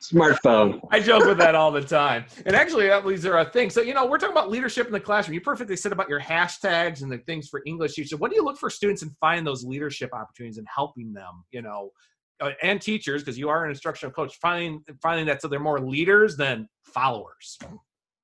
smartphone. 0.00 0.80
I 0.90 1.00
joke 1.00 1.26
with 1.26 1.38
that 1.38 1.54
all 1.54 1.70
the 1.70 1.82
time. 1.82 2.24
And 2.46 2.56
actually, 2.56 2.86
that 2.86 3.04
leads 3.04 3.22
to 3.24 3.38
a 3.38 3.44
thing. 3.44 3.68
So, 3.68 3.82
you 3.82 3.92
know, 3.92 4.06
we're 4.06 4.18
talking 4.18 4.34
about 4.34 4.50
leadership 4.50 4.86
in 4.86 4.92
the 4.92 5.00
classroom. 5.00 5.34
You 5.34 5.42
perfectly 5.42 5.76
said 5.76 5.92
about 5.92 6.08
your 6.08 6.20
hashtags 6.20 7.02
and 7.02 7.12
the 7.12 7.18
things 7.18 7.48
for 7.48 7.60
English 7.66 7.94
teachers. 7.94 8.18
What 8.18 8.30
do 8.30 8.36
you 8.36 8.44
look 8.44 8.56
for 8.56 8.70
students 8.70 9.02
and 9.02 9.12
find 9.18 9.46
those 9.46 9.62
leadership 9.62 10.10
opportunities 10.14 10.56
and 10.56 10.66
helping 10.74 11.12
them, 11.12 11.44
you 11.50 11.60
know, 11.60 11.90
uh, 12.40 12.52
and 12.62 12.80
teachers, 12.80 13.22
because 13.22 13.38
you 13.38 13.50
are 13.50 13.64
an 13.64 13.70
instructional 13.70 14.10
coach, 14.10 14.38
finding, 14.40 14.82
finding 15.02 15.26
that 15.26 15.42
so 15.42 15.48
they're 15.48 15.60
more 15.60 15.80
leaders 15.80 16.34
than 16.34 16.66
followers? 16.82 17.58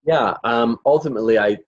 Yeah. 0.06 0.34
Um, 0.44 0.78
ultimately, 0.86 1.38
I 1.38 1.58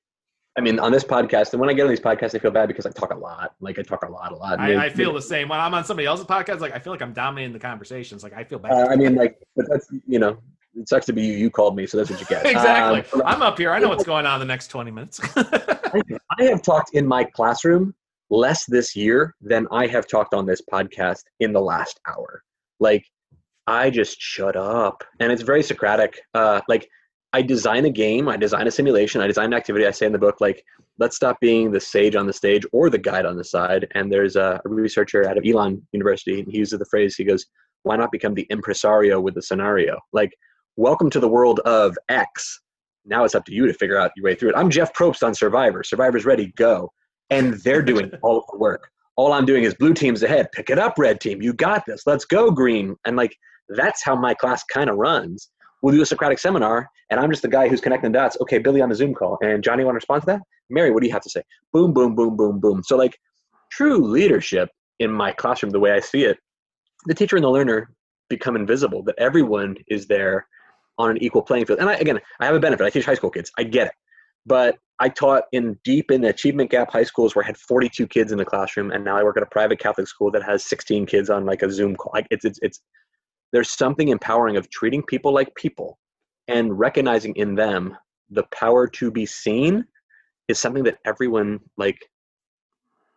I 0.59 0.61
mean, 0.61 0.80
on 0.80 0.90
this 0.90 1.04
podcast, 1.04 1.52
and 1.52 1.61
when 1.61 1.70
I 1.70 1.72
get 1.72 1.84
on 1.84 1.88
these 1.88 2.00
podcasts, 2.00 2.34
I 2.34 2.40
feel 2.40 2.50
bad 2.50 2.66
because 2.66 2.84
I 2.84 2.90
talk 2.90 3.14
a 3.14 3.16
lot. 3.16 3.54
Like 3.61 3.78
I 3.78 3.82
talk 3.82 4.04
a 4.04 4.11
lot, 4.11 4.32
a 4.32 4.34
lot. 4.34 4.59
I, 4.59 4.86
I, 4.86 4.90
feel 4.90 5.12
the 5.12 5.22
same 5.22 5.48
when 5.48 5.61
I'm 5.61 5.72
on 5.72 5.84
somebody 5.84 6.06
else's 6.06 6.26
podcast. 6.26 6.59
Like 6.59 6.74
I 6.74 6.80
feel 6.80 6.92
like 6.92 7.00
I'm 7.00 7.12
dominating 7.12 7.52
the 7.52 7.61
conversations. 7.61 8.24
Like 8.24 8.32
I 8.32 8.42
feel 8.42 8.59
bad. 8.59 8.72
Uh, 8.72 8.88
I 8.88 8.96
mean, 8.96 9.14
like, 9.14 9.38
but 9.54 9.66
that's 9.70 9.86
you 10.09 10.18
know, 10.18 10.36
it 10.74 10.88
sucks 10.88 11.06
to 11.06 11.12
be 11.12 11.22
you. 11.22 11.34
You 11.34 11.48
called 11.48 11.76
me, 11.76 11.86
so 11.86 11.96
that's 11.96 12.11
what 12.11 12.18
you 12.18 12.26
get. 12.26 12.44
exactly. 12.46 13.04
Um, 13.12 13.22
I'm 13.24 13.40
up 13.40 13.56
here. 13.56 13.70
I 13.70 13.78
know 13.78 13.88
what's 13.88 14.02
going 14.02 14.26
on 14.26 14.34
in 14.34 14.48
the 14.48 14.52
next 14.52 14.66
20 14.66 14.90
minutes. 14.90 15.20
I, 15.36 16.02
I 16.40 16.42
have 16.46 16.61
talked 16.62 16.92
in 16.92 17.06
my 17.06 17.22
classroom 17.22 17.94
less 18.28 18.66
this 18.66 18.96
year 18.96 19.36
than 19.40 19.68
I 19.70 19.86
have 19.86 20.09
talked 20.09 20.34
on 20.34 20.44
this 20.44 20.61
podcast 20.61 21.22
in 21.38 21.52
the 21.52 21.61
last 21.61 22.00
hour. 22.09 22.42
Like, 22.80 23.04
I 23.68 23.90
just 23.90 24.20
shut 24.20 24.56
up, 24.56 25.04
and 25.20 25.30
it's 25.30 25.42
very 25.42 25.62
Socratic. 25.62 26.20
Uh, 26.34 26.62
like 26.66 26.88
I 27.32 27.42
design 27.42 27.84
a 27.84 27.90
game, 27.90 28.28
I 28.28 28.36
design 28.36 28.66
a 28.66 28.70
simulation, 28.70 29.20
I 29.20 29.26
design 29.26 29.46
an 29.46 29.54
activity. 29.54 29.86
I 29.86 29.90
say 29.90 30.06
in 30.06 30.12
the 30.12 30.18
book, 30.18 30.40
like, 30.40 30.64
let's 30.98 31.16
stop 31.16 31.38
being 31.40 31.70
the 31.70 31.80
sage 31.80 32.16
on 32.16 32.26
the 32.26 32.32
stage 32.32 32.64
or 32.72 32.88
the 32.88 32.98
guide 32.98 33.26
on 33.26 33.36
the 33.36 33.44
side. 33.44 33.86
And 33.94 34.10
there's 34.10 34.36
a, 34.36 34.60
researcher 34.64 35.28
out 35.28 35.36
of 35.36 35.44
Elon 35.46 35.86
University, 35.92 36.40
and 36.40 36.50
he 36.50 36.58
uses 36.58 36.78
the 36.78 36.86
phrase, 36.86 37.16
he 37.16 37.24
goes, 37.24 37.44
why 37.82 37.96
not 37.96 38.10
become 38.10 38.34
the 38.34 38.46
impresario 38.50 39.20
with 39.20 39.34
the 39.34 39.42
scenario? 39.42 39.98
Like, 40.12 40.32
welcome 40.76 41.10
to 41.10 41.20
the 41.20 41.28
world 41.28 41.60
of 41.60 41.96
X. 42.08 42.60
Now 43.04 43.24
it's 43.24 43.34
up 43.34 43.44
to 43.44 43.52
you 43.52 43.66
to 43.66 43.74
figure 43.74 43.98
out 43.98 44.10
your 44.16 44.24
way 44.24 44.34
through 44.34 44.50
it. 44.50 44.56
I'm 44.56 44.70
Jeff 44.70 44.94
Probst 44.94 45.22
on 45.22 45.34
Survivor. 45.34 45.82
Survivor's 45.82 46.24
ready, 46.24 46.52
go. 46.56 46.90
And 47.28 47.54
they're 47.60 47.82
doing 47.82 48.10
all 48.22 48.44
the 48.50 48.58
work. 48.58 48.88
All 49.16 49.34
I'm 49.34 49.44
doing 49.44 49.64
is 49.64 49.74
blue 49.74 49.92
team's 49.92 50.22
ahead. 50.22 50.50
Pick 50.52 50.70
it 50.70 50.78
up, 50.78 50.94
red 50.96 51.20
team. 51.20 51.42
You 51.42 51.52
got 51.52 51.84
this. 51.86 52.06
Let's 52.06 52.24
go, 52.24 52.50
green. 52.50 52.96
And 53.04 53.16
like, 53.16 53.36
that's 53.68 54.02
how 54.02 54.16
my 54.16 54.32
class 54.32 54.64
kind 54.72 54.88
of 54.88 54.96
runs 54.96 55.50
we'll 55.82 55.94
do 55.94 56.02
a 56.02 56.06
Socratic 56.06 56.38
seminar, 56.38 56.88
and 57.10 57.20
I'm 57.20 57.30
just 57.30 57.42
the 57.42 57.48
guy 57.48 57.68
who's 57.68 57.80
connecting 57.80 58.12
dots. 58.12 58.36
Okay, 58.40 58.58
Billy 58.58 58.80
on 58.80 58.88
the 58.88 58.94
Zoom 58.94 59.14
call, 59.14 59.38
and 59.42 59.62
Johnny, 59.62 59.84
want 59.84 59.94
to 59.94 59.98
respond 59.98 60.22
to 60.22 60.26
that? 60.26 60.40
Mary, 60.70 60.90
what 60.90 61.00
do 61.00 61.06
you 61.06 61.12
have 61.12 61.22
to 61.22 61.30
say? 61.30 61.42
Boom, 61.72 61.92
boom, 61.92 62.14
boom, 62.14 62.36
boom, 62.36 62.60
boom. 62.60 62.82
So 62.84 62.96
like, 62.96 63.18
true 63.70 64.06
leadership 64.06 64.68
in 64.98 65.10
my 65.10 65.32
classroom, 65.32 65.70
the 65.70 65.80
way 65.80 65.92
I 65.92 66.00
see 66.00 66.24
it, 66.24 66.38
the 67.06 67.14
teacher 67.14 67.36
and 67.36 67.44
the 67.44 67.50
learner 67.50 67.92
become 68.28 68.56
invisible. 68.56 69.02
That 69.04 69.14
everyone 69.18 69.76
is 69.88 70.06
there 70.06 70.46
on 70.98 71.10
an 71.10 71.22
equal 71.22 71.42
playing 71.42 71.66
field. 71.66 71.78
And 71.78 71.88
I, 71.88 71.94
again, 71.94 72.18
I 72.40 72.46
have 72.46 72.54
a 72.54 72.60
benefit. 72.60 72.84
I 72.84 72.90
teach 72.90 73.04
high 73.04 73.14
school 73.14 73.30
kids. 73.30 73.50
I 73.56 73.62
get 73.62 73.86
it. 73.88 73.92
But 74.46 74.78
I 75.00 75.08
taught 75.08 75.44
in 75.52 75.78
deep 75.84 76.10
in 76.10 76.22
the 76.22 76.28
achievement 76.28 76.70
gap 76.70 76.90
high 76.90 77.04
schools 77.04 77.34
where 77.34 77.44
I 77.44 77.46
had 77.46 77.56
42 77.56 78.06
kids 78.08 78.32
in 78.32 78.38
the 78.38 78.44
classroom, 78.44 78.90
and 78.90 79.04
now 79.04 79.16
I 79.16 79.22
work 79.22 79.36
at 79.36 79.42
a 79.42 79.46
private 79.46 79.78
Catholic 79.78 80.08
school 80.08 80.30
that 80.32 80.42
has 80.42 80.64
16 80.64 81.06
kids 81.06 81.30
on 81.30 81.46
like 81.46 81.62
a 81.62 81.70
Zoom 81.70 81.94
call. 81.94 82.10
Like 82.14 82.26
it's 82.30 82.44
it's 82.44 82.58
it's 82.62 82.80
there's 83.53 83.70
something 83.70 84.09
empowering 84.09 84.57
of 84.57 84.68
treating 84.70 85.03
people 85.03 85.32
like 85.32 85.55
people 85.55 85.99
and 86.49 86.78
recognizing 86.78 87.34
in 87.36 87.55
them 87.55 87.96
the 88.30 88.44
power 88.53 88.86
to 88.86 89.11
be 89.11 89.26
seen 89.26 89.84
is 90.49 90.59
something 90.59 90.84
that 90.84 90.99
everyone 91.05 91.61
like 91.76 91.99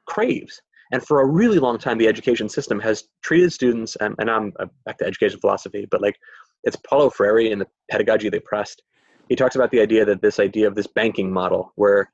craves. 0.06 0.62
And 0.92 1.06
for 1.06 1.22
a 1.22 1.26
really 1.26 1.60
long 1.60 1.78
time 1.78 1.98
the 1.98 2.08
education 2.08 2.50
system 2.50 2.80
has 2.80 3.06
treated 3.24 3.54
students 3.54 3.96
and, 4.02 4.16
and 4.20 4.30
i'm 4.30 4.52
uh, 4.60 4.66
back 4.86 4.98
to 4.98 5.06
education 5.06 5.40
philosophy 5.40 5.88
but 5.90 6.02
like 6.02 6.18
it's 6.64 6.76
paulo 6.76 7.10
freire 7.10 7.40
in 7.40 7.60
the 7.60 7.68
pedagogy 7.90 8.30
the 8.30 8.38
oppressed. 8.38 8.84
He 9.30 9.36
talks 9.38 9.56
about 9.56 9.72
the 9.72 9.80
idea 9.80 10.04
that 10.04 10.22
this 10.22 10.40
idea 10.40 10.68
of 10.68 10.76
this 10.76 10.88
banking 10.88 11.32
model 11.32 11.72
where 11.76 12.12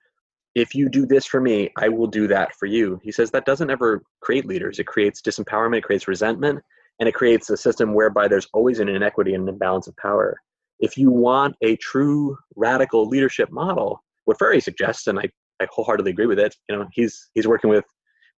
if 0.54 0.76
you 0.76 0.90
do 0.90 1.08
this 1.08 1.26
for 1.26 1.42
me 1.42 1.72
i 1.78 1.90
will 1.90 2.08
do 2.08 2.28
that 2.28 2.54
for 2.56 2.68
you. 2.68 3.00
He 3.04 3.12
says 3.12 3.32
that 3.32 3.46
doesn't 3.46 3.72
ever 3.72 4.04
create 4.22 4.46
leaders. 4.46 4.78
It 4.78 4.86
creates 4.86 5.22
disempowerment 5.22 5.80
it 5.80 5.84
creates 5.84 6.08
resentment 6.08 6.64
and 7.00 7.08
it 7.08 7.16
creates 7.16 7.50
a 7.50 7.58
system 7.58 7.94
whereby 7.94 8.28
there's 8.28 8.48
always 8.54 8.80
an 8.80 8.90
inequity 8.90 9.34
and 9.34 9.44
an 9.48 9.54
imbalance 9.54 9.88
of 9.88 9.96
power. 9.98 10.40
If 10.80 10.98
you 10.98 11.12
want 11.12 11.56
a 11.62 11.76
true 11.78 12.38
radical 12.56 13.08
leadership 13.08 13.52
model, 13.52 14.04
what 14.26 14.38
Freire 14.38 14.60
suggests, 14.62 15.08
and 15.08 15.20
I, 15.20 15.30
I 15.62 15.68
wholeheartedly 15.72 16.12
agree 16.12 16.28
with 16.28 16.40
it. 16.40 16.56
You 16.70 16.78
know, 16.78 16.88
he's 16.92 17.30
he's 17.34 17.48
working 17.48 17.70
with 17.70 17.86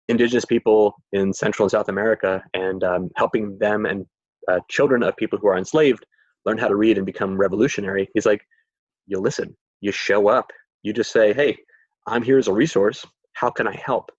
indigenous 0.09 0.45
people 0.45 0.95
in 1.13 1.33
Central 1.33 1.65
and 1.65 1.71
South 1.71 1.89
America 1.89 2.43
and 2.55 2.83
um, 2.85 3.11
helping 3.17 3.59
them 3.59 3.87
and 3.87 4.07
uh, 4.51 4.61
children 4.69 5.03
of 5.03 5.17
people 5.17 5.39
who 5.39 5.49
are 5.49 5.59
enslaved 5.59 6.05
learn 6.47 6.59
how 6.59 6.69
to 6.69 6.77
read 6.77 6.97
and 6.97 7.05
become 7.05 7.37
revolutionary. 7.37 8.09
He's 8.15 8.25
like, 8.25 8.41
you 9.07 9.21
listen, 9.21 9.57
you 9.81 9.93
show 9.93 10.29
up, 10.29 10.51
you 10.83 10.93
just 10.93 11.13
say, 11.13 11.33
hey, 11.35 11.57
I'm 12.07 12.23
here 12.23 12.39
as 12.39 12.49
a 12.49 12.53
resource. 12.53 13.05
How 13.35 13.51
can 13.51 13.67
I 13.67 13.77
help? 13.85 14.11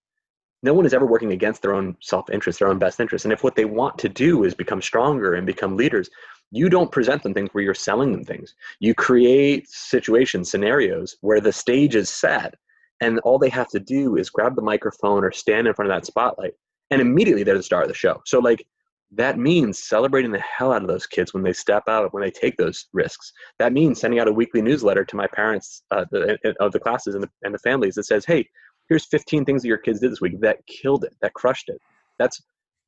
No 0.61 0.73
one 0.73 0.85
is 0.85 0.93
ever 0.93 1.05
working 1.05 1.31
against 1.31 1.61
their 1.61 1.73
own 1.73 1.95
self 2.01 2.29
interest, 2.29 2.59
their 2.59 2.67
own 2.67 2.79
best 2.79 2.99
interest. 2.99 3.25
And 3.25 3.31
if 3.31 3.43
what 3.43 3.55
they 3.55 3.65
want 3.65 3.97
to 3.99 4.09
do 4.09 4.43
is 4.43 4.53
become 4.53 4.81
stronger 4.81 5.35
and 5.35 5.45
become 5.45 5.77
leaders, 5.77 6.09
you 6.51 6.69
don't 6.69 6.91
present 6.91 7.23
them 7.23 7.33
things 7.33 7.49
where 7.51 7.63
you're 7.63 7.73
selling 7.73 8.11
them 8.11 8.23
things. 8.23 8.55
You 8.79 8.93
create 8.93 9.69
situations, 9.69 10.51
scenarios 10.51 11.15
where 11.21 11.39
the 11.39 11.53
stage 11.53 11.95
is 11.95 12.09
set 12.09 12.55
and 13.01 13.19
all 13.19 13.39
they 13.39 13.49
have 13.49 13.69
to 13.69 13.79
do 13.79 14.17
is 14.17 14.29
grab 14.29 14.55
the 14.55 14.61
microphone 14.61 15.23
or 15.23 15.31
stand 15.31 15.67
in 15.67 15.73
front 15.73 15.91
of 15.91 15.95
that 15.95 16.05
spotlight 16.05 16.53
and 16.91 17.01
immediately 17.01 17.43
they're 17.43 17.57
the 17.57 17.63
star 17.63 17.83
of 17.83 17.87
the 17.87 17.93
show. 17.93 18.21
So 18.25 18.39
like 18.39 18.65
that 19.11 19.37
means 19.37 19.79
celebrating 19.83 20.31
the 20.31 20.39
hell 20.39 20.71
out 20.71 20.81
of 20.81 20.87
those 20.87 21.07
kids 21.07 21.33
when 21.33 21.43
they 21.43 21.53
step 21.53 21.83
out 21.87 22.13
when 22.13 22.21
they 22.21 22.31
take 22.31 22.57
those 22.57 22.87
risks 22.93 23.31
that 23.57 23.73
means 23.73 23.99
sending 23.99 24.19
out 24.19 24.27
a 24.27 24.31
weekly 24.31 24.61
newsletter 24.61 25.03
to 25.03 25.15
my 25.15 25.27
parents 25.27 25.83
uh, 25.91 26.05
the, 26.11 26.37
of 26.59 26.71
the 26.71 26.79
classes 26.79 27.15
and 27.15 27.23
the, 27.23 27.29
and 27.43 27.53
the 27.53 27.59
families 27.59 27.95
that 27.95 28.03
says 28.03 28.23
hey 28.25 28.47
here's 28.89 29.05
15 29.05 29.45
things 29.45 29.61
that 29.61 29.67
your 29.67 29.77
kids 29.77 29.99
did 29.99 30.11
this 30.11 30.21
week 30.21 30.39
that 30.41 30.65
killed 30.67 31.03
it 31.03 31.15
that 31.21 31.33
crushed 31.33 31.69
it 31.69 31.79
that's 32.17 32.41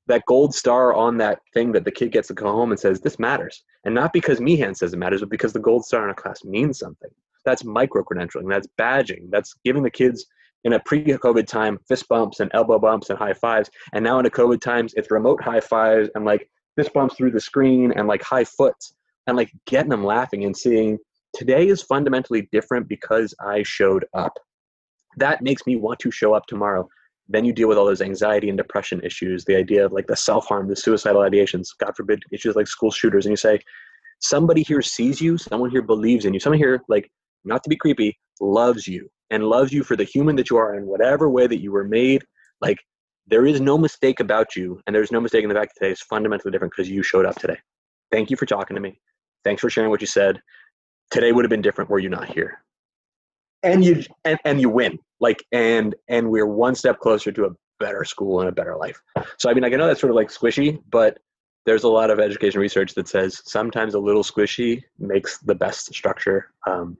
that 0.07 0.23
gold 0.27 0.53
star 0.53 0.93
on 0.93 1.17
that 1.17 1.39
thing 1.53 1.71
that 1.71 1.85
the 1.85 1.91
kid 1.91 2.11
gets 2.11 2.27
to 2.27 2.33
go 2.33 2.51
home 2.51 2.71
and 2.71 2.79
says 2.79 2.99
this 2.99 3.19
matters 3.19 3.63
and 3.85 3.95
not 3.95 4.11
because 4.13 4.41
meehan 4.41 4.75
says 4.75 4.93
it 4.93 4.97
matters 4.97 5.21
but 5.21 5.29
because 5.29 5.53
the 5.53 5.59
gold 5.59 5.85
star 5.85 6.03
in 6.03 6.09
a 6.09 6.15
class 6.15 6.43
means 6.43 6.79
something 6.79 7.11
that's 7.45 7.63
micro 7.63 8.03
credentialing 8.03 8.49
that's 8.49 8.67
badging 8.79 9.29
that's 9.29 9.53
giving 9.63 9.83
the 9.83 9.89
kids 9.89 10.25
in 10.63 10.73
a 10.73 10.79
pre-COVID 10.79 11.47
time, 11.47 11.79
fist 11.87 12.07
bumps 12.07 12.39
and 12.39 12.51
elbow 12.53 12.79
bumps 12.79 13.09
and 13.09 13.17
high 13.17 13.33
fives. 13.33 13.69
And 13.93 14.03
now 14.03 14.19
in 14.19 14.25
a 14.25 14.29
COVID 14.29 14.61
times, 14.61 14.93
it's 14.95 15.11
remote 15.11 15.41
high 15.41 15.59
fives 15.59 16.09
and 16.15 16.25
like 16.25 16.49
fist 16.75 16.93
bumps 16.93 17.15
through 17.15 17.31
the 17.31 17.41
screen 17.41 17.91
and 17.95 18.07
like 18.07 18.21
high 18.21 18.43
foots 18.43 18.93
and 19.27 19.35
like 19.35 19.51
getting 19.65 19.89
them 19.89 20.03
laughing 20.03 20.45
and 20.45 20.55
seeing 20.55 20.97
today 21.33 21.67
is 21.67 21.81
fundamentally 21.81 22.47
different 22.51 22.87
because 22.87 23.33
I 23.39 23.63
showed 23.63 24.05
up. 24.13 24.37
That 25.17 25.41
makes 25.41 25.65
me 25.65 25.75
want 25.75 25.99
to 25.99 26.11
show 26.11 26.33
up 26.33 26.45
tomorrow. 26.47 26.87
Then 27.27 27.45
you 27.45 27.53
deal 27.53 27.67
with 27.67 27.77
all 27.77 27.85
those 27.85 28.01
anxiety 28.01 28.49
and 28.49 28.57
depression 28.57 29.01
issues, 29.03 29.45
the 29.45 29.55
idea 29.55 29.85
of 29.85 29.93
like 29.93 30.07
the 30.07 30.15
self 30.15 30.47
harm, 30.47 30.67
the 30.67 30.75
suicidal 30.75 31.21
ideations, 31.21 31.67
God 31.79 31.95
forbid, 31.95 32.23
issues 32.31 32.55
like 32.55 32.67
school 32.67 32.91
shooters. 32.91 33.25
And 33.25 33.31
you 33.31 33.37
say, 33.37 33.59
somebody 34.19 34.63
here 34.63 34.81
sees 34.81 35.21
you, 35.21 35.37
someone 35.37 35.69
here 35.69 35.81
believes 35.81 36.25
in 36.25 36.33
you, 36.33 36.39
someone 36.39 36.59
here, 36.59 36.81
like, 36.89 37.09
not 37.43 37.63
to 37.63 37.69
be 37.69 37.75
creepy, 37.75 38.17
loves 38.39 38.87
you 38.87 39.09
and 39.31 39.43
loves 39.43 39.71
you 39.71 39.83
for 39.83 39.95
the 39.95 40.03
human 40.03 40.35
that 40.35 40.49
you 40.49 40.57
are 40.57 40.75
in 40.75 40.85
whatever 40.85 41.29
way 41.29 41.47
that 41.47 41.61
you 41.61 41.71
were 41.71 41.85
made. 41.85 42.23
Like 42.59 42.77
there 43.27 43.45
is 43.45 43.61
no 43.61 43.77
mistake 43.77 44.19
about 44.19 44.55
you, 44.55 44.79
and 44.85 44.95
there's 44.95 45.11
no 45.11 45.21
mistake 45.21 45.43
in 45.43 45.49
the 45.49 45.55
fact 45.55 45.73
that 45.73 45.85
today 45.85 45.93
is 45.93 46.01
fundamentally 46.01 46.51
different 46.51 46.73
because 46.75 46.89
you 46.89 47.01
showed 47.01 47.25
up 47.25 47.35
today. 47.35 47.57
Thank 48.11 48.29
you 48.29 48.37
for 48.37 48.45
talking 48.45 48.75
to 48.75 48.81
me. 48.81 48.99
Thanks 49.43 49.61
for 49.61 49.69
sharing 49.69 49.89
what 49.89 50.01
you 50.01 50.07
said. 50.07 50.39
Today 51.11 51.31
would 51.31 51.45
have 51.45 51.49
been 51.49 51.61
different 51.61 51.89
were 51.89 51.99
you 51.99 52.09
not 52.09 52.29
here. 52.29 52.63
And 53.63 53.83
you 53.83 54.03
and, 54.25 54.39
and 54.45 54.61
you 54.61 54.69
win. 54.69 54.99
Like 55.19 55.43
and 55.51 55.95
and 56.07 56.29
we're 56.29 56.47
one 56.47 56.75
step 56.75 56.99
closer 56.99 57.31
to 57.31 57.45
a 57.45 57.49
better 57.79 58.03
school 58.03 58.39
and 58.39 58.49
a 58.49 58.51
better 58.51 58.75
life. 58.75 58.99
So 59.37 59.49
I 59.49 59.53
mean 59.53 59.63
like 59.63 59.73
I 59.73 59.75
know 59.75 59.87
that's 59.87 60.01
sort 60.01 60.11
of 60.11 60.15
like 60.15 60.29
squishy, 60.29 60.81
but 60.89 61.19
there's 61.65 61.83
a 61.83 61.89
lot 61.89 62.09
of 62.09 62.19
education 62.19 62.59
research 62.59 62.93
that 62.95 63.07
says 63.07 63.41
sometimes 63.45 63.93
a 63.93 63.99
little 63.99 64.23
squishy 64.23 64.83
makes 64.97 65.37
the 65.39 65.55
best 65.55 65.93
structure. 65.93 66.51
Um, 66.65 66.97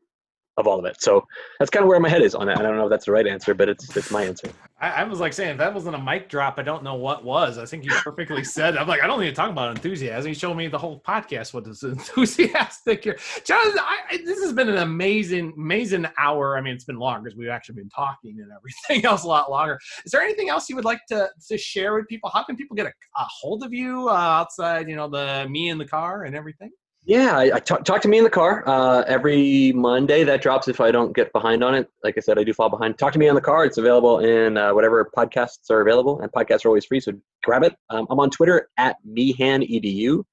of 0.57 0.67
all 0.67 0.79
of 0.79 0.85
it. 0.85 1.01
So 1.01 1.25
that's 1.59 1.71
kind 1.71 1.83
of 1.83 1.89
where 1.89 1.99
my 1.99 2.09
head 2.09 2.21
is 2.21 2.35
on 2.35 2.47
that. 2.47 2.59
I 2.59 2.61
don't 2.61 2.75
know 2.75 2.85
if 2.85 2.89
that's 2.89 3.05
the 3.05 3.11
right 3.11 3.25
answer, 3.25 3.53
but 3.53 3.69
it's 3.69 3.95
it's 3.95 4.11
my 4.11 4.23
answer. 4.23 4.49
I, 4.79 4.89
I 4.89 5.03
was 5.03 5.19
like 5.19 5.33
saying 5.33 5.57
that 5.57 5.73
wasn't 5.73 5.95
a 5.95 6.01
mic 6.01 6.29
drop, 6.29 6.59
I 6.59 6.63
don't 6.63 6.83
know 6.83 6.95
what 6.95 7.23
was. 7.23 7.57
I 7.57 7.65
think 7.65 7.85
you 7.85 7.91
perfectly 7.91 8.43
said. 8.43 8.77
I'm 8.77 8.87
like 8.87 9.01
I 9.01 9.07
don't 9.07 9.19
need 9.19 9.27
to 9.27 9.35
talk 9.35 9.49
about 9.49 9.71
enthusiasm. 9.71 10.29
You 10.29 10.35
showed 10.35 10.55
me 10.55 10.67
the 10.67 10.77
whole 10.77 11.01
podcast 11.07 11.53
what 11.53 11.67
is 11.67 11.83
enthusiastic 11.83 13.03
here, 13.03 13.17
John. 13.45 13.59
I, 13.79 14.19
this 14.25 14.41
has 14.43 14.53
been 14.53 14.69
an 14.69 14.77
amazing 14.77 15.53
amazing 15.57 16.05
hour. 16.17 16.57
I 16.57 16.61
mean, 16.61 16.73
it's 16.73 16.85
been 16.85 16.99
long 16.99 17.23
because 17.23 17.37
we've 17.37 17.49
actually 17.49 17.75
been 17.75 17.89
talking 17.89 18.39
and 18.41 18.51
everything 18.51 19.05
else 19.09 19.23
a 19.23 19.27
lot 19.27 19.49
longer. 19.49 19.79
Is 20.05 20.11
there 20.11 20.21
anything 20.21 20.49
else 20.49 20.69
you 20.69 20.75
would 20.75 20.85
like 20.85 21.01
to 21.09 21.29
to 21.47 21.57
share 21.57 21.95
with 21.95 22.07
people? 22.07 22.29
How 22.29 22.43
can 22.43 22.55
people 22.55 22.75
get 22.75 22.87
a, 22.87 22.89
a 22.89 23.23
hold 23.23 23.63
of 23.63 23.73
you 23.73 24.09
uh, 24.09 24.13
outside? 24.13 24.89
You 24.89 24.95
know, 24.95 25.07
the 25.07 25.47
Mee 25.49 25.69
in 25.69 25.77
the 25.77 25.85
car 25.85 26.23
and 26.23 26.35
everything. 26.35 26.71
Yeah, 27.03 27.35
I, 27.35 27.55
I 27.55 27.59
talk, 27.59 27.83
talk 27.83 28.01
to 28.01 28.07
Mee 28.07 28.19
in 28.19 28.23
the 28.23 28.29
car 28.29 28.63
uh, 28.67 29.03
every 29.07 29.71
Monday. 29.71 30.23
That 30.23 30.41
drops 30.41 30.67
if 30.67 30.79
I 30.79 30.91
don't 30.91 31.15
get 31.15 31.33
behind 31.33 31.63
on 31.63 31.73
it. 31.73 31.89
Like 32.03 32.15
I 32.15 32.21
said, 32.21 32.37
I 32.37 32.43
do 32.43 32.53
fall 32.53 32.69
behind. 32.69 32.99
Talk 32.99 33.11
to 33.13 33.19
me 33.19 33.27
on 33.27 33.33
the 33.33 33.41
car. 33.41 33.65
It's 33.65 33.79
available 33.79 34.19
in 34.19 34.55
uh, 34.55 34.73
whatever 34.73 35.09
podcasts 35.17 35.71
are 35.71 35.81
available, 35.81 36.21
and 36.21 36.31
podcasts 36.31 36.63
are 36.63 36.67
always 36.67 36.85
free, 36.85 36.99
so 36.99 37.13
grab 37.43 37.63
it. 37.63 37.75
Um, 37.89 38.05
I'm 38.11 38.19
on 38.19 38.29
Twitter 38.29 38.69
at 38.77 38.97
meehanedu. 39.07 40.23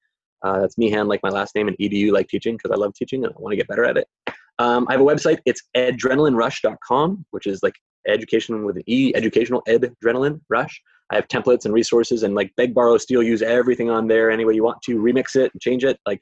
Uh, 0.43 0.59
that's 0.59 0.77
meehan 0.77 1.07
like 1.07 1.21
my 1.23 1.29
last 1.29 1.55
name 1.55 1.67
and 1.67 1.77
edu 1.79 2.11
like 2.11 2.27
teaching 2.27 2.55
because 2.55 2.71
I 2.71 2.75
love 2.79 2.93
teaching 2.93 3.25
and 3.25 3.33
I 3.33 3.39
want 3.39 3.51
to 3.51 3.57
get 3.57 3.67
better 3.67 3.83
at 3.83 3.97
it. 3.97 4.07
Um, 4.57 4.85
I 4.89 4.93
have 4.93 5.01
a 5.01 5.03
website. 5.03 5.39
It's 5.45 5.63
edrenalinerush.com, 5.75 7.25
which 7.31 7.47
is 7.47 7.61
like 7.63 7.75
education 8.07 8.63
with 8.63 8.77
an 8.77 8.83
E, 8.87 9.11
educational 9.15 9.63
edrenaline 9.67 10.39
rush. 10.49 10.81
I 11.11 11.15
have 11.15 11.27
templates 11.27 11.65
and 11.65 11.73
resources 11.73 12.23
and 12.23 12.35
like 12.35 12.51
beg, 12.55 12.75
borrow, 12.75 12.97
steal, 12.97 13.23
use 13.23 13.41
everything 13.41 13.89
on 13.89 14.07
there 14.07 14.29
any 14.29 14.45
way 14.45 14.53
you 14.53 14.63
want 14.63 14.81
to. 14.83 14.97
Remix 14.97 15.35
it 15.35 15.51
and 15.53 15.61
change 15.61 15.83
it. 15.83 15.99
Like 16.05 16.21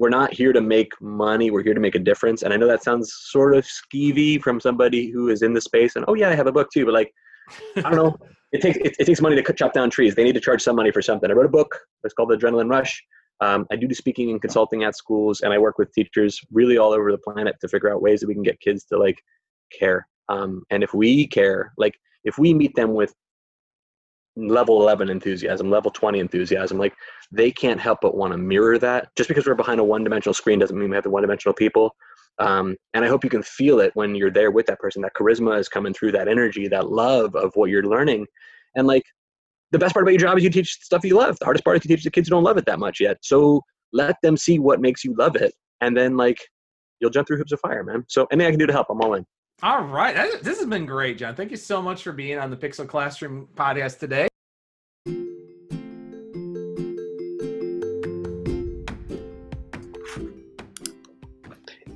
we're 0.00 0.08
not 0.08 0.32
here 0.32 0.52
to 0.52 0.62
make 0.62 0.92
money 1.00 1.50
we're 1.50 1.62
here 1.62 1.74
to 1.74 1.80
make 1.80 1.94
a 1.94 2.00
difference. 2.00 2.42
And 2.42 2.52
i 2.52 2.56
know 2.56 2.66
that 2.66 2.82
sounds 2.82 3.12
sort 3.30 3.54
of 3.54 3.64
skeevy 3.64 4.42
from 4.42 4.58
somebody 4.58 5.10
who 5.10 5.28
is 5.28 5.42
in 5.42 5.52
the 5.52 5.60
space 5.60 5.94
and 5.94 6.04
oh 6.08 6.14
yeah 6.14 6.30
i 6.30 6.34
have 6.34 6.48
a 6.48 6.52
book 6.52 6.68
too. 6.72 6.84
But 6.86 6.94
like 6.94 7.12
i 7.76 7.82
don't 7.82 7.96
know. 7.96 8.16
It 8.52 8.60
takes 8.62 8.78
it, 8.78 8.96
it, 8.98 9.04
takes 9.04 9.20
money 9.20 9.36
to 9.36 9.44
cut, 9.44 9.56
chop 9.56 9.72
down 9.72 9.90
trees. 9.90 10.16
They 10.16 10.24
need 10.24 10.32
to 10.32 10.40
charge 10.40 10.60
some 10.60 10.74
money 10.74 10.90
for 10.90 11.00
something. 11.00 11.30
I 11.30 11.34
wrote 11.34 11.46
a 11.46 11.56
book. 11.60 11.72
It's 12.02 12.12
called 12.12 12.30
the 12.30 12.36
EDrenaline 12.36 12.68
Rush. 12.68 13.00
Um, 13.40 13.64
i 13.70 13.76
do 13.76 13.86
the 13.86 13.94
speaking 13.94 14.32
and 14.32 14.40
consulting 14.40 14.82
at 14.82 14.96
schools 14.96 15.42
and 15.42 15.52
i 15.52 15.58
work 15.58 15.78
with 15.78 15.92
teachers 15.92 16.40
really 16.50 16.76
all 16.76 16.92
over 16.92 17.12
the 17.12 17.18
planet 17.26 17.54
to 17.60 17.68
figure 17.68 17.92
out 17.92 18.02
ways 18.02 18.18
that 18.20 18.26
we 18.26 18.34
can 18.34 18.42
get 18.42 18.58
kids 18.58 18.82
to 18.86 18.98
like 18.98 19.22
care. 19.78 20.08
Um, 20.28 20.64
and 20.70 20.82
if 20.82 20.92
we 20.92 21.28
care 21.28 21.72
like 21.76 21.94
if 22.24 22.38
we 22.38 22.52
meet 22.52 22.74
them 22.74 22.92
with 22.92 23.14
level 24.48 24.80
11 24.80 25.10
enthusiasm, 25.10 25.70
level 25.70 25.90
20 25.90 26.18
enthusiasm. 26.18 26.78
Like 26.78 26.94
they 27.30 27.50
can't 27.50 27.80
help 27.80 28.00
but 28.02 28.16
want 28.16 28.32
to 28.32 28.38
mirror 28.38 28.78
that. 28.78 29.08
Just 29.16 29.28
because 29.28 29.46
we're 29.46 29.54
behind 29.54 29.80
a 29.80 29.84
one 29.84 30.04
dimensional 30.04 30.34
screen 30.34 30.58
doesn't 30.58 30.78
mean 30.78 30.90
we 30.90 30.96
have 30.96 31.04
the 31.04 31.10
one 31.10 31.22
dimensional 31.22 31.54
people. 31.54 31.94
Um, 32.38 32.76
and 32.94 33.04
I 33.04 33.08
hope 33.08 33.22
you 33.22 33.30
can 33.30 33.42
feel 33.42 33.80
it 33.80 33.92
when 33.94 34.14
you're 34.14 34.30
there 34.30 34.50
with 34.50 34.66
that 34.66 34.78
person. 34.78 35.02
That 35.02 35.14
charisma 35.14 35.58
is 35.58 35.68
coming 35.68 35.92
through, 35.92 36.12
that 36.12 36.28
energy, 36.28 36.68
that 36.68 36.90
love 36.90 37.34
of 37.34 37.52
what 37.54 37.70
you're 37.70 37.82
learning. 37.82 38.26
And 38.74 38.86
like 38.86 39.02
the 39.72 39.78
best 39.78 39.92
part 39.92 40.04
about 40.04 40.12
your 40.12 40.20
job 40.20 40.38
is 40.38 40.44
you 40.44 40.50
teach 40.50 40.78
stuff 40.80 41.04
you 41.04 41.16
love. 41.16 41.38
The 41.38 41.44
hardest 41.44 41.64
part 41.64 41.76
is 41.76 41.84
you 41.84 41.94
teach 41.94 42.04
the 42.04 42.10
kids 42.10 42.28
who 42.28 42.34
don't 42.34 42.44
love 42.44 42.56
it 42.56 42.66
that 42.66 42.78
much 42.78 43.00
yet. 43.00 43.18
So 43.22 43.62
let 43.92 44.16
them 44.22 44.36
see 44.36 44.58
what 44.58 44.80
makes 44.80 45.04
you 45.04 45.14
love 45.16 45.36
it. 45.36 45.52
And 45.80 45.96
then 45.96 46.16
like 46.16 46.38
you'll 47.00 47.10
jump 47.10 47.28
through 47.28 47.38
hoops 47.38 47.52
of 47.52 47.60
fire, 47.60 47.84
man. 47.84 48.04
So 48.08 48.26
anything 48.32 48.48
I 48.48 48.50
can 48.50 48.58
do 48.58 48.66
to 48.66 48.72
help, 48.72 48.88
I'm 48.90 49.00
all 49.00 49.14
in. 49.14 49.26
All 49.62 49.84
right. 49.84 50.14
This 50.42 50.58
has 50.58 50.66
been 50.66 50.86
great, 50.86 51.18
John. 51.18 51.34
Thank 51.34 51.50
you 51.50 51.56
so 51.58 51.82
much 51.82 52.02
for 52.02 52.12
being 52.12 52.38
on 52.38 52.50
the 52.50 52.56
Pixel 52.56 52.88
Classroom 52.88 53.48
podcast 53.54 53.98
today. 53.98 54.29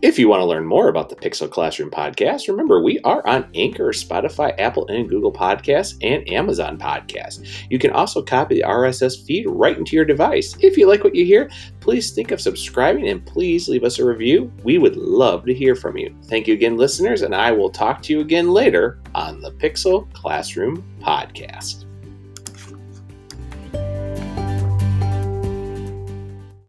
If 0.04 0.18
you 0.18 0.28
want 0.28 0.40
to 0.40 0.44
learn 0.44 0.66
more 0.66 0.88
about 0.88 1.08
the 1.08 1.16
Pixel 1.16 1.50
Classroom 1.50 1.90
podcast, 1.90 2.46
remember 2.46 2.82
we 2.82 2.98
are 3.04 3.26
on 3.26 3.48
Anchor, 3.54 3.88
Spotify, 3.88 4.54
Apple 4.60 4.86
and 4.88 5.08
Google 5.08 5.32
Podcasts, 5.32 5.96
and 6.02 6.28
Amazon 6.28 6.76
Podcasts. 6.76 7.64
You 7.70 7.78
can 7.78 7.90
also 7.90 8.20
copy 8.20 8.56
the 8.56 8.66
RSS 8.68 9.24
feed 9.24 9.46
right 9.48 9.78
into 9.78 9.96
your 9.96 10.04
device. 10.04 10.58
If 10.60 10.76
you 10.76 10.86
like 10.86 11.04
what 11.04 11.14
you 11.14 11.24
hear, 11.24 11.48
please 11.80 12.10
think 12.10 12.32
of 12.32 12.42
subscribing 12.42 13.08
and 13.08 13.24
please 13.24 13.66
leave 13.66 13.82
us 13.82 13.98
a 13.98 14.04
review. 14.04 14.52
We 14.62 14.76
would 14.76 14.96
love 14.96 15.46
to 15.46 15.54
hear 15.54 15.74
from 15.74 15.96
you. 15.96 16.14
Thank 16.24 16.48
you 16.48 16.52
again, 16.52 16.76
listeners, 16.76 17.22
and 17.22 17.34
I 17.34 17.50
will 17.52 17.70
talk 17.70 18.02
to 18.02 18.12
you 18.12 18.20
again 18.20 18.50
later 18.50 19.00
on 19.14 19.40
the 19.40 19.52
Pixel 19.52 20.12
Classroom 20.12 20.84
podcast. 21.00 21.83